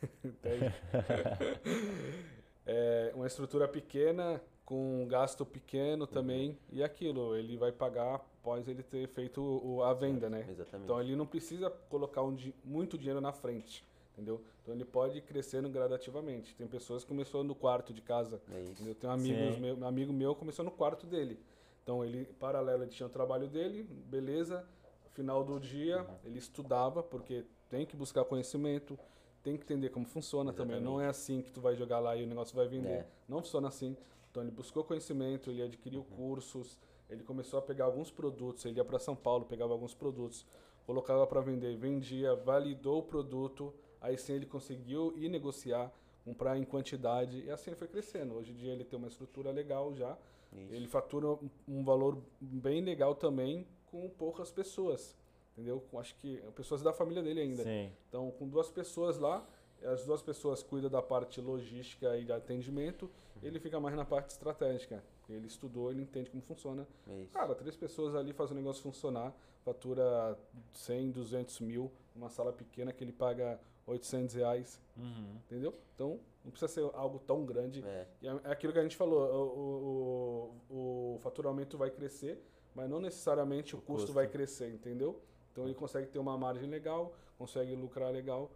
É, 2.74 3.11
uma 3.13 3.28
estrutura 3.28 3.67
pequena, 3.67 4.41
com 4.63 5.03
um 5.03 5.05
gasto 5.07 5.45
pequeno 5.45 6.07
também 6.07 6.57
e 6.72 6.82
aquilo, 6.82 7.36
ele 7.36 7.57
vai 7.57 7.69
pagar 7.74 8.15
após 8.15 8.65
ele 8.69 8.82
ter 8.82 9.07
feito 9.09 9.41
o- 9.41 9.84
a 9.84 9.93
venda, 9.93 10.30
né? 10.30 10.45
Exatamente. 10.49 10.86
Então 10.86 11.01
ele 11.01 11.13
não 11.13 11.26
precisa 11.26 11.69
colocar 11.69 12.22
um 12.22 12.34
di- 12.34 12.55
muito 12.63 12.97
dinheiro 12.97 13.19
na 13.19 13.34
frente, 13.34 13.84
entendeu? 14.13 14.41
Então 14.61 14.74
ele 14.74 14.86
pode 14.86 15.17
ir 15.17 15.22
crescendo 15.22 15.67
gradativamente. 15.69 16.55
Tem 16.55 16.65
pessoas 16.65 17.03
que 17.03 17.09
começou 17.09 17.43
no 17.43 17.53
quarto 17.53 17.91
de 17.93 18.01
casa, 18.01 18.41
É 18.49 18.61
isso. 18.61 18.72
entendeu? 18.74 18.95
Tem 18.95 19.09
um 19.09 19.13
amigo 19.13 19.39
Sim. 19.53 19.59
meu, 19.59 19.76
um 19.76 19.86
amigo 19.86 20.13
meu 20.13 20.34
começou 20.34 20.63
no 20.63 20.72
quarto 20.72 21.05
dele. 21.05 21.38
Então 21.84 22.05
ele 22.05 22.24
paralelo 22.39 22.84
ele 22.84 22.91
tinha 22.91 23.07
o 23.07 23.09
trabalho 23.11 23.47
dele, 23.49 23.84
beleza? 23.84 24.65
Final 25.09 25.43
do 25.43 25.59
dia 25.59 26.07
ele 26.24 26.39
estudava 26.39 27.03
porque 27.03 27.43
tem 27.69 27.86
que 27.86 27.97
buscar 27.97 28.24
conhecimento, 28.24 28.97
tem 29.44 29.58
que 29.58 29.64
entender 29.64 29.89
como 29.89 30.06
funciona 30.06 30.54
também. 30.54 30.80
Não 30.80 31.00
é 31.00 31.08
assim 31.08 31.42
que 31.42 31.52
tu 31.52 31.62
vai 31.62 31.76
jogar 31.76 32.00
lá 32.00 32.16
e 32.16 32.24
o 32.24 32.28
negócio 32.28 32.56
vai 32.56 32.68
vender. 32.68 32.89
É. 32.89 33.08
Não 33.28 33.39
funciona 33.42 33.68
assim. 33.68 33.98
Então 34.30 34.42
ele 34.42 34.52
buscou 34.52 34.84
conhecimento, 34.84 35.50
ele 35.50 35.62
adquiriu 35.62 36.04
cursos, 36.04 36.80
ele 37.10 37.24
começou 37.24 37.60
a 37.60 37.62
pegar 37.62 37.86
alguns 37.86 38.10
produtos, 38.10 38.66
ele 38.66 38.78
ia 38.78 38.86
para 38.86 38.98
São 38.98 39.16
Paulo, 39.16 39.46
pegava 39.46 39.74
alguns 39.74 39.94
produtos, 39.94 40.46
colocava 40.86 41.28
para 41.28 41.42
vender, 41.42 41.76
vendia, 41.76 42.34
validou 42.36 43.00
o 43.00 43.04
produto, 43.04 43.74
aí 44.00 44.18
sim 44.18 44.34
ele 44.34 44.46
conseguiu 44.46 45.14
ir 45.18 45.28
negociar, 45.28 45.92
comprar 46.24 46.58
em 46.58 46.64
quantidade 46.64 47.44
e 47.44 47.52
assim 47.52 47.72
ele 47.72 47.78
foi 47.78 47.88
crescendo. 47.88 48.36
Hoje 48.36 48.52
em 48.52 48.56
dia 48.56 48.72
ele 48.72 48.86
tem 48.86 48.98
uma 48.98 49.10
estrutura 49.10 49.52
legal 49.52 49.94
já, 49.94 50.18
Isso. 50.54 50.74
ele 50.74 50.88
fatura 50.88 51.38
um 51.68 51.84
valor 51.84 52.18
bem 52.39 52.82
legal 52.82 53.14
também 53.16 53.68
com 53.88 54.10
poucas 54.10 54.50
pessoas, 54.50 55.18
entendeu? 55.54 55.84
Acho 55.97 56.16
que 56.16 56.38
pessoas 56.56 56.82
da 56.82 56.93
família 56.93 57.22
dele 57.24 57.41
ainda. 57.41 57.64
Sim. 57.64 57.91
Então, 58.10 58.32
com 58.32 58.47
duas 58.47 58.70
pessoas 58.70 59.18
lá, 59.18 59.45
as 59.84 60.06
duas 60.06 60.22
pessoas 60.22 60.62
cuidam 60.64 60.89
da 60.89 61.02
parte 61.02 61.41
logística 61.41 62.16
e 62.18 62.24
de 62.26 62.32
atendimento, 62.32 63.10
ele 63.41 63.60
fica 63.60 63.80
mais 63.80 63.95
na 63.95 64.06
parte 64.06 64.30
estratégica. 64.30 65.04
Ele 65.30 65.47
estudou, 65.47 65.89
ele 65.91 66.02
entende 66.02 66.30
como 66.30 66.41
funciona. 66.43 66.86
É 67.08 67.22
isso. 67.22 67.32
Cara, 67.32 67.56
três 67.56 67.76
pessoas 67.76 68.14
ali 68.16 68.34
fazem 68.34 68.56
o 68.56 68.60
negócio 68.60 68.84
funcionar, 68.84 69.34
fatura 69.64 70.38
100, 70.74 71.12
200 71.12 71.60
mil, 71.62 71.91
uma 72.16 72.30
sala 72.30 72.52
pequena 72.52 72.91
que 72.91 73.04
ele 73.04 73.14
paga 73.14 73.60
800 73.88 74.36
reais, 74.36 74.80
Uhum. 74.97 75.36
entendeu? 75.45 75.74
Então, 75.95 76.20
não 76.43 76.52
precisa 76.52 76.72
ser 76.72 76.82
algo 76.93 77.18
tão 77.20 77.45
grande. 77.45 77.84
É. 77.84 78.08
É 78.22 78.28
é 78.43 78.52
aquilo 78.52 78.74
que 78.74 78.80
a 78.80 78.84
gente 78.84 78.95
falou, 78.97 79.22
o, 79.34 80.54
o, 80.70 81.16
o 81.16 81.20
faturamento 81.20 81.78
vai 81.78 81.89
crescer, 81.89 82.39
mas 82.76 82.89
não 82.89 82.99
necessariamente 82.99 83.74
o, 83.76 83.80
O 83.80 83.82
custo, 83.82 84.02
custo. 84.02 84.14
vai 84.14 84.28
crescer, 84.28 84.70
entendeu? 84.74 85.20
Então 85.52 85.66
ele 85.66 85.74
consegue 85.74 86.08
ter 86.08 86.20
uma 86.20 86.38
margem 86.38 86.70
legal, 86.70 87.14
consegue 87.38 87.76
lucrar 87.76 88.12
legal 88.12 88.49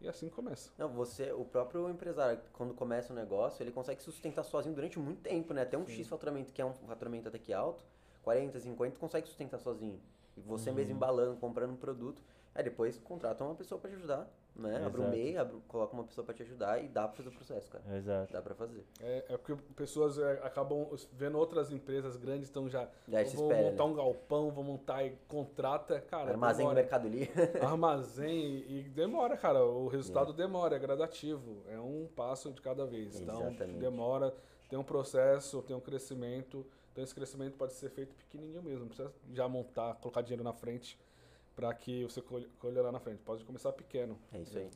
e 0.00 0.08
assim 0.08 0.28
começa. 0.28 0.70
Não, 0.76 0.88
você, 0.88 1.32
o 1.32 1.44
próprio 1.44 1.88
empresário, 1.88 2.40
quando 2.52 2.74
começa 2.74 3.12
um 3.12 3.16
negócio, 3.16 3.62
ele 3.62 3.70
consegue 3.70 4.02
sustentar 4.02 4.42
sozinho 4.42 4.74
durante 4.74 4.98
muito 4.98 5.22
tempo, 5.22 5.54
né? 5.54 5.62
Até 5.62 5.78
um 5.78 5.86
X 5.86 6.06
faturamento, 6.08 6.52
que 6.52 6.60
é 6.60 6.64
um 6.64 6.74
faturamento 6.74 7.28
até 7.28 7.38
que 7.38 7.52
alto, 7.52 7.84
40, 8.22 8.58
50, 8.58 8.98
consegue 8.98 9.26
sustentar 9.28 9.58
sozinho. 9.58 10.00
E 10.36 10.40
você 10.40 10.70
Uhum. 10.70 10.76
mesmo 10.76 10.94
embalando, 10.96 11.36
comprando 11.38 11.70
um 11.72 11.76
produto. 11.76 12.22
Aí 12.54 12.62
depois 12.62 12.98
contrata 12.98 13.44
uma 13.44 13.54
pessoa 13.54 13.80
pra 13.80 13.90
te 13.90 13.96
ajudar, 13.96 14.28
né? 14.54 14.84
Abre 14.84 15.00
um. 15.00 15.10
MEI, 15.10 15.36
abre, 15.36 15.56
coloca 15.66 15.94
uma 15.94 16.04
pessoa 16.04 16.24
pra 16.24 16.34
te 16.34 16.42
ajudar 16.42 16.82
e 16.82 16.88
dá 16.88 17.06
pra 17.06 17.16
fazer 17.16 17.28
o 17.28 17.32
processo, 17.32 17.70
cara. 17.70 17.84
Exato. 17.96 18.32
Dá 18.32 18.42
pra 18.42 18.54
fazer. 18.54 18.84
É, 19.00 19.24
é 19.28 19.36
porque 19.36 19.54
pessoas 19.74 20.18
é, 20.18 20.40
acabam 20.42 20.88
vendo 21.12 21.38
outras 21.38 21.70
empresas 21.70 22.16
grandes, 22.16 22.48
então 22.48 22.68
já 22.68 22.88
se 23.24 23.36
vou 23.36 23.50
espera, 23.50 23.70
montar 23.70 23.84
né? 23.84 23.90
um 23.90 23.94
galpão, 23.94 24.50
vou 24.50 24.64
montar 24.64 25.04
e 25.04 25.16
contrata, 25.28 26.00
cara, 26.00 26.30
Armazém 26.30 26.66
no. 26.66 26.72
Mercado 26.74 27.08
Livre. 27.08 27.32
armazém 27.60 28.38
e, 28.38 28.80
e 28.80 28.82
demora, 28.90 29.36
cara. 29.36 29.64
O 29.64 29.88
resultado 29.88 30.32
demora, 30.32 30.76
é 30.76 30.78
gradativo. 30.78 31.62
É 31.68 31.78
um 31.78 32.08
passo 32.14 32.50
de 32.52 32.60
cada 32.60 32.86
vez. 32.86 33.20
Então 33.20 33.40
Exatamente. 33.40 33.78
demora, 33.78 34.34
tem 34.68 34.78
um 34.78 34.84
processo, 34.84 35.62
tem 35.62 35.74
um 35.74 35.80
crescimento. 35.80 36.66
Então 36.92 37.02
esse 37.02 37.14
crescimento 37.14 37.56
pode 37.56 37.72
ser 37.72 37.88
feito 37.90 38.14
pequenininho 38.14 38.62
mesmo. 38.62 38.80
Não 38.80 38.88
precisa 38.88 39.12
já 39.32 39.48
montar, 39.48 39.94
colocar 39.94 40.20
dinheiro 40.20 40.44
na 40.44 40.52
frente 40.52 40.98
para 41.54 41.72
que 41.74 42.04
você 42.04 42.20
colhe, 42.22 42.48
colhe 42.58 42.80
lá 42.80 42.90
na 42.92 43.00
frente. 43.00 43.20
Pode 43.22 43.44
começar 43.44 43.72
pequeno. 43.72 44.18
É 44.32 44.38
isso 44.40 44.58
aí. 44.58 44.68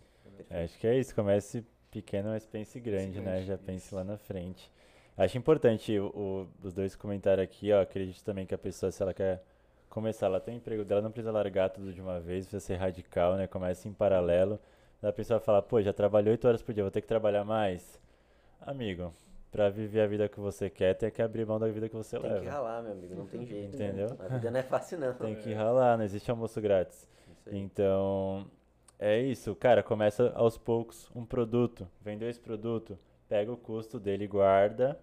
É, 0.50 0.64
acho 0.64 0.78
que 0.78 0.86
é 0.86 0.98
isso. 0.98 1.14
Comece 1.14 1.64
pequeno, 1.90 2.30
mas 2.30 2.46
pense 2.46 2.78
grande, 2.80 3.20
né? 3.20 3.32
grande, 3.32 3.46
Já 3.46 3.54
isso. 3.54 3.64
pense 3.64 3.94
lá 3.94 4.04
na 4.04 4.18
frente. 4.18 4.70
Acho 5.16 5.38
importante 5.38 5.98
o, 5.98 6.06
o- 6.08 6.48
os 6.66 6.74
dois 6.74 6.94
comentários 6.94 7.44
aqui, 7.44 7.72
ó. 7.72 7.80
Acredito 7.80 8.22
também 8.22 8.46
que 8.46 8.54
a 8.54 8.58
pessoa, 8.58 8.92
se 8.92 9.02
ela 9.02 9.14
quer 9.14 9.42
começar, 9.88 10.26
ela 10.26 10.40
tem 10.40 10.54
um 10.54 10.56
emprego 10.58 10.84
dela, 10.84 11.00
não 11.00 11.10
precisa 11.10 11.32
largar 11.32 11.70
tudo 11.70 11.92
de 11.92 12.00
uma 12.00 12.20
vez, 12.20 12.44
precisa 12.46 12.60
ser 12.60 12.76
radical, 12.76 13.36
né? 13.36 13.46
Comece 13.46 13.88
em 13.88 13.92
paralelo. 13.94 14.60
Da 15.00 15.12
pessoa 15.12 15.40
fala, 15.40 15.62
pô, 15.62 15.80
já 15.80 15.92
trabalhou 15.92 16.32
8 16.32 16.46
horas 16.46 16.62
por 16.62 16.74
dia, 16.74 16.82
vou 16.84 16.90
ter 16.90 17.00
que 17.00 17.06
trabalhar 17.08 17.44
mais. 17.44 17.98
Amigo, 18.60 19.12
pra 19.50 19.68
viver 19.70 20.00
a 20.00 20.06
vida 20.06 20.28
que 20.28 20.38
você 20.38 20.68
quer, 20.68 20.94
tem 20.94 21.10
que 21.10 21.22
abrir 21.22 21.46
mão 21.46 21.58
da 21.58 21.68
vida 21.68 21.88
que 21.88 21.96
você 21.96 22.18
Tem 22.18 22.28
leva. 22.28 22.40
que 22.42 22.48
ralar, 22.48 22.82
meu 22.82 22.92
amigo. 22.92 23.14
Não 23.14 23.26
tem 23.26 23.44
jeito. 23.46 23.74
Entendeu? 23.74 24.08
A 24.18 24.28
vida 24.28 24.50
não 24.50 24.60
é 24.60 24.62
fácil, 24.62 24.98
não. 24.98 25.14
Tem 25.14 25.34
que 25.36 25.52
ralar, 25.52 25.96
não 25.96 26.04
existe 26.04 26.30
almoço 26.30 26.60
grátis. 26.60 27.08
Isso 27.38 27.48
aí. 27.50 27.58
Então, 27.58 28.46
é 28.98 29.20
isso, 29.20 29.54
cara, 29.54 29.82
começa 29.82 30.32
aos 30.34 30.56
poucos, 30.58 31.10
um 31.14 31.24
produto, 31.24 31.88
vendeu 32.02 32.28
esse 32.28 32.40
produto, 32.40 32.98
pega 33.28 33.50
o 33.52 33.56
custo 33.56 33.98
dele 33.98 34.26
guarda. 34.26 34.98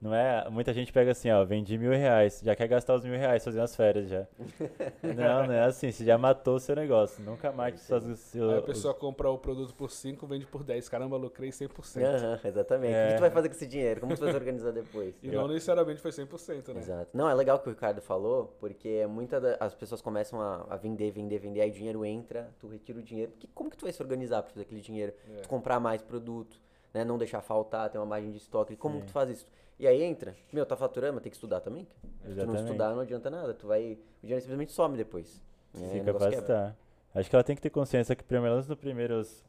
Não 0.00 0.14
é, 0.14 0.48
muita 0.50 0.72
gente 0.72 0.92
pega 0.92 1.10
assim, 1.12 1.30
ó, 1.30 1.44
vendi 1.44 1.76
mil 1.78 1.90
reais, 1.90 2.40
já 2.44 2.54
quer 2.54 2.68
gastar 2.68 2.94
os 2.94 3.04
mil 3.04 3.16
reais 3.16 3.42
fazendo 3.44 3.62
as 3.62 3.74
férias 3.74 4.08
já. 4.08 4.26
não, 5.02 5.46
não 5.46 5.54
é 5.54 5.64
assim, 5.64 5.90
você 5.90 6.04
já 6.04 6.18
matou 6.18 6.56
o 6.56 6.60
seu 6.60 6.76
negócio, 6.76 7.22
nunca 7.24 7.50
mate 7.52 7.80
suas, 7.80 8.18
seu, 8.18 8.50
Aí 8.50 8.58
a 8.58 8.62
pessoa 8.62 8.94
compra 8.94 9.30
o 9.30 9.38
produto 9.38 9.74
por 9.74 9.90
5, 9.90 10.26
vende 10.26 10.46
por 10.46 10.62
10. 10.62 10.88
Caramba, 10.88 11.16
lucrei 11.16 11.50
100%. 11.50 12.02
Aham, 12.04 12.40
exatamente. 12.44 12.92
O 12.92 12.94
que 12.94 13.12
É. 13.12 13.14
tu 13.16 13.20
vai 13.20 13.30
fazer 13.30 13.48
com 13.48 13.54
esse 13.54 13.66
dinheiro? 13.66 14.00
Como 14.00 14.14
tu 14.14 14.20
vai 14.20 14.30
se 14.30 14.36
organizar 14.36 14.72
depois? 14.72 15.14
E 15.22 15.28
não 15.28 15.48
necessariamente 15.48 16.00
foi 16.00 16.10
100%, 16.10 16.74
né? 16.74 16.80
Exato. 16.80 17.10
Não, 17.16 17.28
é 17.28 17.34
legal 17.34 17.56
o 17.56 17.60
que 17.60 17.68
o 17.68 17.72
Ricardo 17.72 18.00
falou, 18.00 18.54
porque 18.60 19.06
muitas 19.06 19.42
as 19.60 19.74
pessoas 19.74 20.00
começam 20.00 20.40
a, 20.40 20.66
a 20.70 20.76
vender, 20.76 21.10
vender, 21.10 21.38
vender, 21.38 21.60
aí 21.62 21.70
o 21.70 21.72
dinheiro 21.72 22.04
entra, 22.04 22.50
tu 22.58 22.68
retira 22.68 22.98
o 22.98 23.02
dinheiro. 23.02 23.32
Porque 23.32 23.48
como 23.54 23.70
que 23.70 23.76
tu 23.76 23.82
vai 23.84 23.92
se 23.92 24.02
organizar 24.02 24.42
para 24.42 24.50
fazer 24.52 24.62
aquele 24.62 24.80
dinheiro? 24.80 25.12
É. 25.36 25.40
Tu 25.40 25.48
comprar 25.48 25.80
mais 25.80 26.02
produto, 26.02 26.60
né? 26.92 27.04
Não 27.04 27.18
deixar 27.18 27.40
faltar, 27.40 27.90
ter 27.90 27.98
uma 27.98 28.06
margem 28.06 28.30
de 28.30 28.38
estoque. 28.38 28.76
Como 28.76 28.96
Sim. 28.96 29.00
que 29.00 29.06
tu 29.08 29.12
faz 29.12 29.30
isso? 29.30 29.46
E 29.78 29.86
aí 29.86 30.02
entra, 30.02 30.34
meu, 30.52 30.64
tá 30.64 30.76
faturando, 30.76 31.14
mas 31.14 31.22
tem 31.22 31.30
que 31.30 31.36
estudar 31.36 31.60
também. 31.60 31.86
Se 32.24 32.34
tu 32.34 32.46
não 32.46 32.54
estudar, 32.54 32.90
não 32.94 33.00
adianta 33.00 33.28
nada. 33.28 33.52
Tu 33.52 33.66
vai. 33.66 33.98
O 34.22 34.26
dinheiro 34.26 34.40
simplesmente 34.40 34.72
some 34.72 34.96
depois. 34.96 35.42
É, 35.74 35.78
o 35.78 35.80
se 35.80 36.00
negócio 36.00 36.30
quebra. 36.30 36.46
capacitar. 36.46 36.76
Acho 37.14 37.30
que 37.30 37.36
ela 37.36 37.44
tem 37.44 37.56
que 37.56 37.62
ter 37.62 37.70
consciência 37.70 38.14
que, 38.16 38.24
pelo 38.24 38.42
menos 38.42 38.66
nos 38.66 38.78
primeiros 38.78 39.44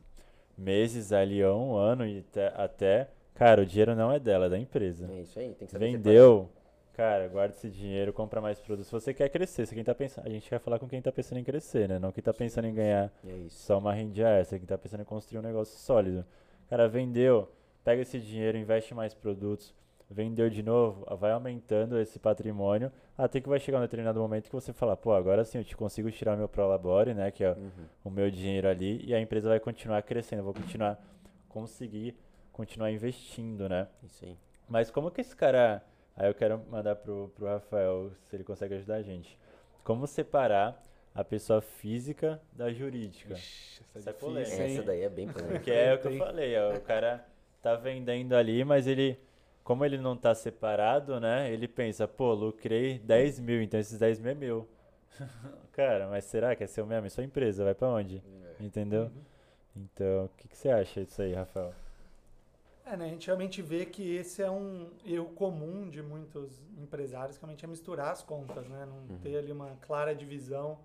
meses, 0.57 1.11
ali, 1.11 1.43
ó, 1.43 1.55
um 1.55 1.75
ano 1.75 2.05
e 2.05 2.19
até, 2.19 2.47
até, 2.55 3.09
cara, 3.35 3.61
o 3.61 3.65
dinheiro 3.65 3.95
não 3.95 4.11
é 4.11 4.19
dela, 4.19 4.45
é 4.45 4.49
da 4.49 4.57
empresa. 4.57 5.09
É 5.11 5.21
isso 5.21 5.37
aí, 5.37 5.53
tem 5.53 5.67
que 5.67 5.71
saber. 5.71 5.91
Vendeu, 5.91 6.49
cara, 6.93 7.27
guarda 7.27 7.53
esse 7.55 7.69
dinheiro, 7.69 8.11
compra 8.11 8.41
mais 8.41 8.59
produtos. 8.59 8.87
Se 8.87 8.93
você 8.93 9.13
quer 9.13 9.29
crescer, 9.29 9.65
se 9.65 9.75
quem 9.75 9.83
tá 9.83 9.93
pensando, 9.93 10.25
a 10.25 10.29
gente 10.29 10.49
quer 10.49 10.59
falar 10.59 10.79
com 10.79 10.87
quem 10.87 11.01
tá 11.01 11.11
pensando 11.11 11.39
em 11.39 11.43
crescer, 11.43 11.87
né? 11.87 11.99
Não 11.99 12.11
quem 12.11 12.23
tá 12.23 12.33
pensando 12.33 12.67
em 12.67 12.73
ganhar 12.73 13.11
É 13.25 13.45
só 13.49 13.77
uma 13.77 13.93
rendinha 13.93 14.29
essa, 14.29 14.57
quem 14.57 14.67
tá 14.67 14.77
pensando 14.77 15.01
em 15.01 15.05
construir 15.05 15.39
um 15.39 15.43
negócio 15.43 15.77
sólido. 15.77 16.25
Cara, 16.69 16.87
vendeu, 16.87 17.51
pega 17.83 18.01
esse 18.01 18.19
dinheiro, 18.19 18.57
investe 18.57 18.93
mais 18.93 19.13
produtos, 19.13 19.73
vendeu 20.09 20.49
de 20.49 20.63
novo, 20.63 21.05
vai 21.17 21.31
aumentando 21.31 21.99
esse 21.99 22.17
patrimônio, 22.19 22.91
até 23.17 23.41
que 23.41 23.49
vai 23.49 23.59
chegar 23.59 23.77
um 23.79 23.81
determinado 23.81 24.19
momento 24.19 24.45
que 24.49 24.53
você 24.55 24.71
fala, 24.71 24.95
pô, 24.95 25.11
agora 25.13 25.43
sim 25.43 25.57
eu 25.57 25.63
te 25.63 25.75
consigo 25.75 26.09
tirar 26.11 26.37
meu 26.37 26.47
Prolabore, 26.47 27.13
né, 27.13 27.29
que 27.31 27.43
é 27.43 27.51
Uhum. 27.51 27.71
o 28.05 28.09
meu 28.09 28.31
dinheiro 28.31 28.67
ali, 28.69 29.03
e 29.05 29.13
a 29.13 29.19
empresa 29.19 29.49
vai 29.49 29.59
continuar 29.59 30.01
crescendo, 30.03 30.39
eu 30.39 30.45
vou 30.45 30.53
continuar, 30.53 30.97
conseguir 31.49 32.15
continuar 32.51 32.91
investindo, 32.91 33.67
né. 33.69 33.87
Isso 34.03 34.23
aí. 34.25 34.37
Mas 34.67 34.89
como 34.91 35.11
que 35.11 35.21
esse 35.21 35.35
cara. 35.35 35.83
Aí 36.15 36.27
eu 36.27 36.33
quero 36.33 36.59
mandar 36.71 36.95
pro, 36.95 37.31
pro 37.35 37.45
Rafael 37.45 38.11
se 38.23 38.35
ele 38.35 38.43
consegue 38.43 38.73
ajudar 38.75 38.95
a 38.95 39.01
gente. 39.03 39.37
Como 39.83 40.07
separar 40.07 40.81
a 41.13 41.23
pessoa 41.23 41.61
física 41.61 42.41
da 42.51 42.73
jurídica? 42.73 43.35
Ixi, 43.35 43.81
essa 43.95 44.09
é 44.09 44.11
é 44.11 44.13
polêmica. 44.13 44.63
Essa 44.63 44.83
daí 44.83 45.01
é 45.03 45.09
bem 45.09 45.27
polêmica. 45.29 45.55
Porque 45.55 45.71
é 45.71 45.93
o 45.93 45.99
que 45.99 46.07
eu 46.07 46.17
falei, 46.17 46.57
ó, 46.57 46.73
o 46.75 46.81
cara 46.81 47.23
tá 47.61 47.75
vendendo 47.75 48.33
ali, 48.33 48.63
mas 48.65 48.87
ele. 48.87 49.19
Como 49.67 49.83
ele 49.83 49.97
não 49.97 50.15
tá 50.15 50.33
separado, 50.33 51.19
né? 51.19 51.51
Ele 51.51 51.67
pensa, 51.67 52.07
pô, 52.07 52.33
lucrei 52.33 52.99
10 52.99 53.41
mil, 53.41 53.61
então 53.61 53.77
esses 53.77 53.99
10 53.99 54.21
mil 54.21 54.31
é 54.31 54.33
meu. 54.33 54.65
cara, 55.73 56.07
mas 56.07 56.23
será 56.23 56.55
que 56.55 56.63
é 56.63 56.67
seu 56.67 56.85
mesmo? 56.85 57.05
É 57.07 57.09
sua 57.09 57.25
empresa, 57.25 57.65
vai 57.65 57.75
pra 57.75 57.89
onde? 57.89 58.23
É. 58.59 58.63
Entendeu? 58.63 59.11
Então, 59.75 60.23
o 60.23 60.29
que, 60.37 60.47
que 60.47 60.55
você 60.55 60.69
acha 60.69 61.03
disso 61.03 61.21
aí, 61.21 61.33
Rafael? 61.33 61.73
É, 62.85 62.95
né? 62.95 63.07
A 63.07 63.09
gente 63.09 63.27
realmente 63.27 63.61
vê 63.61 63.85
que 63.85 64.15
esse 64.15 64.41
é 64.41 64.49
um 64.49 64.89
erro 65.05 65.25
comum 65.35 65.89
de 65.89 66.01
muitos 66.01 66.61
empresários, 66.77 67.35
que 67.37 67.43
realmente 67.43 67.65
é 67.65 67.67
misturar 67.67 68.13
as 68.13 68.23
contas, 68.23 68.65
né? 68.69 68.85
Não 68.85 69.15
Uhum. 69.15 69.19
ter 69.21 69.35
ali 69.35 69.51
uma 69.51 69.75
clara 69.81 70.15
divisão 70.15 70.79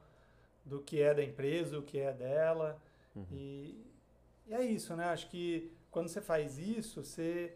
do 0.65 0.81
que 0.81 1.01
é 1.01 1.15
da 1.15 1.23
empresa, 1.23 1.79
o 1.79 1.83
que 1.83 2.01
é 2.01 2.13
dela. 2.13 2.77
Uhum. 3.15 3.25
E, 3.31 3.87
e 4.49 4.53
é 4.55 4.65
isso, 4.65 4.97
né? 4.97 5.05
Acho 5.05 5.31
que 5.31 5.71
quando 5.89 6.09
você 6.09 6.21
faz 6.21 6.59
isso, 6.59 7.05
você, 7.05 7.55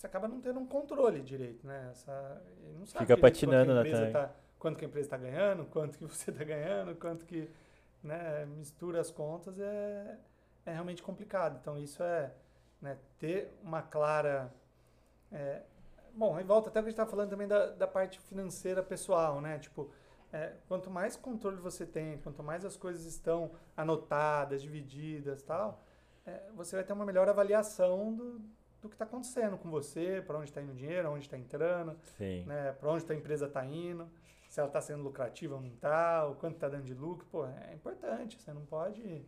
você 0.00 0.06
acaba 0.06 0.26
não 0.26 0.40
tendo 0.40 0.58
um 0.58 0.66
controle 0.66 1.20
direito, 1.20 1.66
né? 1.66 1.88
Essa, 1.90 2.42
e 2.64 2.78
não 2.78 2.86
sabe 2.86 3.04
Fica 3.04 3.18
patinando, 3.18 3.66
quanto 3.66 3.76
a 3.76 3.80
empresa 3.80 3.96
também. 3.98 4.12
tá, 4.12 4.30
quanto 4.58 4.78
que 4.78 4.84
a 4.84 4.88
empresa 4.88 5.06
está 5.06 5.16
ganhando, 5.18 5.64
quanto 5.66 5.98
que 5.98 6.04
você 6.06 6.30
está 6.30 6.42
ganhando, 6.42 6.94
quanto 6.96 7.26
que 7.26 7.50
né, 8.02 8.46
mistura 8.46 8.98
as 8.98 9.10
contas 9.10 9.60
é, 9.60 10.18
é 10.64 10.72
realmente 10.72 11.02
complicado. 11.02 11.58
Então 11.60 11.78
isso 11.78 12.02
é 12.02 12.32
né, 12.80 12.96
ter 13.18 13.52
uma 13.62 13.82
clara 13.82 14.50
é, 15.30 15.60
bom, 16.14 16.34
aí 16.34 16.44
volta 16.44 16.70
até 16.70 16.80
o 16.80 16.82
que 16.82 16.88
a 16.88 16.90
gente 16.90 16.94
estava 16.94 17.10
falando 17.10 17.28
também 17.28 17.46
da, 17.46 17.66
da 17.66 17.86
parte 17.86 18.18
financeira 18.20 18.82
pessoal, 18.82 19.38
né? 19.42 19.58
Tipo, 19.58 19.90
é, 20.32 20.54
quanto 20.66 20.90
mais 20.90 21.14
controle 21.14 21.58
você 21.58 21.84
tem, 21.84 22.16
quanto 22.18 22.42
mais 22.42 22.64
as 22.64 22.74
coisas 22.74 23.04
estão 23.04 23.50
anotadas, 23.76 24.62
divididas 24.62 25.42
tal, 25.42 25.82
é, 26.24 26.40
você 26.56 26.74
vai 26.74 26.84
ter 26.86 26.94
uma 26.94 27.04
melhor 27.04 27.28
avaliação 27.28 28.14
do, 28.14 28.40
do 28.80 28.88
que 28.88 28.94
está 28.94 29.04
acontecendo 29.04 29.58
com 29.58 29.70
você, 29.70 30.22
para 30.26 30.38
onde 30.38 30.48
está 30.50 30.62
indo 30.62 30.72
o 30.72 30.74
dinheiro, 30.74 31.10
onde 31.10 31.26
está 31.26 31.36
entrando, 31.36 31.96
Sim. 32.16 32.44
né, 32.44 32.72
para 32.72 32.90
onde 32.90 33.12
a 33.12 33.14
empresa 33.14 33.46
está 33.46 33.64
indo, 33.64 34.08
se 34.48 34.58
ela 34.58 34.68
está 34.68 34.80
sendo 34.80 35.02
lucrativa 35.02 35.54
ou 35.54 35.60
não 35.60 35.68
está, 35.68 36.26
o 36.26 36.34
quanto 36.34 36.54
está 36.54 36.68
dando 36.68 36.84
de 36.84 36.94
lucro. 36.94 37.26
Pô, 37.30 37.46
é 37.46 37.74
importante, 37.74 38.40
você 38.40 38.52
não 38.52 38.64
pode 38.64 39.24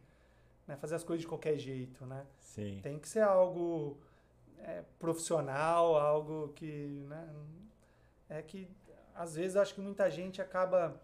né, 0.66 0.76
fazer 0.76 0.94
as 0.94 1.04
coisas 1.04 1.22
de 1.22 1.28
qualquer 1.28 1.58
jeito, 1.58 2.04
né? 2.06 2.26
Sim. 2.38 2.80
Tem 2.82 2.98
que 2.98 3.08
ser 3.08 3.20
algo 3.20 4.00
é, 4.58 4.82
profissional, 4.98 5.96
algo 5.96 6.48
que, 6.54 7.04
né, 7.08 7.34
é 8.28 8.42
que 8.42 8.68
às 9.14 9.34
vezes 9.34 9.54
eu 9.54 9.62
acho 9.62 9.74
que 9.74 9.80
muita 9.80 10.10
gente 10.10 10.40
acaba, 10.40 11.00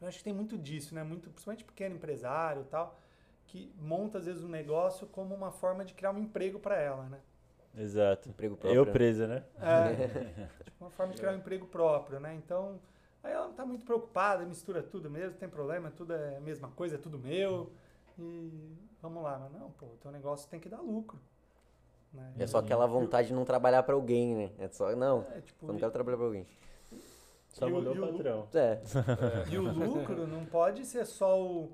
eu 0.00 0.08
acho 0.08 0.18
que 0.18 0.24
tem 0.24 0.32
muito 0.32 0.56
disso, 0.56 0.94
né, 0.94 1.02
muito, 1.02 1.30
principalmente 1.30 1.64
pequeno 1.64 1.96
empresário 1.96 2.62
e 2.62 2.66
tal, 2.66 2.98
que 3.46 3.72
monta 3.78 4.18
às 4.18 4.26
vezes 4.26 4.42
um 4.42 4.48
negócio 4.48 5.06
como 5.08 5.34
uma 5.34 5.52
forma 5.52 5.84
de 5.84 5.92
criar 5.92 6.12
um 6.12 6.18
emprego 6.18 6.58
para 6.58 6.80
ela, 6.80 7.04
né? 7.08 7.20
Exato. 7.76 8.28
Emprego 8.28 8.56
próprio. 8.56 8.78
Eu 8.80 8.84
né? 8.86 8.92
presa, 8.92 9.26
né? 9.26 9.44
É, 9.60 10.48
tipo, 10.64 10.84
uma 10.84 10.90
forma 10.90 11.12
de 11.12 11.18
criar 11.20 11.32
um 11.32 11.36
emprego 11.36 11.66
próprio, 11.66 12.18
né? 12.20 12.34
Então, 12.34 12.78
aí 13.22 13.32
ela 13.32 13.46
não 13.46 13.54
tá 13.54 13.64
muito 13.64 13.84
preocupada, 13.84 14.44
mistura 14.44 14.82
tudo 14.82 15.08
mesmo, 15.10 15.36
tem 15.38 15.48
problema, 15.48 15.90
tudo 15.90 16.12
é 16.12 16.36
a 16.36 16.40
mesma 16.40 16.68
coisa, 16.68 16.96
é 16.96 16.98
tudo 16.98 17.18
meu. 17.18 17.70
E 18.18 18.76
vamos 19.00 19.22
lá, 19.22 19.38
mas 19.38 19.52
não, 19.60 19.70
pô, 19.72 19.86
o 19.86 19.96
teu 20.02 20.10
negócio 20.10 20.48
tem 20.48 20.58
que 20.60 20.68
dar 20.68 20.80
lucro. 20.80 21.18
Né? 22.12 22.32
É 22.40 22.46
só 22.46 22.58
aquela 22.58 22.86
vontade 22.86 23.28
de 23.28 23.34
não 23.34 23.44
trabalhar 23.44 23.82
pra 23.84 23.94
alguém, 23.94 24.34
né? 24.34 24.50
É 24.58 24.68
só, 24.68 24.94
não, 24.96 25.24
É, 25.34 25.40
tipo, 25.40 25.66
eu 25.66 25.72
não 25.72 25.78
quero 25.78 25.92
trabalhar 25.92 26.16
pra 26.16 26.26
alguém. 26.26 26.46
Só 27.48 27.68
E 27.68 27.72
o- 27.72 27.76
mudou 27.76 27.94
e 27.94 27.98
o 28.00 28.04
o- 28.04 28.12
patrão. 28.12 28.48
É, 28.54 28.80
E 29.50 29.58
o 29.58 29.62
lucro 29.62 30.26
não 30.26 30.44
pode 30.44 30.84
ser 30.84 31.04
só 31.06 31.40
o- 31.40 31.72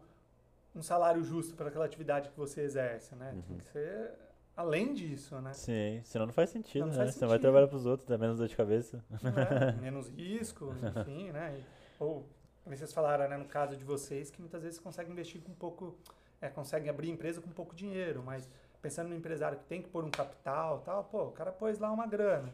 um 0.74 0.82
salário 0.82 1.22
justo 1.24 1.54
para 1.56 1.68
aquela 1.68 1.86
atividade 1.86 2.28
que 2.28 2.36
você 2.36 2.60
exerce, 2.60 3.14
né? 3.14 3.32
Uhum. 3.34 3.42
Tem 3.42 3.56
que 3.58 3.68
ser 3.68 4.12
além 4.56 4.94
disso, 4.94 5.38
né? 5.40 5.52
Sim, 5.52 6.00
senão 6.02 6.26
não 6.26 6.32
faz 6.32 6.50
sentido, 6.50 6.86
Não 6.86 6.92
né? 6.92 6.96
faz 6.96 7.14
Você 7.14 7.26
vai 7.26 7.38
trabalhar 7.38 7.68
pros 7.68 7.86
outros, 7.86 8.08
dá 8.08 8.16
menos 8.16 8.38
dor 8.38 8.48
de 8.48 8.56
cabeça. 8.56 9.04
Né? 9.10 9.72
Menos 9.82 10.08
risco, 10.08 10.74
enfim, 11.00 11.30
né? 11.30 11.62
Ou 12.00 12.26
vocês 12.64 12.92
falaram, 12.92 13.28
né, 13.28 13.36
no 13.36 13.44
caso 13.44 13.76
de 13.76 13.84
vocês, 13.84 14.30
que 14.30 14.40
muitas 14.40 14.62
vezes 14.62 14.80
conseguem 14.80 15.12
investir 15.12 15.40
com 15.40 15.52
pouco, 15.52 15.96
é, 16.40 16.48
conseguem 16.48 16.90
abrir 16.90 17.10
empresa 17.10 17.40
com 17.40 17.48
pouco 17.50 17.76
dinheiro, 17.76 18.22
mas 18.24 18.48
pensando 18.82 19.08
no 19.08 19.14
empresário 19.14 19.58
que 19.58 19.64
tem 19.64 19.80
que 19.82 19.88
pôr 19.88 20.04
um 20.04 20.10
capital, 20.10 20.80
tal, 20.80 21.04
pô, 21.04 21.24
o 21.24 21.32
cara 21.32 21.52
pôs 21.52 21.78
lá 21.78 21.92
uma 21.92 22.06
grana 22.06 22.52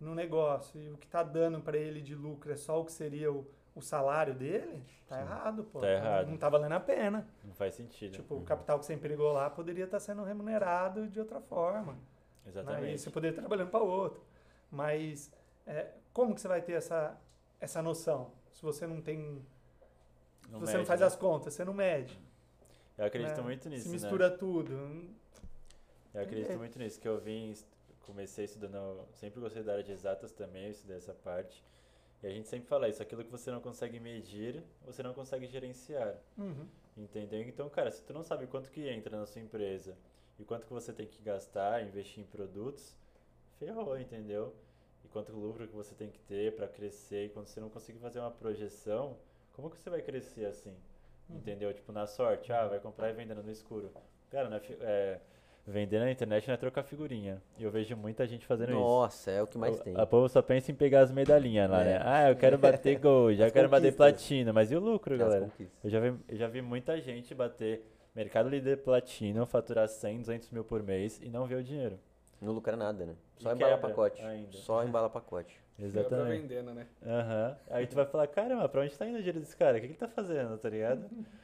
no 0.00 0.14
negócio 0.14 0.80
e 0.80 0.90
o 0.90 0.96
que 0.96 1.06
tá 1.06 1.22
dando 1.22 1.60
para 1.60 1.78
ele 1.78 2.00
de 2.00 2.14
lucro 2.14 2.52
é 2.52 2.56
só 2.56 2.80
o 2.80 2.84
que 2.84 2.92
seria 2.92 3.30
o, 3.32 3.46
o 3.74 3.80
salário 3.80 4.34
dele, 4.34 4.82
tá 5.08 5.20
errado, 5.20 5.64
pô. 5.64 5.80
Tá 5.80 5.90
errado. 5.90 6.28
Não 6.28 6.36
tá 6.36 6.48
valendo 6.48 6.72
a 6.72 6.80
pena. 6.80 7.26
Não 7.44 7.54
faz 7.54 7.74
sentido. 7.74 8.12
Tipo, 8.12 8.36
o 8.36 8.42
capital 8.42 8.78
que 8.78 8.86
você 8.86 8.94
empregou 8.94 9.32
lá 9.32 9.48
poderia 9.48 9.84
estar 9.84 10.00
sendo 10.00 10.22
remunerado 10.24 11.06
de 11.08 11.18
outra 11.18 11.40
forma. 11.40 11.92
Né? 11.92 11.98
E 12.44 12.48
Exatamente. 12.48 13.00
você 13.00 13.10
poderia 13.10 13.32
estar 13.32 13.42
trabalhando 13.42 13.70
para 13.70 13.82
outro. 13.82 14.22
Mas 14.70 15.32
é, 15.66 15.88
como 16.12 16.34
que 16.34 16.40
você 16.40 16.48
vai 16.48 16.60
ter 16.60 16.72
essa, 16.72 17.16
essa 17.60 17.80
noção? 17.82 18.32
Se 18.50 18.62
você 18.62 18.86
não 18.86 19.00
tem. 19.00 19.44
Não 20.50 20.60
se 20.60 20.66
você 20.66 20.72
não 20.72 20.78
mede, 20.80 20.86
faz 20.86 21.00
né? 21.00 21.06
as 21.06 21.16
contas, 21.16 21.54
você 21.54 21.64
não 21.64 21.72
mede. 21.72 22.18
Eu 22.98 23.06
acredito 23.06 23.36
né? 23.38 23.42
muito 23.42 23.68
nisso, 23.68 23.84
Se 23.84 23.88
né? 23.88 23.94
mistura 23.94 24.30
tudo. 24.30 25.10
Eu 26.12 26.22
acredito 26.22 26.52
É. 26.52 26.56
muito 26.56 26.78
nisso, 26.78 27.00
que 27.00 27.08
eu 27.08 27.18
vim, 27.18 27.54
comecei 28.02 28.44
estudando, 28.44 29.06
sempre 29.14 29.40
gostei 29.40 29.62
da 29.62 29.72
área 29.72 29.84
de 29.84 29.92
exatas 29.92 30.30
também, 30.32 30.66
eu 30.66 30.70
estudei 30.72 30.98
essa 30.98 31.14
parte. 31.14 31.64
E 32.22 32.26
a 32.26 32.30
gente 32.30 32.48
sempre 32.48 32.68
fala 32.68 32.88
isso, 32.88 33.02
aquilo 33.02 33.24
que 33.24 33.30
você 33.30 33.50
não 33.50 33.60
consegue 33.60 33.98
medir, 33.98 34.62
você 34.84 35.02
não 35.02 35.12
consegue 35.12 35.46
gerenciar. 35.46 36.16
Uhum. 36.38 36.66
Entendeu? 36.96 37.42
Então, 37.42 37.68
cara, 37.68 37.90
se 37.90 38.02
tu 38.04 38.12
não 38.12 38.22
sabe 38.22 38.46
quanto 38.46 38.70
que 38.70 38.88
entra 38.88 39.18
na 39.18 39.26
sua 39.26 39.40
empresa 39.40 39.96
e 40.38 40.44
quanto 40.44 40.66
que 40.66 40.72
você 40.72 40.92
tem 40.92 41.06
que 41.06 41.20
gastar, 41.22 41.82
investir 41.82 42.22
em 42.22 42.26
produtos, 42.26 42.96
ferrou, 43.58 43.98
entendeu? 43.98 44.54
E 45.04 45.08
quanto 45.08 45.32
lucro 45.32 45.66
que 45.66 45.74
você 45.74 45.94
tem 45.94 46.10
que 46.10 46.20
ter 46.20 46.54
para 46.54 46.68
crescer, 46.68 47.26
e 47.26 47.28
quando 47.30 47.46
você 47.46 47.60
não 47.60 47.68
conseguir 47.68 47.98
fazer 47.98 48.20
uma 48.20 48.30
projeção, 48.30 49.18
como 49.52 49.68
que 49.68 49.76
você 49.76 49.90
vai 49.90 50.00
crescer 50.00 50.46
assim? 50.46 50.76
Uhum. 51.28 51.38
Entendeu? 51.38 51.74
Tipo, 51.74 51.90
na 51.90 52.06
sorte, 52.06 52.52
ah, 52.52 52.68
vai 52.68 52.78
comprar 52.78 53.10
e 53.10 53.14
vendendo 53.14 53.42
no 53.42 53.50
escuro. 53.50 53.92
Cara, 54.30 54.48
na 54.48 54.60
é, 54.80 55.20
vender 55.66 56.00
na 56.00 56.10
internet 56.10 56.46
não 56.48 56.54
é 56.54 56.56
trocar 56.56 56.82
figurinha. 56.82 57.40
E 57.58 57.62
eu 57.64 57.70
vejo 57.70 57.96
muita 57.96 58.26
gente 58.26 58.44
fazendo 58.46 58.70
isso. 58.70 58.80
nossa, 58.80 59.30
é 59.30 59.42
o 59.42 59.46
que 59.46 59.56
mais 59.58 59.78
O- 59.78 59.82
tem. 59.82 59.94
A 59.96 60.04
povo 60.06 60.28
só 60.28 60.42
pensa 60.42 60.70
em 60.72 60.74
pegar 60.74 61.00
as 61.00 61.12
medalhinhas 61.12 61.70
lá, 61.70 61.82
É. 61.82 61.84
né? 61.84 62.00
Ah, 62.04 62.30
eu 62.30 62.36
quero 62.36 62.58
bater 62.58 62.98
gol, 63.00 63.32
já 63.32 63.46
As 63.46 63.52
quero 63.52 63.68
bater 63.68 63.94
platina, 63.94 64.52
mas 64.52 64.70
e 64.72 64.76
o 64.76 64.80
lucro, 64.80 65.14
As 65.14 65.20
galera? 65.20 65.44
conquistas. 65.44 65.84
Eu 65.84 65.90
já 65.90 66.00
vi, 66.00 66.14
eu 66.28 66.36
já 66.36 66.48
vi 66.48 66.60
muita 66.62 67.00
gente 67.00 67.34
bater 67.34 67.84
Mercado 68.14 68.48
Líder 68.48 68.78
Platino, 68.78 69.46
faturar 69.46 69.88
100, 69.88 70.18
200 70.20 70.50
mil 70.50 70.64
por 70.64 70.82
mês 70.82 71.20
e 71.22 71.30
não 71.30 71.46
ver 71.46 71.56
o 71.56 71.62
dinheiro. 71.62 71.98
Não 72.40 72.52
lucra 72.52 72.76
nada, 72.76 73.06
né? 73.06 73.14
E 73.38 73.42
Só 73.44 73.52
embala 73.54 73.78
pacote. 73.78 74.20
ainda. 74.22 74.52
Só 74.52 74.84
embala 74.84 75.08
pacote. 75.08 75.60
Exatamente. 75.78 76.42
vendendo, 76.42 76.74
né? 76.74 76.86
Aham. 77.06 77.56
Aí 77.70 77.86
tu 77.86 77.94
vai 77.94 78.04
falar, 78.04 78.26
caramba, 78.26 78.68
pra 78.68 78.82
onde 78.82 78.96
tá 78.98 79.06
indo 79.06 79.14
o 79.14 79.18
dinheiro 79.18 79.38
desse 79.40 79.56
cara? 79.56 79.78
O 79.78 79.80
que 79.80 79.86
que 79.86 79.92
ele 79.92 79.98
tá 79.98 80.08
fazendo, 80.08 80.58
tá 80.58 80.68
ligado? 80.68 81.08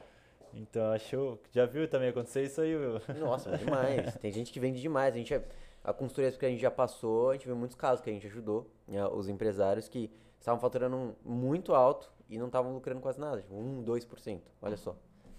Então, 0.53 0.91
achou. 0.91 1.39
Já 1.51 1.65
viu 1.65 1.87
também 1.87 2.09
acontecer 2.09 2.43
isso 2.43 2.61
aí, 2.61 2.75
Will? 2.75 3.01
Nossa, 3.19 3.55
demais. 3.57 4.15
Tem 4.15 4.31
gente 4.31 4.51
que 4.51 4.59
vende 4.59 4.81
demais. 4.81 5.13
A 5.13 5.17
gente 5.17 5.33
é- 5.33 5.47
a 5.83 5.93
consultoria 5.93 6.31
que 6.31 6.45
a 6.45 6.49
gente 6.49 6.61
já 6.61 6.71
passou, 6.71 7.29
a 7.29 7.33
gente 7.33 7.47
vê 7.47 7.53
muitos 7.53 7.75
casos 7.75 8.03
que 8.03 8.09
a 8.09 8.13
gente 8.13 8.27
ajudou 8.27 8.69
né, 8.87 9.05
os 9.07 9.29
empresários 9.29 9.87
que 9.87 10.11
estavam 10.39 10.59
faturando 10.59 11.15
muito 11.23 11.73
alto 11.73 12.11
e 12.29 12.37
não 12.37 12.47
estavam 12.47 12.73
lucrando 12.73 12.99
quase 13.01 13.19
nada, 13.19 13.41
tipo 13.41 13.55
1, 13.55 13.83
2%. 13.83 14.41
Olha 14.61 14.77
só. 14.77 14.95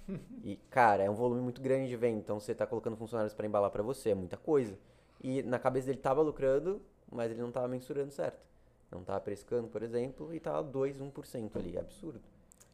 E, 0.42 0.56
cara, 0.70 1.04
é 1.04 1.10
um 1.10 1.14
volume 1.14 1.40
muito 1.40 1.60
grande 1.60 1.88
de 1.88 1.94
venda, 1.96 2.18
então 2.18 2.40
você 2.40 2.52
tá 2.52 2.66
colocando 2.66 2.96
funcionários 2.96 3.32
para 3.32 3.46
embalar 3.46 3.70
para 3.70 3.80
você, 3.80 4.10
é 4.10 4.14
muita 4.14 4.36
coisa. 4.36 4.76
E 5.22 5.40
na 5.42 5.56
cabeça 5.56 5.86
dele 5.86 5.98
tava 6.00 6.20
lucrando, 6.20 6.82
mas 7.12 7.30
ele 7.30 7.40
não 7.40 7.52
tava 7.52 7.68
mensurando 7.68 8.10
certo. 8.10 8.44
Não 8.90 9.04
tava 9.04 9.20
pescando, 9.20 9.68
por 9.68 9.84
exemplo, 9.84 10.34
e 10.34 10.40
tava 10.40 10.64
2, 10.64 11.00
1% 11.00 11.56
ali, 11.56 11.78
absurdo. 11.78 12.20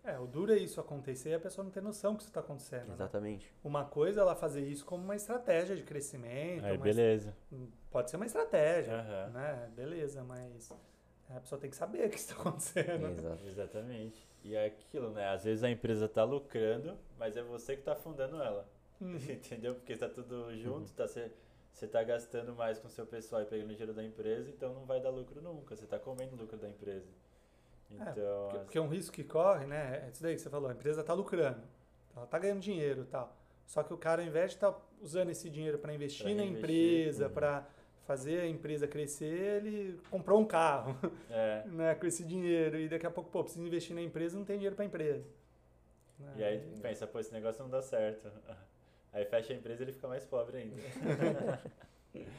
É, 0.06 0.18
o 0.20 0.26
duro 0.26 0.52
é 0.52 0.56
isso 0.56 0.80
acontecer 0.80 1.30
e 1.30 1.34
a 1.34 1.40
pessoa 1.40 1.64
não 1.64 1.70
ter 1.72 1.82
noção 1.82 2.14
que 2.14 2.22
isso 2.22 2.30
está 2.30 2.38
acontecendo. 2.40 2.86
né? 2.86 2.94
Exatamente. 2.94 3.52
Uma 3.64 3.84
coisa 3.84 4.20
é 4.20 4.22
ela 4.22 4.36
fazer 4.36 4.60
isso 4.66 4.84
como 4.84 5.02
uma 5.02 5.16
estratégia 5.16 5.74
de 5.74 5.82
crescimento. 5.82 6.64
Aí, 6.64 6.78
beleza. 6.78 7.36
Pode 7.90 8.08
ser 8.10 8.16
uma 8.16 8.26
estratégia, 8.26 8.94
Aham. 8.94 9.30
né? 9.32 9.70
Beleza, 9.74 10.22
mas 10.22 10.70
a 11.28 11.40
pessoa 11.40 11.60
tem 11.60 11.68
que 11.68 11.76
saber 11.76 12.06
o 12.06 12.10
que 12.10 12.16
está 12.16 12.34
acontecendo. 12.34 13.08
Exato. 13.08 13.46
Exatamente. 13.46 14.28
E 14.44 14.54
é 14.54 14.66
aquilo, 14.66 15.10
né? 15.10 15.26
Às 15.28 15.42
vezes 15.42 15.64
a 15.64 15.70
empresa 15.70 16.08
tá 16.08 16.22
lucrando, 16.22 16.96
mas 17.18 17.36
é 17.36 17.42
você 17.42 17.76
que 17.76 17.82
tá 17.82 17.92
afundando 17.94 18.40
ela. 18.40 18.68
Uhum. 19.00 19.16
Entendeu? 19.28 19.74
Porque 19.74 19.96
tá 19.96 20.08
tudo 20.08 20.56
junto, 20.56 20.92
tá, 20.92 21.08
você, 21.08 21.32
você 21.72 21.88
tá 21.88 22.02
gastando 22.04 22.54
mais 22.54 22.78
com 22.78 22.86
o 22.86 22.90
seu 22.90 23.06
pessoal 23.06 23.42
e 23.42 23.46
pegando 23.46 23.70
dinheiro 23.70 23.92
da 23.92 24.04
empresa, 24.04 24.48
então 24.50 24.72
não 24.72 24.86
vai 24.86 25.00
dar 25.00 25.10
lucro 25.10 25.42
nunca. 25.42 25.74
Você 25.74 25.84
tá 25.84 25.98
comendo 25.98 26.36
o 26.36 26.38
lucro 26.38 26.56
da 26.56 26.68
empresa. 26.68 27.08
Então, 27.90 28.04
Porque, 28.14 28.56
as- 28.56 28.62
porque 28.64 28.80
um 28.80 28.88
risco 28.88 29.12
que 29.12 29.24
corre, 29.24 29.66
né? 29.66 30.04
É 30.06 30.10
isso 30.10 30.22
daí 30.22 30.34
que 30.34 30.40
você 30.40 30.50
falou, 30.50 30.68
a 30.68 30.72
empresa 30.72 31.00
está 31.00 31.12
lucrando, 31.14 31.62
ela 32.14 32.24
está 32.24 32.38
ganhando 32.38 32.60
dinheiro 32.60 33.02
e 33.02 33.06
tal. 33.06 33.34
Só 33.66 33.82
que 33.82 33.92
o 33.92 33.96
cara, 33.96 34.22
ao 34.22 34.28
invés 34.28 34.50
de 34.50 34.56
estar 34.56 34.74
usando 35.00 35.30
esse 35.30 35.50
dinheiro 35.50 35.78
para 35.78 35.92
investir 35.92 36.34
na 36.34 36.44
empresa, 36.44 37.26
uhum. 37.26 37.32
para 37.32 37.66
fazer 38.06 38.40
a 38.40 38.46
empresa 38.46 38.86
crescer, 38.86 39.64
ele 39.64 40.00
comprou 40.08 40.40
um 40.40 40.44
carro 40.44 40.96
é. 41.28 41.64
né, 41.66 41.94
com 41.96 42.06
esse 42.06 42.24
dinheiro. 42.24 42.78
E 42.78 42.88
daqui 42.88 43.06
a 43.06 43.10
pouco, 43.10 43.30
pô, 43.30 43.42
precisa 43.42 43.66
investir 43.66 43.94
na 43.94 44.02
empresa 44.02 44.38
não 44.38 44.44
tem 44.44 44.56
dinheiro 44.56 44.76
para 44.76 44.84
a 44.84 44.86
empresa. 44.86 45.26
Né? 46.18 46.32
E 46.36 46.44
aí 46.44 46.60
tu 46.60 46.80
pensa, 46.80 47.06
pô, 47.06 47.18
esse 47.18 47.32
negócio 47.32 47.62
não 47.62 47.70
dá 47.70 47.82
certo. 47.82 48.30
Aí 49.12 49.24
fecha 49.24 49.54
a 49.54 49.56
empresa 49.56 49.82
e 49.82 49.84
ele 49.84 49.92
fica 49.92 50.06
mais 50.08 50.26
pobre 50.26 50.58
ainda. 50.58 50.76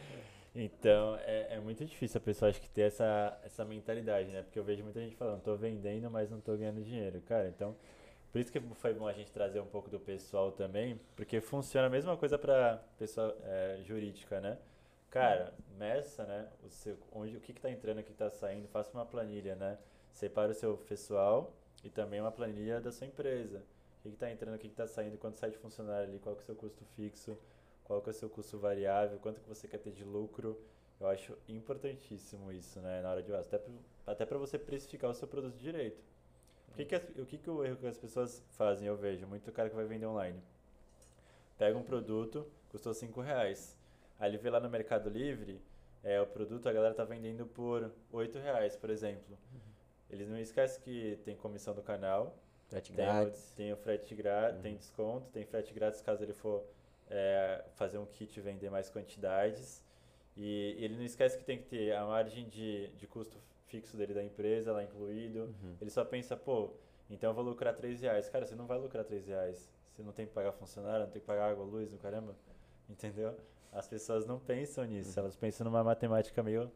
então, 0.59 1.15
é, 1.17 1.55
é 1.55 1.59
muito 1.59 1.85
difícil 1.85 2.17
a 2.17 2.21
pessoa 2.21 2.49
acho 2.49 2.59
que 2.59 2.69
ter 2.69 2.81
essa, 2.81 3.39
essa 3.43 3.63
mentalidade, 3.63 4.29
né? 4.31 4.41
Porque 4.41 4.57
eu 4.57 4.63
vejo 4.63 4.83
muita 4.83 4.99
gente 4.99 5.15
falando, 5.15 5.41
tô 5.43 5.55
vendendo, 5.55 6.09
mas 6.09 6.31
não 6.31 6.41
tô 6.41 6.57
ganhando 6.57 6.83
dinheiro. 6.83 7.21
Cara, 7.21 7.47
então, 7.47 7.75
por 8.31 8.41
isso 8.41 8.51
que 8.51 8.59
foi 8.59 8.93
bom 8.93 9.07
a 9.07 9.13
gente 9.13 9.31
trazer 9.31 9.59
um 9.59 9.67
pouco 9.67 9.89
do 9.89 9.99
pessoal 9.99 10.51
também, 10.51 10.99
porque 11.15 11.39
funciona 11.39 11.87
a 11.87 11.89
mesma 11.89 12.17
coisa 12.17 12.39
pra 12.39 12.81
pessoa 12.97 13.37
é, 13.43 13.81
jurídica, 13.83 14.41
né? 14.41 14.57
Cara, 15.11 15.53
meça, 15.77 16.23
né? 16.25 16.47
O, 16.63 16.69
seu, 16.69 16.97
onde, 17.11 17.37
o 17.37 17.39
que 17.39 17.53
que 17.53 17.61
tá 17.61 17.69
entrando, 17.69 17.99
o 17.99 18.03
que 18.03 18.11
que 18.11 18.17
tá 18.17 18.29
saindo, 18.31 18.67
faça 18.67 18.91
uma 18.93 19.05
planilha, 19.05 19.55
né? 19.55 19.77
Separa 20.11 20.51
o 20.51 20.55
seu 20.55 20.75
pessoal 20.77 21.53
e 21.83 21.89
também 21.89 22.19
uma 22.19 22.31
planilha 22.31 22.81
da 22.81 22.91
sua 22.91 23.05
empresa. 23.07 23.63
O 23.99 24.09
que 24.09 24.15
está 24.15 24.31
entrando, 24.31 24.55
o 24.55 24.57
que 24.57 24.67
está 24.67 24.87
saindo, 24.87 25.17
quanto 25.17 25.39
sai 25.39 25.51
de 25.51 25.57
funcionário 25.57 26.09
ali, 26.09 26.19
qual 26.19 26.35
que 26.35 26.41
é 26.41 26.43
o 26.43 26.45
seu 26.45 26.55
custo 26.55 26.83
fixo, 26.95 27.37
qual 27.87 28.01
que 28.01 28.09
é 28.09 28.11
o 28.11 28.13
seu 28.13 28.29
custo 28.29 28.59
variável, 28.59 29.17
quanto 29.19 29.39
que 29.39 29.47
você 29.47 29.65
quer 29.67 29.77
ter 29.77 29.91
de 29.91 30.03
lucro. 30.03 30.59
Eu 30.99 31.07
acho 31.07 31.37
importantíssimo 31.47 32.51
isso, 32.51 32.81
né, 32.81 33.01
na 33.01 33.11
hora 33.11 33.23
de 33.23 33.33
até 33.33 33.57
pra, 33.57 33.73
até 34.05 34.25
para 34.25 34.37
você 34.37 34.57
precificar 34.59 35.09
o 35.09 35.13
seu 35.13 35.27
produto 35.27 35.55
direito. 35.57 36.03
O 36.69 36.73
que 36.73 36.83
que, 36.85 36.95
as- 36.95 37.09
o 37.17 37.25
que 37.25 37.37
que 37.37 37.49
o 37.49 37.63
erro 37.63 37.77
que 37.77 37.87
as 37.87 37.97
pessoas 37.97 38.43
fazem, 38.49 38.87
eu 38.87 38.97
vejo, 38.97 39.25
muito 39.25 39.51
cara 39.51 39.69
que 39.69 39.75
vai 39.75 39.85
vender 39.85 40.05
online. 40.05 40.41
Pega 41.57 41.77
um 41.77 41.83
produto, 41.83 42.45
custou 42.69 42.93
5 42.93 43.21
reais. 43.21 43.77
Aí 44.19 44.29
ele 44.31 44.37
vê 44.37 44.49
lá 44.49 44.59
no 44.59 44.69
Mercado 44.69 45.09
Livre 45.09 45.61
é, 46.03 46.19
o 46.21 46.27
produto 46.27 46.67
a 46.67 46.73
galera 46.73 46.93
tá 46.93 47.03
vendendo 47.05 47.45
por 47.45 47.91
8 48.11 48.37
reais, 48.39 48.75
por 48.75 48.89
exemplo. 48.89 49.37
Eles 50.09 50.27
não 50.27 50.37
esquecem 50.39 50.81
que 50.81 51.19
tem 51.23 51.35
comissão 51.35 51.73
do 51.73 51.81
canal, 51.81 52.35
Frete 52.69 52.91
tem, 52.91 53.05
o- 53.05 53.07
grátis. 53.07 53.51
tem 53.55 53.73
o 53.73 53.77
frete 53.77 54.15
grátis, 54.15 54.57
Uhum. 54.57 54.61
tem 54.63 54.75
desconto, 54.75 55.29
tem 55.31 55.45
frete 55.45 55.73
grátis 55.73 56.01
caso 56.01 56.23
ele 56.23 56.33
for 56.33 56.63
é, 57.09 57.65
fazer 57.75 57.97
um 57.97 58.05
kit 58.05 58.37
e 58.37 58.41
vender 58.41 58.69
mais 58.69 58.89
quantidades. 58.89 59.83
E 60.35 60.75
ele 60.79 60.95
não 60.95 61.03
esquece 61.03 61.37
que 61.37 61.43
tem 61.43 61.57
que 61.57 61.65
ter 61.65 61.95
a 61.95 62.05
margem 62.05 62.47
de, 62.47 62.89
de 62.89 63.07
custo 63.07 63.37
fixo 63.65 63.97
dele 63.97 64.13
da 64.13 64.23
empresa 64.23 64.71
lá 64.71 64.83
incluído. 64.83 65.55
Uhum. 65.63 65.75
Ele 65.81 65.89
só 65.89 66.05
pensa, 66.05 66.37
pô, 66.37 66.71
então 67.09 67.31
eu 67.31 67.33
vou 67.33 67.43
lucrar 67.43 67.73
3 67.73 68.01
reais. 68.01 68.29
Cara, 68.29 68.45
você 68.45 68.55
não 68.55 68.67
vai 68.67 68.77
lucrar 68.77 69.03
3 69.03 69.27
reais. 69.27 69.69
Você 69.91 70.03
não 70.03 70.13
tem 70.13 70.27
que 70.27 70.33
pagar 70.33 70.51
funcionário, 70.51 71.05
não 71.05 71.11
tem 71.11 71.19
que 71.19 71.25
pagar 71.25 71.49
água, 71.49 71.65
luz, 71.65 71.91
no 71.91 71.97
caramba. 71.97 72.35
Entendeu? 72.89 73.35
As 73.71 73.87
pessoas 73.87 74.25
não 74.25 74.39
pensam 74.39 74.85
nisso, 74.85 75.19
elas 75.19 75.35
pensam 75.35 75.65
numa 75.65 75.83
matemática 75.83 76.41
meio 76.41 76.71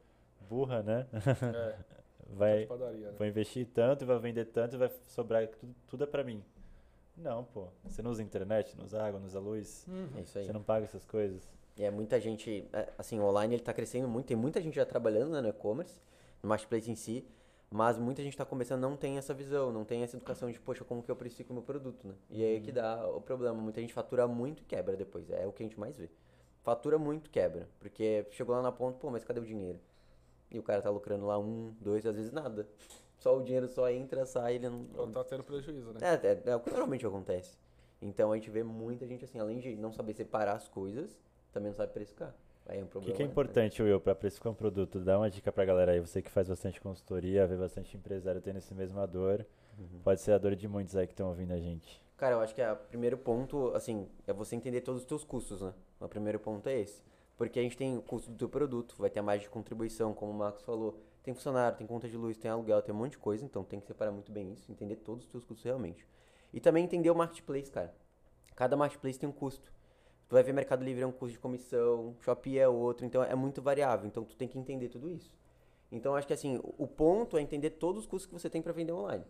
burra, 0.49 0.83
né? 0.83 1.07
É, 1.13 1.75
Vai, 2.33 2.65
padaria, 2.65 3.11
né? 3.11 3.15
vou 3.17 3.27
investir 3.27 3.67
tanto, 3.73 4.05
vai 4.05 4.17
vender 4.17 4.45
tanto 4.45 4.75
e 4.75 4.79
vai 4.79 4.89
sobrar 5.09 5.45
tudo, 5.47 5.75
tudo 5.87 6.03
é 6.03 6.07
pra 6.07 6.23
mim. 6.23 6.43
Não, 7.21 7.43
pô. 7.43 7.67
Você 7.83 8.01
não 8.01 8.11
usa 8.11 8.23
internet, 8.23 8.75
não 8.77 8.85
usa 8.85 9.01
água, 9.01 9.19
não 9.19 9.27
usa 9.27 9.39
luz. 9.39 9.85
É 10.17 10.21
isso 10.21 10.37
aí. 10.37 10.45
Você 10.45 10.53
não 10.53 10.63
paga 10.63 10.85
essas 10.85 11.05
coisas. 11.05 11.49
E 11.77 11.83
é 11.83 11.91
muita 11.91 12.19
gente, 12.19 12.67
é, 12.73 12.91
assim, 12.97 13.19
o 13.19 13.23
online 13.23 13.55
ele 13.55 13.63
tá 13.63 13.73
crescendo 13.73 14.07
muito, 14.07 14.27
tem 14.27 14.37
muita 14.37 14.61
gente 14.61 14.75
já 14.75 14.85
trabalhando 14.85 15.31
né, 15.31 15.41
no 15.41 15.49
e-commerce, 15.49 16.01
no 16.43 16.49
marketplace 16.49 16.91
em 16.91 16.95
si, 16.95 17.25
mas 17.69 17.97
muita 17.97 18.21
gente 18.21 18.35
tá 18.35 18.43
começando 18.43 18.81
não 18.81 18.97
tem 18.97 19.17
essa 19.17 19.33
visão, 19.33 19.71
não 19.71 19.85
tem 19.85 20.03
essa 20.03 20.17
educação 20.17 20.51
de, 20.51 20.59
poxa, 20.59 20.83
como 20.83 21.01
que 21.01 21.09
eu 21.09 21.15
precifico 21.15 21.53
o 21.53 21.55
meu 21.55 21.63
produto, 21.63 22.05
né? 22.05 22.13
E 22.29 22.43
aí 22.43 22.59
que 22.59 22.71
dá 22.71 23.07
o 23.07 23.21
problema, 23.21 23.59
muita 23.59 23.79
gente 23.79 23.93
fatura 23.93 24.27
muito 24.27 24.61
e 24.61 24.65
quebra 24.65 24.97
depois, 24.97 25.29
é 25.29 25.47
o 25.47 25.53
que 25.53 25.63
a 25.63 25.65
gente 25.65 25.79
mais 25.79 25.97
vê. 25.97 26.09
Fatura 26.61 26.99
muito, 26.99 27.29
quebra, 27.29 27.69
porque 27.79 28.25
chegou 28.31 28.53
lá 28.53 28.61
na 28.61 28.71
ponta, 28.71 28.99
pô, 28.99 29.09
mas 29.09 29.23
cadê 29.23 29.39
o 29.39 29.45
dinheiro? 29.45 29.79
E 30.51 30.59
o 30.59 30.63
cara 30.63 30.81
tá 30.81 30.89
lucrando 30.89 31.25
lá 31.25 31.39
um, 31.39 31.73
dois, 31.79 32.05
às 32.05 32.15
vezes 32.15 32.31
nada. 32.31 32.67
Só 33.21 33.37
o 33.37 33.43
dinheiro 33.43 33.67
só 33.67 33.87
entra, 33.87 34.25
sai, 34.25 34.55
ele 34.55 34.67
não... 34.67 34.83
Ou 34.97 35.07
tá 35.07 35.23
tendo 35.23 35.43
prejuízo, 35.43 35.93
né? 35.93 35.99
É, 36.01 36.27
é, 36.27 36.41
é 36.51 36.55
o 36.55 36.59
que 36.59 36.71
normalmente 36.71 37.05
acontece. 37.05 37.55
Então 38.01 38.31
a 38.31 38.35
gente 38.35 38.49
vê 38.49 38.63
muita 38.63 39.05
gente 39.05 39.23
assim, 39.23 39.39
além 39.39 39.59
de 39.59 39.75
não 39.75 39.93
saber 39.93 40.15
separar 40.15 40.53
as 40.53 40.67
coisas, 40.67 41.15
também 41.53 41.69
não 41.69 41.77
sabe 41.77 41.93
precificar. 41.93 42.33
Aí 42.65 42.79
é 42.79 42.81
um 42.81 42.85
O 42.85 42.87
que, 42.87 42.91
problema. 42.93 43.15
que 43.15 43.21
é 43.21 43.25
né? 43.25 43.31
importante, 43.31 43.83
Will, 43.83 44.01
pra 44.01 44.15
precificar 44.15 44.51
um 44.51 44.55
produto? 44.55 44.99
Dá 44.99 45.19
uma 45.19 45.29
dica 45.29 45.51
pra 45.51 45.63
galera 45.63 45.91
aí. 45.91 45.99
Você 45.99 46.19
que 46.19 46.31
faz 46.31 46.49
bastante 46.49 46.81
consultoria, 46.81 47.45
vê 47.45 47.55
bastante 47.55 47.95
empresário 47.95 48.41
tendo 48.41 48.57
esse 48.57 48.73
mesma 48.73 49.05
dor. 49.05 49.45
Uhum. 49.77 49.99
Pode 50.03 50.19
ser 50.19 50.31
a 50.31 50.39
dor 50.39 50.55
de 50.55 50.67
muitos 50.67 50.95
aí 50.95 51.05
que 51.05 51.13
estão 51.13 51.27
ouvindo 51.27 51.53
a 51.53 51.59
gente. 51.59 52.01
Cara, 52.17 52.33
eu 52.35 52.41
acho 52.41 52.55
que 52.55 52.61
o 52.63 52.75
primeiro 52.75 53.19
ponto, 53.19 53.71
assim, 53.75 54.07
é 54.25 54.33
você 54.33 54.55
entender 54.55 54.81
todos 54.81 55.01
os 55.01 55.07
teus 55.07 55.23
custos, 55.23 55.61
né? 55.61 55.73
O 55.99 56.07
primeiro 56.07 56.39
ponto 56.39 56.67
é 56.67 56.79
esse. 56.79 57.03
Porque 57.37 57.59
a 57.59 57.61
gente 57.63 57.77
tem 57.77 57.95
o 57.97 58.01
custo 58.01 58.31
do 58.31 58.37
teu 58.37 58.49
produto, 58.49 58.95
vai 58.97 59.11
ter 59.11 59.19
a 59.19 59.23
margem 59.23 59.45
de 59.47 59.49
contribuição, 59.51 60.11
como 60.13 60.31
o 60.31 60.35
Marcos 60.35 60.63
falou. 60.63 60.99
Tem 61.23 61.33
funcionário, 61.33 61.77
tem 61.77 61.85
conta 61.85 62.09
de 62.09 62.17
luz, 62.17 62.37
tem 62.37 62.49
aluguel, 62.49 62.81
tem 62.81 62.93
um 62.93 62.97
monte 62.97 63.11
de 63.11 63.17
coisa, 63.19 63.45
então 63.45 63.63
tem 63.63 63.79
que 63.79 63.85
separar 63.87 64.11
muito 64.11 64.31
bem 64.31 64.53
isso, 64.53 64.71
entender 64.71 64.95
todos 64.97 65.25
os 65.25 65.31
teus 65.31 65.43
custos 65.43 65.63
realmente. 65.65 66.05
E 66.53 66.59
também 66.59 66.83
entender 66.83 67.09
o 67.11 67.15
marketplace, 67.15 67.69
cara. 67.71 67.93
Cada 68.55 68.75
marketplace 68.75 69.19
tem 69.19 69.29
um 69.29 69.31
custo. 69.31 69.71
Tu 70.27 70.33
vai 70.33 70.43
ver 70.43 70.53
Mercado 70.53 70.83
Livre 70.83 71.03
é 71.03 71.07
um 71.07 71.11
custo 71.11 71.33
de 71.33 71.39
comissão, 71.39 72.15
Shopee 72.21 72.57
é 72.57 72.67
outro, 72.67 73.05
então 73.05 73.23
é 73.23 73.35
muito 73.35 73.61
variável, 73.61 74.07
então 74.07 74.23
tu 74.23 74.35
tem 74.35 74.47
que 74.47 74.57
entender 74.57 74.89
tudo 74.89 75.09
isso. 75.09 75.35
Então 75.91 76.15
acho 76.15 76.25
que 76.27 76.33
assim, 76.33 76.59
o- 76.63 76.87
ponto 76.87 77.37
é 77.37 77.41
entender 77.41 77.71
todos 77.71 78.03
os 78.03 78.07
custos 78.07 78.25
que 78.27 78.33
você 78.33 78.49
tem 78.49 78.61
para 78.61 78.73
vender 78.73 78.93
online. 78.93 79.25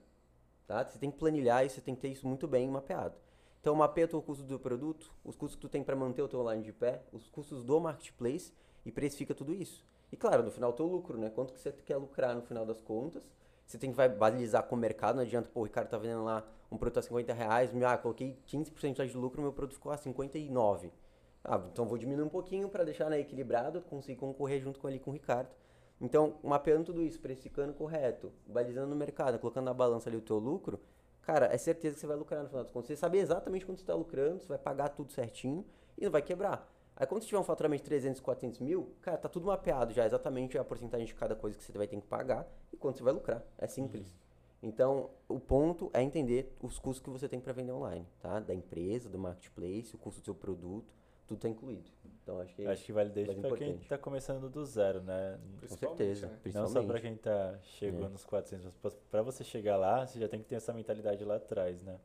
Tá? 0.68 0.84
Você 0.86 1.00
tem 1.00 1.12
que 1.12 1.18
planilhar 1.18 1.66
isso, 1.66 1.76
você 1.76 1.82
tem 1.82 1.96
que 1.96 2.02
ter 2.02 2.10
isso 2.10 2.28
muito 2.28 2.48
bem 2.48 2.68
mapeado. 2.70 3.16
Então 3.60 3.76
mapeia 3.76 4.08
o 4.14 4.22
custo 4.22 4.44
do 4.44 4.60
produto, 4.60 5.14
os 5.24 5.36
custos 5.36 5.56
que 5.56 5.62
tu 5.62 5.70
tem 5.70 5.84
para 5.84 5.96
manter 5.96 6.22
o 6.22 6.28
teu 6.28 6.40
online 6.40 6.64
de 6.64 6.74
pé, 6.74 7.04
os 7.12 7.30
custos 7.30 7.64
do 7.64 7.80
marketplace 7.80 8.54
e 8.86 8.92
precifica 8.92 9.36
tudo 9.36 9.54
isso. 9.54 9.86
E 10.12 10.18
claro, 10.18 10.44
no 10.44 10.52
final 10.52 10.74
teu 10.74 10.86
lucro, 10.86 11.18
né? 11.18 11.30
Quanto 11.30 11.54
que 11.54 11.60
você 11.60 11.72
quer 11.72 11.98
lucrar 11.98 12.36
no 12.36 12.42
final 12.42 12.66
das 12.66 12.82
contas. 12.82 13.24
Você 13.66 13.78
tem 13.78 13.94
que 13.94 14.08
balizar 14.10 14.64
com 14.64 14.76
o 14.76 14.78
mercado, 14.78 15.16
não 15.16 15.24
adianta, 15.24 15.50
pô, 15.54 15.62
o 15.62 15.64
Ricardo 15.64 15.88
tá 15.88 15.98
vendendo 15.98 16.26
lá 16.26 16.46
um 16.70 16.78
produto 16.78 17.00
a 17.00 17.02
50 17.02 17.32
reais, 17.32 17.72
ah, 17.86 17.98
coloquei 17.98 18.38
15% 18.46 19.08
de 19.08 19.16
lucro, 19.16 19.42
meu 19.42 19.54
produto 19.54 19.76
ficou 19.76 19.94
a 19.94 19.98
59. 19.98 20.92
Ah, 21.44 21.62
então 21.72 21.86
vou 21.86 21.98
diminuir 21.98 22.26
um 22.26 22.30
pouquinho 22.30 22.68
para 22.68 22.84
deixar 22.84 23.10
né, 23.10 23.20
equilibrado, 23.20 23.82
conseguir 23.82 24.20
concorrer 24.20 24.60
junto 24.60 24.78
com 24.78 24.88
ali 24.88 25.00
com 25.00 25.12
o 25.12 25.14
Ricardo. 25.14 25.50
Então, 26.02 26.36
mapeando 26.44 26.86
tudo 26.86 27.02
isso, 27.02 27.20
precificando 27.20 27.74
correto, 27.74 28.32
balizando 28.46 28.88
no 28.88 28.96
mercado, 28.96 29.40
colocando 29.40 29.66
na 29.66 29.74
balança 29.74 30.10
ali 30.10 30.18
o 30.18 30.22
teu 30.22 30.38
lucro, 30.38 30.80
cara, 31.22 31.46
é 31.46 31.58
certeza 31.58 31.96
que 31.96 32.02
você 32.02 32.08
vai 32.08 32.18
lucrar 32.18 32.42
no 32.42 32.50
final 32.50 32.64
das 32.64 32.72
contas. 32.72 32.88
Você 32.88 32.96
sabe 32.98 33.20
exatamente 33.20 33.66
quanto 33.66 33.78
você 33.78 33.84
está 33.84 33.96
lucrando, 33.96 34.42
você 34.42 34.48
vai 34.48 34.58
pagar 34.58 34.90
tudo 34.90 35.12
certinho 35.12 35.66
e 35.98 36.04
não 36.04 36.12
vai 36.12 36.22
quebrar. 36.22 36.70
Aí 36.96 37.08
quando 37.08 37.22
você 37.22 37.28
tiver 37.28 37.40
um 37.40 37.44
faturamento 37.44 37.82
de 37.84 37.90
300, 37.90 38.22
400 38.22 38.60
mil, 38.60 38.94
cara, 39.02 39.18
tá 39.18 39.28
tudo 39.30 39.48
mapeado 39.48 39.94
já, 39.94 40.06
exatamente 40.06 40.58
a 40.58 40.64
porcentagem 40.64 41.06
de 41.08 41.16
cada 41.16 41.36
coisa 41.36 41.58
que 41.58 41.64
você 41.64 41.72
vai 41.78 41.88
ter 41.88 41.96
que 42.00 42.06
pagar 42.08 42.48
e 42.72 42.78
quanto 42.78 42.98
você 42.98 43.04
vai 43.04 43.14
lucrar. 43.14 43.44
É 43.58 43.68
simples. 43.68 44.14
Então, 44.62 45.10
o 45.28 45.40
ponto 45.40 45.90
é 45.94 46.04
entender 46.04 46.56
os 46.62 46.78
custos 46.78 47.04
que 47.04 47.10
você 47.10 47.28
tem 47.28 47.40
para 47.40 47.52
vender 47.54 47.72
online, 47.72 48.08
tá? 48.20 48.40
Da 48.40 48.54
empresa, 48.54 49.10
do 49.10 49.18
marketplace, 49.18 49.96
o 49.96 49.98
custo 49.98 50.22
do 50.22 50.26
seu 50.26 50.36
produto, 50.36 50.94
tudo 51.26 51.40
tá 51.40 51.50
incluído. 51.50 51.90
Então, 52.22 52.40
acho 52.40 52.54
que 52.54 52.68
Acho 52.68 52.86
que 52.86 52.94
vale 52.94 53.10
desde 53.10 53.36
mais 53.36 53.48
pra 53.48 53.58
quem 53.58 53.78
tá 53.80 53.98
começando 53.98 54.48
do 54.50 54.64
zero, 54.64 55.02
né? 55.02 55.40
com 55.60 55.76
certeza, 55.76 56.28
né? 56.28 56.40
Não 56.54 56.68
só 56.68 56.84
pra 56.84 57.02
quem 57.02 57.16
tá 57.16 57.58
chegou 57.64 58.06
É. 58.06 58.10
nos 58.10 58.24
400. 58.24 58.72
mas 58.84 58.94
Pra 59.10 59.24
você 59.24 59.44
chegar 59.44 59.78
lá, 59.78 60.06
você 60.06 60.20
já 60.20 60.28
tem 60.28 60.40
que 60.40 60.46
ter 60.46 60.56
essa 60.56 60.72
mentalidade 60.72 61.26
lá 61.26 61.38
atrás, 61.38 61.82
né? 61.82 62.00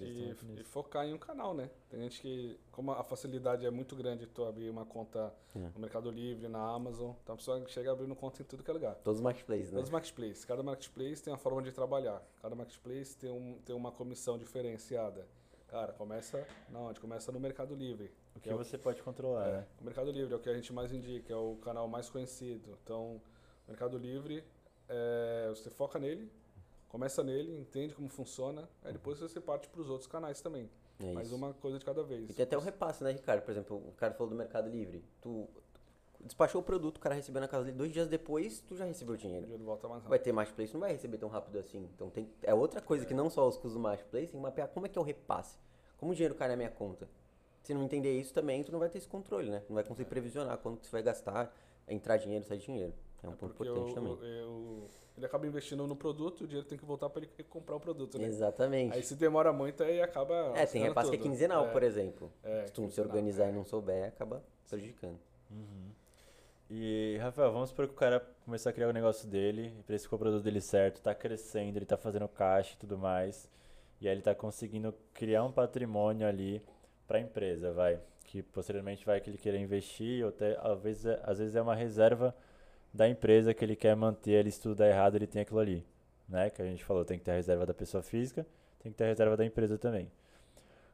E, 0.00 0.60
e 0.60 0.64
focar 0.64 1.06
em 1.06 1.14
um 1.14 1.18
canal, 1.18 1.54
né? 1.54 1.70
Tem 1.88 2.00
gente 2.00 2.20
que, 2.20 2.58
como 2.70 2.90
a 2.92 3.02
facilidade 3.04 3.64
é 3.64 3.70
muito 3.70 3.94
grande 3.94 4.26
tu 4.26 4.44
abrir 4.44 4.68
uma 4.70 4.84
conta 4.84 5.32
É. 5.54 5.58
no 5.58 5.78
Mercado 5.80 6.10
Livre, 6.10 6.48
na 6.48 6.58
Amazon, 6.74 7.12
então 7.22 7.34
a 7.34 7.38
pessoa 7.38 7.62
chega 7.68 7.92
abrindo 7.92 8.14
conta 8.16 8.42
em 8.42 8.44
tudo 8.44 8.62
que 8.62 8.70
é 8.70 8.74
lugar. 8.74 8.94
Todos 8.96 9.18
os 9.18 9.22
marketplaces, 9.22 9.66
né? 9.70 9.76
Todos 9.76 9.88
os 9.88 9.92
marketplaces, 9.92 10.44
cada 10.44 10.62
marketplace 10.62 11.22
tem 11.22 11.32
uma 11.32 11.38
forma 11.38 11.62
de 11.62 11.70
trabalhar, 11.72 12.22
cada 12.40 12.54
marketplace 12.54 13.16
tem, 13.16 13.30
um, 13.30 13.58
tem 13.64 13.74
uma 13.74 13.92
comissão 13.92 14.36
diferenciada. 14.38 15.26
Cara, 15.68 15.92
começa 15.94 16.46
na 16.68 16.80
onde? 16.80 17.00
Começa 17.00 17.32
no 17.32 17.40
Mercado 17.40 17.74
Livre. 17.74 18.12
O 18.36 18.40
que 18.40 18.48
que 18.48 18.50
é 18.50 18.54
você 18.54 18.76
pode 18.76 19.02
controlar, 19.02 19.48
É, 19.48 19.52
né? 19.52 19.66
o 19.80 19.84
Mercado 19.84 20.10
Livre 20.10 20.34
é 20.34 20.36
o 20.36 20.40
que 20.40 20.50
a 20.50 20.54
gente 20.54 20.70
mais 20.72 20.92
indica, 20.92 21.32
é 21.32 21.36
o 21.36 21.56
canal 21.56 21.88
mais 21.88 22.10
conhecido. 22.10 22.76
Então, 22.84 23.22
o 23.66 23.70
Mercado 23.70 23.96
Livre, 23.96 24.44
é, 24.88 25.46
você 25.48 25.70
foca 25.70 25.98
nele, 25.98 26.30
começa 26.92 27.24
nele, 27.24 27.58
entende 27.58 27.94
como 27.94 28.08
funciona, 28.08 28.68
aí 28.84 28.92
depois 28.92 29.18
você 29.18 29.40
parte 29.40 29.66
para 29.68 29.80
os 29.80 29.88
outros 29.88 30.06
canais 30.06 30.40
também. 30.40 30.68
É 31.00 31.22
isso. 31.22 31.34
uma 31.34 31.52
coisa 31.54 31.78
de 31.78 31.84
cada 31.84 32.04
vez. 32.04 32.30
E 32.30 32.32
tem 32.34 32.44
até 32.44 32.56
o 32.56 32.60
repasse, 32.60 33.02
né, 33.02 33.10
Ricardo? 33.10 33.42
Por 33.42 33.50
exemplo, 33.50 33.76
o 33.76 33.92
cara 33.92 34.12
falou 34.14 34.30
do 34.30 34.36
Mercado 34.36 34.68
Livre. 34.70 35.02
Tu 35.20 35.48
despachou 36.20 36.60
o 36.60 36.64
produto, 36.64 36.98
o 36.98 37.00
cara 37.00 37.14
recebeu 37.16 37.40
na 37.40 37.48
casa 37.48 37.64
dele, 37.64 37.76
dois 37.76 37.90
dias 37.92 38.06
depois, 38.06 38.60
tu 38.60 38.76
já 38.76 38.84
recebeu 38.84 39.14
o 39.14 39.16
O 39.16 39.18
dinheiro. 39.18 39.42
dinheiro 39.46 39.64
volta 39.64 39.88
mais 39.88 40.02
Vai 40.02 40.10
rápido. 40.12 40.24
ter 40.24 40.32
marketplace, 40.32 40.72
não 40.74 40.80
vai 40.80 40.92
receber 40.92 41.18
tão 41.18 41.28
rápido 41.28 41.58
assim. 41.58 41.88
Então 41.96 42.08
tem, 42.10 42.30
é 42.42 42.54
outra 42.54 42.80
coisa 42.80 43.04
que 43.04 43.14
não 43.14 43.28
só 43.30 43.48
os 43.48 43.56
custos 43.56 43.72
do 43.72 43.80
marketplace, 43.80 44.26
tem 44.30 44.36
que 44.38 44.42
mapear 44.42 44.68
como 44.68 44.86
é 44.86 44.88
que 44.88 44.96
é 44.96 45.00
o 45.02 45.04
repasse. 45.04 45.56
Como 45.96 46.12
o 46.12 46.14
dinheiro 46.14 46.34
cai 46.36 46.46
na 46.48 46.56
minha 46.56 46.70
conta. 46.70 47.08
Se 47.62 47.72
não 47.74 47.82
entender 47.82 48.16
isso 48.20 48.32
também, 48.34 48.62
tu 48.62 48.70
não 48.70 48.78
vai 48.78 48.88
ter 48.88 48.98
esse 48.98 49.08
controle, 49.08 49.50
né? 49.50 49.64
Não 49.68 49.74
vai 49.74 49.82
conseguir 49.84 50.08
previsionar 50.08 50.58
quando 50.58 50.84
você 50.84 50.90
vai 50.92 51.02
gastar, 51.02 51.52
entrar 51.88 52.16
dinheiro, 52.18 52.44
sair 52.44 52.58
dinheiro. 52.58 52.92
É 53.22 53.28
um 53.28 53.32
É 53.32 53.36
ponto 53.36 53.54
importante 53.54 53.90
o- 53.90 53.94
também. 53.94 54.12
o- 54.44 54.48
o- 54.50 54.90
ele 55.16 55.26
acaba 55.26 55.46
investindo 55.46 55.86
no 55.86 55.94
produto, 55.96 56.42
o 56.44 56.46
dinheiro 56.46 56.66
tem 56.66 56.78
que 56.78 56.84
voltar 56.84 57.08
para 57.10 57.22
ele 57.22 57.30
comprar 57.48 57.76
o 57.76 57.80
produto, 57.80 58.18
né? 58.18 58.26
Exatamente. 58.26 58.94
Aí 58.96 59.02
se 59.02 59.14
demora 59.14 59.52
muito, 59.52 59.82
aí 59.82 60.00
acaba. 60.00 60.52
É, 60.56 60.64
tem 60.66 60.82
repasse 60.82 61.10
que 61.10 61.16
é 61.16 61.18
quinzenal, 61.18 61.66
É, 61.66 61.70
por 61.72 61.82
exemplo. 61.82 62.32
é, 62.42 62.66
Se 62.66 62.72
tu 62.72 62.82
não 62.82 62.90
se 62.90 63.00
organizar 63.00 63.48
e 63.48 63.52
não 63.52 63.64
souber, 63.64 64.08
acaba 64.08 64.42
prejudicando. 64.68 65.18
E, 66.70 67.18
Rafael, 67.20 67.52
vamos 67.52 67.68
supor 67.68 67.86
que 67.86 67.92
o 67.92 67.96
cara 67.96 68.20
começou 68.44 68.70
a 68.70 68.72
criar 68.72 68.88
o 68.88 68.92
negócio 68.92 69.28
dele, 69.28 69.74
precificou 69.86 70.16
o 70.16 70.20
produto 70.20 70.42
dele 70.42 70.60
certo, 70.60 71.02
tá 71.02 71.14
crescendo, 71.14 71.76
ele 71.76 71.84
tá 71.84 71.98
fazendo 71.98 72.26
caixa 72.28 72.72
e 72.74 72.76
tudo 72.78 72.96
mais. 72.96 73.46
E 74.00 74.08
aí 74.08 74.14
ele 74.14 74.22
tá 74.22 74.34
conseguindo 74.34 74.94
criar 75.12 75.44
um 75.44 75.52
patrimônio 75.52 76.26
ali 76.26 76.62
pra 77.06 77.20
empresa, 77.20 77.72
vai. 77.72 78.00
Que 78.24 78.42
posteriormente 78.42 79.04
vai 79.04 79.20
que 79.20 79.28
ele 79.28 79.36
queira 79.36 79.58
investir, 79.58 80.22
ou 80.24 80.30
até, 80.30 80.58
às 80.62 80.80
vezes, 80.80 81.04
é- 81.06 81.20
às 81.24 81.38
vezes 81.38 81.54
é 81.54 81.60
uma 81.60 81.74
reserva 81.74 82.34
da 82.92 83.08
empresa 83.08 83.54
que 83.54 83.64
ele 83.64 83.76
quer 83.76 83.94
manter, 83.96 84.32
ele 84.32 84.50
dá 84.76 84.88
errado, 84.88 85.16
ele 85.16 85.26
tem 85.26 85.42
aquilo 85.42 85.58
ali. 85.60 85.84
Né? 86.28 86.50
Que 86.50 86.62
a 86.62 86.64
gente 86.64 86.84
falou, 86.84 87.04
tem 87.04 87.18
que 87.18 87.24
ter 87.24 87.32
a 87.32 87.34
reserva 87.34 87.66
da 87.66 87.74
pessoa 87.74 88.02
física, 88.02 88.46
tem 88.78 88.90
que 88.92 88.98
ter 88.98 89.04
a 89.04 89.08
reserva 89.08 89.36
da 89.36 89.44
empresa 89.44 89.76
também. 89.78 90.10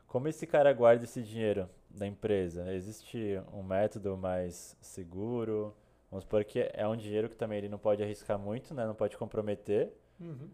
Como 0.07 0.27
esse 0.27 0.47
cara 0.47 0.73
guarda 0.73 1.05
esse 1.05 1.23
dinheiro 1.23 1.69
da 1.91 2.07
empresa? 2.07 2.73
Existe 2.73 3.41
um 3.53 3.63
método 3.63 4.17
mais 4.17 4.77
seguro? 4.81 5.75
Vamos 6.11 6.25
supor 6.25 6.45
que 6.45 6.71
é 6.73 6.89
um 6.89 6.97
dinheiro 6.97 7.29
que 7.29 7.37
também 7.37 7.59
ele 7.59 7.69
não 7.69 7.79
pode 7.79 8.03
arriscar 8.03 8.39
muito, 8.39 8.73
né? 8.75 8.87
Não 8.87 8.95
pode 8.95 9.17
comprometer, 9.17 9.93
Uhum. 10.21 10.49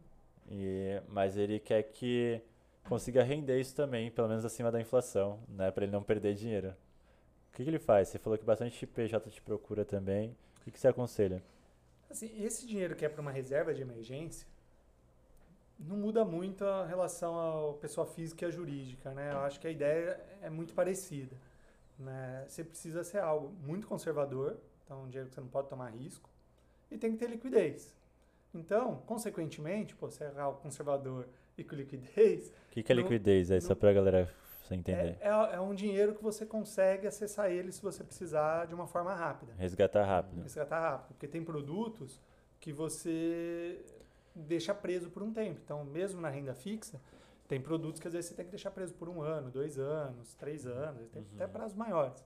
e, 0.51 1.01
mas 1.09 1.37
ele 1.39 1.59
quer 1.61 1.83
que 1.85 2.41
consiga 2.89 3.23
render 3.23 3.59
isso 3.59 3.75
também, 3.75 4.11
pelo 4.11 4.29
menos 4.29 4.45
acima 4.45 4.71
da 4.71 4.81
inflação, 4.81 5.39
né? 5.49 5.71
Para 5.71 5.85
ele 5.85 5.93
não 5.93 6.03
perder 6.03 6.35
dinheiro. 6.35 6.75
O 7.51 7.57
que, 7.57 7.63
que 7.63 7.71
ele 7.71 7.79
faz? 7.79 8.09
Você 8.09 8.19
falou 8.19 8.37
que 8.37 8.45
bastante 8.45 8.85
PJ 8.87 9.31
te 9.31 9.41
procura 9.41 9.85
também. 9.85 10.37
O 10.65 10.67
que, 10.67 10.71
que 10.71 10.81
você 10.81 10.89
aconselha? 10.89 11.43
Assim, 12.11 12.43
esse 12.43 12.67
dinheiro 12.67 12.97
que 12.97 13.05
é 13.05 13.09
para 13.09 13.21
uma 13.21 13.31
reserva 13.31 13.75
de 13.75 13.83
emergência 13.83 14.47
não 15.79 15.97
muda 15.97 16.25
muito 16.25 16.65
a 16.65 16.87
relação 16.87 17.35
ao 17.35 17.75
pessoa 17.75 18.07
física 18.07 18.47
e 18.47 18.49
a 18.49 18.51
jurídica, 18.51 19.11
né? 19.13 19.33
Eu 19.33 19.41
acho 19.41 19.61
que 19.61 19.67
a 19.67 19.71
ideia 19.71 20.19
é 20.41 20.49
muito 20.49 20.73
parecida, 20.73 21.37
né? 21.99 22.47
Você 22.49 22.65
precisa 22.65 23.05
ser 23.05 23.19
algo 23.19 23.53
muito 23.63 23.87
conservador, 23.87 24.57
Então, 24.87 25.03
um 25.05 25.09
dinheiro 25.09 25.29
que 25.29 25.35
você 25.35 25.41
não 25.41 25.49
pode 25.49 25.69
tomar 25.69 25.89
risco. 25.91 26.29
E 26.91 26.97
tem 26.99 27.13
que 27.13 27.19
ter 27.19 27.29
liquidez. 27.29 27.95
Então, 28.55 28.97
consequentemente, 29.07 29.95
pô, 29.97 30.11
se 30.11 30.23
é 30.23 30.33
algo 30.39 30.61
conservador 30.61 31.27
e 31.59 31.65
com 31.65 31.75
liquidez. 31.75 32.49
O 32.49 32.71
que, 32.71 32.83
que 32.83 32.93
é 32.93 32.95
Não- 32.95 33.03
liquidez? 33.03 33.51
Aí, 33.51 33.61
só 33.61 33.71
não- 33.71 33.77
pra 33.77 33.93
galera 33.93 34.33
você 34.67 34.75
entender. 34.75 35.17
É, 35.21 35.29
é, 35.29 35.55
é 35.57 35.61
um 35.61 35.75
dinheiro 35.75 36.15
que 36.15 36.23
você 36.23 36.45
consegue 36.47 37.07
acessar 37.07 37.51
ele 37.51 37.71
se 37.73 37.83
você 37.83 38.03
precisar 38.05 38.67
de 38.67 38.75
uma 38.75 38.87
forma 38.87 39.15
rápida. 39.15 39.53
Resgatar 39.59 40.05
rápido. 40.05 40.43
Resgatar 40.43 40.81
rápido. 40.81 41.09
Porque 41.09 41.29
tem 41.29 41.45
produtos 41.45 42.21
que 42.61 42.73
você 42.73 43.85
deixa 44.35 44.75
preso 44.75 45.11
por 45.11 45.23
um 45.23 45.33
tempo. 45.33 45.61
Então, 45.65 45.85
mesmo 45.85 46.21
na 46.21 46.29
renda 46.29 46.55
fixa, 46.55 47.01
tem 47.47 47.61
produtos 47.61 48.01
que 48.01 48.07
às 48.09 48.15
vezes 48.15 48.31
você 48.31 48.35
tem 48.37 48.45
que 48.45 48.51
deixar 48.51 48.71
preso 48.71 48.95
por 48.95 49.09
um 49.09 49.21
ano, 49.23 49.51
dois 49.51 49.79
anos, 49.79 50.35
três 50.35 50.67
anos, 50.67 51.09
tem 51.11 51.23
Uhum. 51.23 51.29
até 51.35 51.47
prazos 51.47 51.77
maiores. 51.77 52.25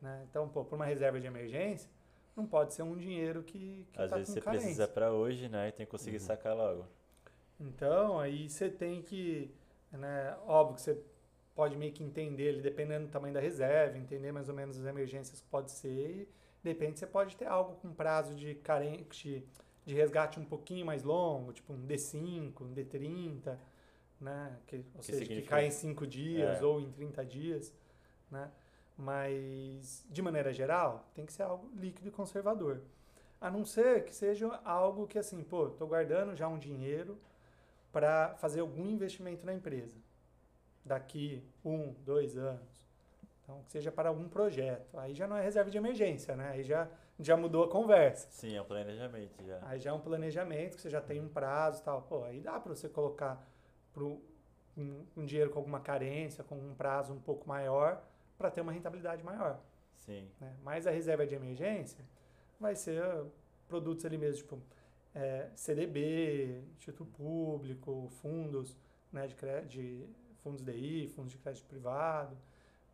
Né? 0.00 0.24
Então, 0.30 0.48
pô, 0.48 0.64
por 0.64 0.76
uma 0.76 0.84
reserva 0.84 1.18
de 1.20 1.26
emergência, 1.26 1.90
não 2.36 2.46
pode 2.46 2.74
ser 2.74 2.82
um 2.82 2.96
dinheiro 2.96 3.42
que, 3.42 3.86
que 3.92 4.00
Às 4.00 4.10
tá 4.10 4.16
vezes 4.16 4.32
você 4.32 4.40
carência. 4.40 4.66
precisa 4.66 4.88
pra 4.88 5.12
hoje, 5.12 5.48
né? 5.48 5.68
E 5.68 5.72
tem 5.72 5.84
que 5.86 5.90
conseguir 5.90 6.20
sacar 6.20 6.54
logo. 6.56 6.86
Então, 7.58 8.18
aí 8.18 8.48
você 8.48 8.70
tem 8.70 9.02
que, 9.02 9.54
né, 9.92 10.36
óbvio 10.46 10.76
que 10.76 10.80
você 10.82 10.94
pode 11.60 11.76
meio 11.76 11.92
que 11.92 12.02
entender 12.02 12.44
ele, 12.44 12.62
dependendo 12.62 13.04
do 13.06 13.10
tamanho 13.10 13.34
da 13.34 13.40
reserva, 13.40 13.98
entender 13.98 14.32
mais 14.32 14.48
ou 14.48 14.54
menos 14.54 14.78
as 14.80 14.86
emergências 14.86 15.42
que 15.42 15.46
pode 15.48 15.70
ser, 15.70 16.10
e 16.22 16.28
de 16.62 16.68
repente 16.70 16.98
você 16.98 17.06
pode 17.06 17.36
ter 17.36 17.44
algo 17.46 17.74
com 17.82 17.92
prazo 17.92 18.34
de 18.34 18.54
carente, 18.54 19.46
de 19.84 19.94
resgate 19.94 20.40
um 20.40 20.44
pouquinho 20.46 20.86
mais 20.86 21.02
longo, 21.02 21.52
tipo 21.52 21.70
um 21.74 21.86
D5, 21.86 22.62
um 22.62 22.72
D30, 22.72 23.58
né, 24.18 24.56
que, 24.66 24.76
ou 24.76 25.00
Que 25.00 25.04
seja, 25.04 25.18
que 25.18 25.24
significa- 25.26 25.50
cai 25.50 25.66
em 25.66 25.70
5 25.70 26.06
dias 26.06 26.62
É. 26.62 26.64
ou 26.64 26.80
em 26.80 26.90
30 26.92 27.22
dias, 27.26 27.74
né, 28.30 28.50
mas 28.96 30.02
de 30.08 30.22
maneira 30.22 30.54
geral 30.54 31.06
tem 31.14 31.26
que 31.26 31.32
ser 31.34 31.42
algo 31.42 31.70
líquido 31.76 32.08
e 32.08 32.10
conservador. 32.10 32.80
A 33.38 33.50
não 33.50 33.66
ser 33.66 34.04
que 34.06 34.14
seja 34.14 34.48
algo 34.64 35.06
que 35.06 35.18
assim, 35.18 35.42
pô, 35.42 35.68
tô 35.68 35.86
guardando 35.86 36.34
já 36.34 36.48
um 36.48 36.58
dinheiro 36.58 37.18
para 37.92 38.34
fazer 38.36 38.60
algum 38.60 38.86
investimento 38.86 39.44
na 39.44 39.52
empresa. 39.52 39.98
Daqui 40.84 41.42
um, 41.64 41.92
dois 42.04 42.36
anos. 42.36 42.86
Então, 43.42 43.62
que 43.64 43.72
seja 43.72 43.90
para 43.90 44.08
algum 44.08 44.28
projeto. 44.28 44.98
Aí 44.98 45.14
já 45.14 45.26
não 45.26 45.36
é 45.36 45.42
reserva 45.42 45.70
de 45.70 45.76
emergência, 45.76 46.36
né? 46.36 46.50
Aí 46.50 46.62
já, 46.62 46.88
já 47.18 47.36
mudou 47.36 47.64
a 47.64 47.68
conversa. 47.68 48.28
Sim, 48.30 48.56
é 48.56 48.62
um 48.62 48.64
planejamento 48.64 49.44
já. 49.44 49.58
Aí 49.62 49.78
já 49.78 49.90
é 49.90 49.92
um 49.92 50.00
planejamento 50.00 50.76
que 50.76 50.82
você 50.82 50.90
já 50.90 51.00
tem 51.00 51.20
um 51.20 51.28
prazo 51.28 51.80
e 51.80 51.84
tal. 51.84 52.02
Pô, 52.02 52.24
aí 52.24 52.40
dá 52.40 52.58
para 52.58 52.74
você 52.74 52.88
colocar 52.88 53.44
pro, 53.92 54.20
um, 54.76 55.04
um 55.16 55.24
dinheiro 55.24 55.50
com 55.50 55.58
alguma 55.58 55.80
carência, 55.80 56.44
com 56.44 56.56
um 56.56 56.74
prazo 56.74 57.12
um 57.12 57.20
pouco 57.20 57.48
maior, 57.48 58.02
para 58.38 58.50
ter 58.50 58.60
uma 58.60 58.72
rentabilidade 58.72 59.22
maior 59.22 59.60
Sim. 60.00 60.28
né? 60.40 60.56
Mas 60.62 60.86
a 60.86 60.90
reserva 60.90 61.26
de 61.26 61.34
emergência 61.34 62.04
vai 62.58 62.74
ser 62.74 63.02
uh, 63.02 63.30
produtos 63.68 64.04
ali 64.04 64.18
mesmo, 64.18 64.38
tipo 64.38 64.62
é, 65.14 65.48
CDB, 65.54 66.62
Instituto 66.76 67.10
Público, 67.12 68.08
fundos, 68.20 68.76
né, 69.12 69.26
de, 69.26 69.34
de 69.66 70.06
fundos 70.42 70.62
DI, 70.62 71.08
fundos 71.08 71.32
de 71.32 71.38
crédito 71.38 71.66
privado. 71.66 72.36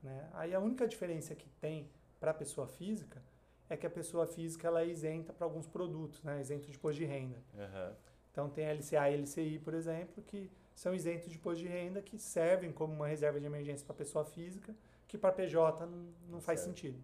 Né? 0.02 0.28
Aí 0.34 0.54
a 0.54 0.60
única 0.60 0.86
diferença 0.86 1.34
que 1.34 1.48
tem 1.60 1.88
para 2.20 2.30
a 2.30 2.34
pessoa 2.34 2.66
física 2.66 3.22
é 3.68 3.76
que 3.76 3.86
a 3.86 3.90
pessoa 3.90 4.26
física 4.26 4.68
ela 4.68 4.82
é 4.82 4.86
isenta 4.86 5.32
para 5.32 5.44
alguns 5.44 5.66
produtos, 5.66 6.22
né? 6.22 6.40
isento 6.40 6.66
de 6.66 6.76
imposto 6.76 7.00
de 7.00 7.04
renda. 7.04 7.42
Aham. 7.58 7.96
Então 8.30 8.50
tem 8.50 8.66
a 8.66 8.72
LCA 8.72 9.10
e 9.10 9.16
LCI, 9.16 9.58
por 9.60 9.74
exemplo, 9.74 10.22
que 10.22 10.50
são 10.74 10.94
isentos 10.94 11.30
de 11.30 11.36
imposto 11.36 11.62
de 11.62 11.68
renda 11.68 12.02
que 12.02 12.18
servem 12.18 12.70
como 12.70 12.92
uma 12.92 13.08
reserva 13.08 13.40
de 13.40 13.46
emergência 13.46 13.84
para 13.86 13.94
a 13.94 13.96
pessoa 13.96 14.24
física, 14.24 14.74
que 15.08 15.16
para 15.16 15.32
PJ 15.32 15.86
não, 15.86 16.12
não 16.28 16.40
faz 16.40 16.60
Serve. 16.60 16.74
sentido. 16.74 17.02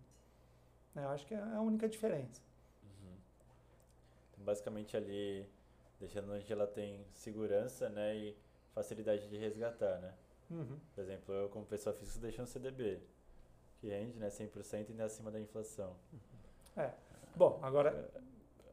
Né, 0.94 1.04
Eu 1.04 1.08
acho 1.08 1.26
que 1.26 1.34
é 1.34 1.40
a 1.40 1.60
única 1.60 1.88
diferença. 1.88 2.42
Uhum. 2.82 3.16
Então, 4.30 4.44
basicamente 4.44 4.94
ali, 4.94 5.46
deixando 5.98 6.32
onde 6.32 6.52
ela 6.52 6.66
tem 6.66 7.04
segurança, 7.14 7.88
né? 7.88 8.14
E 8.14 8.36
facilidade 8.74 9.28
de 9.28 9.36
resgatar, 9.36 10.00
né? 10.00 10.14
Uhum. 10.52 10.78
Por 10.94 11.00
exemplo, 11.02 11.34
eu 11.34 11.48
como 11.48 11.64
pessoa 11.64 11.94
física 11.94 12.20
deixo 12.20 12.42
um 12.42 12.46
CDB, 12.46 13.00
que 13.80 13.88
rende, 13.88 14.18
né? 14.18 14.28
100% 14.28 14.88
e 14.88 14.92
ainda 14.92 15.04
acima 15.04 15.30
da 15.30 15.40
inflação. 15.40 15.96
Bom, 17.34 17.58
agora, 17.62 18.10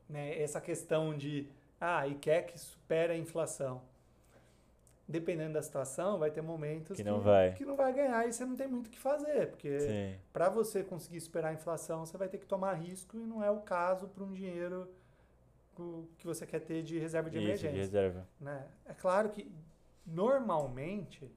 né, 0.07 0.39
essa 0.41 0.59
questão 0.59 1.15
de, 1.17 1.47
ah, 1.79 2.07
e 2.07 2.15
quer 2.15 2.43
que 2.43 2.57
supere 2.59 3.13
a 3.13 3.17
inflação. 3.17 3.81
Dependendo 5.07 5.53
da 5.53 5.61
situação, 5.63 6.19
vai 6.19 6.29
ter 6.29 6.41
momentos 6.41 6.95
Que 6.95 7.03
não 7.03 7.19
vai. 7.19 7.53
que 7.55 7.65
não 7.65 7.75
vai 7.75 7.91
ganhar 7.91 8.27
e 8.27 8.31
você 8.33 8.45
não 8.45 8.55
tem 8.55 8.67
muito 8.67 8.87
o 8.87 8.89
que 8.91 8.99
fazer, 8.99 9.47
porque 9.49 10.15
para 10.31 10.49
você 10.49 10.83
conseguir 10.83 11.19
superar 11.19 11.49
a 11.51 11.53
inflação, 11.55 12.05
você 12.05 12.15
vai 12.15 12.27
ter 12.29 12.37
que 12.37 12.45
tomar 12.45 12.73
risco 12.73 13.17
e 13.17 13.25
não 13.25 13.43
é 13.43 13.49
o 13.49 13.61
caso 13.61 14.07
para 14.07 14.23
um 14.23 14.31
dinheiro 14.31 14.87
que 16.17 16.27
você 16.27 16.45
quer 16.45 16.59
ter 16.59 16.83
de 16.83 16.99
reserva 16.99 17.27
de 17.29 17.37
Isso, 17.37 17.45
emergência. 17.47 17.71
de 17.73 17.79
reserva. 17.79 18.27
né? 18.39 18.67
É 18.85 18.93
claro 18.93 19.29
que 19.29 19.49
normalmente, 20.05 21.31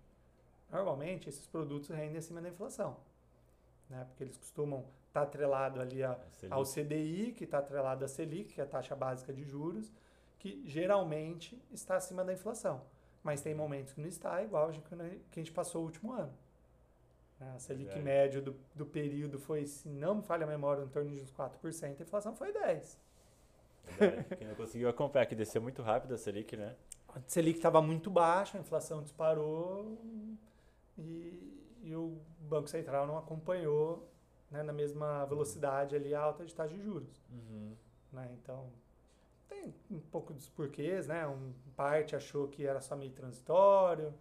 normalmente 0.72 1.28
esses 1.28 1.46
produtos 1.46 1.88
rendem 1.90 2.16
acima 2.18 2.40
da 2.40 2.48
inflação, 2.48 2.96
né? 3.88 4.04
Porque 4.08 4.24
eles 4.24 4.36
costumam 4.36 4.84
estar 5.08 5.22
atrelados 5.22 5.78
ali 5.80 6.02
a, 6.02 6.18
ao 6.50 6.64
CDI, 6.64 7.32
que 7.36 7.44
está 7.44 7.58
atrelado 7.58 8.04
à 8.04 8.08
Selic, 8.08 8.54
que 8.54 8.60
é 8.60 8.64
a 8.64 8.66
taxa 8.66 8.96
básica 8.96 9.32
de 9.32 9.44
juros, 9.44 9.92
que 10.38 10.62
geralmente 10.66 11.62
está 11.70 11.96
acima 11.96 12.24
da 12.24 12.32
inflação. 12.32 12.82
Mas 13.22 13.40
tem 13.42 13.54
momentos 13.54 13.92
que 13.92 14.00
não 14.00 14.08
está, 14.08 14.42
igual 14.42 14.68
a 14.68 14.72
gente- 14.72 14.88
que 15.30 15.38
a 15.38 15.42
gente 15.42 15.52
passou 15.52 15.82
o 15.82 15.84
último 15.84 16.12
ano. 16.12 16.32
né? 17.38 17.52
A 17.54 17.58
Selic 17.58 17.84
Verdade. 17.86 18.04
médio 18.04 18.42
do, 18.42 18.56
do 18.74 18.86
período 18.86 19.38
foi, 19.38 19.66
se 19.66 19.88
não 19.88 20.14
me 20.16 20.22
falha 20.22 20.44
a 20.44 20.48
memória, 20.48 20.82
em 20.82 20.88
torno 20.88 21.10
de 21.10 21.20
uns 21.20 21.30
4%, 21.32 22.00
a 22.00 22.02
inflação 22.02 22.34
foi 22.34 22.52
10%. 22.52 22.96
Verdade. 23.98 24.36
Quem 24.36 24.46
não 24.48 24.54
conseguiu 24.54 24.88
acompanhar, 24.88 25.26
que 25.26 25.34
desceu 25.34 25.60
muito 25.60 25.82
rápido 25.82 26.14
a 26.14 26.18
Selic, 26.18 26.56
né? 26.56 26.74
A 27.14 27.20
Selic 27.26 27.58
estava 27.58 27.82
muito 27.82 28.10
baixa, 28.10 28.56
a 28.56 28.60
inflação 28.60 29.02
disparou 29.02 29.98
e, 30.98 31.78
e 31.82 31.94
o 31.94 32.20
Banco 32.40 32.68
Central 32.68 33.06
não 33.06 33.16
acompanhou 33.16 34.08
né, 34.50 34.62
na 34.62 34.72
mesma 34.72 35.24
velocidade 35.24 35.96
ali 35.96 36.14
a 36.14 36.20
alta 36.20 36.44
de 36.44 36.54
taxa 36.54 36.74
de 36.74 36.82
juros. 36.82 37.24
Uhum. 37.30 37.74
né? 38.12 38.30
Então, 38.34 38.70
tem 39.48 39.74
um 39.90 40.00
pouco 40.00 40.32
dos 40.32 40.48
porquês, 40.48 41.06
né? 41.06 41.26
Um 41.26 41.52
parte 41.74 42.14
achou 42.14 42.48
que 42.48 42.66
era 42.66 42.80
só 42.80 42.94
meio 42.94 43.12
transitório, 43.12 44.12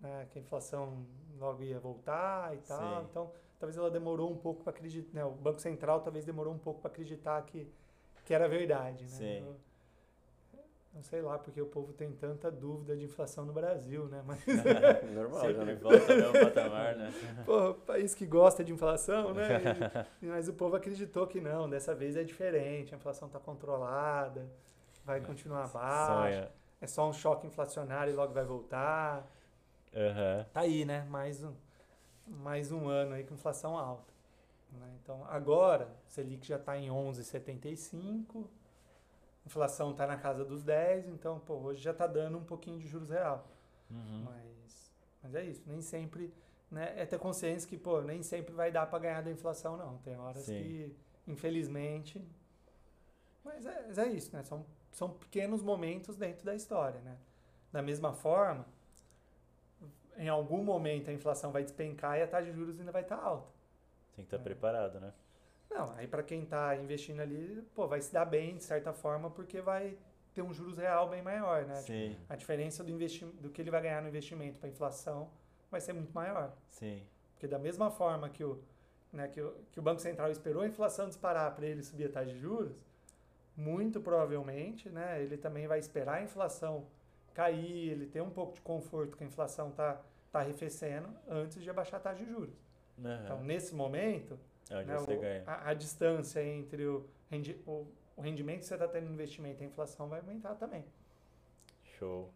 né? 0.00 0.26
que 0.30 0.38
a 0.38 0.42
inflação 0.42 1.06
logo 1.38 1.62
ia 1.62 1.78
voltar 1.78 2.54
e 2.54 2.58
tal. 2.58 3.00
Sim. 3.00 3.06
Então, 3.10 3.32
talvez 3.58 3.76
ela 3.76 3.90
demorou 3.90 4.30
um 4.30 4.36
pouco 4.36 4.62
para 4.62 4.70
acreditar, 4.70 5.14
né? 5.14 5.24
O 5.24 5.32
Banco 5.32 5.60
Central 5.60 6.00
talvez 6.00 6.24
demorou 6.24 6.52
um 6.54 6.58
pouco 6.58 6.80
para 6.80 6.90
acreditar 6.90 7.42
que, 7.42 7.70
que 8.24 8.34
era 8.34 8.48
verdade, 8.48 9.04
né? 9.04 9.10
Sim. 9.10 9.56
Não 10.92 11.02
sei 11.04 11.22
lá 11.22 11.38
porque 11.38 11.60
o 11.62 11.66
povo 11.66 11.92
tem 11.92 12.10
tanta 12.12 12.50
dúvida 12.50 12.96
de 12.96 13.04
inflação 13.04 13.44
no 13.44 13.52
Brasil, 13.52 14.06
né? 14.08 14.22
Mas, 14.26 14.44
Normal, 15.14 15.40
Sempre 15.40 15.64
né? 15.64 15.74
volta 15.76 16.12
ao 16.12 16.18
mesmo 16.18 16.40
patamar, 16.40 16.96
né? 16.96 17.12
pô, 17.46 17.74
país 17.74 18.12
que 18.14 18.26
gosta 18.26 18.64
de 18.64 18.72
inflação, 18.72 19.32
né? 19.32 19.48
E- 20.20 20.26
mas 20.26 20.48
o 20.48 20.52
povo 20.52 20.74
acreditou 20.76 21.26
que 21.28 21.40
não, 21.40 21.70
dessa 21.70 21.94
vez 21.94 22.16
é 22.16 22.24
diferente, 22.24 22.92
a 22.92 22.98
inflação 22.98 23.28
está 23.28 23.38
controlada, 23.38 24.50
vai 25.04 25.20
continuar 25.20 25.68
baixa, 25.68 26.32
Sonha. 26.40 26.50
é 26.80 26.86
só 26.88 27.08
um 27.08 27.12
choque 27.12 27.46
inflacionário 27.46 28.12
e 28.12 28.16
logo 28.16 28.32
vai 28.34 28.44
voltar. 28.44 29.24
Aham. 29.94 30.46
Tá 30.52 30.60
aí, 30.60 30.84
né? 30.84 31.04
Mais 31.08 31.42
um, 31.44 31.54
mais 32.26 32.72
um 32.72 32.88
ano 32.88 33.14
aí 33.14 33.22
com 33.22 33.34
inflação 33.34 33.78
alta. 33.78 34.12
né? 34.72 34.88
Então, 35.02 35.24
agora, 35.28 35.88
Selic 36.08 36.46
já 36.48 36.56
está 36.56 36.76
em 36.76 36.88
11,75, 36.90 38.44
inflação 39.46 39.90
está 39.92 40.06
na 40.06 40.16
casa 40.16 40.44
dos 40.44 40.62
10, 40.62 41.08
então, 41.08 41.38
pô, 41.40 41.54
hoje 41.54 41.80
já 41.82 41.90
está 41.92 42.06
dando 42.06 42.38
um 42.38 42.44
pouquinho 42.44 42.78
de 42.78 42.86
juros 42.86 43.10
real. 43.10 43.48
Uhum. 43.90 44.24
Mas, 44.24 44.92
mas 45.22 45.34
é 45.34 45.44
isso, 45.44 45.62
nem 45.66 45.80
sempre, 45.80 46.32
né, 46.70 46.92
é 46.96 47.04
ter 47.06 47.18
consciência 47.18 47.68
que, 47.68 47.76
pô, 47.76 48.00
nem 48.00 48.22
sempre 48.22 48.52
vai 48.52 48.70
dar 48.70 48.86
para 48.86 48.98
ganhar 48.98 49.22
da 49.22 49.30
inflação, 49.30 49.76
não. 49.76 49.98
Tem 49.98 50.16
horas 50.16 50.42
Sim. 50.44 50.62
que, 50.62 50.96
infelizmente, 51.26 52.24
mas 53.44 53.64
é, 53.66 53.84
mas 53.86 53.98
é 53.98 54.08
isso, 54.08 54.34
né? 54.36 54.42
São, 54.42 54.64
são 54.92 55.10
pequenos 55.10 55.62
momentos 55.62 56.16
dentro 56.16 56.44
da 56.44 56.54
história, 56.54 57.00
né? 57.00 57.16
Da 57.72 57.80
mesma 57.82 58.12
forma, 58.12 58.66
em 60.16 60.28
algum 60.28 60.62
momento 60.62 61.08
a 61.08 61.12
inflação 61.12 61.50
vai 61.50 61.62
despencar 61.62 62.18
e 62.18 62.22
a 62.22 62.28
taxa 62.28 62.50
de 62.50 62.52
juros 62.52 62.78
ainda 62.78 62.92
vai 62.92 63.02
estar 63.02 63.16
alta. 63.16 63.48
Tem 64.14 64.24
que 64.24 64.34
estar 64.34 64.36
É. 64.36 64.42
preparado, 64.42 65.00
né? 65.00 65.12
Não, 65.70 65.92
aí 65.96 66.06
para 66.06 66.22
quem 66.22 66.42
está 66.42 66.76
investindo 66.76 67.20
ali, 67.20 67.62
pô, 67.74 67.86
vai 67.86 68.00
se 68.00 68.12
dar 68.12 68.24
bem 68.24 68.56
de 68.56 68.64
certa 68.64 68.92
forma 68.92 69.30
porque 69.30 69.60
vai 69.60 69.96
ter 70.34 70.42
um 70.42 70.52
juros 70.52 70.76
real 70.78 71.08
bem 71.08 71.22
maior, 71.22 71.64
né? 71.64 71.76
Sim, 71.76 72.16
A 72.28 72.36
diferença 72.36 72.82
do, 72.82 72.90
investi 72.90 73.24
do 73.24 73.50
que 73.50 73.60
ele 73.62 73.70
vai 73.70 73.80
ganhar 73.80 74.02
no 74.02 74.08
investimento 74.08 74.58
para 74.58 74.68
a 74.68 74.72
inflação 74.72 75.30
vai 75.70 75.80
ser 75.80 75.92
muito 75.92 76.12
maior. 76.12 76.52
sim. 76.68 77.02
Porque 77.34 77.46
da 77.48 77.58
mesma 77.58 77.90
forma 77.90 78.28
que 78.28 78.44
o, 78.44 78.62
né, 79.10 79.26
que 79.28 79.40
o, 79.40 79.54
que 79.72 79.80
o 79.80 79.82
Banco 79.82 80.00
Central 80.00 80.30
esperou 80.30 80.62
a 80.62 80.66
inflação 80.66 81.08
disparar 81.08 81.54
para 81.54 81.66
ele 81.66 81.82
subir 81.82 82.06
a 82.06 82.12
taxa 82.12 82.32
de 82.32 82.38
juros, 82.38 82.76
muito 83.56 84.00
provavelmente 84.00 84.90
né, 84.90 85.22
ele 85.22 85.38
também 85.38 85.66
vai 85.66 85.78
esperar 85.78 86.16
a 86.16 86.22
inflação 86.22 86.86
cair, 87.32 87.92
ele 87.92 88.06
ter 88.06 88.20
um 88.20 88.28
pouco 88.30 88.54
de 88.54 88.60
conforto 88.60 89.16
que 89.16 89.24
a 89.24 89.26
inflação 89.26 89.70
está 89.70 90.00
tá 90.30 90.40
arrefecendo 90.40 91.08
antes 91.28 91.62
de 91.62 91.70
abaixar 91.70 91.98
a 91.98 92.02
taxa 92.02 92.22
de 92.22 92.30
juros. 92.30 92.54
Aham. 93.02 93.22
Então, 93.24 93.42
nesse 93.42 93.74
momento, 93.74 94.38
onde 94.70 94.86
né, 94.88 94.98
você 94.98 95.14
o- 95.14 95.20
ganha. 95.20 95.42
A, 95.46 95.70
a 95.70 95.74
distância 95.74 96.44
entre 96.44 96.86
o, 96.86 97.08
rendi, 97.30 97.60
o, 97.66 97.86
o 98.16 98.20
rendimento 98.22 98.60
que 98.60 98.66
você 98.66 98.74
está 98.74 98.88
tendo 98.88 99.06
no 99.06 99.12
investimento 99.14 99.62
e 99.62 99.66
a 99.66 99.68
inflação 99.68 100.08
vai 100.08 100.20
aumentar 100.20 100.54
também. 100.56 100.84
Show. 101.98 102.32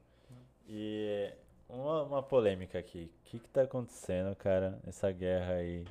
E 0.68 1.32
uma, 1.68 2.02
uma 2.04 2.22
polêmica 2.22 2.78
aqui. 2.78 3.10
O 3.26 3.30
que 3.30 3.38
que 3.38 3.48
tá 3.48 3.62
acontecendo, 3.62 4.34
cara, 4.36 4.78
nessa 4.84 5.10
guerra 5.12 5.54
aí? 5.54 5.84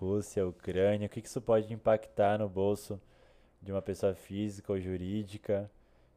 Rússia, 0.00 0.46
Ucrânia, 0.46 1.06
o 1.06 1.10
que 1.10 1.22
que 1.22 1.28
isso 1.28 1.40
pode 1.40 1.72
impactar 1.72 2.38
no 2.38 2.48
bolso 2.48 3.00
de 3.62 3.72
uma 3.72 3.82
pessoa 3.82 4.14
física 4.14 4.72
ou 4.72 4.80
jurídica? 4.80 5.70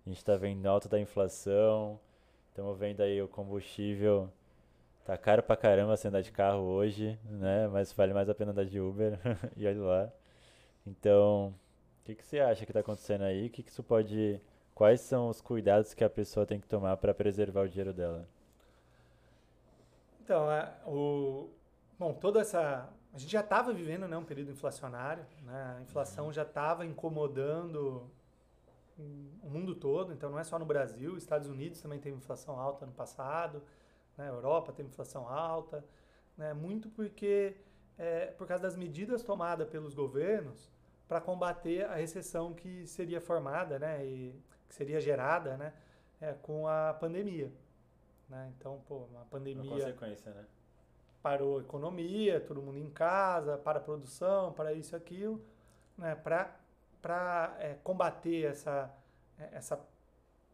A 0.05 0.09
gente 0.09 0.23
tá 0.25 0.37
vendo 0.37 0.65
alta 0.67 0.89
da 0.89 0.99
inflação, 0.99 1.99
estamos 2.49 2.77
vendo 2.79 3.01
aí 3.01 3.21
o 3.21 3.27
combustível 3.27 4.31
tá 5.09 5.17
caro 5.17 5.41
pra 5.41 5.57
caramba 5.57 5.97
você 5.97 6.07
andar 6.07 6.21
de 6.21 6.31
carro 6.31 6.61
hoje, 6.61 7.19
né? 7.25 7.67
Mas 7.67 7.91
vale 7.93 8.13
mais 8.13 8.29
a 8.29 8.35
pena 8.35 8.51
andar 8.51 8.65
de 8.65 8.79
Uber, 8.79 9.19
e 9.57 9.65
olha 9.65 9.81
lá. 9.81 10.11
Então, 10.85 11.53
o 12.01 12.05
que 12.05 12.15
que 12.15 12.25
você 12.25 12.39
acha 12.39 12.65
que 12.65 12.73
tá 12.73 12.81
acontecendo 12.81 13.23
aí? 13.23 13.47
O 13.47 13.49
que 13.49 13.63
que 13.63 13.71
isso 13.71 13.83
pode 13.83 14.39
Quais 14.79 15.01
são 15.01 15.27
os 15.27 15.41
cuidados 15.41 15.93
que 15.93 16.05
a 16.05 16.09
pessoa 16.09 16.45
tem 16.45 16.57
que 16.57 16.65
tomar 16.65 16.95
para 16.95 17.13
preservar 17.13 17.63
o 17.63 17.67
dinheiro 17.67 17.91
dela? 17.91 18.25
Então, 20.23 20.49
é, 20.49 20.71
o, 20.85 21.49
bom, 21.99 22.13
toda 22.13 22.39
essa. 22.39 22.87
A 23.13 23.17
gente 23.17 23.29
já 23.29 23.41
estava 23.41 23.73
vivendo 23.73 24.07
né, 24.07 24.15
um 24.15 24.23
período 24.23 24.51
inflacionário, 24.51 25.25
né? 25.41 25.75
a 25.79 25.81
inflação 25.81 26.31
já 26.31 26.43
estava 26.43 26.85
incomodando 26.85 28.09
o 29.43 29.49
mundo 29.49 29.75
todo, 29.75 30.13
então 30.13 30.29
não 30.29 30.39
é 30.39 30.45
só 30.45 30.57
no 30.57 30.65
Brasil, 30.65 31.17
Estados 31.17 31.49
Unidos 31.49 31.81
também 31.81 31.99
teve 31.99 32.15
inflação 32.15 32.57
alta 32.57 32.85
no 32.85 32.93
passado, 32.93 33.61
né? 34.19 34.29
a 34.29 34.33
Europa 34.33 34.73
teve 34.73 34.89
inflação 34.89 35.27
alta, 35.27 35.83
né? 36.37 36.53
muito 36.53 36.89
porque 36.89 37.55
é, 37.97 38.27
por 38.27 38.45
causa 38.45 38.63
das 38.63 38.75
medidas 38.75 39.23
tomadas 39.23 39.67
pelos 39.69 39.93
governos 39.93 40.69
para 41.07 41.19
combater 41.19 41.85
a 41.85 41.95
recessão 41.95 42.53
que 42.53 42.85
seria 42.85 43.19
formada, 43.19 43.79
né? 43.79 44.05
E 44.05 44.39
que 44.67 44.75
seria 44.75 45.01
gerada, 45.01 45.57
né? 45.57 45.73
É, 46.21 46.33
com 46.33 46.67
a 46.67 46.93
pandemia. 46.93 47.51
Né? 48.29 48.53
Então, 48.55 48.79
pô, 48.87 48.97
uma 48.97 49.21
Uma 49.21 49.25
pandemia 49.25 49.71
consequência, 49.71 50.31
né? 50.31 50.45
parou 51.21 51.57
a 51.57 51.61
economia, 51.61 52.39
todo 52.39 52.61
mundo 52.61 52.77
em 52.77 52.89
casa, 52.89 53.57
para 53.57 53.79
a 53.79 53.81
produção, 53.81 54.53
para 54.53 54.71
isso 54.73 54.95
e 54.95 54.97
aquilo, 54.97 55.43
né? 55.97 56.15
Para 56.15 57.57
é, 57.59 57.73
combater 57.83 58.45
essa, 58.45 58.93
é, 59.37 59.49
essa, 59.53 59.79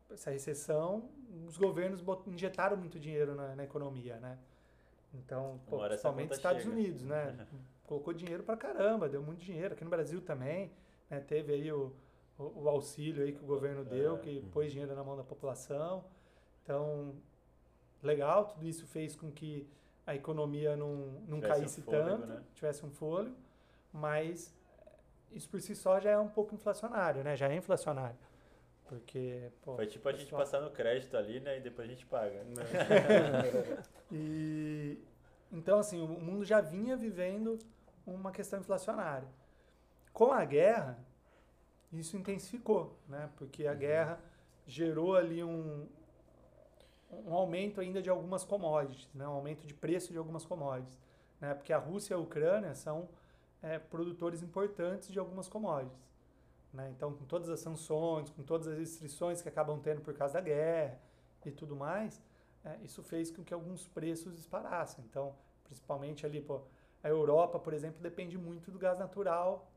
essa 0.09 0.31
recessão, 0.31 1.09
os 1.47 1.57
governos 1.57 2.03
injetaram 2.27 2.77
muito 2.77 2.99
dinheiro 2.99 3.35
na, 3.35 3.55
na 3.55 3.63
economia, 3.63 4.17
né? 4.17 4.37
Então, 5.13 5.59
pô, 5.67 5.79
principalmente 5.79 6.33
Estados 6.33 6.63
chega. 6.63 6.73
Unidos, 6.73 7.03
né? 7.03 7.47
Colocou 7.85 8.13
dinheiro 8.13 8.43
para 8.43 8.57
caramba, 8.57 9.07
deu 9.07 9.21
muito 9.21 9.43
dinheiro. 9.43 9.73
Aqui 9.73 9.83
no 9.83 9.89
Brasil 9.89 10.21
também, 10.21 10.71
né? 11.09 11.19
Teve 11.19 11.53
aí 11.53 11.71
o, 11.71 11.93
o, 12.37 12.63
o 12.63 12.69
auxílio 12.69 13.23
aí 13.23 13.31
que 13.31 13.43
o 13.43 13.45
governo 13.45 13.83
deu, 13.83 14.15
É. 14.15 14.19
que 14.19 14.41
pôs 14.51 14.71
dinheiro 14.71 14.95
na 14.95 15.03
mão 15.03 15.15
da 15.15 15.23
população. 15.23 16.03
Então, 16.63 17.15
legal, 18.01 18.45
tudo 18.45 18.65
isso 18.65 18.85
fez 18.87 19.15
com 19.15 19.31
que 19.31 19.67
a 20.05 20.15
economia 20.15 20.75
não, 20.75 21.23
não 21.27 21.39
Tivesse 21.39 21.45
um 21.45 21.61
caísse 21.61 21.81
fôlego, 21.81 22.09
tanto, 22.09 22.27
né? 22.27 22.43
tivesse 22.53 22.85
um 22.85 22.91
fôlego, 22.91 23.35
mas 23.91 24.53
isso 25.31 25.49
por 25.49 25.59
si 25.61 25.75
só 25.75 25.99
já 25.99 26.11
é 26.11 26.19
um 26.19 26.27
pouco 26.29 26.53
inflacionário, 26.53 27.23
né? 27.23 27.35
Já 27.35 27.49
é 27.49 27.55
inflacionário. 27.55 28.17
Porque, 28.87 29.51
pô, 29.63 29.75
Foi 29.75 29.87
tipo 29.87 30.07
a 30.07 30.11
gente 30.11 30.25
pessoal- 30.25 30.41
passar 30.41 30.61
no 30.61 30.69
crédito 30.69 31.17
ali, 31.17 31.39
né? 31.39 31.57
E 31.57 31.61
depois 31.61 31.87
a 31.87 31.91
gente 31.91 32.05
paga. 32.05 32.43
E 34.11 34.99
então 35.51 35.79
assim, 35.79 36.01
o 36.01 36.07
mundo 36.07 36.43
já 36.45 36.61
vinha 36.61 36.95
vivendo 36.95 37.57
uma 38.05 38.31
questão 38.31 38.59
inflacionária. 38.59 39.27
Com 40.13 40.31
a 40.31 40.45
guerra, 40.45 40.97
isso 41.91 42.15
intensificou, 42.15 42.97
né? 43.07 43.29
Porque 43.37 43.65
a 43.67 43.73
guerra 43.73 44.19
gerou 44.67 45.15
ali 45.15 45.43
um, 45.43 45.87
um 47.25 47.33
aumento 47.33 47.81
ainda 47.81 48.01
de 48.01 48.09
algumas 48.09 48.43
commodities, 48.43 49.09
né? 49.13 49.27
Um 49.27 49.31
aumento 49.33 49.65
de 49.65 49.73
preço 49.73 50.11
de 50.11 50.17
algumas 50.17 50.45
commodities, 50.45 50.97
né? 51.41 51.53
Porque 51.53 51.73
a 51.73 51.77
Rússia 51.77 52.13
e 52.13 52.15
a 52.15 52.19
Ucrânia 52.19 52.75
são 52.75 53.09
é, 53.63 53.79
produtores 53.79 54.43
importantes 54.43 55.09
de 55.11 55.17
algumas 55.19 55.47
commodities. 55.47 56.05
Né? 56.75 56.91
Então, 56.95 57.13
com 57.13 57.25
todas 57.25 57.49
as 57.49 57.61
sanções, 57.61 58.29
com 58.29 58.43
todas 58.43 58.67
as 58.67 58.77
restrições 58.77 59.41
que 59.41 59.47
acabam 59.47 59.79
tendo 59.79 60.01
por 60.01 60.13
causa 60.13 60.35
da 60.35 60.41
guerra 60.41 60.99
e 61.45 61.51
tudo 61.51 61.75
mais, 61.75 62.21
é, 62.65 62.77
isso 62.83 63.01
fez 63.01 63.31
com 63.31 63.43
que 63.43 63.53
alguns 63.53 63.87
preços 63.87 64.35
disparassem. 64.35 65.03
Então, 65.09 65.33
principalmente 65.63 66.25
ali, 66.25 66.41
pô, 66.41 66.61
a 67.01 67.07
Europa, 67.07 67.57
por 67.59 67.73
exemplo, 67.73 68.01
depende 68.01 68.37
muito 68.37 68.71
do 68.71 68.77
gás 68.77 68.99
natural 68.99 69.71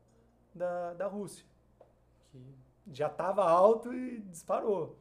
da, 0.53 0.93
da 0.93 1.07
Rússia, 1.07 1.45
que 2.31 2.55
já 2.91 3.07
estava 3.07 3.43
alto 3.43 3.93
e 3.93 4.19
disparou. 4.21 4.97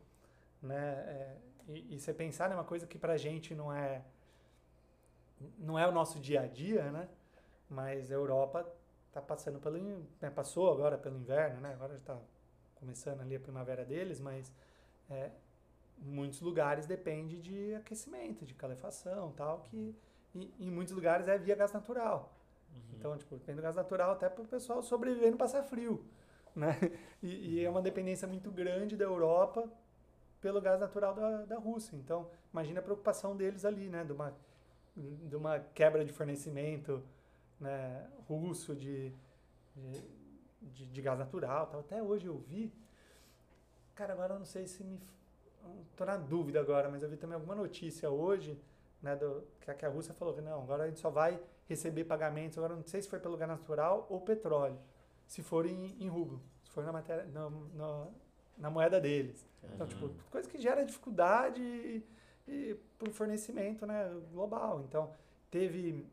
Né? 0.62 0.76
É, 0.76 1.36
e, 1.68 1.94
e 1.94 1.98
você 1.98 2.14
pensar 2.14 2.48
numa 2.48 2.64
coisa 2.64 2.86
que 2.86 2.98
pra 2.98 3.16
gente 3.16 3.54
não 3.54 3.72
é 3.72 4.04
não 5.56 5.78
é 5.78 5.86
o 5.86 5.92
nosso 5.92 6.18
dia 6.18 6.42
a 6.42 6.46
dia, 6.46 6.90
né? 6.90 7.08
Mas 7.70 8.10
a 8.10 8.14
Europa 8.14 8.66
está 9.08 9.20
passando 9.20 9.58
pelo 9.58 9.78
né, 10.20 10.30
passou 10.30 10.70
agora 10.70 10.96
pelo 10.96 11.18
inverno, 11.18 11.60
né? 11.60 11.72
Agora 11.72 11.94
está 11.94 12.16
começando 12.76 13.20
ali 13.20 13.34
a 13.34 13.40
primavera 13.40 13.84
deles, 13.84 14.20
mas 14.20 14.52
é, 15.10 15.30
muitos 15.98 16.40
lugares 16.40 16.86
depende 16.86 17.40
de 17.40 17.74
aquecimento, 17.74 18.44
de 18.44 18.54
calefação, 18.54 19.32
tal, 19.32 19.60
que 19.60 19.94
e, 20.34 20.52
em 20.60 20.70
muitos 20.70 20.94
lugares 20.94 21.26
é 21.28 21.36
via 21.38 21.56
gás 21.56 21.72
natural. 21.72 22.34
Então, 22.92 23.16
tipo, 23.16 23.36
depende 23.36 23.56
do 23.56 23.62
gás 23.62 23.76
natural 23.76 24.12
até 24.12 24.28
para 24.28 24.42
o 24.42 24.46
pessoal 24.46 24.82
sobreviver 24.82 25.28
e 25.28 25.30
não 25.30 25.38
passar 25.38 25.62
frio, 25.62 26.04
né? 26.54 26.76
E, 27.22 27.54
e 27.54 27.64
é 27.64 27.70
uma 27.70 27.82
dependência 27.82 28.28
muito 28.28 28.50
grande 28.50 28.96
da 28.96 29.04
Europa 29.04 29.68
pelo 30.40 30.60
gás 30.60 30.78
natural 30.78 31.14
da, 31.14 31.44
da 31.44 31.56
Rússia. 31.56 31.96
Então, 31.96 32.30
imagina 32.52 32.80
a 32.80 32.82
preocupação 32.82 33.36
deles 33.36 33.64
ali, 33.64 33.88
né? 33.88 34.04
De 34.04 34.12
uma, 34.12 34.34
de 34.94 35.36
uma 35.36 35.58
quebra 35.58 36.04
de 36.04 36.12
fornecimento 36.12 37.02
né, 37.60 38.06
russo 38.28 38.74
de, 38.74 39.12
de, 39.74 40.00
de, 40.62 40.86
de 40.86 41.02
gás 41.02 41.18
natural. 41.18 41.66
Tal. 41.66 41.80
Até 41.80 42.02
hoje 42.02 42.26
eu 42.26 42.36
vi, 42.38 42.72
cara, 43.94 44.12
agora 44.12 44.34
eu 44.34 44.38
não 44.38 44.46
sei 44.46 44.66
se 44.66 44.82
me... 44.84 45.00
Estou 45.90 46.06
na 46.06 46.16
dúvida 46.16 46.60
agora, 46.60 46.88
mas 46.88 47.02
eu 47.02 47.08
vi 47.08 47.16
também 47.16 47.34
alguma 47.34 47.54
notícia 47.54 48.08
hoje, 48.08 48.58
né, 49.02 49.14
do, 49.16 49.44
que, 49.60 49.70
a, 49.70 49.74
que 49.74 49.84
a 49.84 49.88
Rússia 49.88 50.14
falou 50.14 50.32
que 50.32 50.40
não, 50.40 50.62
agora 50.62 50.84
a 50.84 50.88
gente 50.88 51.00
só 51.00 51.10
vai 51.10 51.38
receber 51.68 52.04
pagamentos, 52.04 52.56
agora 52.56 52.74
não 52.74 52.86
sei 52.86 53.02
se 53.02 53.08
foi 53.08 53.18
pelo 53.18 53.36
gás 53.36 53.50
natural 53.50 54.06
ou 54.08 54.20
petróleo, 54.20 54.78
se 55.26 55.42
for 55.42 55.66
em, 55.66 55.94
em 56.00 56.08
rublo, 56.08 56.40
se 56.64 56.70
for 56.70 56.84
na, 56.84 56.92
matéria, 56.92 57.24
na, 57.26 57.50
na, 57.74 58.06
na 58.56 58.70
moeda 58.70 58.98
deles. 58.98 59.46
Então, 59.74 59.86
tipo, 59.86 60.08
coisa 60.30 60.48
que 60.48 60.58
gera 60.58 60.84
dificuldade 60.84 62.02
para 62.98 63.08
o 63.08 63.12
fornecimento 63.12 63.84
né, 63.86 64.10
global. 64.32 64.84
Então, 64.88 65.12
teve 65.50 66.06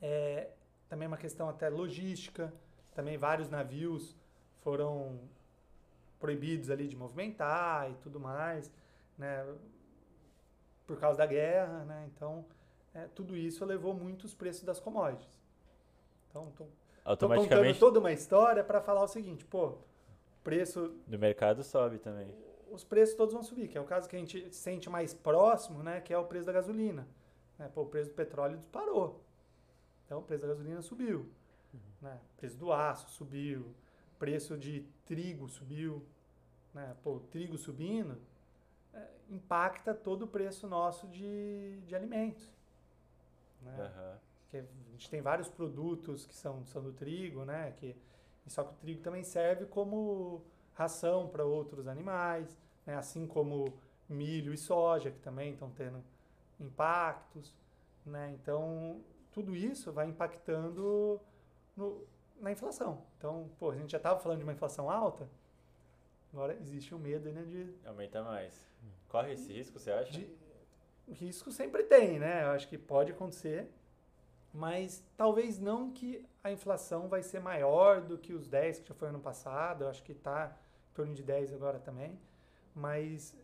é, 0.00 0.50
também 0.90 1.06
uma 1.06 1.16
questão 1.16 1.48
até 1.48 1.68
logística, 1.68 2.52
também 2.94 3.16
vários 3.16 3.48
navios 3.48 4.16
foram 4.60 5.20
proibidos 6.18 6.68
ali 6.68 6.88
de 6.88 6.96
movimentar 6.96 7.88
e 7.90 7.94
tudo 8.02 8.18
mais, 8.18 8.70
né, 9.16 9.46
por 10.86 10.98
causa 10.98 11.18
da 11.18 11.26
guerra, 11.26 11.84
né, 11.84 12.10
então 12.12 12.44
é, 12.92 13.06
tudo 13.14 13.36
isso 13.36 13.64
levou 13.64 13.94
muito 13.94 14.24
os 14.24 14.34
preços 14.34 14.64
das 14.64 14.80
commodities. 14.80 15.40
Então, 16.28 16.46
tô, 16.46 16.64
tô 16.64 16.64
contando 16.64 16.72
Automaticamente 17.04 17.78
toda 17.78 18.00
uma 18.00 18.12
história 18.12 18.64
para 18.64 18.80
falar 18.80 19.04
o 19.04 19.08
seguinte, 19.08 19.44
pô, 19.44 19.78
preço 20.42 20.92
do 21.06 21.18
mercado 21.18 21.62
sobe 21.62 21.98
também. 21.98 22.34
os 22.68 22.82
preços 22.82 23.14
todos 23.14 23.32
vão 23.32 23.44
subir, 23.44 23.68
que 23.68 23.78
é 23.78 23.80
o 23.80 23.84
caso 23.84 24.08
que 24.08 24.16
a 24.16 24.18
gente 24.18 24.52
sente 24.52 24.90
mais 24.90 25.14
próximo, 25.14 25.84
né, 25.84 26.00
que 26.00 26.12
é 26.12 26.18
o 26.18 26.24
preço 26.24 26.46
da 26.46 26.52
gasolina. 26.52 27.06
Né? 27.56 27.70
Pô, 27.72 27.82
o 27.82 27.86
preço 27.86 28.10
do 28.10 28.16
petróleo 28.16 28.58
disparou. 28.58 29.29
Então 30.10 30.18
o 30.18 30.22
preço 30.22 30.42
da 30.42 30.48
gasolina 30.48 30.82
subiu. 30.82 31.30
Né? 32.02 32.18
O 32.34 32.36
preço 32.36 32.56
do 32.56 32.72
aço 32.72 33.08
subiu. 33.10 33.60
O 33.60 34.18
preço 34.18 34.58
de 34.58 34.84
trigo 35.06 35.48
subiu. 35.48 36.04
Né? 36.74 36.96
Pô, 37.04 37.12
o 37.12 37.20
trigo 37.20 37.56
subindo 37.56 38.20
é, 38.92 39.06
impacta 39.28 39.94
todo 39.94 40.22
o 40.22 40.26
preço 40.26 40.66
nosso 40.66 41.06
de, 41.06 41.80
de 41.86 41.94
alimentos. 41.94 42.52
Né? 43.62 43.72
Aham. 43.78 44.18
que 44.50 44.56
a 44.56 44.64
gente 44.90 45.08
tem 45.08 45.22
vários 45.22 45.48
produtos 45.48 46.26
que 46.26 46.34
são, 46.34 46.66
são 46.66 46.82
do 46.82 46.92
trigo, 46.92 47.44
né? 47.44 47.72
Que, 47.76 47.94
só 48.48 48.64
que 48.64 48.72
o 48.72 48.76
trigo 48.78 49.02
também 49.02 49.22
serve 49.22 49.66
como 49.66 50.42
ração 50.74 51.28
para 51.28 51.44
outros 51.44 51.86
animais, 51.86 52.58
né? 52.84 52.96
assim 52.96 53.28
como 53.28 53.78
milho 54.08 54.52
e 54.52 54.58
soja, 54.58 55.12
que 55.12 55.20
também 55.20 55.52
estão 55.52 55.70
tendo 55.70 56.02
impactos. 56.58 57.54
Né? 58.04 58.32
Então, 58.32 59.04
tudo 59.32 59.54
isso 59.54 59.92
vai 59.92 60.08
impactando 60.08 61.20
no, 61.76 62.06
na 62.40 62.52
inflação. 62.52 63.04
Então, 63.18 63.50
pô, 63.58 63.70
a 63.70 63.76
gente 63.76 63.92
já 63.92 63.98
estava 63.98 64.18
falando 64.20 64.38
de 64.38 64.44
uma 64.44 64.52
inflação 64.52 64.90
alta, 64.90 65.28
agora 66.32 66.56
existe 66.60 66.94
o 66.94 66.98
medo 66.98 67.30
né, 67.30 67.42
de, 67.42 67.74
Aumenta 67.86 68.22
mais. 68.22 68.68
Corre 69.08 69.32
esse 69.32 69.52
risco, 69.52 69.78
você 69.78 69.90
acha? 69.90 70.12
de 70.12 70.40
risco 71.12 71.50
sempre 71.50 71.82
tem, 71.82 72.18
né? 72.18 72.44
Eu 72.44 72.50
acho 72.50 72.68
que 72.68 72.78
pode 72.78 73.12
acontecer, 73.12 73.68
mas 74.52 75.02
talvez 75.16 75.58
não 75.58 75.90
que 75.90 76.24
a 76.42 76.50
inflação 76.50 77.08
vai 77.08 77.22
ser 77.22 77.40
maior 77.40 78.00
do 78.00 78.16
que 78.16 78.32
os 78.32 78.48
10 78.48 78.80
que 78.80 78.88
já 78.88 78.94
foi 78.94 79.08
ano 79.08 79.20
passado, 79.20 79.84
eu 79.84 79.88
acho 79.88 80.02
que 80.02 80.12
está 80.12 80.56
em 80.90 80.94
torno 80.94 81.14
de 81.14 81.22
10 81.22 81.52
agora 81.52 81.78
também, 81.78 82.18
mas 82.74 83.34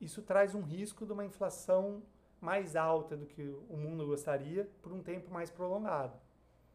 isso 0.00 0.22
traz 0.22 0.54
um 0.54 0.62
risco 0.62 1.04
de 1.04 1.12
uma 1.12 1.24
inflação 1.24 2.02
mais 2.44 2.76
alta 2.76 3.16
do 3.16 3.26
que 3.26 3.42
o 3.42 3.76
mundo 3.76 4.06
gostaria 4.06 4.68
por 4.82 4.92
um 4.92 5.02
tempo 5.02 5.32
mais 5.32 5.50
prolongado. 5.50 6.16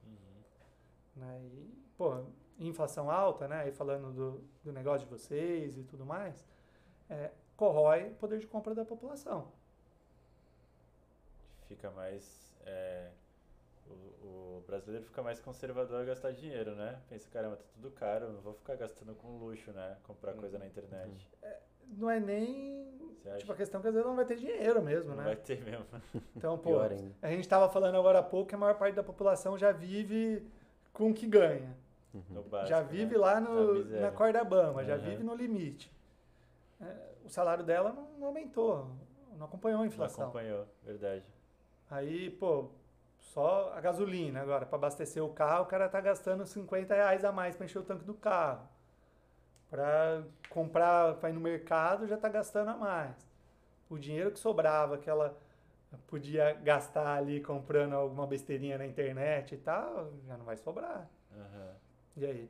Uhum. 0.03 0.41
Né? 1.17 1.41
E, 1.43 1.73
pô, 1.97 2.25
inflação 2.59 3.09
alta, 3.09 3.47
né? 3.47 3.69
E 3.69 3.71
falando 3.71 4.11
do, 4.11 4.43
do 4.63 4.73
negócio 4.73 5.07
de 5.07 5.11
vocês 5.13 5.77
e 5.77 5.83
tudo 5.83 6.05
mais, 6.05 6.45
é, 7.09 7.31
corrói 7.55 8.09
o 8.09 8.15
poder 8.15 8.39
de 8.39 8.47
compra 8.47 8.73
da 8.73 8.83
população. 8.83 9.51
Fica 11.67 11.91
mais. 11.91 12.55
é, 12.65 13.11
o, 13.87 13.93
o 14.57 14.63
brasileiro 14.65 15.05
fica 15.05 15.21
mais 15.21 15.39
conservador 15.39 16.01
a 16.01 16.05
gastar 16.05 16.31
dinheiro, 16.31 16.75
né? 16.75 16.99
Pensa, 17.07 17.29
caramba, 17.29 17.57
tá 17.57 17.63
tudo 17.73 17.91
caro, 17.91 18.31
não 18.31 18.41
vou 18.41 18.53
ficar 18.53 18.75
gastando 18.75 19.13
com 19.15 19.37
luxo, 19.37 19.71
né? 19.71 19.97
Comprar 20.03 20.33
coisa 20.33 20.57
na 20.57 20.65
internet. 20.65 21.29
Não 21.97 22.09
é 22.09 22.19
nem. 22.19 22.79
Tipo, 23.37 23.51
a 23.51 23.55
questão 23.55 23.79
é 23.79 23.81
que 23.81 23.87
às 23.89 23.93
vezes 23.93 24.07
não 24.07 24.15
vai 24.15 24.25
ter 24.25 24.37
dinheiro 24.37 24.81
mesmo, 24.81 25.09
Não 25.11 25.17
né? 25.17 25.23
vai 25.23 25.35
ter 25.35 25.63
mesmo. 25.63 25.85
Então, 26.35 26.57
pô, 26.57 26.69
Pior 26.71 26.91
ainda. 26.91 27.13
a 27.21 27.27
gente 27.29 27.41
estava 27.41 27.69
falando 27.69 27.95
agora 27.95 28.19
há 28.19 28.23
pouco 28.23 28.47
que 28.49 28.55
a 28.55 28.57
maior 28.57 28.75
parte 28.75 28.95
da 28.95 29.03
população 29.03 29.57
já 29.57 29.71
vive 29.71 30.47
com 30.93 31.11
o 31.11 31.13
que 31.13 31.27
ganha. 31.27 31.75
No 32.29 32.41
básico, 32.41 32.69
já 32.69 32.81
vive 32.81 33.11
né? 33.13 33.17
lá 33.19 33.39
Na 33.39 33.49
no, 33.49 33.73
miséria. 33.75 34.01
na 34.01 34.11
corda 34.11 34.43
bamba, 34.43 34.83
já 34.83 34.95
Aham. 34.95 35.03
vive 35.09 35.23
no 35.23 35.35
limite. 35.35 35.93
É, 36.81 36.95
o 37.23 37.29
salário 37.29 37.63
dela 37.63 37.91
não, 37.93 38.07
não 38.17 38.27
aumentou, 38.29 38.89
não 39.37 39.45
acompanhou 39.45 39.77
a 39.77 39.81
Não 39.81 39.87
inflação. 39.87 40.23
acompanhou, 40.23 40.65
verdade. 40.83 41.23
Aí, 41.91 42.31
pô, 42.31 42.69
só 43.19 43.71
a 43.75 43.81
gasolina 43.81 44.41
agora, 44.41 44.65
para 44.65 44.75
abastecer 44.77 45.23
o 45.23 45.29
carro, 45.29 45.63
o 45.63 45.67
cara 45.67 45.87
tá 45.87 46.01
gastando 46.01 46.47
50 46.47 46.95
reais 46.95 47.23
a 47.23 47.31
mais 47.31 47.55
para 47.55 47.65
encher 47.65 47.77
o 47.79 47.83
tanque 47.83 48.05
do 48.05 48.15
carro. 48.15 48.67
Para 49.69 50.23
comprar, 50.49 51.15
para 51.15 51.29
ir 51.29 51.33
no 51.33 51.39
mercado, 51.39 52.07
já 52.07 52.17
tá 52.17 52.27
gastando 52.27 52.69
a 52.69 52.77
mais. 52.77 53.15
O 53.89 53.97
dinheiro 53.97 54.31
que 54.31 54.39
sobrava, 54.39 54.97
que 54.97 55.09
ela 55.09 55.37
podia 56.07 56.53
gastar 56.53 57.17
ali 57.17 57.41
comprando 57.41 57.93
alguma 57.93 58.25
besteirinha 58.27 58.77
na 58.77 58.85
internet 58.85 59.55
e 59.55 59.57
tal, 59.57 60.11
já 60.27 60.37
não 60.37 60.45
vai 60.45 60.57
sobrar. 60.57 61.07
Aham. 61.35 61.71
E 62.17 62.25
aí? 62.25 62.49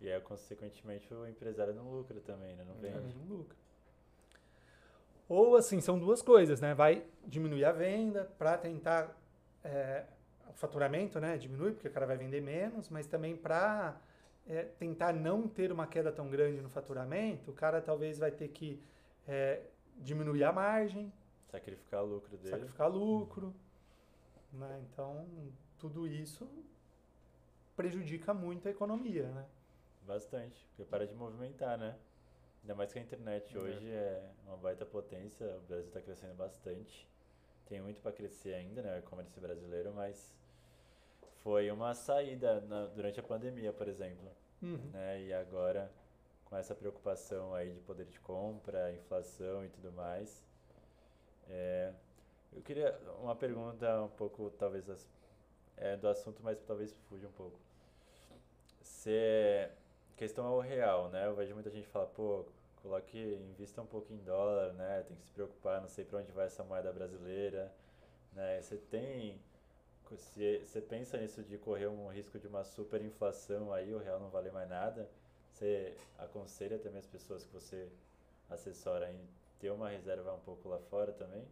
E 0.00 0.10
aí, 0.10 0.20
consequentemente, 0.20 1.12
o 1.12 1.26
empresário 1.26 1.74
não 1.74 1.90
lucra 1.90 2.20
também, 2.20 2.54
né? 2.54 2.64
Não 2.66 2.74
Também 2.74 2.92
vende. 2.92 3.16
não 3.16 3.36
lucra. 3.36 3.56
Ou 5.28 5.56
assim, 5.56 5.80
são 5.80 5.98
duas 5.98 6.22
coisas, 6.22 6.60
né? 6.60 6.74
Vai 6.74 7.04
diminuir 7.26 7.64
a 7.64 7.72
venda 7.72 8.30
para 8.38 8.56
tentar 8.56 9.14
é, 9.62 10.04
o 10.48 10.52
faturamento, 10.54 11.20
né? 11.20 11.36
Diminui 11.36 11.72
porque 11.72 11.88
o 11.88 11.90
cara 11.90 12.06
vai 12.06 12.16
vender 12.16 12.40
menos, 12.40 12.88
mas 12.88 13.06
também 13.06 13.36
para 13.36 13.96
tentar 14.78 15.12
não 15.12 15.46
ter 15.48 15.70
uma 15.70 15.86
queda 15.86 16.10
tão 16.10 16.28
grande 16.30 16.60
no 16.60 16.68
faturamento, 16.70 17.50
o 17.50 17.54
cara 17.54 17.80
talvez 17.80 18.18
vai 18.18 18.30
ter 18.30 18.48
que 18.48 18.82
é, 19.26 19.62
diminuir 19.96 20.44
a 20.44 20.52
margem, 20.52 21.12
Sacrificar 21.50 22.02
o 22.02 22.06
lucro 22.06 22.36
dele. 22.36 22.50
sacrificar 22.50 22.90
lucro, 22.90 23.54
né? 24.52 24.80
Então 24.90 25.26
tudo 25.78 26.06
isso 26.06 26.46
prejudica 27.76 28.34
muito 28.34 28.68
a 28.68 28.70
economia, 28.70 29.28
né? 29.28 29.46
Bastante, 30.02 30.66
porque 30.68 30.84
para 30.84 31.06
de 31.06 31.14
movimentar, 31.14 31.78
né? 31.78 31.96
Ainda 32.62 32.74
mais 32.74 32.92
que 32.92 32.98
a 32.98 33.02
internet 33.02 33.56
É. 33.56 33.60
hoje 33.60 33.90
é 33.90 34.30
uma 34.46 34.56
baita 34.56 34.84
potência, 34.84 35.46
o 35.58 35.60
Brasil 35.68 35.86
está 35.88 36.00
crescendo 36.00 36.34
bastante. 36.34 37.06
Tem 37.66 37.80
muito 37.80 38.00
para 38.00 38.12
crescer 38.12 38.54
ainda, 38.54 38.82
né? 38.82 38.96
O 38.96 38.98
e-commerce 38.98 39.38
brasileiro, 39.38 39.92
mas 39.94 40.34
foi 41.42 41.70
uma 41.70 41.94
saída 41.94 42.60
na- 42.62 42.86
durante 42.86 43.20
a 43.20 43.22
pandemia, 43.22 43.72
por 43.72 43.86
exemplo. 43.88 44.30
Uhum. 44.62 44.92
né? 44.92 45.22
E 45.22 45.32
agora, 45.32 45.90
com 46.44 46.56
essa 46.56 46.74
preocupação 46.74 47.54
aí 47.54 47.72
de 47.72 47.80
poder 47.80 48.06
de 48.06 48.18
compra, 48.20 48.92
inflação 48.92 49.64
e 49.64 49.68
tudo 49.68 49.92
mais. 49.92 50.42
é, 51.48 51.92
eu 52.52 52.62
queria 52.62 52.98
uma 53.20 53.36
pergunta 53.36 54.02
um 54.02 54.08
pouco, 54.08 54.50
talvez, 54.50 54.86
é, 55.76 55.96
do 55.96 56.08
assunto, 56.08 56.42
mas 56.42 56.60
talvez 56.62 56.92
fuja 57.08 57.26
um 57.28 57.32
pouco. 57.32 57.58
Se, 58.82 59.70
questão 60.16 60.46
é 60.46 60.50
o 60.50 60.60
real, 60.60 61.08
né? 61.10 61.26
Eu 61.26 61.34
vejo 61.34 61.54
muita 61.54 61.70
gente 61.70 61.86
falar, 61.88 62.06
pô, 62.06 62.46
coloque, 62.82 63.18
invista 63.50 63.82
um 63.82 63.86
pouco 63.86 64.12
em 64.12 64.18
dólar, 64.18 64.72
né? 64.74 65.02
Tem 65.06 65.16
que 65.16 65.24
se 65.24 65.30
preocupar, 65.32 65.80
não 65.80 65.88
sei 65.88 66.04
para 66.04 66.18
onde 66.18 66.32
vai 66.32 66.46
essa 66.46 66.64
moeda 66.64 66.92
brasileira, 66.92 67.72
né? 68.32 68.60
Você 68.62 68.76
tem 68.76 69.40
se 70.16 70.58
você 70.60 70.80
pensa 70.80 71.18
nisso 71.18 71.42
de 71.42 71.58
correr 71.58 71.88
um 71.88 72.08
risco 72.08 72.38
de 72.38 72.46
uma 72.46 72.64
superinflação 72.64 73.72
aí, 73.72 73.94
o 73.94 73.98
real 73.98 74.18
não 74.18 74.30
vale 74.30 74.50
mais 74.50 74.68
nada, 74.68 75.08
você 75.50 75.96
aconselha 76.18 76.78
também 76.78 76.98
as 76.98 77.06
pessoas 77.06 77.44
que 77.44 77.52
você 77.52 77.88
assessora 78.48 79.10
em 79.10 79.18
ter 79.58 79.70
uma 79.70 79.88
reserva 79.88 80.32
um 80.32 80.40
pouco 80.40 80.68
lá 80.68 80.78
fora 80.78 81.12
também? 81.12 81.44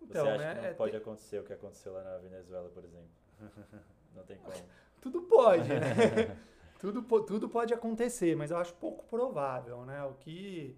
Então, 0.00 0.24
você 0.24 0.30
acha 0.30 0.44
né? 0.44 0.54
que 0.54 0.60
não 0.60 0.66
é 0.66 0.74
pode 0.74 0.92
te- 0.92 0.96
acontecer 0.96 1.38
o 1.40 1.44
que 1.44 1.52
aconteceu 1.52 1.92
lá 1.92 2.02
na 2.04 2.18
Venezuela, 2.18 2.68
por 2.70 2.84
exemplo? 2.84 3.10
não 4.14 4.24
tem 4.24 4.38
como. 4.38 4.64
Tudo 5.00 5.22
pode, 5.22 5.68
né? 5.68 6.36
tudo, 6.80 7.02
tudo 7.22 7.48
pode 7.48 7.72
acontecer, 7.72 8.36
mas 8.36 8.50
eu 8.50 8.56
acho 8.56 8.74
pouco 8.74 9.04
provável, 9.06 9.84
né? 9.84 10.02
O 10.04 10.14
que, 10.14 10.76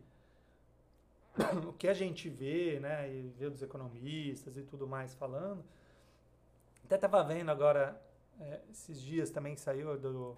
o 1.67 1.73
que 1.73 1.89
a 1.89 1.95
gente 1.95 2.29
vê, 2.29 2.79
né? 2.81 3.11
E 3.11 3.29
vê 3.29 3.49
dos 3.49 3.63
economistas 3.63 4.57
e 4.57 4.63
tudo 4.63 4.87
mais 4.87 5.15
falando. 5.15 5.65
Até 6.91 6.97
estava 6.97 7.23
vendo 7.23 7.53
agora, 7.53 8.03
é, 8.41 8.59
esses 8.69 9.01
dias 9.01 9.31
também 9.31 9.55
que 9.55 9.61
saiu 9.61 9.97
do, 9.97 10.37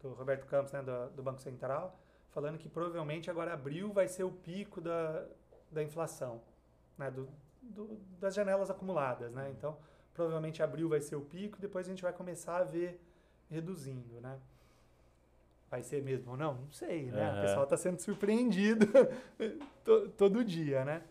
do 0.00 0.12
Roberto 0.14 0.46
Campos, 0.46 0.70
né? 0.70 0.80
Do, 0.82 1.10
do 1.16 1.20
Banco 1.22 1.40
Central, 1.40 1.98
falando 2.30 2.58
que 2.58 2.68
provavelmente 2.68 3.28
agora 3.28 3.52
abril 3.52 3.92
vai 3.92 4.06
ser 4.06 4.22
o 4.22 4.30
pico 4.30 4.80
da, 4.80 5.26
da 5.68 5.82
inflação, 5.82 6.40
né? 6.96 7.10
Do, 7.10 7.28
do- 7.60 7.96
das 8.20 8.36
janelas 8.36 8.70
acumuladas, 8.70 9.32
né? 9.32 9.50
Então, 9.50 9.76
provavelmente 10.14 10.62
abril 10.62 10.88
vai 10.88 11.00
ser 11.00 11.16
o 11.16 11.22
pico, 11.22 11.58
depois 11.60 11.88
a 11.88 11.90
gente 11.90 12.02
vai 12.04 12.12
começar 12.12 12.58
a 12.58 12.62
ver 12.62 13.00
reduzindo, 13.50 14.20
né? 14.20 14.38
Vai 15.68 15.82
ser 15.82 16.04
mesmo 16.04 16.30
ou 16.30 16.36
não? 16.36 16.54
Não 16.54 16.70
sei, 16.70 17.10
né? 17.10 17.30
Aham. 17.30 17.38
O 17.38 17.42
pessoal 17.42 17.64
está 17.64 17.76
sendo 17.76 17.98
surpreendido 18.00 18.86
to- 19.84 20.08
todo 20.10 20.44
dia, 20.44 20.84
né? 20.84 21.02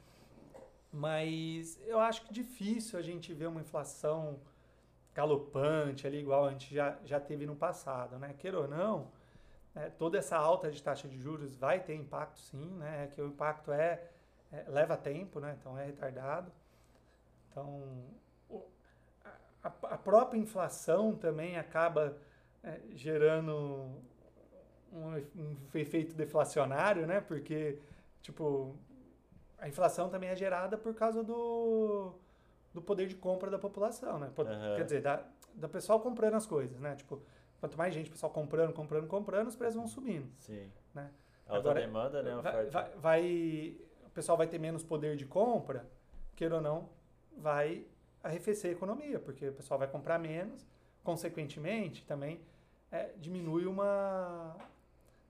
Mas 0.91 1.77
eu 1.85 1.99
acho 1.99 2.21
que 2.25 2.33
difícil 2.33 2.97
a 2.97 3.01
gente 3.01 3.33
ver 3.33 3.47
uma 3.47 3.59
inflação 3.61 4.39
galopante 5.19 6.07
ali, 6.07 6.19
igual 6.19 6.45
a 6.45 6.51
gente 6.51 6.73
já, 6.73 6.97
já 7.03 7.19
teve 7.19 7.45
no 7.45 7.55
passado, 7.55 8.17
né? 8.17 8.33
Queira 8.37 8.57
ou 8.57 8.67
não, 8.69 9.11
é, 9.75 9.89
toda 9.89 10.17
essa 10.17 10.37
alta 10.37 10.71
de 10.71 10.81
taxa 10.81 11.09
de 11.09 11.17
juros 11.19 11.55
vai 11.57 11.81
ter 11.81 11.93
impacto 11.93 12.39
sim, 12.39 12.69
né? 12.77 13.03
É 13.03 13.07
que 13.07 13.21
o 13.21 13.27
impacto 13.27 13.71
é, 13.71 14.01
é- 14.51 14.65
leva 14.69 14.95
tempo, 14.95 15.41
né? 15.41 15.57
Então 15.59 15.77
é 15.77 15.85
retardado. 15.85 16.49
Então 17.49 17.83
a, 19.61 19.67
a 19.67 19.97
própria 19.97 20.39
inflação 20.39 21.13
também 21.15 21.57
acaba 21.57 22.17
é, 22.63 22.79
gerando 22.93 23.53
um, 24.93 25.21
um 25.35 25.77
efeito 25.77 26.15
deflacionário, 26.15 27.05
né? 27.05 27.19
Porque 27.19 27.77
tipo 28.21 28.73
a 29.57 29.67
inflação 29.67 30.09
também 30.09 30.29
é 30.29 30.35
gerada 30.35 30.77
por 30.77 30.93
causa 30.95 31.21
do, 31.21 32.13
do 32.73 32.81
poder 32.81 33.07
de 33.07 33.15
compra 33.15 33.49
da 33.49 33.57
população, 33.59 34.19
né? 34.19 34.31
Aham. 34.37 34.75
Quer 34.75 34.83
dizer, 34.83 35.01
da, 35.01 35.23
da 35.53 35.67
pessoal 35.67 35.99
comprando 35.99 36.35
as 36.35 36.45
coisas, 36.45 36.79
né? 36.79 36.95
Tipo, 36.95 37.21
quanto 37.59 37.77
mais 37.77 37.93
gente, 37.93 38.09
pessoal 38.09 38.31
comprando, 38.31 38.73
comprando, 38.73 39.07
comprando, 39.07 39.47
os 39.47 39.55
preços 39.55 39.75
vão 39.75 39.87
subindo. 39.87 40.29
Sim. 40.37 40.71
Né? 40.93 41.09
Alta 41.47 41.59
Agora, 41.69 41.81
demanda, 41.81 42.21
né? 42.21 42.35
Vai, 42.41 42.65
vai, 42.67 42.89
vai- 42.97 43.77
o 44.05 44.09
pessoal 44.11 44.37
vai 44.37 44.47
ter 44.47 44.59
menos 44.59 44.83
poder 44.83 45.15
de 45.15 45.25
compra, 45.25 45.85
queira 46.35 46.55
ou 46.55 46.61
não, 46.61 46.89
vai 47.37 47.85
arrefecer 48.23 48.71
a 48.71 48.73
economia, 48.73 49.19
porque 49.19 49.47
o 49.49 49.53
pessoal 49.53 49.79
vai 49.79 49.87
comprar 49.87 50.19
menos, 50.19 50.67
consequentemente, 51.03 52.05
também 52.05 52.41
é, 52.91 53.11
diminui 53.17 53.65
uma 53.65 54.55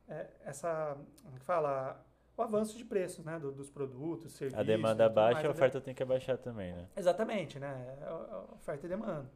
é, 0.08 0.28
essa 0.44 0.98
como 1.24 1.36
é 1.36 1.40
que 1.40 1.46
fala 1.46 2.04
o 2.40 2.42
avanço 2.44 2.78
de 2.78 2.86
preços, 2.86 3.24
né, 3.26 3.38
do- 3.38 3.52
dos 3.52 3.70
produtos, 3.70 4.32
serviços. 4.32 4.60
A 4.60 4.64
demanda 4.64 5.08
tudo 5.08 5.16
mais. 5.16 5.34
baixa, 5.36 5.48
a 5.48 5.52
oferta 5.52 5.82
tem 5.82 5.94
que 5.94 6.02
abaixar 6.02 6.38
também, 6.38 6.74
né? 6.74 6.88
Exatamente, 6.96 7.60
né? 7.60 7.98
É 8.02 8.06
é 8.10 8.54
oferta 8.56 8.86
e 8.86 8.90
demanda. 8.90 9.30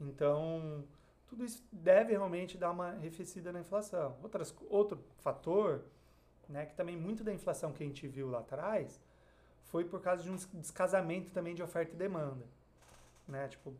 Então, 0.00 0.84
tudo 1.28 1.44
isso 1.44 1.64
deve 1.70 2.10
realmente 2.12 2.58
dar 2.58 2.72
uma 2.72 2.88
arrefecida 2.88 3.52
na 3.52 3.60
inflação. 3.60 4.16
Outras, 4.22 4.52
outro 4.68 4.98
fator, 5.18 5.84
né, 6.48 6.66
que 6.66 6.74
também 6.74 6.96
muito 6.96 7.22
da 7.22 7.32
inflação 7.32 7.72
que 7.72 7.82
a 7.84 7.86
gente 7.86 8.06
viu 8.08 8.28
lá 8.28 8.40
atrás 8.40 9.00
foi 9.62 9.84
por 9.84 10.00
causa 10.02 10.22
de 10.24 10.30
um 10.30 10.34
des- 10.34 10.48
descasamento 10.52 11.30
também 11.30 11.54
de 11.54 11.62
oferta 11.62 11.94
e 11.94 11.96
demanda. 11.96 12.44
Né? 13.28 13.46
Tipo, 13.48 13.72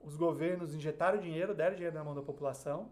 os 0.00 0.16
governos 0.16 0.72
injetaram 0.74 1.18
dinheiro, 1.18 1.52
deram 1.54 1.74
dinheiro 1.74 1.94
na 1.96 2.04
mão 2.04 2.14
da 2.14 2.22
população, 2.22 2.88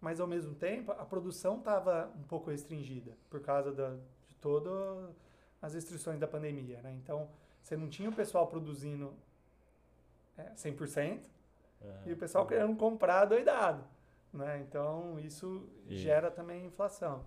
mas 0.00 0.20
ao 0.20 0.26
mesmo 0.26 0.54
tempo 0.54 0.92
a 0.92 1.04
produção 1.04 1.58
estava 1.58 2.10
um 2.18 2.22
pouco 2.22 2.50
restringida 2.50 3.16
por 3.28 3.40
causa 3.40 3.72
da, 3.72 3.90
de 4.28 4.34
todas 4.40 5.14
as 5.60 5.74
restrições 5.74 6.18
da 6.18 6.26
pandemia. 6.26 6.80
Né? 6.82 6.92
Então, 7.02 7.28
você 7.62 7.76
não 7.76 7.88
tinha 7.88 8.08
o 8.08 8.12
pessoal 8.14 8.46
produzindo 8.46 9.12
é, 10.38 10.44
100%, 10.54 11.20
Aham. 11.82 12.02
e 12.06 12.12
o 12.12 12.16
pessoal 12.16 12.46
querendo 12.46 12.74
comprar 12.76 13.26
doidado. 13.26 13.84
Né? 14.32 14.60
Então, 14.66 15.18
isso 15.20 15.68
E- 15.86 15.96
gera 15.98 16.30
também 16.30 16.64
inflação. 16.66 17.24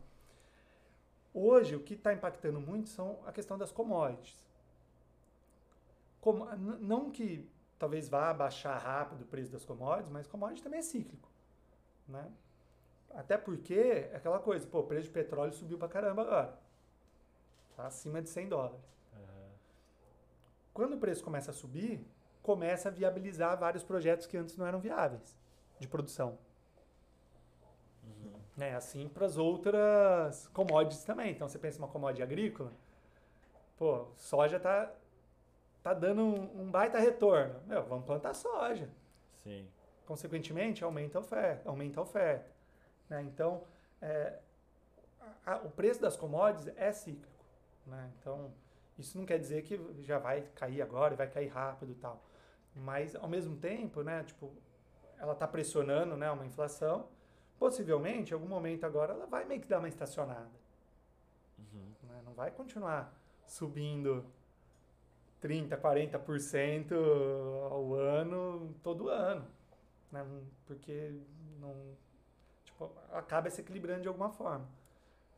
Hoje, 1.33 1.75
o 1.75 1.79
que 1.83 1.93
está 1.95 2.13
impactando 2.13 2.59
muito 2.59 2.89
são 2.89 3.19
a 3.25 3.31
questão 3.31 3.57
das 3.57 3.71
commodities. 3.71 4.43
Como, 6.21 6.45
não 6.55 7.11
que 7.11 7.47
talvez 7.77 8.07
vá 8.07 8.33
baixar 8.33 8.77
rápido 8.77 9.23
o 9.23 9.25
preço 9.25 9.51
das 9.51 9.65
commodities, 9.65 10.09
mas 10.11 10.25
commodity 10.27 10.63
também 10.63 10.79
é 10.79 10.83
cíclico. 10.83 11.27
Né? 12.07 12.31
Até 13.15 13.37
porque 13.37 13.75
é 13.75 14.15
aquela 14.15 14.39
coisa, 14.39 14.65
pô, 14.65 14.79
o 14.79 14.83
preço 14.83 15.07
de 15.07 15.13
petróleo 15.13 15.53
subiu 15.53 15.77
pra 15.77 15.87
caramba 15.87 16.23
agora. 16.23 16.57
Tá 17.75 17.87
acima 17.87 18.21
de 18.21 18.29
100 18.29 18.49
dólares. 18.49 18.79
Aham. 19.13 19.49
Quando 20.73 20.93
o 20.93 20.97
preço 20.97 21.23
começa 21.23 21.51
a 21.51 21.53
subir, 21.53 22.05
começa 22.41 22.89
a 22.89 22.91
viabilizar 22.91 23.57
vários 23.57 23.83
projetos 23.83 24.25
que 24.25 24.35
antes 24.35 24.57
não 24.57 24.65
eram 24.65 24.79
viáveis 24.79 25.37
de 25.79 25.87
produção. 25.87 26.37
Né? 28.57 28.75
Assim 28.75 29.07
para 29.09 29.25
as 29.25 29.37
outras 29.37 30.47
commodities 30.47 31.03
também. 31.03 31.31
Então 31.31 31.47
você 31.47 31.59
pensa 31.59 31.79
uma 31.79 31.87
commodity 31.87 32.23
agrícola, 32.23 32.71
pô, 33.77 34.07
soja 34.15 34.59
tá, 34.59 34.91
tá 35.83 35.93
dando 35.93 36.21
um, 36.23 36.63
um 36.63 36.71
baita 36.71 36.99
retorno. 36.99 37.61
Meu, 37.67 37.83
vamos 37.83 38.05
plantar 38.05 38.33
soja. 38.33 38.89
Sim. 39.43 39.67
Consequentemente, 40.05 40.83
aumenta 40.83 41.17
a 41.17 41.21
oferta. 41.21 41.69
Aumenta 41.69 41.99
a 41.99 42.03
oferta 42.03 42.52
né? 43.13 43.21
Então, 43.23 43.63
é, 44.01 44.39
a- 45.45 45.53
a- 45.53 45.57
o 45.57 45.69
preço 45.69 46.01
das 46.01 46.17
commodities 46.17 46.73
é 46.75 46.91
cíclico. 46.91 47.45
Né? 47.85 48.11
Então, 48.19 48.51
isso 48.97 49.17
não 49.17 49.25
quer 49.25 49.37
dizer 49.39 49.61
que 49.63 49.79
já 50.03 50.17
vai 50.17 50.41
cair 50.55 50.81
agora 50.81 51.13
e 51.13 51.17
vai 51.17 51.29
cair 51.29 51.47
rápido 51.47 51.91
e 51.91 51.95
tal. 51.95 52.23
Mas, 52.75 53.15
ao 53.15 53.27
mesmo 53.27 53.55
tempo, 53.55 54.01
né, 54.01 54.23
tipo, 54.23 54.51
ela 55.19 55.33
está 55.33 55.47
pressionando 55.47 56.17
né, 56.17 56.29
uma 56.31 56.45
inflação. 56.45 57.07
Possivelmente, 57.59 58.31
em 58.31 58.33
algum 58.33 58.47
momento 58.47 58.83
agora, 58.83 59.13
ela 59.13 59.27
vai 59.27 59.45
meio 59.45 59.61
que 59.61 59.67
dar 59.67 59.77
uma 59.79 59.87
estacionada. 59.87 60.49
Uhum. 61.59 61.93
né? 62.09 62.21
Não 62.25 62.33
vai 62.33 62.49
continuar 62.49 63.13
subindo 63.45 64.25
30%, 65.39 65.77
40% 65.77 66.95
ao 67.71 67.93
ano, 67.93 68.73
todo 68.81 69.07
ano. 69.07 69.45
Né? 70.11 70.25
Porque 70.65 71.19
não, 71.59 71.95
acaba 73.11 73.49
se 73.49 73.61
equilibrando 73.61 74.01
de 74.01 74.07
alguma 74.07 74.29
forma. 74.29 74.67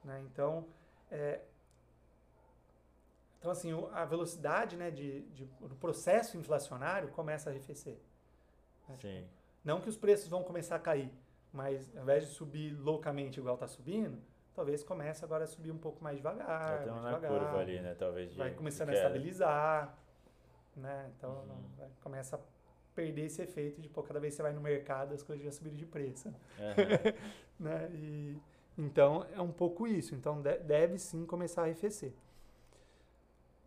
Né? 0.03 0.21
Então, 0.25 0.67
é, 1.11 1.41
então, 3.39 3.51
assim, 3.51 3.71
a 3.93 4.05
velocidade 4.05 4.75
né, 4.75 4.89
de, 4.89 5.21
de- 5.29 5.45
do 5.45 5.75
processo 5.75 6.37
inflacionário 6.37 7.09
começa 7.09 7.49
a 7.49 7.51
arrefecer. 7.51 7.97
né? 8.89 8.95
Sim. 8.99 9.27
não 9.63 9.79
que 9.81 9.89
os 9.89 9.97
preços 9.97 10.27
vão 10.27 10.43
começar 10.43 10.75
a 10.75 10.79
cair, 10.79 11.11
mas 11.53 11.95
ao 11.95 12.03
invés 12.03 12.27
de 12.27 12.33
subir 12.33 12.73
loucamente 12.79 13.39
igual 13.39 13.55
está 13.55 13.67
subindo, 13.67 14.19
talvez 14.53 14.83
comece 14.83 15.23
agora 15.23 15.43
a 15.43 15.47
subir 15.47 15.71
um 15.71 15.77
pouco 15.77 16.03
mais 16.03 16.17
devagar. 16.17 16.85
Mais 16.85 16.87
uma 16.87 17.19
curva 17.19 17.59
ali, 17.59 17.79
né? 17.81 17.93
Talvez 17.95 18.31
de 18.31 18.37
Vai 18.37 18.51
começando 18.51 18.89
a 18.89 18.93
estabilizar, 18.93 19.95
né? 20.75 21.11
Então 21.17 21.31
Uhum. 21.31 21.61
vai- 21.77 21.89
começa 22.01 22.35
a 22.35 22.39
perder 22.95 23.25
esse 23.25 23.41
efeito 23.41 23.81
de 23.81 23.89
pô, 23.89 24.01
cada 24.03 24.19
vez 24.19 24.33
que 24.33 24.37
você 24.37 24.43
vai 24.43 24.53
no 24.53 24.61
mercado 24.61 25.13
as 25.13 25.21
coisas 25.23 25.43
já 25.45 25.51
subiram 25.51 25.75
de 25.77 25.85
preço, 25.85 26.33
Aham. 26.59 26.99
né? 27.59 27.89
E 27.93 28.37
então 28.77 29.25
é 29.33 29.41
um 29.41 29.51
pouco 29.51 29.87
isso. 29.87 30.15
Então 30.15 30.41
de- 30.41 30.57
deve 30.59 30.97
sim 30.97 31.25
começar 31.25 31.61
a 31.61 31.65
arrefecer. 31.65 32.13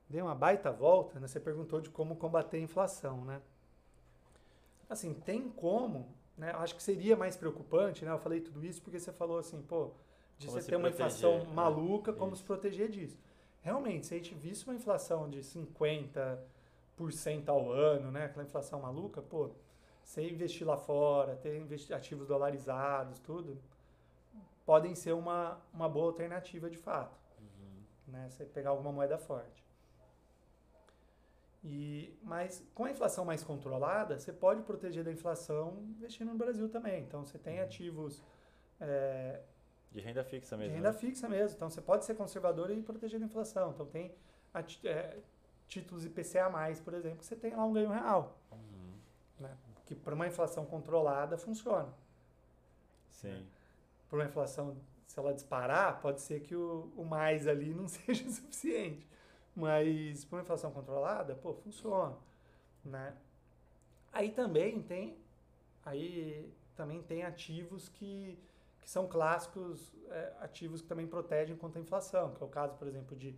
Dei 0.08 0.20
uma 0.22 0.34
baita 0.34 0.72
volta, 0.72 1.20
né? 1.20 1.26
Você 1.28 1.38
perguntou 1.40 1.80
de 1.80 1.90
como 1.90 2.16
combater 2.16 2.56
a 2.56 2.60
inflação, 2.60 3.24
né? 3.24 3.40
Assim, 4.88 5.12
tem 5.14 5.48
como, 5.50 6.08
né? 6.36 6.50
Acho 6.52 6.74
que 6.74 6.82
seria 6.82 7.16
mais 7.16 7.36
preocupante, 7.36 8.04
né? 8.04 8.10
Eu 8.10 8.18
falei 8.18 8.40
tudo 8.40 8.64
isso 8.64 8.80
porque 8.82 8.98
você 8.98 9.12
falou 9.12 9.38
assim, 9.38 9.60
pô, 9.62 9.90
de 10.38 10.46
Como 10.46 10.58
você 10.60 10.70
ter 10.70 10.76
uma 10.76 10.90
proteger, 10.90 11.06
inflação 11.06 11.44
né? 11.44 11.52
maluca, 11.54 12.12
como 12.12 12.32
Isso. 12.32 12.40
se 12.42 12.44
proteger 12.46 12.88
disso. 12.88 13.18
Realmente, 13.60 14.06
se 14.06 14.14
a 14.14 14.16
gente 14.16 14.34
visse 14.34 14.64
uma 14.64 14.74
inflação 14.74 15.28
de 15.28 15.42
50% 15.42 16.38
ao 17.50 17.70
ano, 17.70 18.10
né? 18.10 18.24
Aquela 18.24 18.44
inflação 18.44 18.80
maluca, 18.80 19.20
pô, 19.22 19.50
você 20.02 20.28
investir 20.28 20.66
lá 20.66 20.76
fora, 20.76 21.36
ter 21.36 21.62
ativos 21.92 22.26
dolarizados, 22.26 23.18
tudo, 23.20 23.58
podem 24.64 24.94
ser 24.94 25.12
uma, 25.12 25.60
uma 25.72 25.88
boa 25.88 26.06
alternativa 26.06 26.68
de 26.68 26.76
fato 26.78 27.16
Uhum. 27.40 27.82
né? 28.08 28.28
Você 28.28 28.44
pegar 28.44 28.70
alguma 28.70 28.92
moeda 28.92 29.16
forte. 29.18 29.64
E, 31.64 32.16
mas 32.22 32.64
com 32.74 32.84
a 32.84 32.90
inflação 32.90 33.24
mais 33.24 33.42
controlada, 33.42 34.18
você 34.18 34.32
pode 34.32 34.62
proteger 34.62 35.02
da 35.04 35.10
inflação 35.12 35.82
investindo 35.96 36.28
no 36.32 36.38
Brasil 36.38 36.68
também. 36.68 37.02
Então 37.02 37.24
você 37.24 37.36
tem 37.38 37.60
ativos 37.60 38.22
é, 38.80 39.40
De 39.90 40.00
renda 40.00 40.22
fixa 40.24 40.56
de 40.56 40.62
mesmo. 40.62 40.76
renda 40.76 40.92
né? 40.92 40.98
fixa 40.98 41.28
mesmo. 41.28 41.56
Então 41.56 41.68
você 41.68 41.80
pode 41.80 42.04
ser 42.04 42.14
conservador 42.14 42.70
e 42.70 42.80
proteger 42.82 43.18
da 43.18 43.26
inflação. 43.26 43.70
Então 43.72 43.86
tem 43.86 44.14
é, 44.84 45.18
títulos 45.68 46.04
IPCA+, 46.04 46.50
por 46.82 46.94
exemplo, 46.94 47.22
você 47.22 47.36
tem 47.36 47.54
lá 47.54 47.64
um 47.64 47.72
ganho 47.72 47.90
real. 47.90 48.38
Uhum. 48.50 48.94
Né? 49.38 49.56
Que 49.86 49.94
para 49.94 50.14
uma 50.14 50.26
inflação 50.26 50.64
controlada 50.64 51.36
funciona. 51.36 51.92
Sim. 53.10 53.46
Para 54.08 54.18
uma 54.18 54.24
inflação, 54.24 54.76
se 55.06 55.18
ela 55.18 55.34
disparar, 55.34 56.00
pode 56.00 56.22
ser 56.22 56.40
que 56.40 56.56
o, 56.56 56.90
o 56.96 57.04
mais 57.04 57.46
ali 57.46 57.74
não 57.74 57.86
seja 57.88 58.28
suficiente. 58.30 59.06
Mas 59.54 60.24
para 60.24 60.36
uma 60.36 60.42
inflação 60.42 60.70
controlada, 60.70 61.34
pô, 61.34 61.52
funciona, 61.52 62.16
né? 62.84 63.14
Aí 64.12 64.30
também 64.30 64.80
tem, 64.80 65.18
aí 65.84 66.50
também 66.76 67.02
tem 67.02 67.24
ativos 67.24 67.88
que, 67.88 68.38
que 68.80 68.88
são 68.88 69.08
clássicos, 69.08 69.92
é, 70.08 70.32
ativos 70.40 70.80
que 70.80 70.86
também 70.86 71.08
protegem 71.08 71.56
contra 71.56 71.80
a 71.80 71.82
inflação, 71.82 72.34
que 72.34 72.42
é 72.42 72.46
o 72.46 72.48
caso, 72.48 72.76
por 72.76 72.86
exemplo, 72.86 73.16
de, 73.16 73.34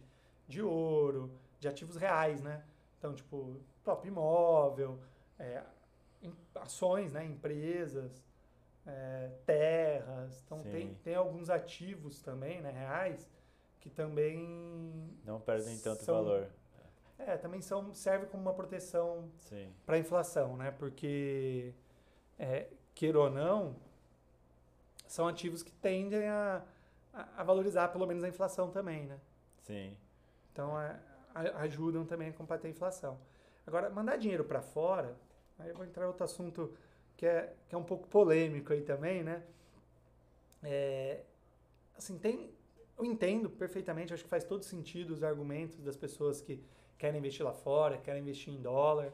de 0.46 0.62
ouro, 0.62 1.30
de 1.60 1.68
ativos 1.68 1.96
reais, 1.96 2.40
né? 2.42 2.64
Então, 2.98 3.14
tipo, 3.14 3.60
próprio 3.84 4.10
imóvel, 4.10 4.98
é, 5.38 5.62
ações, 6.56 7.12
né? 7.12 7.24
Empresas, 7.24 8.24
é, 8.86 9.30
terras. 9.46 10.42
Então, 10.44 10.62
Sim. 10.64 10.70
tem, 10.70 10.94
tem 11.04 11.14
alguns 11.14 11.48
ativos 11.50 12.20
também, 12.22 12.60
né? 12.60 12.70
Reais, 12.70 13.30
que 13.78 13.90
também 13.90 15.08
Não 15.24 15.40
perdem 15.40 15.78
tanto 15.78 16.02
São- 16.02 16.14
valor. 16.14 16.48
é, 17.18 17.36
também 17.36 17.60
são, 17.60 17.94
serve 17.94 18.26
como 18.26 18.42
uma 18.42 18.54
proteção 18.54 19.30
para 19.86 19.96
a 19.96 19.98
inflação, 19.98 20.56
né? 20.56 20.70
Porque, 20.70 21.74
é, 22.38 22.68
queira 22.94 23.18
ou 23.20 23.30
não, 23.30 23.76
são 25.06 25.26
ativos 25.28 25.62
que 25.62 25.72
tendem 25.72 26.26
a, 26.28 26.62
a, 27.12 27.42
valorizar 27.42 27.88
pelo 27.88 28.06
menos 28.06 28.22
a 28.24 28.28
inflação 28.28 28.70
também, 28.70 29.06
né? 29.06 29.18
Sim. 29.62 29.96
Então, 30.52 30.78
é, 30.80 30.98
ajudam 31.34 32.04
também 32.04 32.28
a 32.28 32.32
combater 32.32 32.68
a 32.68 32.70
inflação. 32.70 33.18
Agora, 33.66 33.90
mandar 33.90 34.16
dinheiro 34.16 34.44
para 34.44 34.60
fora, 34.60 35.16
aí 35.58 35.68
eu 35.68 35.76
vou 35.76 35.84
entrar 35.84 36.04
em 36.04 36.08
outro 36.08 36.24
assunto 36.24 36.74
que 37.16 37.26
é, 37.26 37.54
que 37.68 37.74
é 37.74 37.78
um 37.78 37.84
pouco 37.84 38.08
polêmico 38.08 38.72
aí 38.72 38.82
também, 38.82 39.22
né? 39.22 39.42
É, 40.62 41.22
assim, 41.96 42.18
tem, 42.18 42.50
eu 42.98 43.04
entendo 43.04 43.48
perfeitamente, 43.50 44.12
acho 44.12 44.24
que 44.24 44.30
faz 44.30 44.44
todo 44.44 44.64
sentido 44.64 45.10
os 45.10 45.22
argumentos 45.22 45.78
das 45.80 45.96
pessoas 45.96 46.40
que 46.40 46.62
querem 46.98 47.18
investir 47.18 47.44
lá 47.44 47.52
fora, 47.52 47.98
querem 47.98 48.22
investir 48.22 48.52
em 48.52 48.60
dólar, 48.60 49.12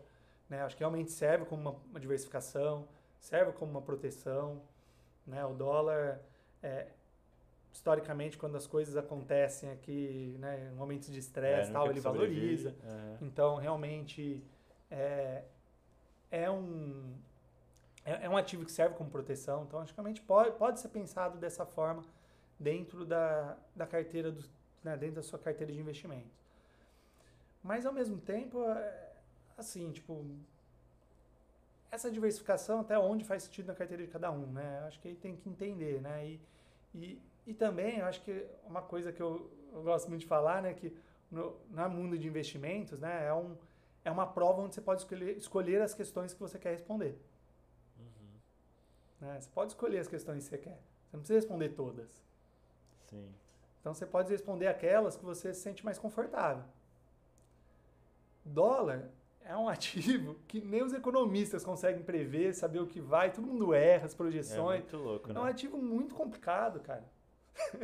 né? 0.48 0.62
Acho 0.62 0.76
que 0.76 0.80
realmente 0.80 1.10
serve 1.10 1.44
como 1.44 1.62
uma, 1.62 1.70
uma 1.90 2.00
diversificação, 2.00 2.88
serve 3.20 3.52
como 3.52 3.70
uma 3.70 3.82
proteção, 3.82 4.62
né? 5.26 5.44
O 5.44 5.54
dólar, 5.54 6.20
é, 6.62 6.88
historicamente, 7.76 8.38
quando 8.38 8.56
as 8.56 8.66
coisas 8.66 8.96
acontecem 8.96 9.70
aqui, 9.70 10.36
né, 10.38 10.72
momentos 10.76 11.10
de 11.10 11.18
estresse 11.18 11.70
É, 11.70 11.72
tal, 11.72 11.90
ele 11.90 12.00
valoriza. 12.00 12.74
Aham. 12.84 13.18
Então, 13.20 13.56
realmente, 13.56 14.42
é, 14.90 15.44
é 16.30 16.50
um 16.50 17.14
é, 18.04 18.24
é 18.24 18.30
um 18.30 18.36
ativo 18.36 18.64
que 18.64 18.72
serve 18.72 18.94
como 18.94 19.10
proteção. 19.10 19.64
Então, 19.64 19.80
acho 19.80 19.92
que 19.92 19.96
realmente 19.96 20.22
pode, 20.22 20.56
pode 20.56 20.80
ser 20.80 20.88
pensado 20.88 21.36
dessa 21.38 21.66
forma 21.66 22.02
dentro 22.58 23.04
da, 23.04 23.56
da 23.74 23.86
carteira, 23.86 24.32
do, 24.32 24.42
né, 24.82 24.96
dentro 24.96 25.16
da 25.16 25.22
sua 25.22 25.38
carteira 25.38 25.70
de 25.72 25.78
investimentos. 25.78 26.32
Mas, 27.62 27.84
ao 27.84 27.92
mesmo 27.92 28.18
tempo, 28.18 28.64
é, 28.64 29.12
assim, 29.58 29.90
tipo, 29.92 30.24
essa 31.90 32.10
diversificação 32.10 32.80
até 32.80 32.98
onde 32.98 33.24
faz 33.24 33.42
sentido 33.42 33.66
na 33.66 33.74
carteira 33.74 34.02
de 34.02 34.10
cada 34.10 34.30
um, 34.30 34.46
né? 34.52 34.84
Acho 34.86 34.98
que 35.00 35.08
aí 35.08 35.14
tem 35.14 35.36
que 35.36 35.48
entender, 35.48 36.00
né? 36.00 36.26
E, 36.26 36.40
e, 36.94 37.20
e 37.46 37.54
também, 37.54 37.98
eu 37.98 38.06
acho 38.06 38.22
que 38.22 38.46
uma 38.64 38.82
coisa 38.82 39.12
que 39.12 39.22
eu, 39.22 39.50
eu 39.72 39.82
gosto 39.82 40.08
muito 40.08 40.22
de 40.22 40.26
falar, 40.26 40.62
né? 40.62 40.74
Que 40.74 40.96
no, 41.30 41.56
no 41.70 41.88
mundo 41.90 42.18
de 42.18 42.26
investimentos, 42.26 42.98
né? 43.00 43.26
É, 43.26 43.32
um, 43.32 43.56
é 44.04 44.10
uma 44.10 44.26
prova 44.26 44.62
onde 44.62 44.74
você 44.74 44.80
pode 44.80 45.02
escolher, 45.02 45.36
escolher 45.36 45.80
as 45.82 45.94
questões 45.94 46.34
que 46.34 46.40
você 46.40 46.58
quer 46.58 46.72
responder. 46.72 47.18
Uhum. 47.98 48.40
Né? 49.20 49.40
Você 49.40 49.50
pode 49.50 49.72
escolher 49.72 49.98
as 49.98 50.08
questões 50.08 50.44
que 50.44 50.50
você 50.50 50.58
quer. 50.58 50.80
Você 51.08 51.16
não 51.16 51.20
precisa 51.20 51.38
responder 51.38 51.68
todas. 51.70 52.10
Sim. 53.08 53.28
Então 53.80 53.94
você 53.94 54.04
pode 54.06 54.30
responder 54.30 54.66
aquelas 54.66 55.16
que 55.16 55.24
você 55.24 55.54
se 55.54 55.60
sente 55.60 55.84
mais 55.84 55.98
confortável. 55.98 56.64
Dólar 58.44 59.08
é 59.44 59.56
um 59.56 59.68
ativo 59.70 60.36
que 60.48 60.60
nem 60.60 60.82
os 60.82 60.92
economistas 60.92 61.64
conseguem 61.64 62.02
prever, 62.02 62.54
saber 62.54 62.80
o 62.80 62.86
que 62.86 63.00
vai, 63.00 63.32
todo 63.32 63.46
mundo 63.46 63.72
erra 63.74 64.06
as 64.06 64.14
É 64.14 64.16
projeções. 64.16 64.80
muito 64.80 64.96
louco, 64.96 65.30
É, 65.30 65.34
né? 65.34 65.40
um 65.40 65.44
ativo 65.44 65.78
muito 65.78 66.14
complicado, 66.14 66.80
cara. 66.80 67.04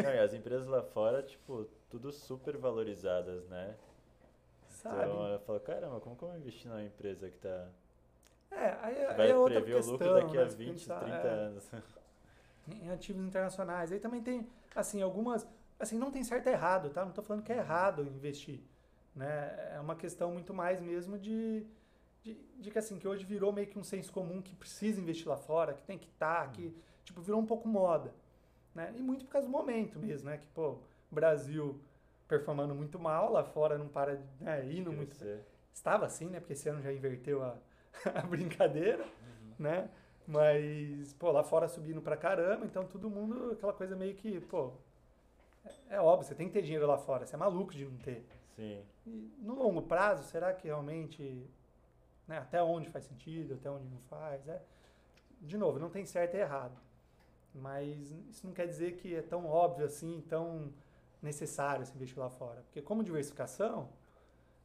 Não, 0.03 0.11
e 0.11 0.19
as 0.19 0.35
empresas 0.35 0.66
lá 0.66 0.82
fora, 0.82 1.23
tipo, 1.23 1.66
tudo 1.90 2.12
super 2.12 2.57
valorizadas, 2.57 3.47
né? 3.49 3.77
Sabe? 4.69 4.97
Então 5.03 5.28
eu 5.28 5.39
falo, 5.40 5.61
caramba, 5.61 6.01
como 6.01 6.16
que 6.16 6.23
eu 6.24 6.28
vou 6.28 6.36
investir 6.36 6.69
numa 6.70 6.82
empresa 6.82 7.31
que 7.31 7.39
tá. 7.39 7.69
é, 8.51 8.77
aí, 8.82 8.97
é- 8.97 9.11
aí 9.11 9.16
Vai 9.16 9.31
é 9.31 9.36
outra 9.36 9.61
prever 9.61 9.77
questão. 9.77 9.94
o 9.94 9.99
lucro 9.99 10.15
daqui 10.15 10.39
a 10.39 10.44
né? 10.44 10.51
Se 10.51 10.57
20, 10.57 10.69
pensar, 10.73 11.01
30 11.01 11.16
é, 11.16 11.31
anos. 11.31 11.70
Em 12.69 12.90
ativos 12.90 13.23
internacionais. 13.24 13.93
Aí 13.93 13.99
também 14.01 14.23
tem, 14.23 14.49
assim, 14.74 15.03
algumas. 15.03 15.47
Assim, 15.78 15.99
não 15.99 16.11
tem 16.11 16.23
certo 16.23 16.47
e 16.47 16.51
errado, 16.51 16.90
tá? 16.90 17.05
Não 17.05 17.12
tô 17.12 17.23
falando 17.23 17.43
que 17.43 17.53
é 17.53 17.57
errado 17.57 18.03
investir. 18.03 18.61
Né? 19.15 19.73
É 19.74 19.81
uma 19.81 19.97
questão 19.97 20.31
muito 20.32 20.55
mais 20.55 20.81
mesmo 20.81 21.19
de, 21.19 21.66
de, 22.23 22.35
de 22.35 22.70
que, 22.70 22.78
assim, 22.78 22.99
que 22.99 23.07
hoje 23.07 23.24
virou 23.24 23.53
meio 23.53 23.66
que 23.66 23.78
um 23.78 23.85
senso 23.85 24.12
comum 24.12 24.40
que 24.40 24.55
precisa 24.55 25.01
investir 25.01 25.28
lá 25.28 25.36
fora, 25.36 25.74
que 25.74 25.82
tem 25.82 25.99
que 25.99 26.07
estar, 26.07 26.51
que, 26.53 26.74
tipo, 27.05 27.20
virou 27.20 27.40
um 27.40 27.47
pouco 27.47 27.69
moda. 27.69 28.15
Né? 28.74 28.93
E 28.97 29.03
muito 29.03 29.24
por 29.24 29.32
causa 29.32 29.47
do 29.47 29.51
momento 29.51 29.99
mesmo, 29.99 30.31
né? 30.31 30.39
Que, 30.39 30.47
pô, 30.49 30.78
Brasil 31.11 31.81
performando 32.27 32.74
muito 32.74 32.99
mal, 32.99 33.31
lá 33.31 33.44
fora 33.44 33.77
não 33.77 33.89
para 33.89 34.16
de 34.16 34.24
né, 34.40 34.65
indo 34.73 34.90
muito 34.90 35.16
Crescer. 35.16 35.44
Estava 35.73 36.07
assim, 36.07 36.27
né? 36.27 36.40
Porque 36.40 36.55
esse 36.55 36.69
ano 36.69 36.81
já 36.81 36.93
inverteu 36.93 37.43
a, 37.43 37.57
a 38.15 38.23
brincadeira, 38.23 39.05
né? 39.59 39.90
Mas, 40.27 41.12
pô, 41.15 41.31
lá 41.31 41.43
fora 41.43 41.69
subindo 41.69 42.01
pra 42.01 42.16
caramba, 42.16 42.65
então 42.65 42.85
todo 42.86 43.11
mundo, 43.11 43.53
aquela 43.53 43.73
coisa 43.73 43.97
meio 43.97 44.15
que, 44.15 44.40
pô, 44.40 44.73
é, 45.65 45.97
é 45.97 46.01
óbvio, 46.01 46.27
você 46.27 46.35
tem 46.35 46.47
que 46.47 46.55
ter 46.55 46.62
dinheiro 46.62 46.86
lá 46.86 46.97
fora, 46.97 47.27
você 47.27 47.35
é 47.35 47.39
maluco 47.39 47.73
de 47.73 47.85
não 47.85 47.99
ter. 47.99 48.24
Sim. 48.57 48.82
E 49.07 49.35
no 49.39 49.55
longo 49.55 49.82
prazo, 49.82 50.23
será 50.24 50.53
que 50.53 50.69
realmente, 50.69 51.47
né, 52.27 52.39
até 52.39 52.62
onde 52.62 52.89
faz 52.89 53.05
sentido, 53.05 53.55
até 53.55 53.70
onde 53.70 53.89
não 53.89 54.01
faz? 54.03 54.47
É, 54.49 54.62
de 55.40 55.59
novo, 55.59 55.78
não 55.78 55.90
tem 55.90 56.07
certo 56.07 56.35
e 56.35 56.40
errado. 56.40 56.77
Mas 57.54 58.12
isso 58.30 58.46
não 58.46 58.54
quer 58.54 58.66
dizer 58.66 58.96
que 58.96 59.14
é 59.14 59.22
tão 59.22 59.46
óbvio 59.46 59.84
assim, 59.84 60.22
tão 60.28 60.72
necessário 61.20 61.84
se 61.84 61.94
investir 61.94 62.18
lá 62.18 62.30
fora. 62.30 62.62
Porque 62.62 62.80
como 62.80 63.04
diversificação, 63.04 63.88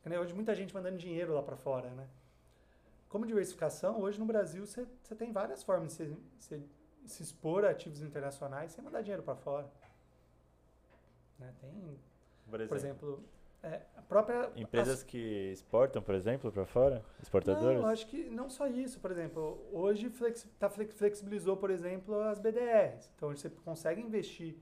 nem 0.05 0.17
hoje 0.17 0.33
muita 0.33 0.55
gente 0.55 0.73
mandando 0.73 0.97
dinheiro 0.97 1.33
lá 1.33 1.43
para 1.43 1.57
fora, 1.57 1.89
né? 1.89 2.07
Como 3.09 3.25
diversificação, 3.25 3.99
hoje 4.01 4.19
no 4.19 4.25
Brasil 4.25 4.65
você 4.65 4.85
tem 5.15 5.31
várias 5.31 5.63
formas 5.63 5.97
de 5.97 6.15
você 6.39 6.61
se 7.05 7.23
expor 7.23 7.63
a 7.65 7.69
ativos 7.69 8.01
internacionais 8.01 8.71
sem 8.71 8.83
mandar 8.83 9.01
dinheiro 9.01 9.23
para 9.23 9.35
fora. 9.35 9.69
Né? 11.39 11.53
Tem, 11.61 11.99
Por 12.47 12.59
exemplo, 12.59 12.67
por 12.67 12.77
exemplo, 12.77 13.23
é, 13.67 13.85
a 13.97 14.01
própria 14.01 14.51
empresas 14.55 15.03
que 15.03 15.51
exportam, 15.51 16.01
por 16.01 16.15
exemplo, 16.15 16.51
para 16.51 16.65
fora? 16.65 17.03
Exportadoras? 17.21 17.81
não, 17.81 17.87
acho 17.89 18.07
que 18.07 18.29
não 18.29 18.49
só 18.49 18.67
isso. 18.67 18.99
Por 18.99 19.11
exemplo, 19.11 19.59
hoje 19.71 20.09
tá, 20.59 20.69
flex- 20.69 20.93
flexibilizou, 20.95 21.57
por 21.57 21.69
exemplo, 21.69 22.19
as 22.21 22.39
BDRs. 22.39 23.09
Então, 23.15 23.29
você 23.35 23.49
consegue 23.49 24.01
investir 24.01 24.55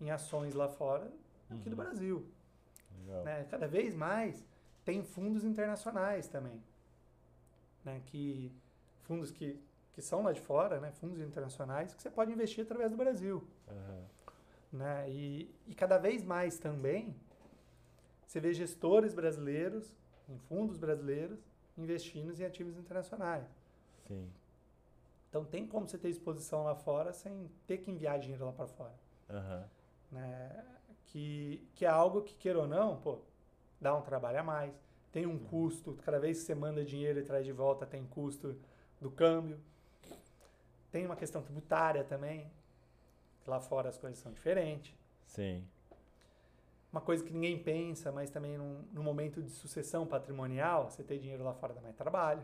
em 0.00 0.10
ações 0.10 0.54
lá 0.54 0.68
fora 0.68 1.10
aqui 1.50 1.68
do 1.68 1.76
Uhum. 1.76 1.84
Brasil. 1.84 2.26
Legal. 3.06 3.24
né? 3.24 3.46
Cada 3.50 3.66
vez 3.66 3.94
mais 3.94 4.44
tem 4.84 5.02
fundos 5.02 5.44
internacionais 5.44 6.28
também. 6.28 6.62
Né? 7.84 8.00
Que, 8.06 8.52
fundos 9.02 9.30
que, 9.30 9.58
que 9.92 10.00
são 10.02 10.22
lá 10.22 10.32
de 10.32 10.40
fora, 10.40 10.80
né? 10.80 10.90
fundos 10.92 11.18
internacionais, 11.20 11.94
que 11.94 12.00
você 12.02 12.10
pode 12.10 12.32
investir 12.32 12.64
através 12.64 12.90
do 12.90 12.96
Brasil. 12.96 13.42
Aham. 13.68 14.04
Né? 14.72 15.10
E, 15.10 15.54
e 15.66 15.74
cada 15.74 15.98
vez 15.98 16.22
mais 16.24 16.58
também 16.58 17.14
você 18.32 18.40
vê 18.40 18.54
gestores 18.54 19.12
brasileiros, 19.12 19.94
em 20.26 20.38
fundos 20.38 20.78
brasileiros, 20.78 21.38
investindo 21.76 22.32
em 22.32 22.44
ativos 22.46 22.78
internacionais. 22.78 23.46
Sim. 24.08 24.26
Então 25.28 25.44
tem 25.44 25.66
como 25.66 25.86
você 25.86 25.98
ter 25.98 26.08
exposição 26.08 26.64
lá 26.64 26.74
fora 26.74 27.12
sem 27.12 27.50
ter 27.66 27.78
que 27.78 27.90
enviar 27.90 28.18
dinheiro 28.18 28.46
lá 28.46 28.52
para 28.52 28.66
fora. 28.68 28.94
Aham. 29.28 29.68
Né? 30.10 30.64
Que, 31.08 31.62
que 31.74 31.84
é 31.84 31.88
algo 31.88 32.22
que, 32.22 32.34
queira 32.34 32.60
ou 32.60 32.66
não, 32.66 32.96
pô, 33.02 33.18
dá 33.78 33.94
um 33.94 34.00
trabalho 34.00 34.40
a 34.40 34.42
mais. 34.42 34.72
Tem 35.10 35.26
um 35.26 35.38
custo, 35.38 35.98
cada 36.02 36.18
vez 36.18 36.38
que 36.38 36.44
você 36.44 36.54
manda 36.54 36.82
dinheiro 36.82 37.20
e 37.20 37.22
traz 37.22 37.44
de 37.44 37.52
volta, 37.52 37.84
tem 37.84 38.06
custo 38.06 38.58
do 38.98 39.10
câmbio. 39.10 39.60
Tem 40.90 41.04
uma 41.04 41.16
questão 41.16 41.42
tributária 41.42 42.02
também. 42.02 42.50
Lá 43.46 43.60
fora 43.60 43.90
as 43.90 43.98
coisas 43.98 44.18
são 44.18 44.32
diferentes. 44.32 44.94
Sim. 45.26 45.66
Uma 46.92 47.00
coisa 47.00 47.24
que 47.24 47.32
ninguém 47.32 47.58
pensa, 47.62 48.12
mas 48.12 48.30
também 48.30 48.58
num, 48.58 48.84
num 48.92 49.02
momento 49.02 49.42
de 49.42 49.50
sucessão 49.50 50.06
patrimonial, 50.06 50.90
você 50.90 51.02
ter 51.02 51.18
dinheiro 51.18 51.42
lá 51.42 51.54
fora 51.54 51.72
dá 51.72 51.80
mais 51.80 51.96
trabalho. 51.96 52.42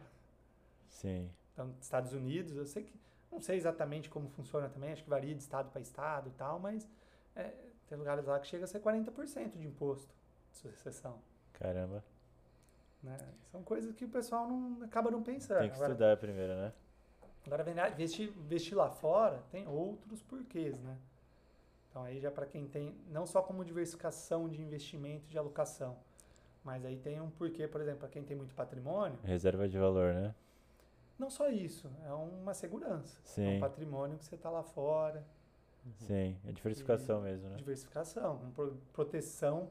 Sim. 0.88 1.30
Então, 1.52 1.74
Estados 1.80 2.14
Unidos, 2.14 2.56
eu 2.56 2.64
sei 2.64 2.84
que. 2.84 2.98
Não 3.30 3.40
sei 3.40 3.58
exatamente 3.58 4.08
como 4.08 4.26
funciona 4.30 4.70
também, 4.70 4.90
acho 4.90 5.04
que 5.04 5.10
varia 5.10 5.34
de 5.34 5.42
estado 5.42 5.70
para 5.70 5.82
estado 5.82 6.30
e 6.30 6.32
tal, 6.32 6.58
mas 6.58 6.88
é, 7.36 7.52
tem 7.86 7.98
lugares 7.98 8.24
lá 8.24 8.40
que 8.40 8.46
chega 8.46 8.64
a 8.64 8.66
ser 8.66 8.80
40% 8.80 9.58
de 9.58 9.66
imposto 9.66 10.14
de 10.50 10.56
sucessão. 10.56 11.20
Caramba. 11.52 12.02
Né? 13.02 13.18
São 13.52 13.62
coisas 13.62 13.92
que 13.94 14.06
o 14.06 14.08
pessoal 14.08 14.48
não 14.48 14.82
acaba 14.82 15.10
não 15.10 15.22
pensando. 15.22 15.58
Tem 15.58 15.68
que 15.68 15.76
agora, 15.76 15.92
estudar 15.92 16.16
primeiro, 16.16 16.54
né? 16.54 16.72
agora 17.46 17.90
investir, 17.90 18.30
investir 18.36 18.76
lá 18.76 18.90
fora 18.90 19.42
tem 19.50 19.66
outros 19.66 20.22
porquês, 20.22 20.78
né? 20.80 20.96
Então 21.90 22.02
aí 22.04 22.20
já 22.20 22.30
para 22.30 22.46
quem 22.46 22.66
tem, 22.66 22.94
não 23.10 23.26
só 23.26 23.42
como 23.42 23.64
diversificação 23.64 24.48
de 24.48 24.62
investimento 24.62 25.26
e 25.26 25.30
de 25.30 25.38
alocação, 25.38 25.96
mas 26.64 26.84
aí 26.84 26.96
tem 26.96 27.20
um 27.20 27.30
porquê, 27.30 27.66
por 27.66 27.80
exemplo, 27.80 28.00
para 28.00 28.08
quem 28.08 28.22
tem 28.24 28.36
muito 28.36 28.54
patrimônio, 28.54 29.18
Reserva 29.24 29.68
de 29.68 29.78
valor, 29.78 30.14
né? 30.14 30.34
não 31.18 31.28
só 31.30 31.48
isso, 31.48 31.90
é 32.06 32.12
uma 32.12 32.54
segurança. 32.54 33.18
É 33.24 33.28
Sim. 33.28 33.56
um 33.56 33.60
patrimônio 33.60 34.18
que 34.18 34.24
você 34.24 34.36
está 34.36 34.50
lá 34.50 34.62
fora, 34.62 35.24
Sim. 36.06 36.36
É 36.46 36.52
diversificação 36.52 37.20
mesmo, 37.22 37.48
né? 37.48 37.56
diversificação, 37.56 38.36
uma 38.36 38.50
pro- 38.52 38.76
proteção 38.92 39.70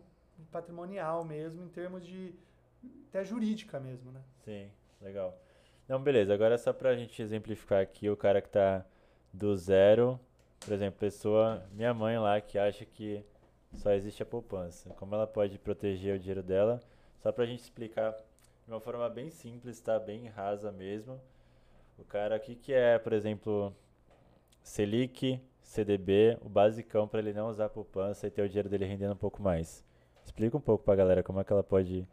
patrimonial 0.52 1.23
mesmo, 1.23 1.64
em 1.64 1.69
termos 1.69 2.06
de 2.06 2.34
até 3.10 3.23
jurídica 3.23 3.80
mesmo, 3.80 4.11
né? 4.11 4.22
Sim, 4.44 4.69
legal. 5.02 5.38
Não, 5.88 6.02
beleza. 6.02 6.34
Agora 6.34 6.57
só 6.57 6.73
pra 6.73 6.95
gente 6.95 7.22
exemplificar 7.22 7.81
aqui, 7.81 8.10
o 8.10 8.18
cara 8.18 8.41
que 8.41 8.49
tá 8.49 8.85
do 9.34 9.56
zero, 9.56 10.19
por 10.60 10.74
exemplo, 10.74 11.00
pessoa, 11.00 11.64
minha 11.72 11.94
mãe 11.94 12.18
lá 12.18 12.40
que 12.42 12.58
acha 12.58 12.86
que 12.86 13.24
só 13.76 13.92
existe 13.92 14.24
a 14.24 14.26
poupança. 14.26 14.90
Como 14.92 15.14
ela 15.16 15.28
pode 15.28 15.58
proteger 15.58 16.16
o 16.16 16.20
dinheiro 16.20 16.44
dela? 16.44 16.82
Só 17.22 17.32
pra 17.32 17.46
gente 17.46 17.62
explicar 17.62 18.12
de 18.66 18.72
uma 18.72 18.80
forma 18.80 19.08
bem 19.10 19.30
simples, 19.30 19.80
tá? 19.80 20.00
Bem 20.00 20.28
rasa 20.28 20.72
mesmo. 20.72 21.20
O 21.98 22.04
cara 22.04 22.36
aqui 22.36 22.56
que 22.56 22.74
é, 22.74 23.00
por 23.00 23.14
exemplo, 23.14 23.74
Selic, 24.62 25.42
CDB, 25.62 26.38
o 26.42 26.50
basicão 26.50 27.08
pra 27.08 27.20
ele 27.20 27.34
não 27.34 27.50
usar 27.50 27.66
a 27.66 27.70
poupança 27.70 28.28
e 28.28 28.32
ter 28.32 28.42
o 28.42 28.48
dinheiro 28.48 28.70
dele 28.70 28.86
rendendo 28.86 29.14
um 29.14 29.18
pouco 29.18 29.42
mais. 29.42 29.84
Explica 30.24 30.58
um 30.58 30.62
pouco 30.62 30.84
pra 30.84 30.96
galera 30.96 31.24
como 31.24 31.40
é 31.40 31.44
que 31.44 31.52
ela 31.52 31.64
pode 31.64 32.08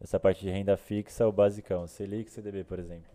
essa 0.00 0.18
parte 0.18 0.40
de 0.40 0.50
renda 0.50 0.76
fixa, 0.76 1.26
o 1.26 1.32
basicão, 1.32 1.86
Selic, 1.86 2.30
CDB, 2.30 2.64
por 2.64 2.78
exemplo, 2.78 3.10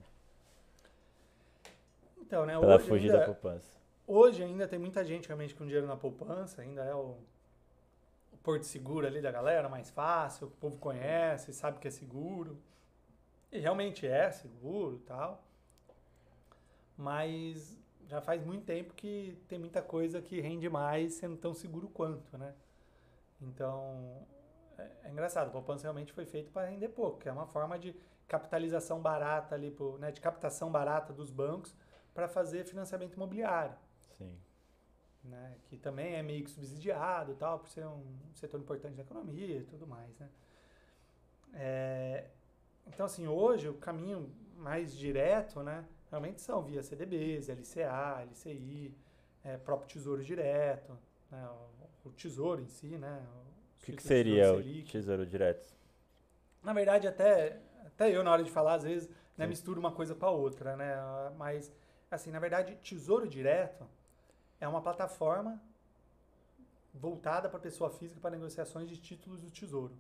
Então, 2.22 2.46
né, 2.46 2.58
pra 2.58 2.68
ela 2.68 2.76
hoje 2.76 2.88
fugir 2.88 3.12
ainda, 3.12 3.20
da 3.20 3.26
poupança. 3.26 3.83
Hoje 4.08 4.44
ainda 4.44 4.68
tem 4.68 4.80
muita 4.80 5.04
gente 5.04 5.28
realmente 5.28 5.56
com 5.56 5.66
dinheiro 5.66 5.88
na 5.88 5.96
poupança, 5.96 6.62
ainda 6.62 6.84
é 6.84 6.94
o, 6.94 7.18
o 8.32 8.38
porto 8.44 8.64
seguro 8.64 9.08
ali 9.08 9.22
da 9.22 9.32
galera, 9.32 9.70
mais 9.70 9.90
fácil, 9.90 10.48
o 10.48 10.52
povo 10.52 10.78
conhece, 10.78 11.54
sabe 11.54 11.80
que 11.80 11.88
é 11.88 11.92
seguro. 11.92 12.58
E 13.52 13.60
realmente 13.60 14.08
é 14.08 14.32
seguro 14.32 15.00
tal. 15.06 15.44
Mas 16.98 17.78
já 18.08 18.22
faz 18.22 18.44
muito 18.44 18.66
tempo 18.66 18.94
que 18.94 19.38
tem 19.48 19.60
muita 19.60 19.82
coisa 19.82 20.22
que 20.22 20.40
rende 20.42 20.70
mais 20.70 21.14
sendo 21.16 21.38
tão 21.38 21.54
seguro 21.54 21.88
quanto, 21.88 22.38
né? 22.38 22.54
Então, 23.42 24.26
é, 24.78 24.90
é 25.04 25.10
engraçado, 25.10 25.48
a 25.48 25.52
poupança 25.52 25.84
realmente 25.84 26.14
foi 26.14 26.26
feita 26.26 26.50
para 26.52 26.68
render 26.68 26.90
pouco, 26.90 27.20
que 27.20 27.30
é 27.30 27.32
uma 27.32 27.48
forma 27.48 27.78
de 27.78 27.96
capitalização 28.28 29.02
barata 29.02 29.56
ali, 29.56 29.70
pro, 29.72 29.98
né, 29.98 30.12
de 30.12 30.22
captação 30.22 30.72
barata 30.72 31.14
dos 31.14 31.30
bancos 31.30 31.76
para 32.14 32.28
fazer 32.28 32.66
financiamento 32.66 33.14
imobiliário, 33.14 33.76
Sim. 34.24 35.30
né, 35.30 35.56
que 35.66 35.78
também 35.78 36.16
é 36.16 36.24
meio 36.24 36.44
que 36.44 36.50
subsidiado 36.50 37.36
tal, 37.36 37.60
por 37.60 37.70
ser 37.70 37.86
um 37.86 38.04
setor 38.34 38.60
importante 38.60 38.96
da 38.96 39.04
economia 39.04 39.60
e 39.60 39.64
tudo 39.64 39.88
mais, 39.88 40.18
né. 40.20 40.30
É, 41.54 42.26
então, 42.88 43.06
assim, 43.06 43.28
hoje 43.28 43.70
o 43.70 43.76
caminho 43.76 44.30
mais 44.58 44.96
direto, 44.96 45.62
né, 45.62 45.86
realmente 46.10 46.42
são 46.42 46.62
via 46.64 46.84
CDBs, 46.84 47.48
LCA, 47.50 48.24
LCI, 48.30 48.94
é, 49.44 49.58
próprio 49.58 49.90
Tesouro 49.90 50.24
Direto, 50.24 50.98
né, 51.32 51.48
o, 52.04 52.10
o 52.10 52.12
Tesouro 52.12 52.62
em 52.62 52.68
si, 52.68 52.98
né. 52.98 53.26
O 53.80 53.86
que, 53.86 53.94
que 53.94 54.04
seria 54.04 54.54
o. 54.54 54.64
Tesouro 54.84 55.26
Direto? 55.26 55.74
Na 56.62 56.72
verdade, 56.72 57.08
até, 57.08 57.60
até 57.86 58.10
eu, 58.16 58.24
na 58.24 58.32
hora 58.32 58.44
de 58.44 58.50
falar, 58.50 58.76
às 58.76 58.84
vezes, 58.84 59.10
né, 59.38 59.46
misturo 59.46 59.80
uma 59.80 59.92
coisa 59.92 60.16
com 60.16 60.26
a 60.26 60.32
outra, 60.32 60.78
né? 60.78 60.96
Mas, 61.38 61.72
assim, 62.10 62.32
na 62.32 62.40
verdade, 62.40 62.76
Tesouro 62.78 63.28
Direto 63.28 63.86
é 64.64 64.68
uma 64.68 64.82
plataforma 64.82 65.62
voltada 66.94 67.50
para 67.50 67.60
pessoa 67.60 67.90
física 67.90 68.20
para 68.22 68.32
negociações 68.32 68.88
de 68.88 68.98
títulos 68.98 69.42
do 69.42 69.52
Tesouro. 69.52 69.94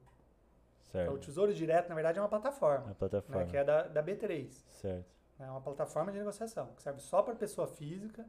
Certo. 0.83 1.03
Então, 1.03 1.13
o 1.15 1.19
Tesouro 1.19 1.53
Direto, 1.53 1.89
na 1.89 1.95
verdade, 1.95 2.17
é 2.17 2.21
uma 2.21 2.29
plataforma, 2.29 2.91
A 2.91 2.95
plataforma. 2.95 3.43
né, 3.43 3.49
que 3.49 3.57
é 3.57 3.63
da, 3.63 3.87
da 3.87 4.01
B3. 4.01 4.49
Certo. 4.69 5.05
É 5.39 5.49
uma 5.49 5.59
plataforma 5.59 6.11
de 6.11 6.19
negociação 6.19 6.67
que 6.75 6.81
serve 6.81 7.01
só 7.01 7.21
para 7.21 7.35
pessoa 7.35 7.67
física 7.67 8.25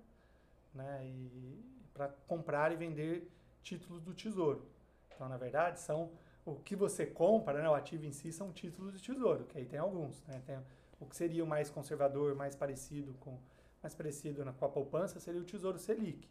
né, 0.75 1.05
e 1.05 1.65
para 1.93 2.09
comprar 2.27 2.73
e 2.73 2.77
vender 2.77 3.31
títulos 3.63 4.03
do 4.03 4.13
Tesouro. 4.13 4.67
Então, 5.15 5.29
na 5.29 5.37
verdade, 5.37 5.79
são 5.79 6.11
o 6.45 6.57
que 6.57 6.75
você 6.75 7.07
compra, 7.07 7.63
né, 7.63 7.69
o 7.69 7.75
ativo 7.75 8.05
em 8.07 8.13
si, 8.13 8.33
são 8.33 8.51
títulos 8.51 8.93
do 8.93 8.99
Tesouro, 8.99 9.45
que 9.45 9.59
aí 9.59 9.67
tem 9.67 9.79
alguns. 9.79 10.21
Né, 10.25 10.43
tem 10.45 10.59
o 10.99 11.07
que 11.07 11.15
seria 11.15 11.45
o 11.45 11.47
mais 11.47 11.71
conservador, 11.71 12.35
mais 12.35 12.57
parecido 12.57 13.15
com 13.21 13.39
mais 13.85 13.95
parecido 13.95 14.43
na, 14.45 14.53
com 14.53 14.65
a 14.65 14.69
poupança 14.69 15.21
seria 15.21 15.41
o 15.41 15.45
Tesouro 15.45 15.79
Selic, 15.79 16.21
que 16.21 16.29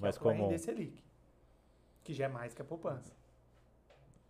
Mais 0.00 0.16
é 0.16 0.18
o 0.18 0.20
que 0.20 0.24
vai 0.26 0.34
comum. 0.34 0.48
render 0.48 0.58
Selic, 0.58 1.00
que 2.02 2.12
já 2.12 2.24
é 2.24 2.28
mais 2.28 2.52
que 2.52 2.60
a 2.60 2.64
poupança. 2.64 3.12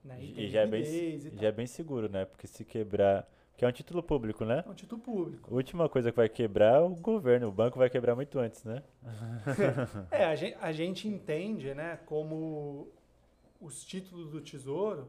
Né, 0.04 0.18
E, 0.20 0.44
e 0.44 0.48
já, 0.50 0.60
é 0.60 0.66
bem, 0.66 0.82
e 0.82 1.18
já 1.40 1.48
é 1.48 1.52
bem 1.52 1.66
seguro, 1.66 2.10
né? 2.10 2.26
Porque 2.26 2.46
se 2.46 2.64
quebrar. 2.64 3.26
Que 3.56 3.64
é 3.64 3.68
um 3.68 3.72
título 3.72 4.02
público, 4.02 4.44
né? 4.44 4.62
É 4.64 4.70
um 4.70 4.74
título 4.74 5.00
público. 5.00 5.50
A 5.52 5.54
última 5.56 5.88
coisa 5.88 6.12
que 6.12 6.16
vai 6.16 6.28
quebrar 6.28 6.76
é 6.76 6.80
o 6.80 6.90
governo. 6.90 7.48
O 7.48 7.52
banco 7.52 7.76
vai 7.78 7.90
quebrar 7.90 8.14
muito 8.14 8.38
antes, 8.38 8.62
né? 8.62 8.84
É, 10.12 10.26
a 10.26 10.36
gente, 10.36 10.56
a 10.60 10.70
gente 10.70 11.08
entende, 11.08 11.74
né, 11.74 11.98
como 12.06 12.86
os 13.60 13.84
títulos 13.84 14.30
do 14.30 14.40
Tesouro 14.40 15.08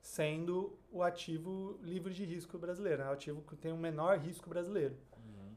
sendo 0.00 0.78
o 0.90 1.02
ativo 1.02 1.78
livre 1.82 2.14
de 2.14 2.24
risco 2.24 2.56
brasileiro, 2.56 3.02
né, 3.04 3.10
o 3.10 3.12
ativo 3.12 3.42
que 3.42 3.54
tem 3.54 3.70
o 3.72 3.76
menor 3.76 4.16
risco 4.18 4.48
brasileiro. 4.48 4.96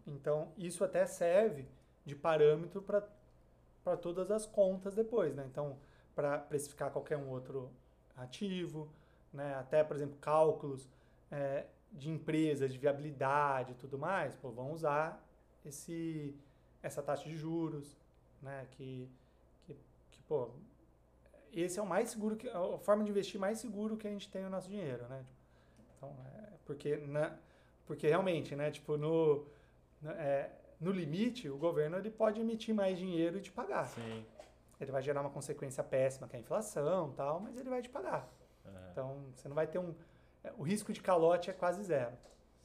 Então, 0.05 0.51
isso 0.57 0.83
até 0.83 1.05
serve 1.05 1.65
de 2.05 2.15
parâmetro 2.15 2.81
para 2.81 3.97
todas 3.97 4.29
as 4.31 4.45
contas 4.45 4.93
depois, 4.93 5.35
né? 5.35 5.45
Então, 5.49 5.77
para 6.15 6.37
precificar 6.37 6.91
qualquer 6.91 7.17
um 7.17 7.29
outro 7.29 7.71
ativo, 8.15 8.89
né? 9.31 9.55
Até, 9.55 9.83
por 9.83 9.95
exemplo, 9.95 10.17
cálculos 10.19 10.89
é, 11.31 11.65
de 11.91 12.09
empresas, 12.09 12.71
de 12.71 12.77
viabilidade 12.77 13.71
e 13.71 13.75
tudo 13.75 13.97
mais, 13.97 14.35
pô, 14.35 14.51
vão 14.51 14.71
usar 14.71 15.23
esse, 15.65 16.35
essa 16.81 17.01
taxa 17.01 17.27
de 17.27 17.35
juros, 17.35 17.97
né? 18.41 18.67
Que, 18.71 19.09
que, 19.65 19.77
que, 20.11 20.21
pô, 20.23 20.49
esse 21.51 21.79
é 21.79 21.81
o 21.81 21.85
mais 21.85 22.09
seguro, 22.09 22.35
que, 22.35 22.49
a 22.49 22.77
forma 22.79 23.03
de 23.03 23.09
investir 23.09 23.39
mais 23.39 23.59
seguro 23.59 23.95
que 23.95 24.07
a 24.07 24.11
gente 24.11 24.29
tem 24.29 24.43
no 24.43 24.49
nosso 24.49 24.69
dinheiro, 24.69 25.07
né? 25.07 25.23
Então, 25.95 26.15
é, 26.35 26.49
porque, 26.65 26.97
na, 26.97 27.37
porque 27.85 28.07
realmente, 28.07 28.55
né? 28.55 28.71
Tipo, 28.71 28.97
no, 28.97 29.45
é, 30.11 30.49
no 30.79 30.91
limite, 30.91 31.49
o 31.49 31.57
governo 31.57 31.97
ele 31.97 32.09
pode 32.11 32.39
emitir 32.41 32.73
mais 32.73 32.97
dinheiro 32.97 33.37
e 33.37 33.41
te 33.41 33.51
pagar. 33.51 33.87
Sim. 33.87 34.25
Ele 34.79 34.91
vai 34.91 35.01
gerar 35.01 35.21
uma 35.21 35.29
consequência 35.29 35.83
péssima, 35.83 36.27
que 36.27 36.35
é 36.35 36.39
a 36.39 36.41
inflação 36.41 37.11
tal, 37.13 37.39
mas 37.39 37.55
ele 37.57 37.69
vai 37.69 37.81
te 37.81 37.89
pagar. 37.89 38.27
Aham. 38.65 38.89
Então, 38.91 39.25
você 39.33 39.47
não 39.47 39.55
vai 39.55 39.67
ter 39.67 39.79
um... 39.79 39.95
é, 40.43 40.51
O 40.57 40.63
risco 40.63 40.91
de 40.91 41.01
calote 41.01 41.49
é 41.49 41.53
quase 41.53 41.81
zero. 41.83 42.13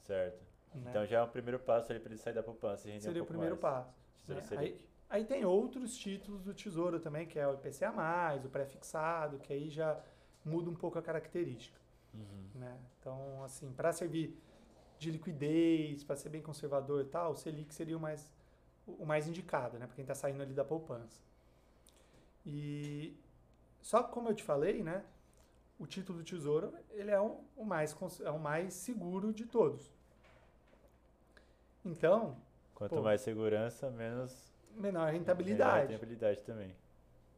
Certo. 0.03 0.41
né? 0.73 0.89
Então 0.89 1.05
já 1.05 1.19
é 1.19 1.21
o 1.23 1.27
primeiro 1.27 1.59
passo 1.59 1.87
para 1.87 1.95
ele 1.95 2.17
sair 2.17 2.33
da 2.33 2.43
poupança 2.43 2.87
e 2.87 2.91
render 2.91 3.03
Seria 3.03 3.21
um 3.21 3.25
o 3.25 3.27
primeiro 3.27 3.57
mais. 3.61 3.75
passo. 3.85 3.93
Né? 4.27 4.41
Aí, 4.57 4.85
aí 5.09 5.25
tem 5.25 5.45
outros 5.45 5.95
títulos 5.97 6.43
do 6.43 6.53
Tesouro 6.53 6.99
também, 6.99 7.25
que 7.25 7.39
é 7.39 7.47
o 7.47 7.53
IPCA+, 7.53 7.91
o 8.43 8.49
pré-fixado, 8.49 9.39
que 9.39 9.53
aí 9.53 9.69
já 9.69 9.99
muda 10.43 10.69
um 10.69 10.75
pouco 10.75 10.97
a 10.99 11.01
característica. 11.01 11.79
Uhum. 12.13 12.49
né? 12.55 12.77
Então, 12.99 13.43
assim, 13.43 13.71
para 13.71 13.93
servir 13.93 14.35
de 14.99 15.11
liquidez, 15.11 16.03
para 16.03 16.15
ser 16.15 16.29
bem 16.29 16.41
conservador 16.41 17.01
e 17.01 17.07
tal, 17.07 17.31
o 17.31 17.35
Selic 17.35 17.73
seria 17.73 17.97
o 17.97 17.99
mais, 17.99 18.31
o 18.85 19.05
mais 19.05 19.27
indicado, 19.27 19.79
né? 19.79 19.87
Para 19.87 19.95
quem 19.95 20.03
está 20.03 20.13
saindo 20.13 20.41
ali 20.43 20.53
da 20.53 20.65
poupança. 20.65 21.19
E 22.45 23.15
só 23.81 24.03
que, 24.03 24.11
como 24.11 24.29
eu 24.29 24.35
te 24.35 24.43
falei, 24.43 24.83
né? 24.83 25.03
O 25.79 25.87
título 25.87 26.19
do 26.19 26.25
Tesouro, 26.25 26.73
ele 26.91 27.09
é 27.09 27.19
o, 27.19 27.39
o 27.55 27.63
mais, 27.63 27.95
é 28.21 28.29
o 28.29 28.39
mais 28.39 28.73
seguro 28.73 29.31
de 29.33 29.45
todos. 29.45 29.89
Então, 31.85 32.35
Quanto 32.75 32.95
Pô. 32.95 33.01
mais 33.01 33.21
segurança, 33.21 33.89
menos 33.89 34.53
menor 34.75 35.05
melhor 35.07 35.11
rentabilidade. 35.11 35.91
rentabilidade 35.91 36.41
também. 36.43 36.73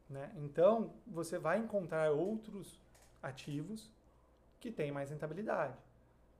né? 0.10 0.32
Então, 0.38 0.94
você 1.08 1.38
vai 1.40 1.58
encontrar 1.60 2.12
outros 2.12 2.80
ativos 3.24 3.92
que 4.60 4.72
têm 4.72 4.92
mais 4.92 5.10
rentabilidade, 5.10 5.76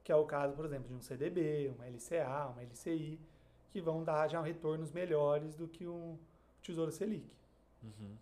que 0.02 0.10
é 0.10 0.16
o 0.16 0.24
caso, 0.24 0.54
por 0.54 0.64
exemplo, 0.64 0.88
de 0.88 0.94
um 0.94 1.00
CDB, 1.00 1.72
uma 1.74 1.86
LCA, 1.86 2.48
uma 2.48 2.62
LCI, 2.62 3.20
que 3.70 3.80
vão 3.80 4.02
dar 4.02 4.28
já 4.28 4.40
retornos 4.40 4.90
melhores 4.92 5.54
do 5.54 5.68
que 5.68 5.86
um 5.86 6.18
Tesouro 6.60 6.92
Selic. 6.92 7.30
Uhum. 7.82 8.16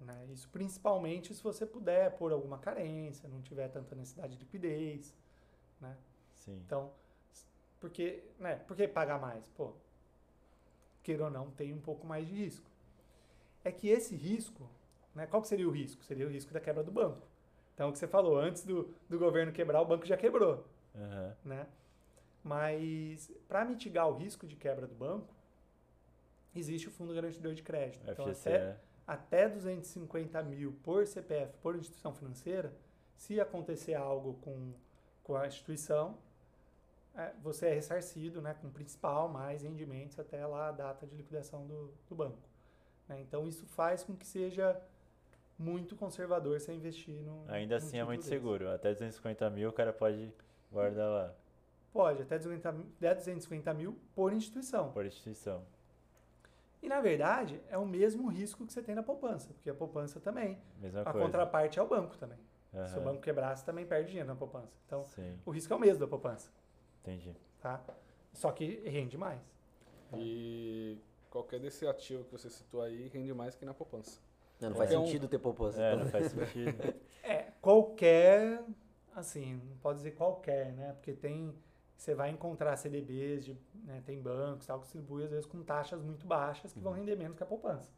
Né? 0.00 0.26
Isso 0.32 0.48
principalmente 0.48 1.34
se 1.34 1.42
você 1.42 1.66
puder 1.66 2.16
pôr 2.16 2.32
alguma 2.32 2.58
carência, 2.58 3.28
não 3.28 3.40
tiver 3.42 3.68
tanta 3.68 3.94
necessidade 3.94 4.34
de 4.34 4.40
liquidez. 4.40 5.14
Né? 5.80 5.96
Sim. 6.36 6.60
Então, 6.64 6.92
porque, 7.80 8.22
né, 8.38 8.56
por 8.56 8.76
que 8.76 8.86
pagar 8.86 9.20
mais? 9.20 9.48
Pô, 9.50 9.72
queira 11.02 11.24
ou 11.24 11.30
não, 11.30 11.50
tem 11.50 11.72
um 11.72 11.80
pouco 11.80 12.06
mais 12.06 12.26
de 12.26 12.34
risco. 12.34 12.70
É 13.64 13.70
que 13.70 13.88
esse 13.88 14.14
risco, 14.16 14.68
né, 15.14 15.26
qual 15.26 15.42
que 15.42 15.48
seria 15.48 15.68
o 15.68 15.70
risco? 15.70 16.04
Seria 16.04 16.26
o 16.26 16.30
risco 16.30 16.52
da 16.52 16.60
quebra 16.60 16.82
do 16.82 16.90
banco. 16.90 17.26
Então, 17.74 17.88
o 17.88 17.92
que 17.92 17.98
você 17.98 18.06
falou, 18.06 18.38
antes 18.38 18.64
do, 18.64 18.92
do 19.08 19.18
governo 19.18 19.52
quebrar, 19.52 19.80
o 19.80 19.84
banco 19.84 20.06
já 20.06 20.16
quebrou. 20.16 20.64
Aham. 20.94 21.36
Né? 21.44 21.66
Mas, 22.42 23.30
para 23.48 23.64
mitigar 23.64 24.08
o 24.08 24.16
risco 24.16 24.46
de 24.46 24.56
quebra 24.56 24.86
do 24.86 24.94
banco, 24.94 25.32
existe 26.54 26.88
o 26.88 26.90
Fundo 26.90 27.14
Garantidor 27.14 27.54
de 27.54 27.62
Crédito. 27.62 28.02
Então, 28.10 28.26
FGC, 28.26 28.48
até, 28.48 28.58
né? 28.58 28.76
até 29.06 29.48
250 29.48 30.42
mil 30.42 30.72
por 30.82 31.06
CPF, 31.06 31.56
por 31.62 31.76
instituição 31.76 32.12
financeira, 32.12 32.72
se 33.16 33.40
acontecer 33.40 33.94
algo 33.94 34.34
com, 34.42 34.72
com 35.22 35.36
a 35.36 35.46
instituição, 35.46 36.18
é, 37.14 37.32
você 37.42 37.66
é 37.66 37.74
ressarcido 37.74 38.40
né, 38.40 38.54
com 38.60 38.70
principal 38.70 39.28
mais 39.28 39.62
rendimentos 39.62 40.18
até 40.18 40.44
lá 40.46 40.68
a 40.68 40.72
data 40.72 41.06
de 41.06 41.14
liquidação 41.14 41.66
do, 41.66 41.94
do 42.08 42.14
banco. 42.14 42.48
né? 43.08 43.20
Então, 43.20 43.46
isso 43.46 43.66
faz 43.66 44.02
com 44.02 44.16
que 44.16 44.26
seja 44.26 44.80
muito 45.58 45.94
conservador 45.94 46.58
você 46.58 46.72
investir 46.72 47.14
no. 47.22 47.44
Ainda 47.48 47.76
assim 47.76 47.98
é 47.98 48.04
muito 48.04 48.20
desse. 48.20 48.30
seguro. 48.30 48.68
Até 48.70 48.92
250 48.92 49.48
mil 49.50 49.68
o 49.68 49.72
cara 49.72 49.92
pode 49.92 50.32
guardar 50.72 51.08
lá, 51.10 51.34
Pode, 51.92 52.22
até 52.22 52.38
250, 52.38 52.72
mil- 52.72 52.86
até 52.96 53.14
250 53.14 53.74
mil 53.74 53.98
por 54.14 54.32
instituição. 54.32 54.90
por 54.92 55.04
instituição. 55.04 55.62
E, 56.82 56.88
na 56.88 57.00
verdade, 57.00 57.60
é 57.68 57.76
o 57.78 57.86
mesmo 57.86 58.28
risco 58.28 58.66
que 58.66 58.72
você 58.72 58.82
tem 58.82 58.94
na 58.94 59.02
poupança, 59.02 59.52
porque 59.52 59.70
a 59.70 59.74
poupança 59.74 60.18
também. 60.18 60.58
Mesma 60.80 61.02
a 61.02 61.04
coisa. 61.04 61.18
contraparte 61.20 61.78
é 61.78 61.82
o 61.82 61.86
banco 61.86 62.16
também. 62.16 62.38
Se 62.86 62.98
o 62.98 63.02
banco 63.02 63.20
quebrar, 63.20 63.54
você 63.54 63.64
também 63.66 63.84
perde 63.84 64.08
dinheiro 64.08 64.26
na 64.28 64.34
poupança. 64.34 64.72
Então, 64.86 65.04
Sim, 65.08 65.38
o 65.44 65.50
risco 65.50 65.72
é 65.72 65.76
o 65.76 65.78
mesmo 65.78 66.00
da 66.00 66.06
poupança, 66.08 66.50
entendi. 67.02 67.36
tá? 67.60 67.78
Só 68.32 68.50
que 68.50 68.80
rende 68.88 69.16
mais. 69.18 69.38
E 70.14 70.98
qualquer 71.30 71.60
desse 71.60 71.86
ativo 71.86 72.24
que 72.24 72.32
você 72.32 72.48
citou 72.50 72.80
aí 72.82 73.08
rende 73.08 73.32
mais 73.34 73.54
que 73.54 73.64
na 73.66 73.74
poupança. 73.74 74.18
Não, 74.60 74.70
não 74.70 74.76
faz 74.76 74.92
um- 74.94 75.04
sentido 75.04 75.28
ter 75.28 75.38
poupança. 75.38 75.82
É, 75.82 75.96
não 75.96 76.06
faz 76.06 76.26
sentido. 76.32 76.72
É, 77.24 77.52
qualquer, 77.60 78.60
assim, 79.14 79.54
não 79.68 79.76
pode 79.78 79.98
dizer 79.98 80.12
qualquer, 80.12 80.72
né? 80.72 80.92
Porque 80.92 81.12
tem, 81.12 81.54
você 81.96 82.14
vai 82.14 82.30
encontrar 82.30 82.76
CDBs, 82.76 83.44
de, 83.44 83.56
né, 83.84 84.02
tem 84.04 84.20
bancos, 84.20 84.66
tal, 84.66 84.78
que 84.78 84.84
distribuem 84.84 85.24
às 85.24 85.30
vezes 85.30 85.46
com 85.46 85.62
taxas 85.62 86.02
muito 86.02 86.26
baixas 86.26 86.72
que 86.72 86.80
vão 86.80 86.92
render 86.92 87.16
menos 87.16 87.36
que 87.36 87.42
a 87.42 87.46
poupança. 87.46 87.90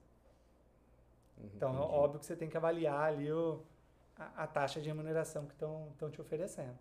Uhum. 1.38 1.50
Então, 1.54 1.70
é 1.70 1.78
Entendi. 1.78 1.94
óbvio 1.94 2.20
que 2.20 2.26
você 2.26 2.36
tem 2.36 2.48
que 2.48 2.56
avaliar 2.56 3.12
ali 3.12 3.30
o, 3.32 3.62
a, 4.16 4.44
a 4.44 4.46
taxa 4.46 4.80
de 4.80 4.88
remuneração 4.88 5.46
que 5.46 5.54
estão 5.54 6.10
te 6.10 6.20
oferecendo, 6.20 6.78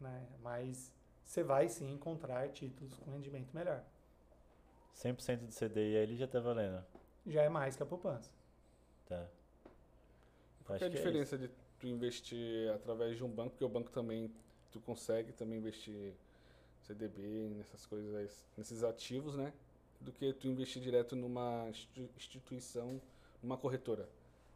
né? 0.00 0.26
Mas 0.42 0.92
você 1.24 1.42
vai 1.42 1.68
sim 1.68 1.92
encontrar 1.92 2.48
títulos 2.50 2.94
com 2.98 3.10
rendimento 3.10 3.54
melhor. 3.54 3.82
100% 4.94 5.46
do 5.46 5.52
CDI 5.52 5.96
aí 5.96 6.02
ele 6.02 6.16
já 6.16 6.28
tá 6.28 6.38
valendo. 6.38 6.84
Já 7.26 7.42
é 7.42 7.48
mais 7.48 7.74
que 7.74 7.82
a 7.82 7.86
poupança. 7.86 8.30
Tá. 9.06 9.26
Qual 10.64 10.78
é 10.78 10.82
a 10.82 10.86
é 10.86 10.88
diferença 10.88 11.36
de 11.36 11.50
tu 11.78 11.86
investir 11.86 12.70
através 12.72 13.16
de 13.16 13.24
um 13.24 13.28
banco, 13.28 13.50
porque 13.50 13.64
o 13.64 13.68
banco 13.68 13.90
também, 13.90 14.30
tu 14.72 14.80
consegue 14.80 15.32
também 15.32 15.58
investir 15.58 16.14
CDB, 16.82 17.50
nessas 17.56 17.86
coisas, 17.86 18.44
nesses 18.56 18.82
ativos, 18.82 19.36
né? 19.36 19.52
Do 20.00 20.12
que 20.12 20.32
tu 20.32 20.46
investir 20.48 20.82
direto 20.82 21.16
numa 21.16 21.66
institu- 21.68 22.10
instituição, 22.16 23.00
numa 23.42 23.56
corretora. 23.56 24.08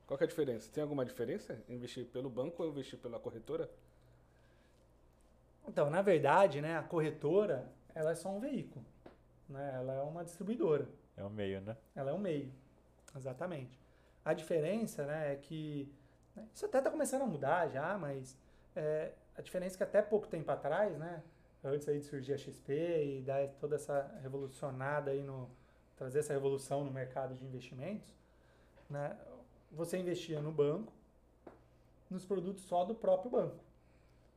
Qual 0.07 0.17
que 0.17 0.25
é 0.25 0.27
a 0.27 0.29
diferença? 0.29 0.71
Tem 0.73 0.83
alguma 0.83 1.05
diferença? 1.05 1.63
Investir 1.69 2.07
pelo 2.07 2.31
banco 2.31 2.63
ou 2.63 2.69
investir 2.69 2.99
pela 2.99 3.19
corretora? 3.19 3.71
Então, 5.67 5.91
na 5.91 6.01
verdade, 6.01 6.61
né, 6.61 6.77
a 6.79 6.83
corretora, 6.83 7.71
ela 7.95 8.13
é 8.13 8.15
só 8.15 8.31
um 8.31 8.41
veículo, 8.41 8.85
né? 9.49 9.73
Ela 9.75 9.95
é 9.95 10.03
uma 10.03 10.25
distribuidora. 10.25 10.89
É 11.17 11.23
o 11.23 11.31
meio, 11.31 11.61
né? 11.61 11.77
Ela 11.95 12.11
é 12.11 12.15
um 12.15 12.19
meio, 12.19 12.51
exatamente. 13.15 13.79
A 14.25 14.33
diferença, 14.33 15.05
né, 15.05 15.33
é 15.33 15.37
que 15.37 15.93
né, 16.39 16.49
isso 16.55 16.65
até 16.65 16.79
está 16.79 16.91
começando 16.91 17.23
a 17.23 17.27
mudar 17.27 17.69
já, 17.69 17.99
mas 17.99 18.37
é, 18.75 19.13
a 19.37 19.43
diferença 19.43 19.77
é 19.77 19.79
que 19.79 19.83
até 19.83 20.01
pouco 20.03 20.27
tempo 20.27 20.51
atrás, 20.51 20.97
né, 20.97 21.23
antes 21.63 21.89
aí 21.89 21.99
de 21.99 22.05
surgir 22.05 22.35
a 22.35 22.39
XP 22.39 22.73
e 22.73 23.23
dar 23.23 23.49
toda 23.61 23.77
essa 23.77 24.19
revolucionada 24.23 25.11
aí 25.11 25.23
no 25.23 25.51
trazer 25.97 26.21
essa 26.21 26.33
revolução 26.33 26.85
no 26.85 26.93
mercado 26.93 27.35
de 27.35 27.45
investimentos, 27.45 28.15
né, 28.89 29.17
você 29.73 29.99
investia 29.99 30.41
no 30.41 30.53
banco, 30.53 30.93
nos 32.09 32.25
produtos 32.25 32.63
só 32.63 32.85
do 32.85 32.95
próprio 32.95 33.31
banco. 33.31 33.59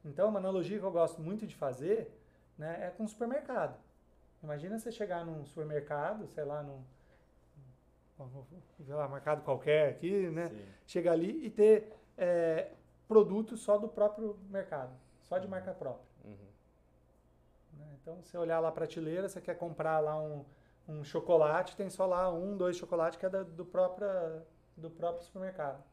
Então, 0.04 0.30
uma 0.30 0.40
analogia 0.40 0.80
que 0.80 0.84
eu 0.84 0.92
gosto 0.92 1.22
muito 1.22 1.46
de 1.46 1.56
fazer 1.56 2.12
né, 2.58 2.88
é 2.88 2.90
com 2.90 3.04
o 3.04 3.08
supermercado. 3.08 3.80
Imagina 4.42 4.80
você 4.80 4.92
chegar 4.92 5.24
num 5.24 5.46
supermercado, 5.46 6.28
sei 6.28 6.44
lá, 6.44 6.64
num 6.64 6.84
sei 8.86 8.94
lá, 8.96 9.08
mercado 9.08 9.44
qualquer 9.44 9.90
aqui, 9.90 10.30
né? 10.30 10.50
Sim. 10.50 10.66
Chegar 10.86 11.14
ali 11.14 11.46
e 11.46 11.50
ter 11.50 11.94
é, 12.18 12.72
produtos 13.08 13.62
só 13.62 13.78
do 13.78 13.88
próprio 13.88 14.38
mercado, 14.50 14.92
só 15.22 15.38
de 15.38 15.48
marca 15.48 15.74
própria. 15.74 16.06
Uhum. 16.26 16.36
né? 17.78 17.86
Então, 18.02 18.22
você 18.22 18.38
olhar 18.38 18.60
lá 18.60 18.70
a 18.70 18.72
prateleira, 18.72 19.28
você 19.30 19.42
quer 19.42 19.56
comprar 19.58 20.00
lá 20.00 20.20
um, 20.20 20.46
um 20.88 21.04
chocolate, 21.04 21.76
tem 21.76 21.90
só 21.90 22.06
lá 22.06 22.32
um, 22.32 22.58
dois 22.58 22.76
chocolates 22.78 23.18
que 23.18 23.26
é 23.26 23.30
da- 23.30 23.44
do, 23.44 23.66
próprio, 23.66 24.08
do 24.78 24.90
próprio 24.90 25.24
supermercado. 25.26 25.84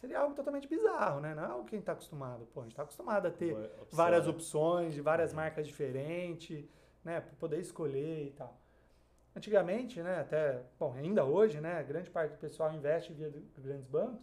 Seria 0.00 0.20
algo 0.20 0.34
totalmente 0.34 0.68
bizarro, 0.68 1.20
né? 1.20 1.34
Não 1.34 1.42
é 1.42 1.46
algo 1.46 1.64
que 1.64 1.74
a 1.74 1.78
gente 1.78 1.82
está 1.82 1.92
acostumado. 1.92 2.46
Pô, 2.54 2.60
a 2.60 2.62
gente 2.62 2.72
está 2.72 2.84
acostumado 2.84 3.26
a 3.26 3.30
ter 3.32 3.52
opção, 3.52 3.86
várias 3.96 4.24
né? 4.26 4.30
opções 4.30 4.94
de 4.94 5.00
várias 5.00 5.30
Uhum. 5.30 5.36
marcas 5.36 5.66
diferentes, 5.66 6.64
né, 7.04 7.20
para 7.20 7.34
poder 7.36 7.58
escolher 7.58 8.26
e 8.26 8.30
tal. 8.30 8.56
Antigamente, 9.36 10.02
né, 10.02 10.20
até, 10.20 10.62
bom, 10.78 10.92
ainda 10.94 11.24
hoje, 11.24 11.60
né, 11.60 11.82
grande 11.82 12.10
parte 12.10 12.32
do 12.32 12.38
pessoal 12.38 12.72
investe 12.72 13.12
via 13.12 13.32
grandes 13.56 13.86
bancos, 13.86 14.20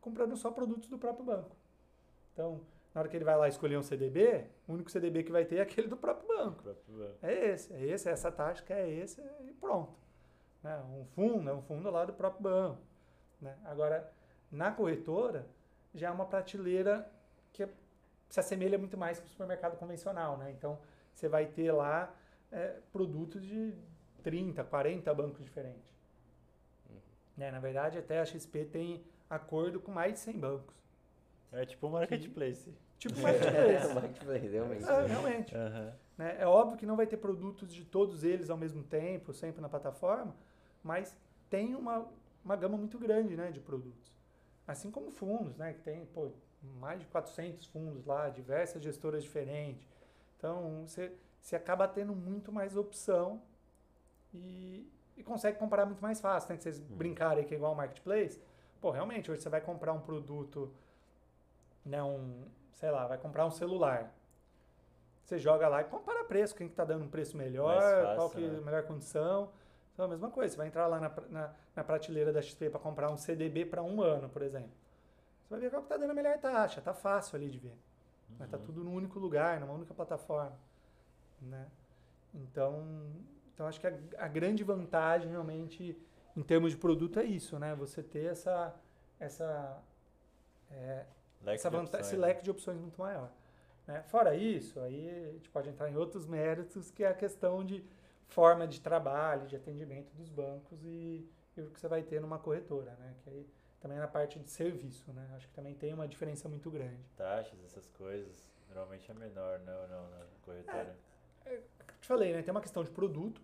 comprando 0.00 0.36
só 0.36 0.50
produtos 0.50 0.88
do 0.88 0.98
próprio 0.98 1.24
banco. 1.24 1.56
Então, 2.32 2.60
na 2.94 3.00
hora 3.00 3.08
que 3.08 3.16
ele 3.16 3.24
vai 3.24 3.36
lá 3.36 3.48
escolher 3.48 3.78
um 3.78 3.82
CDB, 3.82 4.44
o 4.66 4.72
único 4.72 4.90
CDB 4.90 5.22
que 5.22 5.32
vai 5.32 5.44
ter 5.44 5.56
é 5.56 5.60
aquele 5.60 5.88
do 5.88 5.96
próprio 5.96 6.28
banco. 6.28 6.62
Próprio 6.62 6.98
banco. 6.98 7.18
É 7.22 7.50
esse, 7.50 7.72
é 7.72 7.84
esse, 7.84 8.08
é 8.08 8.12
essa 8.12 8.30
que 8.64 8.72
é 8.72 8.88
esse 8.90 9.20
e 9.40 9.52
pronto. 9.52 9.94
Né? 10.62 10.76
Um 10.78 11.04
fundo 11.06 11.48
é 11.48 11.54
um 11.54 11.62
fundo 11.62 11.90
lá 11.90 12.04
do 12.04 12.12
próprio 12.12 12.42
banco. 12.42 12.80
Né? 13.40 13.56
Agora, 13.64 14.12
na 14.50 14.72
corretora, 14.72 15.46
já 15.94 16.08
é 16.08 16.10
uma 16.10 16.26
prateleira 16.26 17.10
que 17.52 17.66
se 18.28 18.40
assemelha 18.40 18.78
muito 18.78 18.96
mais 18.96 19.18
com 19.18 19.26
o 19.26 19.28
supermercado 19.28 19.78
convencional. 19.78 20.36
Né? 20.36 20.50
Então, 20.50 20.78
você 21.14 21.28
vai 21.28 21.46
ter 21.46 21.72
lá 21.72 22.14
é, 22.50 22.80
produtos 22.92 23.42
de 23.44 23.74
30, 24.22 24.64
40 24.64 25.14
bancos 25.14 25.44
diferentes. 25.44 25.92
Né? 27.36 27.50
Na 27.50 27.60
verdade, 27.60 27.98
até 27.98 28.20
a 28.20 28.24
XP 28.24 28.64
tem 28.64 29.04
acordo 29.30 29.80
com 29.80 29.92
mais 29.92 30.14
de 30.14 30.18
100 30.20 30.38
bancos. 30.38 30.74
É 31.52 31.64
tipo 31.64 31.86
um 31.86 31.90
marketplace. 31.90 32.74
Tipo 32.98 33.18
É, 33.20 33.22
marketplace. 33.22 33.94
marketplace, 33.94 34.48
realmente. 34.48 34.84
É, 34.84 35.06
realmente. 35.06 35.54
Aham. 35.56 35.94
né? 36.16 36.36
É 36.40 36.46
óbvio 36.46 36.76
que 36.76 36.84
não 36.84 36.96
vai 36.96 37.06
ter 37.06 37.16
produtos 37.16 37.72
de 37.72 37.84
todos 37.84 38.24
eles 38.24 38.50
ao 38.50 38.56
mesmo 38.56 38.82
tempo, 38.82 39.32
sempre 39.32 39.60
na 39.60 39.68
plataforma, 39.68 40.34
mas 40.82 41.16
tem 41.48 41.74
uma, 41.74 42.06
uma 42.44 42.56
gama 42.56 42.76
muito 42.76 42.98
grande 42.98 43.36
né, 43.36 43.50
de 43.50 43.60
produtos. 43.60 44.12
Assim 44.66 44.90
como 44.90 45.10
fundos, 45.10 45.56
né, 45.56 45.72
que 45.72 45.80
tem 45.80 46.04
pô, 46.06 46.30
mais 46.80 47.00
de 47.00 47.06
400 47.06 47.66
fundos 47.66 48.04
lá, 48.04 48.28
diversas 48.28 48.82
gestoras 48.82 49.22
diferentes. 49.22 49.88
Então, 50.36 50.84
você, 50.86 51.12
você 51.40 51.56
acaba 51.56 51.86
tendo 51.88 52.14
muito 52.14 52.52
mais 52.52 52.76
opção 52.76 53.40
e, 54.32 54.90
e 55.16 55.22
consegue 55.22 55.58
comprar 55.58 55.86
muito 55.86 56.00
mais 56.00 56.20
fácil. 56.20 56.50
Né? 56.50 56.56
Que 56.56 56.62
vocês 56.62 56.78
brincarem 56.78 57.44
que 57.44 57.54
é 57.54 57.56
igual 57.56 57.72
ao 57.72 57.76
Marketplace. 57.76 58.40
Pô, 58.80 58.90
realmente, 58.90 59.30
hoje 59.30 59.42
você 59.42 59.48
vai 59.48 59.60
comprar 59.60 59.92
um 59.92 60.00
produto, 60.00 60.72
né, 61.84 62.02
um, 62.02 62.44
sei 62.74 62.90
lá, 62.90 63.06
vai 63.06 63.18
comprar 63.18 63.44
um 63.44 63.50
celular. 63.50 64.14
Você 65.24 65.38
joga 65.38 65.68
lá 65.68 65.80
e 65.80 65.84
compara 65.84 66.24
preço, 66.24 66.54
quem 66.54 66.68
que 66.68 66.74
tá 66.74 66.84
dando 66.84 67.04
um 67.04 67.08
preço 67.08 67.36
melhor, 67.36 67.82
fácil, 67.82 68.16
qual 68.16 68.30
que 68.30 68.44
é 68.44 68.48
né? 68.48 68.58
a 68.58 68.60
melhor 68.62 68.82
condição. 68.84 69.50
Então, 69.92 70.06
a 70.06 70.08
mesma 70.08 70.30
coisa, 70.30 70.52
você 70.52 70.56
vai 70.56 70.68
entrar 70.68 70.86
lá 70.86 71.00
na, 71.00 71.12
na, 71.28 71.54
na 71.74 71.84
prateleira 71.84 72.32
da 72.32 72.40
XP 72.40 72.70
para 72.70 72.78
comprar 72.78 73.10
um 73.10 73.16
CDB 73.16 73.66
para 73.66 73.82
um 73.82 74.00
ano, 74.00 74.28
por 74.28 74.42
exemplo. 74.42 74.70
Você 75.42 75.50
vai 75.50 75.60
ver 75.60 75.70
qual 75.70 75.82
que 75.82 75.88
tá 75.88 75.96
dando 75.96 76.12
a 76.12 76.14
melhor 76.14 76.38
taxa, 76.38 76.80
tá 76.80 76.94
fácil 76.94 77.36
ali 77.36 77.50
de 77.50 77.58
ver. 77.58 77.76
né? 78.38 78.46
Tá 78.48 78.58
tudo 78.58 78.84
num 78.84 78.94
único 78.94 79.18
lugar, 79.18 79.58
numa 79.58 79.72
única 79.72 79.92
plataforma. 79.92 80.56
Né? 81.42 81.66
Então, 82.32 83.10
então, 83.58 83.66
acho 83.66 83.80
que 83.80 83.88
a, 83.88 83.92
a 84.18 84.28
grande 84.28 84.62
vantagem 84.62 85.28
realmente 85.28 86.00
em 86.36 86.42
termos 86.44 86.70
de 86.70 86.78
produto 86.78 87.18
é 87.18 87.24
isso, 87.24 87.58
né? 87.58 87.74
Você 87.74 88.04
ter 88.04 88.26
essa, 88.30 88.72
essa, 89.18 89.82
é, 90.70 91.04
essa 91.44 91.68
de 91.68 91.76
vanta- 91.76 91.88
opções, 91.88 92.06
esse 92.06 92.16
né? 92.16 92.26
leque 92.28 92.44
de 92.44 92.52
opções 92.52 92.78
muito 92.78 93.00
maior. 93.00 93.32
né? 93.84 94.04
Fora 94.04 94.36
isso, 94.36 94.78
aí 94.78 95.10
a 95.28 95.32
gente 95.32 95.50
pode 95.50 95.68
entrar 95.68 95.90
em 95.90 95.96
outros 95.96 96.24
méritos, 96.24 96.92
que 96.92 97.02
é 97.02 97.08
a 97.08 97.14
questão 97.14 97.64
de 97.64 97.84
forma 98.28 98.64
de 98.64 98.80
trabalho, 98.80 99.48
de 99.48 99.56
atendimento 99.56 100.14
dos 100.14 100.28
bancos 100.28 100.78
e, 100.84 101.28
e 101.56 101.60
o 101.60 101.70
que 101.70 101.80
você 101.80 101.88
vai 101.88 102.04
ter 102.04 102.20
numa 102.20 102.38
corretora, 102.38 102.92
né? 102.92 103.16
Que 103.24 103.30
aí 103.30 103.46
também 103.80 103.96
é 103.98 104.00
na 104.00 104.06
parte 104.06 104.38
de 104.38 104.48
serviço, 104.48 105.12
né? 105.12 105.28
Acho 105.34 105.48
que 105.48 105.54
também 105.54 105.74
tem 105.74 105.92
uma 105.92 106.06
diferença 106.06 106.48
muito 106.48 106.70
grande. 106.70 107.02
Taxas, 107.16 107.58
essas 107.64 107.88
coisas, 107.88 108.52
normalmente 108.68 109.10
é 109.10 109.14
menor, 109.14 109.58
não, 109.66 109.88
não, 109.88 110.10
na 110.10 110.24
corretora. 110.42 110.96
Eu 111.54 111.62
te 112.00 112.06
falei, 112.06 112.32
né? 112.32 112.42
Tem 112.42 112.50
uma 112.52 112.60
questão 112.60 112.84
de 112.84 112.90
produto, 112.90 113.40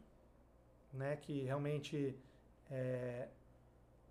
né? 0.93 1.16
Que 1.16 1.43
realmente 1.43 2.16
é, 2.70 3.28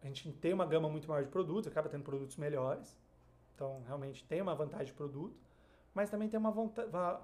a 0.02 0.08
gente 0.08 0.32
tem 0.34 0.54
uma 0.54 0.66
gama 0.66 0.90
muito 0.90 1.08
maior 1.08 1.24
de 1.24 1.30
produtos, 1.30 1.72
acaba 1.72 1.90
tendo 1.90 2.04
produtos 2.04 2.36
melhores. 2.38 2.98
Então, 3.56 3.82
realmente 3.86 4.24
tem 4.26 4.42
uma 4.42 4.56
vantagem 4.56 4.88
de 4.88 4.94
produto, 4.94 5.40
mas 5.94 6.10
também 6.10 6.28
tem 6.28 6.40
uma 6.40 6.52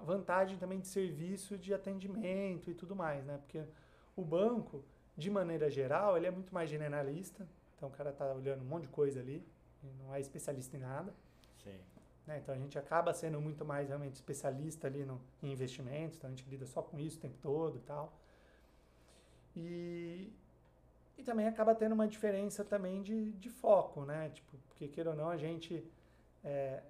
vantagem 0.04 0.56
também 0.58 0.80
de 0.80 0.86
serviço, 0.86 1.58
de 1.58 1.74
atendimento 1.74 2.70
e 2.70 2.74
tudo 2.74 2.94
mais, 2.94 3.24
né? 3.24 3.38
Porque 3.38 3.62
o 4.16 4.24
banco, 4.24 4.84
de 5.16 5.28
maneira 5.28 5.68
geral, 5.68 6.16
ele 6.16 6.26
é 6.26 6.30
muito 6.30 6.54
mais 6.54 6.70
generalista. 6.70 7.46
Então, 7.76 7.88
o 7.88 7.92
cara 7.92 8.12
tá 8.12 8.32
olhando 8.32 8.62
um 8.62 8.66
monte 8.66 8.82
de 8.82 8.88
coisa 8.88 9.20
ali, 9.20 9.44
não 9.98 10.14
é 10.14 10.20
especialista 10.20 10.76
em 10.76 10.80
nada. 10.80 11.12
Sim. 11.62 11.78
Né? 12.26 12.38
Então 12.42 12.54
a 12.54 12.58
gente 12.58 12.78
acaba 12.78 13.12
sendo 13.12 13.40
muito 13.40 13.64
mais 13.64 13.88
realmente 13.88 14.14
especialista 14.14 14.86
ali 14.86 15.04
no, 15.04 15.20
em 15.42 15.52
investimentos, 15.52 16.16
então 16.16 16.28
a 16.28 16.30
gente 16.30 16.48
lida 16.48 16.66
só 16.66 16.82
com 16.82 16.98
isso 16.98 17.18
o 17.18 17.20
tempo 17.20 17.38
todo 17.42 17.76
e 17.76 17.80
tal. 17.80 18.12
E, 19.56 20.32
e 21.18 21.22
também 21.22 21.46
acaba 21.46 21.74
tendo 21.74 21.92
uma 21.92 22.06
diferença 22.06 22.64
também 22.64 23.02
de, 23.02 23.32
de 23.32 23.50
foco, 23.50 24.04
né? 24.04 24.30
Tipo, 24.30 24.56
porque 24.68 24.88
queira 24.88 25.10
ou 25.10 25.16
não, 25.16 25.28
a 25.28 25.36
gente. 25.36 25.84
é, 26.44 26.82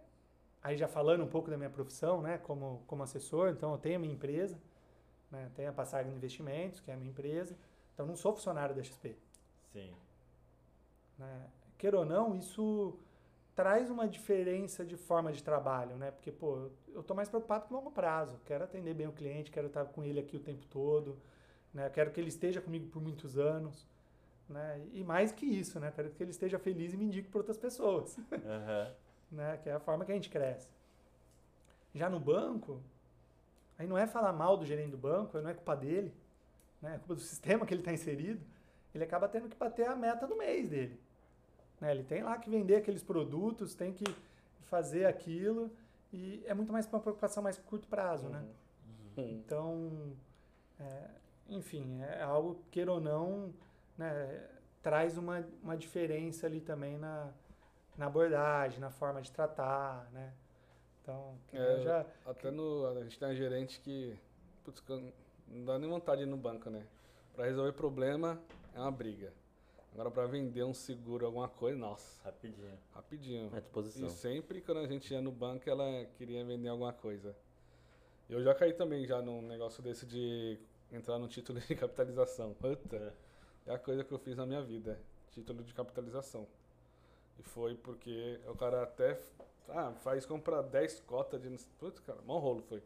aí 0.62 0.76
já 0.76 0.86
falando 0.86 1.24
um 1.24 1.28
pouco 1.28 1.50
da 1.50 1.56
minha 1.56 1.70
profissão, 1.70 2.20
né? 2.20 2.38
Como, 2.38 2.82
como 2.86 3.02
assessor, 3.02 3.48
então 3.50 3.72
eu 3.72 3.78
tenho 3.78 3.96
a 3.96 3.98
minha 3.98 4.14
empresa, 4.14 4.58
né? 5.30 5.50
Tenho 5.54 5.70
a 5.70 5.72
Passagem 5.72 6.12
Investimentos, 6.14 6.80
que 6.80 6.90
é 6.90 6.94
a 6.94 6.96
minha 6.96 7.10
empresa. 7.10 7.56
Então 7.94 8.06
não 8.06 8.16
sou 8.16 8.32
funcionário 8.34 8.74
da 8.74 8.82
XP 8.82 9.16
Sim. 9.72 9.94
né? 11.18 11.46
Queira 11.78 11.98
ou 11.98 12.04
não, 12.04 12.36
isso 12.36 12.98
traz 13.60 13.90
uma 13.90 14.08
diferença 14.08 14.82
de 14.86 14.96
forma 14.96 15.30
de 15.30 15.42
trabalho, 15.42 15.94
né? 15.96 16.10
Porque, 16.10 16.32
pô, 16.32 16.70
eu 16.94 17.02
tô 17.02 17.12
mais 17.14 17.28
preocupado 17.28 17.66
com 17.66 17.74
o 17.74 17.76
longo 17.76 17.90
prazo. 17.90 18.40
Quero 18.46 18.64
atender 18.64 18.94
bem 18.94 19.06
o 19.06 19.12
cliente, 19.12 19.50
quero 19.50 19.66
estar 19.66 19.84
com 19.84 20.02
ele 20.02 20.18
aqui 20.18 20.34
o 20.34 20.40
tempo 20.40 20.64
todo, 20.70 21.18
né? 21.74 21.90
Quero 21.90 22.10
que 22.10 22.18
ele 22.18 22.30
esteja 22.30 22.58
comigo 22.62 22.86
por 22.86 23.02
muitos 23.02 23.36
anos, 23.38 23.86
né? 24.48 24.80
E 24.94 25.04
mais 25.04 25.30
que 25.30 25.44
isso, 25.44 25.78
né? 25.78 25.92
Quero 25.94 26.08
que 26.08 26.22
ele 26.22 26.30
esteja 26.30 26.58
feliz 26.58 26.94
e 26.94 26.96
me 26.96 27.04
indique 27.04 27.28
para 27.28 27.38
outras 27.40 27.58
pessoas, 27.58 28.18
Aham. 28.32 28.94
né? 29.30 29.58
Que 29.62 29.68
é 29.68 29.74
a 29.74 29.80
forma 29.80 30.06
que 30.06 30.12
a 30.12 30.14
gente 30.14 30.30
cresce. 30.30 30.66
Já 31.94 32.08
no 32.08 32.18
banco, 32.18 32.80
aí 33.78 33.86
não 33.86 33.98
é 33.98 34.06
falar 34.06 34.32
mal 34.32 34.56
do 34.56 34.64
gerente 34.64 34.92
do 34.92 34.96
banco, 34.98 35.38
não 35.38 35.50
é 35.50 35.54
culpa 35.54 35.76
dele, 35.76 36.14
né? 36.80 36.94
É 36.94 36.98
culpa 36.98 37.14
do 37.14 37.20
sistema 37.32 37.66
que 37.66 37.74
ele 37.74 37.82
está 37.82 37.92
inserido. 37.92 38.40
Ele 38.94 39.04
acaba 39.04 39.28
tendo 39.28 39.50
que 39.50 39.56
bater 39.56 39.86
a 39.86 39.94
meta 39.94 40.26
do 40.26 40.34
mês 40.34 40.66
dele. 40.70 40.98
Né? 41.80 41.90
Ele 41.90 42.02
tem 42.02 42.22
lá 42.22 42.38
que 42.38 42.50
vender 42.50 42.76
aqueles 42.76 43.02
produtos, 43.02 43.74
tem 43.74 43.92
que 43.92 44.04
fazer 44.68 45.06
aquilo 45.06 45.70
e 46.12 46.42
é 46.46 46.54
muito 46.54 46.72
mais 46.72 46.86
uma 46.86 47.00
preocupação 47.00 47.42
mais 47.42 47.58
curto 47.58 47.88
prazo, 47.88 48.28
né? 48.28 48.44
Uhum. 49.16 49.28
Então, 49.28 50.12
é, 50.78 51.10
enfim, 51.48 52.00
é 52.02 52.22
algo, 52.22 52.62
queira 52.70 52.92
ou 52.92 53.00
não, 53.00 53.52
né, 53.96 54.48
traz 54.82 55.16
uma, 55.16 55.46
uma 55.62 55.76
diferença 55.76 56.46
ali 56.46 56.60
também 56.60 56.96
na, 56.96 57.32
na 57.96 58.06
abordagem, 58.06 58.80
na 58.80 58.90
forma 58.90 59.20
de 59.22 59.30
tratar, 59.30 60.08
né? 60.12 60.32
Então, 61.02 61.34
É, 61.52 61.80
já... 61.80 62.06
Até 62.26 62.50
no. 62.50 62.86
A 62.86 63.02
gente 63.02 63.18
tem 63.18 63.34
gerente 63.34 63.80
que. 63.80 64.18
Putz, 64.62 64.82
não 65.48 65.64
dá 65.64 65.78
nem 65.78 65.88
vontade 65.88 66.18
de 66.18 66.26
ir 66.26 66.30
no 66.30 66.36
banco, 66.36 66.68
né? 66.68 66.86
Pra 67.34 67.46
resolver 67.46 67.72
problema 67.72 68.38
é 68.74 68.80
uma 68.80 68.92
briga. 68.92 69.32
Agora 70.00 70.10
pra 70.10 70.26
vender 70.26 70.64
um 70.64 70.72
seguro, 70.72 71.26
alguma 71.26 71.46
coisa, 71.46 71.78
nossa, 71.78 72.18
Rapidinho. 72.24 72.78
rapidinho. 72.94 73.50
À 73.54 73.60
disposição. 73.60 74.06
E 74.06 74.10
sempre 74.10 74.62
quando 74.62 74.78
a 74.78 74.86
gente 74.86 75.12
ia 75.12 75.20
no 75.20 75.30
banco, 75.30 75.68
ela 75.68 76.06
queria 76.16 76.42
vender 76.42 76.68
alguma 76.68 76.90
coisa. 76.90 77.36
Eu 78.26 78.42
já 78.42 78.54
caí 78.54 78.72
também 78.72 79.06
já 79.06 79.20
num 79.20 79.42
negócio 79.42 79.82
desse 79.82 80.06
de 80.06 80.58
entrar 80.90 81.18
no 81.18 81.28
título 81.28 81.60
de 81.60 81.74
capitalização. 81.76 82.54
Puta, 82.54 83.14
é 83.66 83.74
a 83.74 83.78
coisa 83.78 84.02
que 84.02 84.10
eu 84.10 84.18
fiz 84.18 84.38
na 84.38 84.46
minha 84.46 84.62
vida. 84.62 84.98
Título 85.32 85.62
de 85.62 85.74
capitalização. 85.74 86.48
E 87.38 87.42
foi 87.42 87.74
porque 87.74 88.40
o 88.46 88.56
cara 88.56 88.84
até 88.84 89.20
ah, 89.68 89.92
faz 90.00 90.24
comprar 90.24 90.62
10 90.62 91.00
cotas 91.00 91.42
de. 91.42 91.50
Putz, 91.78 92.00
cara, 92.00 92.22
mó 92.22 92.38
rolo 92.38 92.62
foi. 92.62 92.82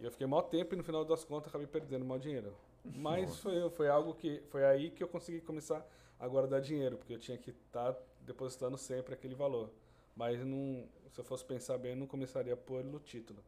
E 0.00 0.04
eu 0.06 0.10
fiquei 0.10 0.26
mó 0.26 0.40
tempo 0.40 0.72
e 0.72 0.78
no 0.78 0.82
final 0.82 1.04
das 1.04 1.26
contas 1.26 1.50
acabei 1.50 1.66
perdendo 1.66 2.06
mó 2.06 2.16
dinheiro. 2.16 2.54
Mas 2.82 3.38
foi, 3.38 3.68
foi 3.68 3.90
algo 3.90 4.14
que. 4.14 4.42
Foi 4.48 4.64
aí 4.64 4.90
que 4.90 5.04
eu 5.04 5.08
consegui 5.08 5.42
começar 5.42 5.86
a 6.22 6.28
guardar 6.28 6.60
dinheiro, 6.60 6.96
porque 6.96 7.12
eu 7.12 7.18
tinha 7.18 7.36
que 7.36 7.50
estar 7.50 7.96
depositando 8.20 8.78
sempre 8.78 9.12
aquele 9.12 9.34
valor. 9.34 9.72
Mas 10.14 10.38
não, 10.44 10.88
se 11.10 11.18
eu 11.18 11.24
fosse 11.24 11.44
pensar 11.44 11.76
bem, 11.78 11.90
eu 11.90 11.96
não 11.96 12.06
começaria 12.06 12.56
por 12.56 12.84
no 12.84 13.00
título. 13.00 13.42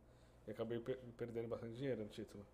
E 0.44 0.50
acabei 0.50 0.80
per 0.80 0.98
perdendo 1.16 1.46
bastante 1.46 1.76
dinheiro 1.76 2.02
no 2.02 2.08
título. 2.08 2.44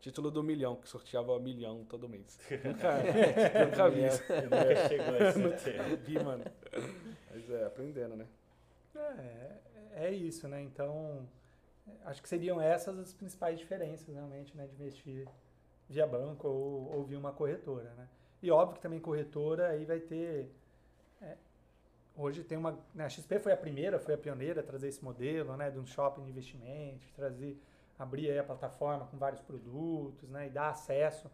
Título 0.00 0.32
do 0.32 0.42
milhão, 0.42 0.74
que 0.74 0.88
sorteava 0.88 1.38
milhão 1.38 1.84
todo 1.84 2.08
mês. 2.08 2.40
nunca, 2.64 3.66
nunca 3.66 3.90
vi 3.90 4.04
isso. 4.04 4.22
Nunca 4.42 4.88
chegou 4.88 5.14
a 5.14 5.56
tema. 5.62 5.96
vi, 5.96 6.24
mano. 6.24 6.44
Mas 7.30 7.48
é, 7.48 7.64
aprendendo, 7.64 8.16
né? 8.16 8.26
É, 8.96 10.06
é 10.06 10.10
isso, 10.12 10.48
né? 10.48 10.60
Então, 10.60 11.28
acho 12.04 12.20
que 12.20 12.28
seriam 12.28 12.60
essas 12.60 12.98
as 12.98 13.12
principais 13.12 13.60
diferenças, 13.60 14.12
realmente, 14.12 14.56
né? 14.56 14.66
De 14.66 14.74
investir 14.74 15.28
via 15.88 16.04
banco 16.04 16.48
ou, 16.48 16.96
ou 16.96 17.04
via 17.04 17.18
uma 17.18 17.32
corretora, 17.32 17.94
né? 17.94 18.08
E 18.42 18.50
óbvio 18.50 18.76
que 18.76 18.82
também 18.82 19.00
corretora 19.00 19.68
aí 19.68 19.84
vai 19.84 20.00
ter... 20.00 20.50
é, 21.20 21.36
hoje 22.16 22.44
tem 22.44 22.56
uma... 22.56 22.78
Né, 22.94 23.04
a 23.04 23.08
XP 23.08 23.38
foi 23.38 23.52
a 23.52 23.56
primeira, 23.56 23.98
foi 23.98 24.14
a 24.14 24.18
pioneira 24.18 24.60
a 24.60 24.64
trazer 24.64 24.88
esse 24.88 25.02
modelo, 25.04 25.56
né? 25.56 25.70
De 25.70 25.78
um 25.78 25.86
shopping 25.86 26.24
de 26.24 26.30
investimento, 26.30 27.06
de 27.06 27.12
trazer... 27.12 27.60
Abrir 27.98 28.30
aí 28.30 28.38
a 28.38 28.44
plataforma 28.44 29.06
com 29.06 29.18
vários 29.18 29.40
produtos, 29.40 30.30
né? 30.30 30.46
E 30.46 30.50
dar 30.50 30.68
acesso 30.68 31.28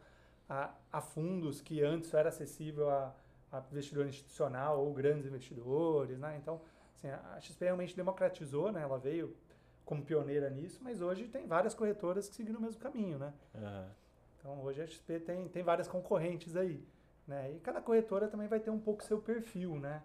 a, 0.49 0.73
a 0.91 1.01
fundos 1.01 1.61
que 1.61 1.83
antes 1.83 2.09
só 2.09 2.19
era 2.19 2.29
acessível 2.29 2.89
a, 2.89 3.15
a 3.53 3.63
investidor 3.71 4.07
institucional 4.07 4.85
ou 4.85 4.93
grandes 4.93 5.27
investidores, 5.27 6.19
né? 6.19 6.39
Então, 6.41 6.61
assim, 6.95 7.09
a 7.09 7.39
XP 7.41 7.65
realmente 7.65 7.95
democratizou, 7.95 8.73
né? 8.73 8.83
Ela 8.83 8.99
veio 8.99 9.37
como 9.85 10.03
pioneira 10.03 10.49
nisso, 10.49 10.81
mas 10.83 11.01
hoje 11.01 11.29
tem 11.29 11.47
várias 11.47 11.75
corretoras 11.75 12.29
que 12.29 12.35
seguiram 12.35 12.59
o 12.59 12.63
mesmo 12.63 12.81
caminho, 12.81 13.19
né? 13.19 13.33
Aham. 13.55 13.91
Então 14.39 14.63
hoje 14.63 14.83
a 14.83 14.87
XP 14.87 15.21
tem, 15.21 15.49
tem 15.49 15.63
várias 15.63 15.89
concorrentes 15.89 16.57
aí, 16.57 16.83
né? 17.27 17.53
E 17.53 17.61
cada 17.61 17.81
corretora 17.81 18.29
também 18.29 18.49
vai 18.49 18.61
ter 18.61 18.71
um 18.71 18.79
pouco 18.79 19.03
seu 19.03 19.21
perfil, 19.21 19.79
né? 19.79 20.03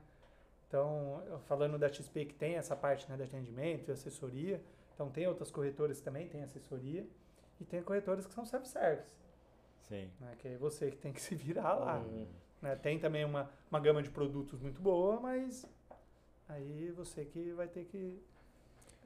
Então, 0.67 1.23
falando 1.47 1.79
da 1.79 1.91
XP 1.91 2.25
que 2.25 2.33
tem 2.33 2.55
essa 2.55 2.75
parte 2.75 3.09
né, 3.09 3.17
de 3.17 3.23
atendimento 3.23 3.89
e 3.89 3.91
assessoria, 3.91 4.61
então 4.93 5.09
tem 5.09 5.27
outras 5.27 5.49
corretoras 5.49 5.97
que 5.97 6.03
também 6.03 6.27
tem 6.27 6.43
assessoria 6.43 7.07
e 7.59 7.65
tem 7.65 7.81
corretoras 7.81 8.27
que 8.27 8.33
são 8.33 8.45
self-service, 8.45 9.15
Sim. 9.87 10.11
né? 10.19 10.35
Que 10.37 10.49
é 10.49 10.57
você 10.57 10.91
que 10.91 10.97
tem 10.97 11.11
que 11.11 11.21
se 11.21 11.33
virar 11.35 11.73
lá. 11.73 11.99
Hum. 11.99 12.27
né? 12.61 12.75
Tem 12.75 12.99
também 12.99 13.25
uma, 13.25 13.49
uma 13.71 13.79
gama 13.79 14.03
de 14.03 14.11
produtos 14.11 14.59
muito 14.59 14.79
boa, 14.79 15.19
mas 15.19 15.65
aí 16.47 16.91
você 16.91 17.25
que 17.25 17.51
vai 17.53 17.67
ter 17.67 17.85
que 17.85 18.21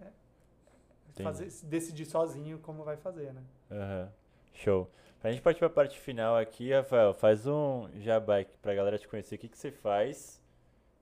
é, 0.02 1.23
fazer, 1.23 1.49
decidir 1.65 2.06
sozinho 2.06 2.60
como 2.60 2.84
vai 2.84 2.98
fazer, 2.98 3.34
né? 3.34 3.44
Aham. 3.72 4.11
Show. 4.54 4.90
Pra 5.20 5.32
gente 5.32 5.42
partir 5.42 5.60
pra 5.60 5.70
parte 5.70 6.00
final 6.00 6.36
aqui, 6.36 6.72
Rafael, 6.72 7.14
faz 7.14 7.48
um 7.48 7.90
jabá 8.00 8.46
pra 8.62 8.76
galera 8.76 8.98
te 8.98 9.08
conhecer. 9.08 9.36
O 9.36 9.38
que, 9.38 9.48
que 9.48 9.58
você 9.58 9.72
faz 9.72 10.42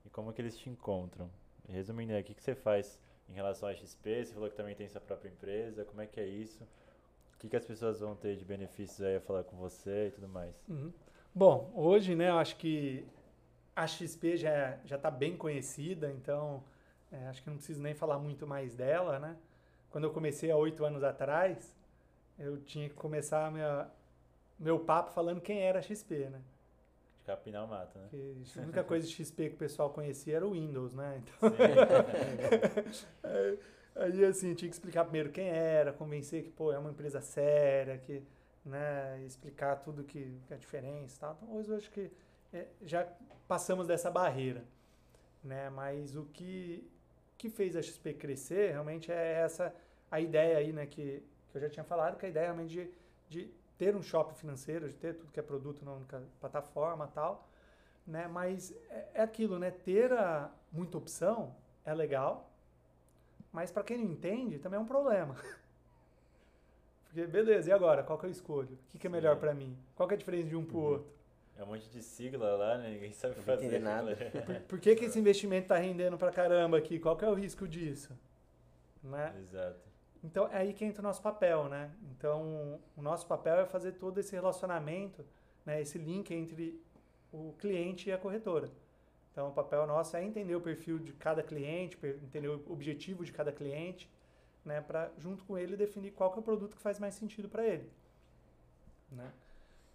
e 0.05 0.09
como 0.09 0.31
que 0.31 0.41
eles 0.41 0.57
te 0.57 0.69
encontram? 0.69 1.29
Resumindo 1.67 2.13
o 2.17 2.23
que, 2.23 2.33
que 2.33 2.43
você 2.43 2.53
faz 2.53 2.99
em 3.29 3.33
relação 3.33 3.67
à 3.67 3.73
XP? 3.73 4.25
Você 4.25 4.33
falou 4.33 4.49
que 4.49 4.55
também 4.55 4.75
tem 4.75 4.87
sua 4.87 5.01
própria 5.01 5.29
empresa. 5.29 5.85
Como 5.85 6.01
é 6.01 6.05
que 6.05 6.19
é 6.19 6.25
isso? 6.25 6.63
O 7.33 7.37
que, 7.39 7.49
que 7.49 7.55
as 7.55 7.65
pessoas 7.65 7.99
vão 7.99 8.15
ter 8.15 8.35
de 8.35 8.45
benefícios 8.45 9.01
aí 9.01 9.15
a 9.15 9.21
falar 9.21 9.43
com 9.43 9.57
você 9.57 10.07
e 10.07 10.11
tudo 10.11 10.27
mais? 10.27 10.53
Uhum. 10.69 10.91
Bom, 11.33 11.71
hoje, 11.75 12.13
né, 12.13 12.29
eu 12.29 12.37
acho 12.37 12.57
que 12.57 13.05
a 13.75 13.87
XP 13.87 14.37
já 14.37 14.77
já 14.85 14.97
está 14.97 15.09
bem 15.09 15.35
conhecida, 15.35 16.11
então 16.11 16.63
é, 17.11 17.27
acho 17.27 17.41
que 17.41 17.49
não 17.49 17.57
preciso 17.57 17.81
nem 17.81 17.93
falar 17.93 18.19
muito 18.19 18.45
mais 18.45 18.75
dela, 18.75 19.17
né? 19.17 19.35
Quando 19.89 20.03
eu 20.03 20.11
comecei 20.11 20.51
há 20.51 20.57
oito 20.57 20.85
anos 20.85 21.03
atrás, 21.03 21.75
eu 22.41 22.57
tinha 22.61 22.89
que 22.89 22.95
começar 22.95 23.51
minha, 23.51 23.89
meu 24.59 24.79
papo 24.79 25.11
falando 25.11 25.41
quem 25.41 25.61
era 25.61 25.79
a 25.79 25.81
XP, 25.81 26.29
né? 26.29 26.41
De 27.19 27.25
capinar 27.25 27.65
o 27.65 27.67
mato, 27.67 27.97
né? 27.99 28.07
Porque 28.09 28.59
a 28.59 28.63
única 28.63 28.83
coisa 28.83 29.07
de 29.07 29.13
XP 29.13 29.49
que 29.49 29.55
o 29.55 29.57
pessoal 29.57 29.89
conhecia 29.91 30.37
era 30.37 30.47
o 30.47 30.51
Windows, 30.51 30.93
né? 30.93 31.21
Então. 31.21 31.49
Aí- 33.95 34.25
assim, 34.25 34.53
tinha 34.55 34.69
que 34.69 34.75
explicar 34.75 35.03
primeiro 35.03 35.29
quem 35.31 35.47
era, 35.49 35.91
convencer 35.93 36.43
que, 36.43 36.49
pô, 36.49 36.71
é 36.71 36.77
uma 36.77 36.89
empresa 36.91 37.19
séria, 37.21 37.97
que, 37.97 38.23
né, 38.65 39.21
explicar 39.25 39.75
tudo 39.77 40.03
que, 40.03 40.39
que 40.47 40.53
é 40.53 40.55
a 40.55 40.59
diferença 40.59 41.15
e 41.17 41.19
tal. 41.19 41.37
Então, 41.41 41.55
hoje 41.55 41.69
eu 41.69 41.77
acho 41.77 41.91
que 41.91 42.09
é, 42.53 42.67
já 42.81 43.05
passamos 43.47 43.87
dessa 43.87 44.09
barreira, 44.09 44.63
né? 45.43 45.69
Mas 45.69 46.15
o 46.15 46.25
que, 46.25 46.89
que 47.37 47.49
fez 47.49 47.75
a 47.75 47.81
XP 47.81 48.13
crescer, 48.13 48.71
realmente, 48.71 49.11
é 49.11 49.41
essa, 49.41 49.73
a 50.09 50.19
ideia 50.21 50.57
aí, 50.57 50.71
né, 50.71 50.85
que, 50.85 51.21
que 51.51 51.57
eu 51.57 51.61
já 51.61 51.69
tinha 51.69 51.83
falado, 51.83 52.17
que 52.17 52.25
a 52.25 52.29
ideia 52.29 52.45
realmente 52.47 52.69
de, 52.73 52.91
de 53.29 53.51
ter 53.77 53.95
um 53.95 54.01
shopping 54.01 54.35
financeiro, 54.35 54.87
de 54.87 54.95
ter 54.95 55.15
tudo 55.15 55.31
que 55.31 55.39
é 55.39 55.43
produto 55.43 55.83
na 55.83 55.93
única 55.93 56.21
plataforma 56.39 57.07
e 57.09 57.13
tal, 57.13 57.47
né? 58.07 58.27
Mas 58.27 58.71
é, 58.89 59.07
é 59.15 59.21
aquilo, 59.21 59.59
né? 59.59 59.71
Ter 59.71 60.11
a, 60.13 60.49
muita 60.71 60.97
opção 60.97 61.55
é 61.85 61.93
legal, 61.93 62.49
mas 63.51 63.71
para 63.71 63.83
quem 63.83 63.97
não 63.97 64.05
entende, 64.11 64.59
também 64.59 64.77
é 64.77 64.81
um 64.81 64.85
problema. 64.85 65.35
Porque, 67.05 67.27
beleza, 67.27 67.69
e 67.69 67.73
agora? 67.73 68.03
Qual 68.03 68.17
que 68.17 68.25
eu 68.25 68.29
escolho? 68.29 68.73
O 68.73 68.91
que, 68.91 68.97
que 68.99 69.07
é 69.07 69.09
melhor 69.09 69.37
para 69.37 69.53
mim? 69.53 69.77
Qual 69.95 70.07
que 70.07 70.13
é 70.13 70.15
a 70.15 70.17
diferença 70.17 70.47
de 70.47 70.55
um 70.55 70.65
para 70.65 70.77
o 70.77 70.79
Uhum. 70.79 70.85
outro? 70.93 71.11
É 71.57 71.63
um 71.63 71.67
monte 71.67 71.89
de 71.89 72.01
sigla 72.01 72.55
lá, 72.55 72.77
né? 72.77 72.91
Ninguém 72.91 73.11
sabe 73.11 73.35
Não 73.35 73.43
fazer. 73.43 73.79
nada. 73.79 74.15
Por, 74.45 74.55
por 74.69 74.79
que, 74.79 74.95
que 74.95 75.05
esse 75.05 75.19
investimento 75.19 75.63
está 75.65 75.75
rendendo 75.77 76.17
pra 76.17 76.31
caramba 76.31 76.77
aqui? 76.77 76.97
Qual 76.99 77.17
que 77.17 77.25
é 77.25 77.29
o 77.29 77.33
risco 77.33 77.67
disso? 77.67 78.17
Né? 79.03 79.35
Exato. 79.39 79.90
Então, 80.23 80.47
é 80.47 80.57
aí 80.57 80.73
que 80.73 80.85
entra 80.85 81.01
o 81.01 81.03
nosso 81.03 81.21
papel, 81.21 81.67
né? 81.67 81.91
Então, 82.11 82.79
o 82.95 83.01
nosso 83.01 83.25
papel 83.25 83.59
é 83.59 83.65
fazer 83.65 83.93
todo 83.93 84.19
esse 84.19 84.33
relacionamento, 84.33 85.25
né? 85.65 85.81
esse 85.81 85.97
link 85.97 86.31
entre 86.31 86.79
o 87.31 87.53
cliente 87.57 88.09
e 88.09 88.13
a 88.13 88.17
corretora. 88.17 88.69
Então, 89.31 89.49
o 89.49 89.53
papel 89.53 89.87
nosso 89.87 90.15
é 90.15 90.23
entender 90.23 90.55
o 90.55 90.61
perfil 90.61 90.99
de 90.99 91.13
cada 91.13 91.41
cliente, 91.41 91.97
entender 92.23 92.49
o 92.49 92.63
objetivo 92.71 93.23
de 93.23 93.31
cada 93.31 93.51
cliente, 93.51 94.09
né? 94.63 94.81
Para, 94.81 95.11
junto 95.17 95.43
com 95.45 95.57
ele, 95.57 95.75
definir 95.75 96.11
qual 96.11 96.33
é 96.35 96.39
o 96.39 96.41
produto 96.41 96.75
que 96.75 96.81
faz 96.81 96.99
mais 96.99 97.15
sentido 97.15 97.49
para 97.49 97.65
ele. 97.65 97.89
Né? 99.11 99.31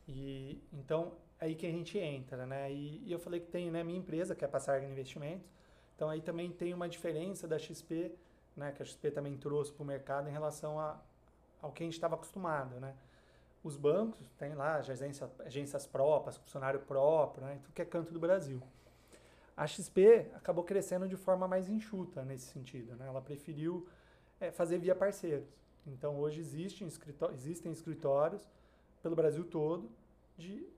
E, 0.08 0.60
então, 0.72 1.12
é 1.38 1.46
aí 1.46 1.54
que 1.54 1.66
a 1.66 1.70
gente 1.70 1.98
entra, 1.98 2.46
né? 2.46 2.72
E, 2.72 3.02
e 3.04 3.12
eu 3.12 3.18
falei 3.18 3.40
que 3.40 3.46
tem 3.46 3.70
né, 3.70 3.84
minha 3.84 3.98
empresa, 3.98 4.34
que 4.34 4.44
é 4.44 4.48
a 4.48 4.50
Passarga 4.50 4.86
Investimentos. 4.86 5.46
Então, 5.94 6.08
aí 6.08 6.20
também 6.20 6.50
tem 6.50 6.74
uma 6.74 6.88
diferença 6.88 7.46
da 7.46 7.58
XP 7.58 8.12
né, 8.56 8.72
que 8.72 8.82
a 8.82 8.84
XP 8.84 9.10
também 9.10 9.36
trouxe 9.36 9.72
para 9.72 9.82
o 9.82 9.86
mercado 9.86 10.28
em 10.28 10.32
relação 10.32 10.80
a, 10.80 10.98
ao 11.60 11.70
que 11.70 11.82
a 11.82 11.86
gente 11.86 11.94
estava 11.94 12.14
acostumado, 12.14 12.80
né? 12.80 12.94
Os 13.62 13.76
bancos 13.76 14.20
têm 14.38 14.54
lá 14.54 14.76
as 14.76 14.88
agência, 14.88 15.28
agências 15.44 15.86
próprias, 15.86 16.36
funcionário 16.36 16.80
próprio, 16.80 17.44
né, 17.44 17.58
tudo 17.62 17.74
que 17.74 17.82
é 17.82 17.84
canto 17.84 18.12
do 18.12 18.20
Brasil. 18.20 18.62
A 19.56 19.66
XP 19.66 20.30
acabou 20.34 20.62
crescendo 20.62 21.08
de 21.08 21.16
forma 21.16 21.48
mais 21.48 21.68
enxuta 21.68 22.22
nesse 22.24 22.46
sentido, 22.46 22.94
né? 22.94 23.08
Ela 23.08 23.22
preferiu 23.22 23.88
eh, 24.38 24.52
fazer 24.52 24.78
via 24.78 24.94
parceiros. 24.94 25.48
Então 25.86 26.18
hoje 26.18 26.40
existem, 26.40 26.88
existem 27.32 27.72
escritórios 27.72 28.46
pelo 29.02 29.16
Brasil 29.16 29.44
todo 29.44 29.90
de 30.36 30.68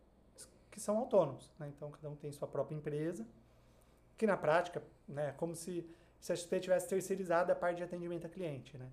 que 0.70 0.80
são 0.80 0.96
autônomos, 0.96 1.52
né? 1.58 1.68
Então 1.68 1.90
cada 1.90 2.08
um 2.08 2.16
tem 2.16 2.30
sua 2.30 2.46
própria 2.46 2.76
empresa, 2.76 3.26
que 4.16 4.26
na 4.26 4.36
prática, 4.36 4.82
né, 5.08 5.30
é 5.30 5.32
como 5.32 5.54
se 5.54 5.84
se 6.20 6.32
a 6.32 6.36
XP 6.36 6.60
tivesse 6.60 6.88
terceirizado 6.88 7.52
a 7.52 7.54
parte 7.54 7.78
de 7.78 7.84
atendimento 7.84 8.26
a 8.26 8.30
cliente, 8.30 8.76
né? 8.76 8.88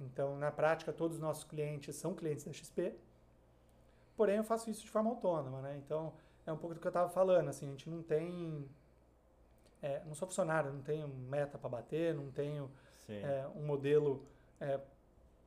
Então, 0.00 0.36
na 0.36 0.50
prática, 0.50 0.92
todos 0.92 1.16
os 1.16 1.22
nossos 1.22 1.44
clientes 1.44 1.94
são 1.96 2.14
clientes 2.14 2.44
da 2.44 2.52
XP, 2.52 2.94
porém 4.16 4.36
eu 4.36 4.44
faço 4.44 4.70
isso 4.70 4.82
de 4.82 4.90
forma 4.90 5.10
autônoma, 5.10 5.60
né? 5.60 5.80
Então, 5.84 6.14
é 6.46 6.52
um 6.52 6.56
pouco 6.56 6.74
do 6.74 6.80
que 6.80 6.86
eu 6.86 6.90
estava 6.90 7.08
falando, 7.10 7.48
assim, 7.48 7.66
a 7.66 7.70
gente 7.70 7.88
não 7.88 8.02
tem... 8.02 8.66
é, 9.82 10.02
não 10.06 10.14
sou 10.14 10.26
funcionário, 10.26 10.72
não 10.72 10.80
tenho 10.82 11.06
meta 11.08 11.58
para 11.58 11.68
bater, 11.68 12.14
não 12.14 12.30
tenho 12.30 12.70
é, 13.08 13.46
um 13.56 13.66
modelo 13.66 14.24
é, 14.60 14.80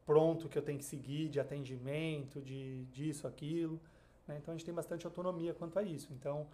pronto 0.05 0.49
que 0.49 0.57
eu 0.57 0.61
tenho 0.61 0.77
que 0.77 0.85
seguir 0.85 1.29
de 1.29 1.39
atendimento, 1.39 2.41
de 2.41 2.85
disso, 2.85 3.27
aquilo. 3.27 3.79
né? 4.27 4.37
Então 4.37 4.53
a 4.53 4.57
gente 4.57 4.65
tem 4.65 4.73
bastante 4.73 5.05
autonomia 5.05 5.53
quanto 5.53 5.79
a 5.79 5.83
isso. 5.83 6.11
Então 6.13 6.47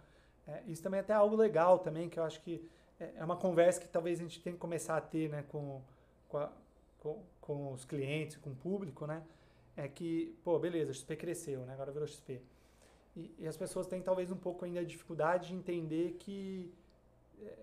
é, 0.46 0.62
isso 0.66 0.82
também 0.82 0.98
é 0.98 1.00
até 1.00 1.12
algo 1.12 1.36
legal 1.36 1.78
também, 1.78 2.08
que 2.08 2.18
eu 2.18 2.24
acho 2.24 2.40
que 2.40 2.68
é 3.00 3.12
é 3.16 3.24
uma 3.24 3.36
conversa 3.36 3.80
que 3.80 3.88
talvez 3.88 4.20
a 4.20 4.22
gente 4.22 4.40
tenha 4.42 4.54
que 4.54 4.60
começar 4.60 4.96
a 4.96 5.00
ter 5.00 5.28
né, 5.30 5.42
com, 5.48 5.82
com, 6.28 6.38
a- 6.38 6.52
com, 6.98 7.22
com 7.40 7.72
os 7.72 7.84
clientes, 7.84 8.36
com 8.36 8.50
o 8.50 8.54
público, 8.54 9.06
né? 9.06 9.22
É 9.76 9.88
que, 9.88 10.36
pô, 10.44 10.58
beleza, 10.58 10.92
XP 10.92 11.16
cresceu, 11.16 11.60
né? 11.64 11.72
Agora 11.72 11.90
virou 11.92 12.06
XP. 12.06 12.40
E, 13.16 13.34
e 13.38 13.46
as 13.48 13.56
pessoas 13.56 13.86
têm 13.86 14.02
talvez 14.02 14.30
um 14.30 14.36
pouco 14.36 14.64
ainda 14.64 14.80
a 14.80 14.84
dificuldade 14.84 15.48
de 15.48 15.54
entender 15.54 16.16
que 16.18 16.72
é, 17.42 17.56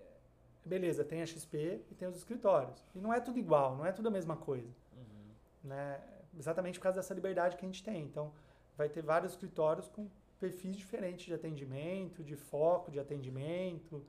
beleza, 0.64 1.04
tem 1.04 1.22
a 1.22 1.26
XP 1.26 1.82
e 1.90 1.94
tem 1.94 2.08
os 2.08 2.16
escritórios. 2.16 2.84
E 2.94 3.00
não 3.00 3.12
é 3.12 3.20
tudo 3.20 3.38
igual, 3.38 3.76
não 3.76 3.86
é 3.86 3.92
tudo 3.92 4.08
a 4.08 4.10
mesma 4.10 4.36
coisa. 4.36 4.68
Uhum. 4.96 5.68
Né? 5.70 6.00
Exatamente 6.38 6.78
por 6.78 6.84
causa 6.84 6.98
dessa 7.00 7.14
liberdade 7.14 7.56
que 7.56 7.64
a 7.64 7.68
gente 7.68 7.82
tem. 7.82 8.02
Então, 8.04 8.32
vai 8.76 8.88
ter 8.88 9.02
vários 9.02 9.32
escritórios 9.32 9.88
com 9.88 10.08
perfis 10.38 10.76
diferentes 10.76 11.26
de 11.26 11.34
atendimento, 11.34 12.22
de 12.22 12.36
foco 12.36 12.90
de 12.90 13.00
atendimento. 13.00 14.04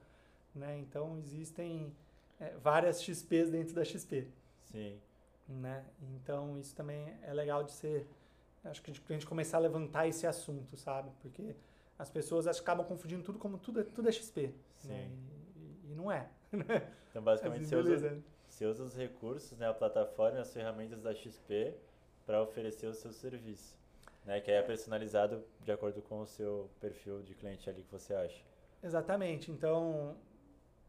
Né? 0.59 0.77
Então, 0.77 1.17
existem 1.17 1.95
é, 2.39 2.51
várias 2.57 3.01
XPs 3.01 3.49
dentro 3.49 3.73
da 3.73 3.83
XP. 3.83 4.27
Sim. 4.65 4.99
Né? 5.47 5.83
Então, 6.15 6.59
isso 6.59 6.75
também 6.75 7.17
é 7.23 7.33
legal 7.33 7.63
de 7.63 7.71
ser. 7.71 8.07
Acho 8.63 8.81
que 8.81 8.91
a 8.91 8.93
gente 9.13 9.25
começar 9.25 9.57
a 9.57 9.61
levantar 9.61 10.07
esse 10.07 10.27
assunto, 10.27 10.75
sabe? 10.75 11.09
Porque 11.21 11.55
as 11.97 12.09
pessoas 12.09 12.45
acho 12.45 12.61
acabam 12.61 12.85
confundindo 12.85 13.23
tudo 13.23 13.39
como 13.39 13.57
tudo 13.57 13.79
é, 13.79 13.83
tudo 13.83 14.09
é 14.09 14.11
XP. 14.11 14.47
Né? 14.47 14.53
Sim. 14.77 15.17
E, 15.55 15.91
e 15.91 15.95
não 15.95 16.11
é. 16.11 16.29
Então, 17.09 17.23
basicamente, 17.23 17.65
você, 17.65 17.75
usa, 17.75 18.23
você 18.47 18.65
usa 18.67 18.83
os 18.83 18.95
recursos, 18.95 19.57
né, 19.57 19.67
a 19.67 19.73
plataforma 19.73 20.39
as 20.39 20.53
ferramentas 20.53 21.01
da 21.01 21.11
XP 21.11 21.73
para 22.23 22.39
oferecer 22.43 22.85
o 22.85 22.93
seu 22.93 23.11
serviço. 23.11 23.75
Né, 24.23 24.39
que 24.39 24.51
é 24.51 24.61
personalizado 24.61 25.43
de 25.63 25.71
acordo 25.71 26.03
com 26.03 26.21
o 26.21 26.27
seu 26.27 26.69
perfil 26.79 27.23
de 27.23 27.33
cliente 27.33 27.67
ali 27.67 27.81
que 27.81 27.91
você 27.91 28.13
acha. 28.13 28.43
Exatamente. 28.83 29.49
Então, 29.49 30.15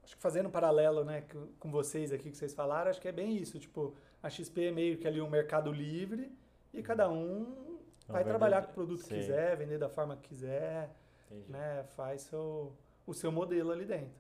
acho 0.02 0.16
que 0.16 0.22
fazendo 0.22 0.46
um 0.48 0.50
paralelo, 0.50 1.04
né, 1.04 1.24
com- 1.58 1.70
vocês 1.70 2.12
aqui 2.12 2.30
que 2.30 2.36
vocês 2.36 2.52
falaram, 2.54 2.90
acho 2.90 3.00
que 3.00 3.08
é 3.08 3.12
bem 3.12 3.36
isso. 3.36 3.58
Tipo, 3.58 3.94
a 4.22 4.28
XP 4.30 4.66
é 4.68 4.72
meio 4.72 4.98
que 4.98 5.06
ali 5.06 5.20
um 5.20 5.28
mercado 5.30 5.72
livre 5.72 6.30
e 6.72 6.82
cada 6.82 7.08
um 7.08 7.78
vai 8.08 8.18
vender- 8.22 8.30
trabalhar 8.30 8.62
com 8.64 8.70
o 8.70 8.74
produto 8.74 9.02
que 9.02 9.08
sim. 9.08 9.14
quiser, 9.16 9.56
vender 9.56 9.78
da 9.78 9.88
forma 9.88 10.16
que 10.16 10.28
quiser, 10.28 10.90
Entendi. 11.30 11.50
né, 11.52 11.84
faz 11.96 12.22
seu, 12.22 12.72
o 13.06 13.14
seu 13.14 13.30
modelo 13.30 13.70
ali 13.72 13.84
dentro. 13.84 14.12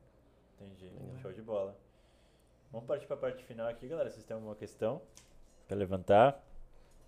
Entendi. 0.60 0.88
Legal. 0.90 1.18
Show 1.22 1.32
de 1.32 1.42
bola. 1.42 1.76
Vamos 2.70 2.86
partir 2.86 3.06
para 3.06 3.16
a 3.16 3.18
parte 3.18 3.42
final 3.44 3.66
aqui, 3.66 3.88
galera. 3.88 4.10
Vocês 4.10 4.24
têm 4.24 4.34
alguma 4.34 4.54
questão 4.54 5.00
para 5.66 5.76
levantar? 5.76 6.44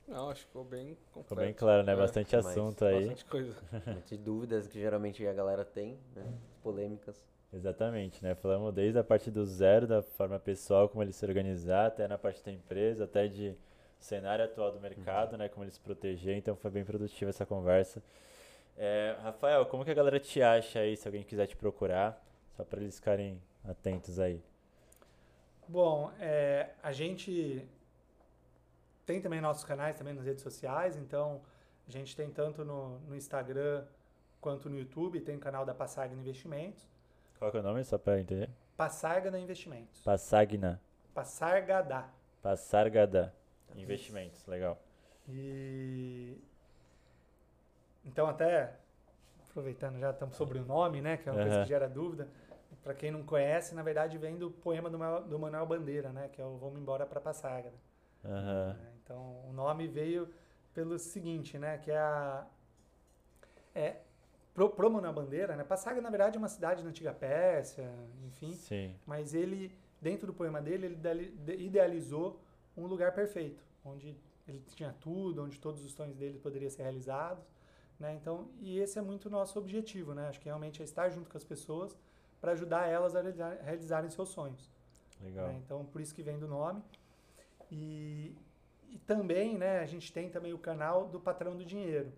Não, 0.09 0.31
acho 0.31 0.41
que 0.41 0.47
ficou 0.49 0.65
bem 0.65 0.97
completo. 1.13 1.29
Ficou 1.29 1.37
bem 1.37 1.55
claro, 1.55 1.85
né? 1.85 1.93
É, 1.93 1.97
Bastante 1.97 2.35
mas 2.35 2.47
assunto 2.47 2.85
aí. 2.85 3.01
Bastante 3.07 3.25
coisa. 3.27 3.55
Muitas 3.87 4.19
dúvidas 4.19 4.67
que 4.67 4.81
geralmente 4.81 5.25
a 5.25 5.33
galera 5.33 5.65
tem, 5.65 5.97
né? 6.17 6.25
Polêmicas. 6.63 7.23
Exatamente, 7.53 8.23
né? 8.23 8.35
Falamos 8.35 8.73
desde 8.73 8.99
a 8.99 9.05
parte 9.05 9.31
do 9.31 9.45
zero, 9.45 9.87
da 9.87 10.03
forma 10.03 10.39
pessoal, 10.39 10.89
como 10.89 11.03
ele 11.03 11.13
se 11.13 11.25
organizar, 11.25 11.87
até 11.87 12.09
na 12.09 12.17
parte 12.17 12.43
da 12.43 12.51
empresa, 12.51 13.05
até 13.05 13.29
de 13.29 13.55
cenário 14.01 14.45
atual 14.45 14.73
do 14.73 14.81
mercado, 14.81 15.37
né? 15.37 15.49
Como 15.51 15.63
ele 15.65 15.71
se 15.71 15.81
proteger. 15.81 16.37
Então 16.37 16.57
foi 16.57 16.71
bem 16.71 16.85
produtiva 16.85 17.29
essa 17.29 17.45
conversa. 17.45 18.03
É, 18.77 19.17
Rafael, 19.23 19.67
como 19.67 19.85
que 19.85 19.91
a 19.91 19.95
galera 19.95 20.19
te 20.19 20.43
acha 20.43 20.79
aí, 20.79 20.97
se 20.97 21.07
alguém 21.07 21.23
quiser 21.23 21.47
te 21.47 21.55
procurar? 21.55 22.25
Só 22.57 22.65
para 22.65 22.81
eles 22.81 22.97
ficarem 22.97 23.41
atentos 23.65 24.19
aí. 24.19 24.43
Bom, 25.69 26.11
é, 26.19 26.71
a 26.83 26.91
gente 26.91 27.67
tem 29.05 29.21
também 29.21 29.41
nossos 29.41 29.65
canais 29.65 29.97
também 29.97 30.15
nas 30.15 30.25
redes 30.25 30.43
sociais, 30.43 30.97
então 30.97 31.43
a 31.87 31.91
gente 31.91 32.17
tem 32.17 32.31
tanto 32.31 32.65
no, 32.65 32.99
no 33.01 33.15
Instagram 33.15 33.85
quanto 34.41 34.71
no 34.71 34.79
YouTube, 34.79 35.21
tem 35.21 35.37
o 35.37 35.41
canal 35.41 35.65
da 35.65 35.75
Passagna 35.75 36.19
Investimentos. 36.19 36.92
Qual 37.43 37.51
que 37.51 37.57
é 37.57 37.61
o 37.61 37.63
nome, 37.65 37.83
só 37.85 37.99
para 37.99 38.21
entender? 38.21 38.49
Passargada 38.77 39.37
Investimentos. 39.37 40.01
Passagna. 40.03 40.81
Passargada. 41.13 42.05
Passargada. 42.41 43.35
Investimentos, 43.75 44.47
legal. 44.47 44.81
E 45.29 46.39
então 48.05 48.29
até 48.29 48.77
aproveitando 49.51 49.99
já 49.99 50.11
estamos 50.13 50.37
sobre 50.37 50.61
o 50.61 50.65
nome, 50.65 51.01
né, 51.03 51.17
que 51.17 51.29
é 51.29 51.33
uma 51.33 51.41
coisa 51.41 51.57
Aham. 51.57 51.63
que 51.65 51.69
gera 51.69 51.89
dúvida. 51.89 52.29
Para 52.81 52.95
quem 52.95 53.11
não 53.11 53.25
conhece, 53.25 53.75
na 53.75 53.83
verdade 53.83 54.17
vem 54.19 54.39
do 54.39 54.49
poema 54.49 54.89
do, 54.89 54.97
Manuel- 54.97 55.25
do 55.25 55.37
Manuel 55.37 55.67
Bandeira, 55.67 56.13
né, 56.13 56.29
que 56.29 56.41
é 56.41 56.45
o 56.45 56.57
Vamos 56.59 56.81
embora 56.81 57.05
para 57.05 57.21
Passargada. 57.21 57.75
Aham. 58.25 58.75
né? 58.75 58.93
Então, 59.03 59.45
o 59.49 59.53
nome 59.53 59.89
veio 59.89 60.33
pelo 60.73 60.97
seguinte, 60.97 61.59
né, 61.59 61.77
que 61.79 61.91
é 61.91 61.99
a 61.99 62.47
é 63.75 63.97
pro, 64.55 64.71
pro 64.71 64.91
Manuel 64.91 65.13
Bandeira, 65.13 65.57
né? 65.57 65.65
Passaga 65.65 66.01
na 66.01 66.11
verdade 66.11 66.37
é 66.37 66.39
uma 66.39 66.49
cidade 66.49 66.83
na 66.83 66.91
antiga 66.91 67.13
Pérsia, 67.13 67.91
enfim, 68.27 68.53
Sim. 68.55 68.95
mas 69.07 69.35
ele 69.35 69.73
dentro 70.01 70.27
do 70.27 70.35
poema 70.35 70.61
dele 70.61 70.87
ele 70.87 70.95
ideali- 70.95 71.31
de- 71.31 71.57
idealizou 71.57 72.41
um 72.77 72.87
lugar 72.87 73.13
perfeito, 73.13 73.63
onde 73.85 74.17
ele 74.49 74.61
tinha 74.75 74.93
tudo, 75.01 75.43
onde 75.45 75.59
todos 75.61 75.85
os 75.85 75.93
sonhos 75.93 76.17
dele 76.17 76.39
poderiam 76.39 76.71
ser 76.71 76.83
realizados, 76.83 77.45
né? 77.99 78.15
Então, 78.15 78.49
e 78.61 78.79
esse 78.79 78.99
é 78.99 79.03
muito 79.03 79.27
o 79.27 79.31
nosso 79.31 79.59
objetivo, 79.59 80.13
né? 80.15 80.29
Acho 80.29 80.41
que 80.41 80.47
realmente 80.47 80.83
é 80.83 80.85
estar 80.85 81.09
junto 81.11 81.31
com 81.31 81.37
as 81.39 81.45
pessoas 81.45 81.97
para 82.41 82.53
ajudar 82.53 82.89
elas 82.89 83.15
a 83.15 83.21
realizar- 83.21 83.59
realizarem 83.63 84.11
seus 84.11 84.31
sonhos. 84.31 84.69
Legal. 85.21 85.47
né? 85.47 85.61
Então, 85.65 85.85
por 85.85 86.01
isso 86.01 86.13
que 86.13 86.23
vem 86.23 86.37
do 86.37 86.49
nome. 86.49 86.83
E, 87.71 88.35
e 88.91 88.99
também, 89.07 89.57
né, 89.57 89.79
a 89.79 89.87
gente 89.87 90.13
tem 90.13 90.29
também 90.29 90.53
o 90.53 90.59
canal 90.59 91.07
do 91.07 91.21
Patrão 91.21 91.57
do 91.57 91.65
Dinheiro, 91.65 92.13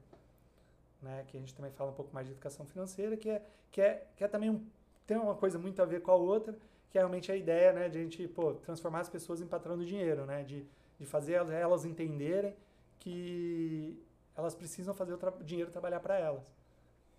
né, 1.04 1.24
que 1.28 1.36
a 1.36 1.40
gente 1.40 1.54
também 1.54 1.70
fala 1.70 1.90
um 1.90 1.94
pouco 1.94 2.12
mais 2.14 2.26
de 2.26 2.32
educação 2.32 2.64
financeira, 2.66 3.16
que 3.16 3.28
é, 3.30 3.42
que 3.70 3.80
é, 3.80 4.06
que 4.16 4.24
é 4.24 4.28
também 4.28 4.50
um, 4.50 4.64
tem 5.06 5.16
uma 5.16 5.34
coisa 5.36 5.58
muito 5.58 5.80
a 5.80 5.84
ver 5.84 6.00
com 6.02 6.10
a 6.10 6.14
outra, 6.16 6.56
que 6.90 6.98
é 6.98 7.00
realmente 7.00 7.30
a 7.30 7.36
ideia, 7.36 7.72
né, 7.72 7.88
de 7.88 7.98
a 7.98 8.02
gente, 8.02 8.26
pô, 8.28 8.54
transformar 8.54 9.00
as 9.00 9.08
pessoas 9.08 9.40
em 9.40 9.46
patrão 9.46 9.76
do 9.76 9.84
dinheiro, 9.84 10.24
né, 10.26 10.42
de, 10.42 10.66
de 10.98 11.06
fazer 11.06 11.34
elas- 11.34 11.84
entenderem 11.84 12.54
que 12.98 14.02
elas 14.36 14.54
precisam 14.54 14.94
fazer 14.94 15.12
o 15.12 15.18
tra- 15.18 15.32
dinheiro 15.42 15.70
trabalhar 15.70 16.00
para 16.00 16.18
elas, 16.18 16.52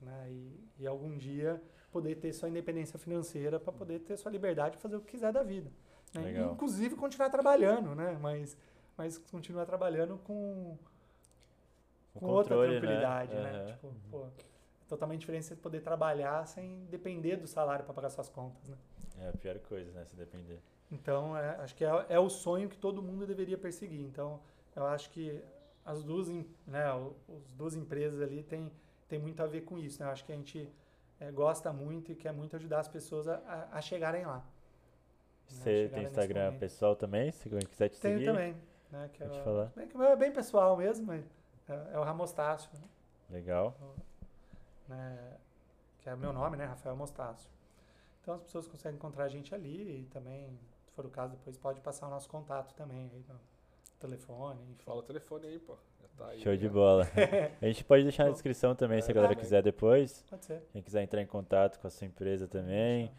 né, 0.02 0.28
e, 0.30 0.60
e 0.80 0.88
algum 0.88 1.16
dia 1.18 1.62
poder 1.92 2.16
ter 2.16 2.34
sua 2.34 2.50
independência 2.50 3.00
financeira 3.00 3.60
para 3.60 3.72
poder 3.72 4.00
ter 4.00 4.18
sua 4.18 4.32
liberdade 4.32 4.76
de 4.76 4.82
fazer 4.82 4.98
o 4.98 5.02
que 5.02 5.12
quiser 5.12 5.32
da 5.32 5.44
vida. 5.44 5.72
né? 6.14 6.24
Inclusive 6.52 6.96
continuar 6.96 7.30
trabalhando, 7.30 7.94
né? 7.96 8.18
Mas, 8.22 8.58
mas 8.98 9.18
continuar 9.18 9.66
trabalhando 9.66 10.18
com, 10.26 10.78
com 12.20 12.26
outra 12.28 12.56
controle, 12.56 12.74
né? 12.74 12.80
tranquilidade, 12.80 13.34
né? 13.34 13.52
Aham. 13.52 13.66
Tipo, 13.66 13.94
pô, 14.12 14.26
é 14.26 14.88
totalmente 14.88 15.20
diferente 15.22 15.46
você 15.46 15.56
poder 15.56 15.82
trabalhar 15.82 16.46
sem 16.48 16.86
depender 16.86 17.38
do 17.38 17.48
salário 17.48 17.84
para 17.86 17.94
pagar 17.94 18.10
suas 18.10 18.30
contas, 18.30 18.68
né? 18.68 18.78
É 19.22 19.30
a 19.30 19.34
pior 19.34 19.58
coisa, 19.60 19.92
né? 19.92 20.06
Se 20.06 20.16
depender. 20.16 20.60
Então, 20.92 21.36
é, 21.38 21.50
acho 21.58 21.76
que 21.76 21.84
é, 21.86 22.06
é 22.10 22.20
o 22.20 22.30
sonho 22.30 22.70
que 22.70 22.78
todo 22.78 23.02
mundo 23.02 23.26
deveria 23.26 23.58
perseguir. 23.58 24.02
Então, 24.02 24.40
eu 24.76 24.86
acho 24.86 25.10
que 25.10 25.42
as 25.86 26.04
duas, 26.04 26.28
né, 26.68 26.92
o- 26.94 27.16
as 27.30 27.52
duas 27.54 27.76
empresas 27.76 28.22
ali 28.22 28.44
têm 28.44 28.72
tem 29.08 29.20
muito 29.20 29.42
a 29.42 29.46
ver 29.46 29.62
com 29.62 29.78
isso. 29.78 30.00
Né? 30.02 30.08
Eu 30.08 30.12
acho 30.12 30.26
que 30.26 30.32
a 30.32 30.36
gente 30.36 30.68
é, 31.20 31.32
gosta 31.32 31.72
muito 31.72 32.12
e 32.12 32.16
quer 32.16 32.34
muito 32.34 32.56
ajudar 32.56 32.80
as 32.80 32.88
pessoas 32.88 33.28
a, 33.28 33.70
a- 33.72 33.82
chegarem 33.82 34.26
lá. 34.26 34.38
né? 34.38 34.44
Você 35.48 35.64
Chegarem 35.84 35.90
tem 35.90 36.04
Instagram 36.06 36.54
pessoal 36.60 36.96
também? 36.96 37.32
Se 37.32 37.48
alguém 37.48 37.68
quiser 37.68 37.90
te 37.90 38.00
Tenho 38.00 38.18
seguir. 38.18 38.26
também. 38.32 38.56
Né, 38.92 39.10
que 39.14 39.24
é, 39.24 39.28
bem 39.76 39.90
é 40.08 40.16
bem 40.16 40.32
pessoal 40.32 40.78
mesmo, 40.78 41.06
mas 41.08 41.24
é, 41.68 41.94
é 41.94 42.00
o 42.00 42.04
Ramostácio, 42.04 42.70
Legal. 43.30 43.76
né, 44.88 45.38
que 46.00 46.10
é 46.10 46.14
o 46.14 46.18
meu 46.18 46.32
nome, 46.34 46.58
né, 46.58 46.66
Rafael 46.66 46.96
Mostácio. 46.96 47.50
Então 48.22 48.34
as 48.36 48.42
pessoas 48.42 48.68
conseguem 48.68 48.98
encontrar 48.98 49.26
a 49.26 49.28
gente 49.30 49.54
ali 49.54 50.02
e 50.02 50.06
também, 50.06 50.58
se 50.86 50.92
for 50.94 51.06
o 51.06 51.10
caso, 51.10 51.34
depois 51.36 51.58
pode 51.58 51.80
passar 51.82 52.08
o 52.08 52.10
nosso 52.10 52.28
contato 52.30 52.74
também 52.74 53.10
aí 53.14 53.26
no 53.30 53.40
telefone, 54.00 54.62
enfim. 54.72 54.84
Fala 54.84 55.00
o 55.00 55.04
telefone 55.04 55.48
aí, 55.48 55.60
pô. 55.60 55.76
Já 56.02 56.08
tá 56.18 56.28
aí. 56.32 56.42
Show 56.42 56.56
de 56.58 56.68
bola. 56.70 57.08
A 57.62 57.66
gente 57.66 57.84
pode 57.84 58.04
deixar 58.04 58.26
na 58.26 58.32
descrição 58.32 58.76
também, 58.76 59.02
se 59.02 59.10
a 59.10 59.12
É, 59.12 59.14
galera 59.14 59.34
também. 59.34 59.44
quiser 59.44 59.62
depois. 59.62 60.24
Pode 60.30 60.46
ser. 60.46 60.62
Quem 60.72 60.82
quiser 60.82 61.04
entrar 61.04 61.22
em 61.22 61.28
contato 61.28 61.80
com 61.80 61.88
a 61.88 61.90
sua 61.90 62.06
empresa 62.08 62.48
também. 62.48 63.12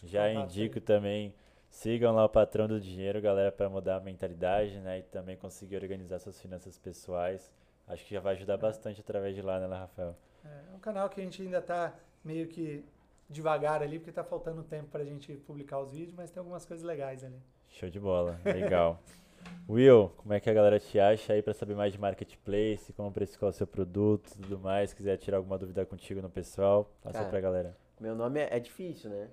Deixa 0.00 0.06
Já 0.06 0.32
indico 0.32 0.78
isso 0.78 0.86
também, 0.86 1.34
sigam 1.70 2.14
lá 2.14 2.24
o 2.24 2.28
patrão 2.28 2.66
do 2.66 2.80
dinheiro, 2.80 3.20
galera, 3.20 3.52
para 3.52 3.68
mudar 3.68 3.96
a 3.96 4.00
mentalidade, 4.00 4.78
né? 4.80 4.98
E 5.00 5.02
também 5.02 5.36
conseguir 5.36 5.76
organizar 5.76 6.18
suas 6.18 6.40
finanças 6.40 6.78
pessoais. 6.78 7.50
Acho 7.90 8.04
que 8.06 8.14
já 8.14 8.20
vai 8.20 8.34
ajudar 8.34 8.56
bastante 8.56 9.00
através 9.00 9.34
de 9.34 9.42
lá, 9.42 9.58
né, 9.58 9.66
Rafael? 9.66 10.16
aí. 10.44 10.50
É 10.72 10.76
um 10.76 10.78
canal 10.78 11.08
que 11.08 11.20
a 11.20 11.24
gente 11.24 11.42
ainda 11.42 11.60
tá 11.60 11.92
meio 12.24 12.46
que 12.46 12.84
devagar 13.28 13.82
ali, 13.82 13.98
porque 13.98 14.12
tá 14.12 14.22
faltando 14.22 14.62
tempo 14.62 14.88
pra 14.90 15.04
gente 15.04 15.32
publicar 15.38 15.80
os 15.80 15.92
vídeos, 15.92 16.14
mas 16.14 16.30
tem 16.30 16.38
algumas 16.40 16.64
coisas 16.64 16.86
legais 16.86 17.24
ali. 17.24 17.42
Show 17.68 17.90
de 17.90 17.98
bola, 17.98 18.40
legal. 18.44 19.00
Will, 19.68 20.12
como 20.16 20.32
é 20.32 20.38
que 20.38 20.48
a 20.48 20.54
galera 20.54 20.78
te 20.78 21.00
acha 21.00 21.32
aí 21.32 21.42
para 21.42 21.52
saber 21.52 21.74
mais 21.74 21.92
de 21.92 21.98
marketplace, 21.98 22.92
como 22.92 23.10
precificar 23.10 23.48
o 23.48 23.52
seu 23.52 23.66
produto 23.66 24.28
e 24.28 24.38
tudo 24.42 24.58
mais? 24.58 24.92
Quiser 24.92 25.16
tirar 25.16 25.38
alguma 25.38 25.58
dúvida 25.58 25.84
contigo 25.84 26.22
no 26.22 26.30
pessoal, 26.30 26.90
passa 27.02 27.18
Cara, 27.18 27.30
pra 27.30 27.40
galera. 27.40 27.76
Meu 28.00 28.14
nome 28.14 28.40
é, 28.40 28.56
é 28.56 28.60
difícil, 28.60 29.10
né? 29.10 29.28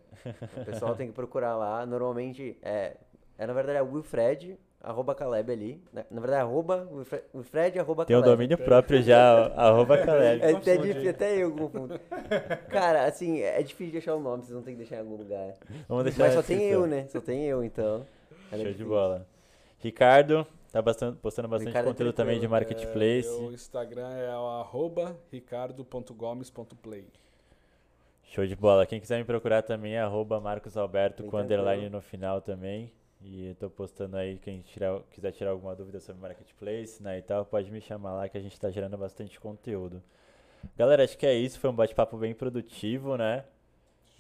O 0.58 0.66
pessoal 0.66 0.96
tem 0.96 1.08
que 1.08 1.14
procurar 1.14 1.56
lá. 1.56 1.86
Normalmente 1.86 2.58
é, 2.62 2.98
é 3.38 3.46
na 3.46 3.54
verdade 3.54 3.78
é 3.78 3.82
Wilfred, 3.82 4.58
arroba 4.82 5.14
Caleb 5.16 5.52
ali. 5.52 5.82
Na, 5.91 6.06
na 6.10 6.22
verdade 6.22 6.41
é 6.41 6.45
arroba 6.45 6.88
Wilfred, 6.91 7.24
Wilfred 7.34 7.80
arroba 7.80 8.06
Tem 8.06 8.16
um 8.16 8.22
Caleb. 8.22 8.38
domínio 8.38 8.58
próprio 8.58 9.02
já, 9.02 9.48
arroba 9.56 9.98
Caleb. 9.98 10.41
É 10.44 10.52
até, 10.52 10.78
difícil, 10.78 11.10
até 11.10 11.38
eu 11.38 11.52
confundo. 11.52 11.99
Cara, 12.70 13.06
assim, 13.06 13.41
é 13.41 13.62
difícil 13.62 13.91
de 13.91 13.98
achar 13.98 14.16
o 14.16 14.20
nome, 14.20 14.44
vocês 14.44 14.54
vão 14.54 14.62
ter 14.62 14.72
que 14.72 14.78
deixar 14.78 14.98
em 14.98 14.99
algum 14.99 15.16
lugar. 15.16 15.56
Vamos 15.88 16.04
deixar 16.04 16.24
Mas 16.24 16.34
só 16.34 16.44
tem 16.44 16.64
eu, 16.64 16.86
né? 16.88 17.08
Só 17.10 17.20
tem 17.20 17.44
eu, 17.45 17.64
então. 17.64 18.06
É 18.52 18.56
Show 18.56 18.58
de 18.58 18.64
difícil. 18.66 18.88
bola. 18.88 19.28
Ricardo, 19.80 20.48
tá 20.72 20.82
bastante, 20.82 21.18
postando 21.18 21.48
bastante 21.48 21.68
Ricardo 21.68 21.88
é 21.88 21.90
conteúdo 21.91 22.14
também 22.14 22.40
de 22.40 22.48
marketplace. 22.48 23.28
É, 23.28 23.41
meu 23.41 23.52
Instagram 23.54 24.10
é 24.14 24.36
o 24.38 24.48
arroba 24.48 25.16
ricardo.gomes.play. 25.32 27.06
Show 28.24 28.45
de 28.45 28.56
bola. 28.56 28.86
Quem 28.86 28.99
quiser 28.99 29.18
me 29.18 29.24
procurar 29.24 29.62
também 29.64 29.95
é 29.95 30.02
arroba 30.02 30.40
Marcos 30.40 30.76
Alberto 30.76 31.24
Bem 31.24 31.32
com 31.32 31.38
underline 31.38 31.90
no 31.90 32.02
final 32.02 32.41
também. 32.41 32.91
E 33.22 33.48
eu 33.48 33.56
tô 33.56 33.69
postando 33.69 34.15
aí, 34.15 34.38
quem 34.38 34.61
tirar, 34.61 35.02
quiser 35.10 35.31
tirar 35.31 35.52
alguma 35.52 35.76
dúvida 35.76 35.99
sobre 35.99 36.22
marketplace 36.22 37.02
né, 37.02 37.18
e 37.18 37.22
tal, 37.22 37.45
pode 37.45 37.72
me 37.72 37.81
chamar 37.81 38.14
lá 38.14 38.30
que 38.30 38.38
a 38.38 38.41
gente 38.41 38.60
tá 38.60 38.69
gerando 38.69 38.98
bastante 38.98 39.39
conteúdo. 39.39 40.02
Galera, 40.76 41.03
acho 41.03 41.18
que 41.18 41.26
é 41.26 41.34
isso. 41.34 41.60
Foi 41.60 41.69
um 41.69 41.76
bate-papo 41.76 42.18
bem 42.18 42.34
produtivo, 42.34 43.18
né? 43.18 43.45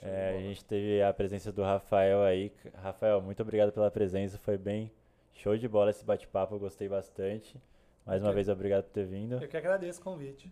É, 0.01 0.35
a 0.37 0.41
gente 0.41 0.63
teve 0.63 1.01
a 1.01 1.13
presença 1.13 1.51
do 1.51 1.63
Rafael 1.63 2.21
aí. 2.21 2.51
Rafael, 2.75 3.21
muito 3.21 3.41
obrigado 3.41 3.71
pela 3.71 3.89
presença. 3.89 4.37
Foi 4.37 4.57
bem 4.57 4.91
show 5.33 5.57
de 5.57 5.67
bola 5.67 5.89
esse 5.89 6.05
bate-papo. 6.05 6.55
Eu 6.55 6.59
gostei 6.59 6.87
bastante. 6.87 7.59
Mais 8.05 8.21
uma 8.21 8.31
vez, 8.31 8.47
obrigado 8.47 8.85
por 8.85 8.91
ter 8.91 9.05
vindo. 9.05 9.41
Eu 9.41 9.47
que 9.47 9.57
agradeço 9.57 9.99
o 9.99 10.03
convite. 10.03 10.51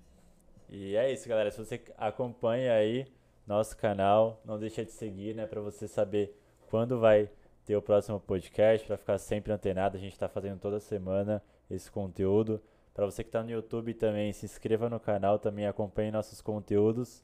E 0.69 0.95
é 0.95 1.11
isso, 1.11 1.29
galera. 1.29 1.51
Se 1.51 1.57
você 1.57 1.81
acompanha 1.97 2.73
aí 2.73 3.05
nosso 3.45 3.77
canal, 3.77 4.41
não 4.43 4.59
deixa 4.59 4.83
de 4.83 4.91
seguir, 4.91 5.35
né, 5.35 5.45
para 5.45 5.61
você 5.61 5.87
saber 5.87 6.35
quando 6.69 6.99
vai 6.99 7.29
ter 7.65 7.75
o 7.75 7.81
próximo 7.81 8.19
podcast, 8.19 8.85
para 8.85 8.97
ficar 8.97 9.17
sempre 9.17 9.51
antenado. 9.51 9.97
A 9.97 9.99
gente 9.99 10.13
está 10.13 10.29
fazendo 10.29 10.59
toda 10.59 10.79
semana 10.79 11.41
esse 11.69 11.91
conteúdo. 11.91 12.61
Para 12.93 13.05
você 13.05 13.23
que 13.23 13.29
está 13.29 13.43
no 13.43 13.49
YouTube 13.49 13.93
também, 13.93 14.31
se 14.31 14.45
inscreva 14.45 14.89
no 14.89 14.99
canal, 14.99 15.39
também 15.39 15.65
acompanhe 15.65 16.11
nossos 16.11 16.41
conteúdos. 16.41 17.23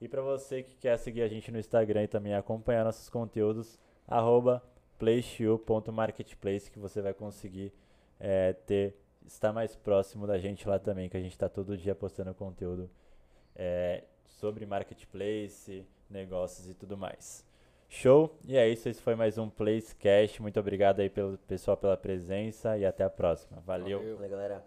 E 0.00 0.08
para 0.08 0.22
você 0.22 0.62
que 0.62 0.76
quer 0.76 0.96
seguir 0.96 1.22
a 1.22 1.28
gente 1.28 1.50
no 1.52 1.58
Instagram 1.58 2.04
e 2.04 2.08
também 2.08 2.34
acompanhar 2.34 2.84
nossos 2.84 3.10
conteúdos, 3.10 3.78
arroba 4.08 4.62
playshoe.marketplace 4.98 6.70
que 6.70 6.78
você 6.78 7.02
vai 7.02 7.12
conseguir 7.12 7.72
é, 8.18 8.52
ter 8.52 8.96
estar 9.26 9.52
mais 9.52 9.76
próximo 9.76 10.26
da 10.26 10.38
gente 10.38 10.66
lá 10.68 10.78
também, 10.78 11.08
que 11.08 11.16
a 11.16 11.20
gente 11.20 11.32
está 11.32 11.48
todo 11.48 11.76
dia 11.76 11.94
postando 11.94 12.34
conteúdo 12.34 12.88
é, 13.54 14.04
sobre 14.24 14.64
marketplace, 14.64 15.86
negócios 16.08 16.68
e 16.68 16.74
tudo 16.74 16.96
mais. 16.96 17.49
Show? 17.92 18.38
E 18.46 18.56
é 18.56 18.68
isso, 18.68 18.88
esse 18.88 19.02
foi 19.02 19.16
mais 19.16 19.36
um 19.36 19.50
Placecast. 19.50 20.40
Muito 20.40 20.60
obrigado 20.60 21.00
aí 21.00 21.10
pelo 21.10 21.36
pessoal 21.38 21.76
pela 21.76 21.96
presença 21.96 22.78
e 22.78 22.86
até 22.86 23.02
a 23.02 23.10
próxima. 23.10 23.60
Valeu. 23.66 23.98
Valeu, 23.98 24.30
galera. 24.30 24.64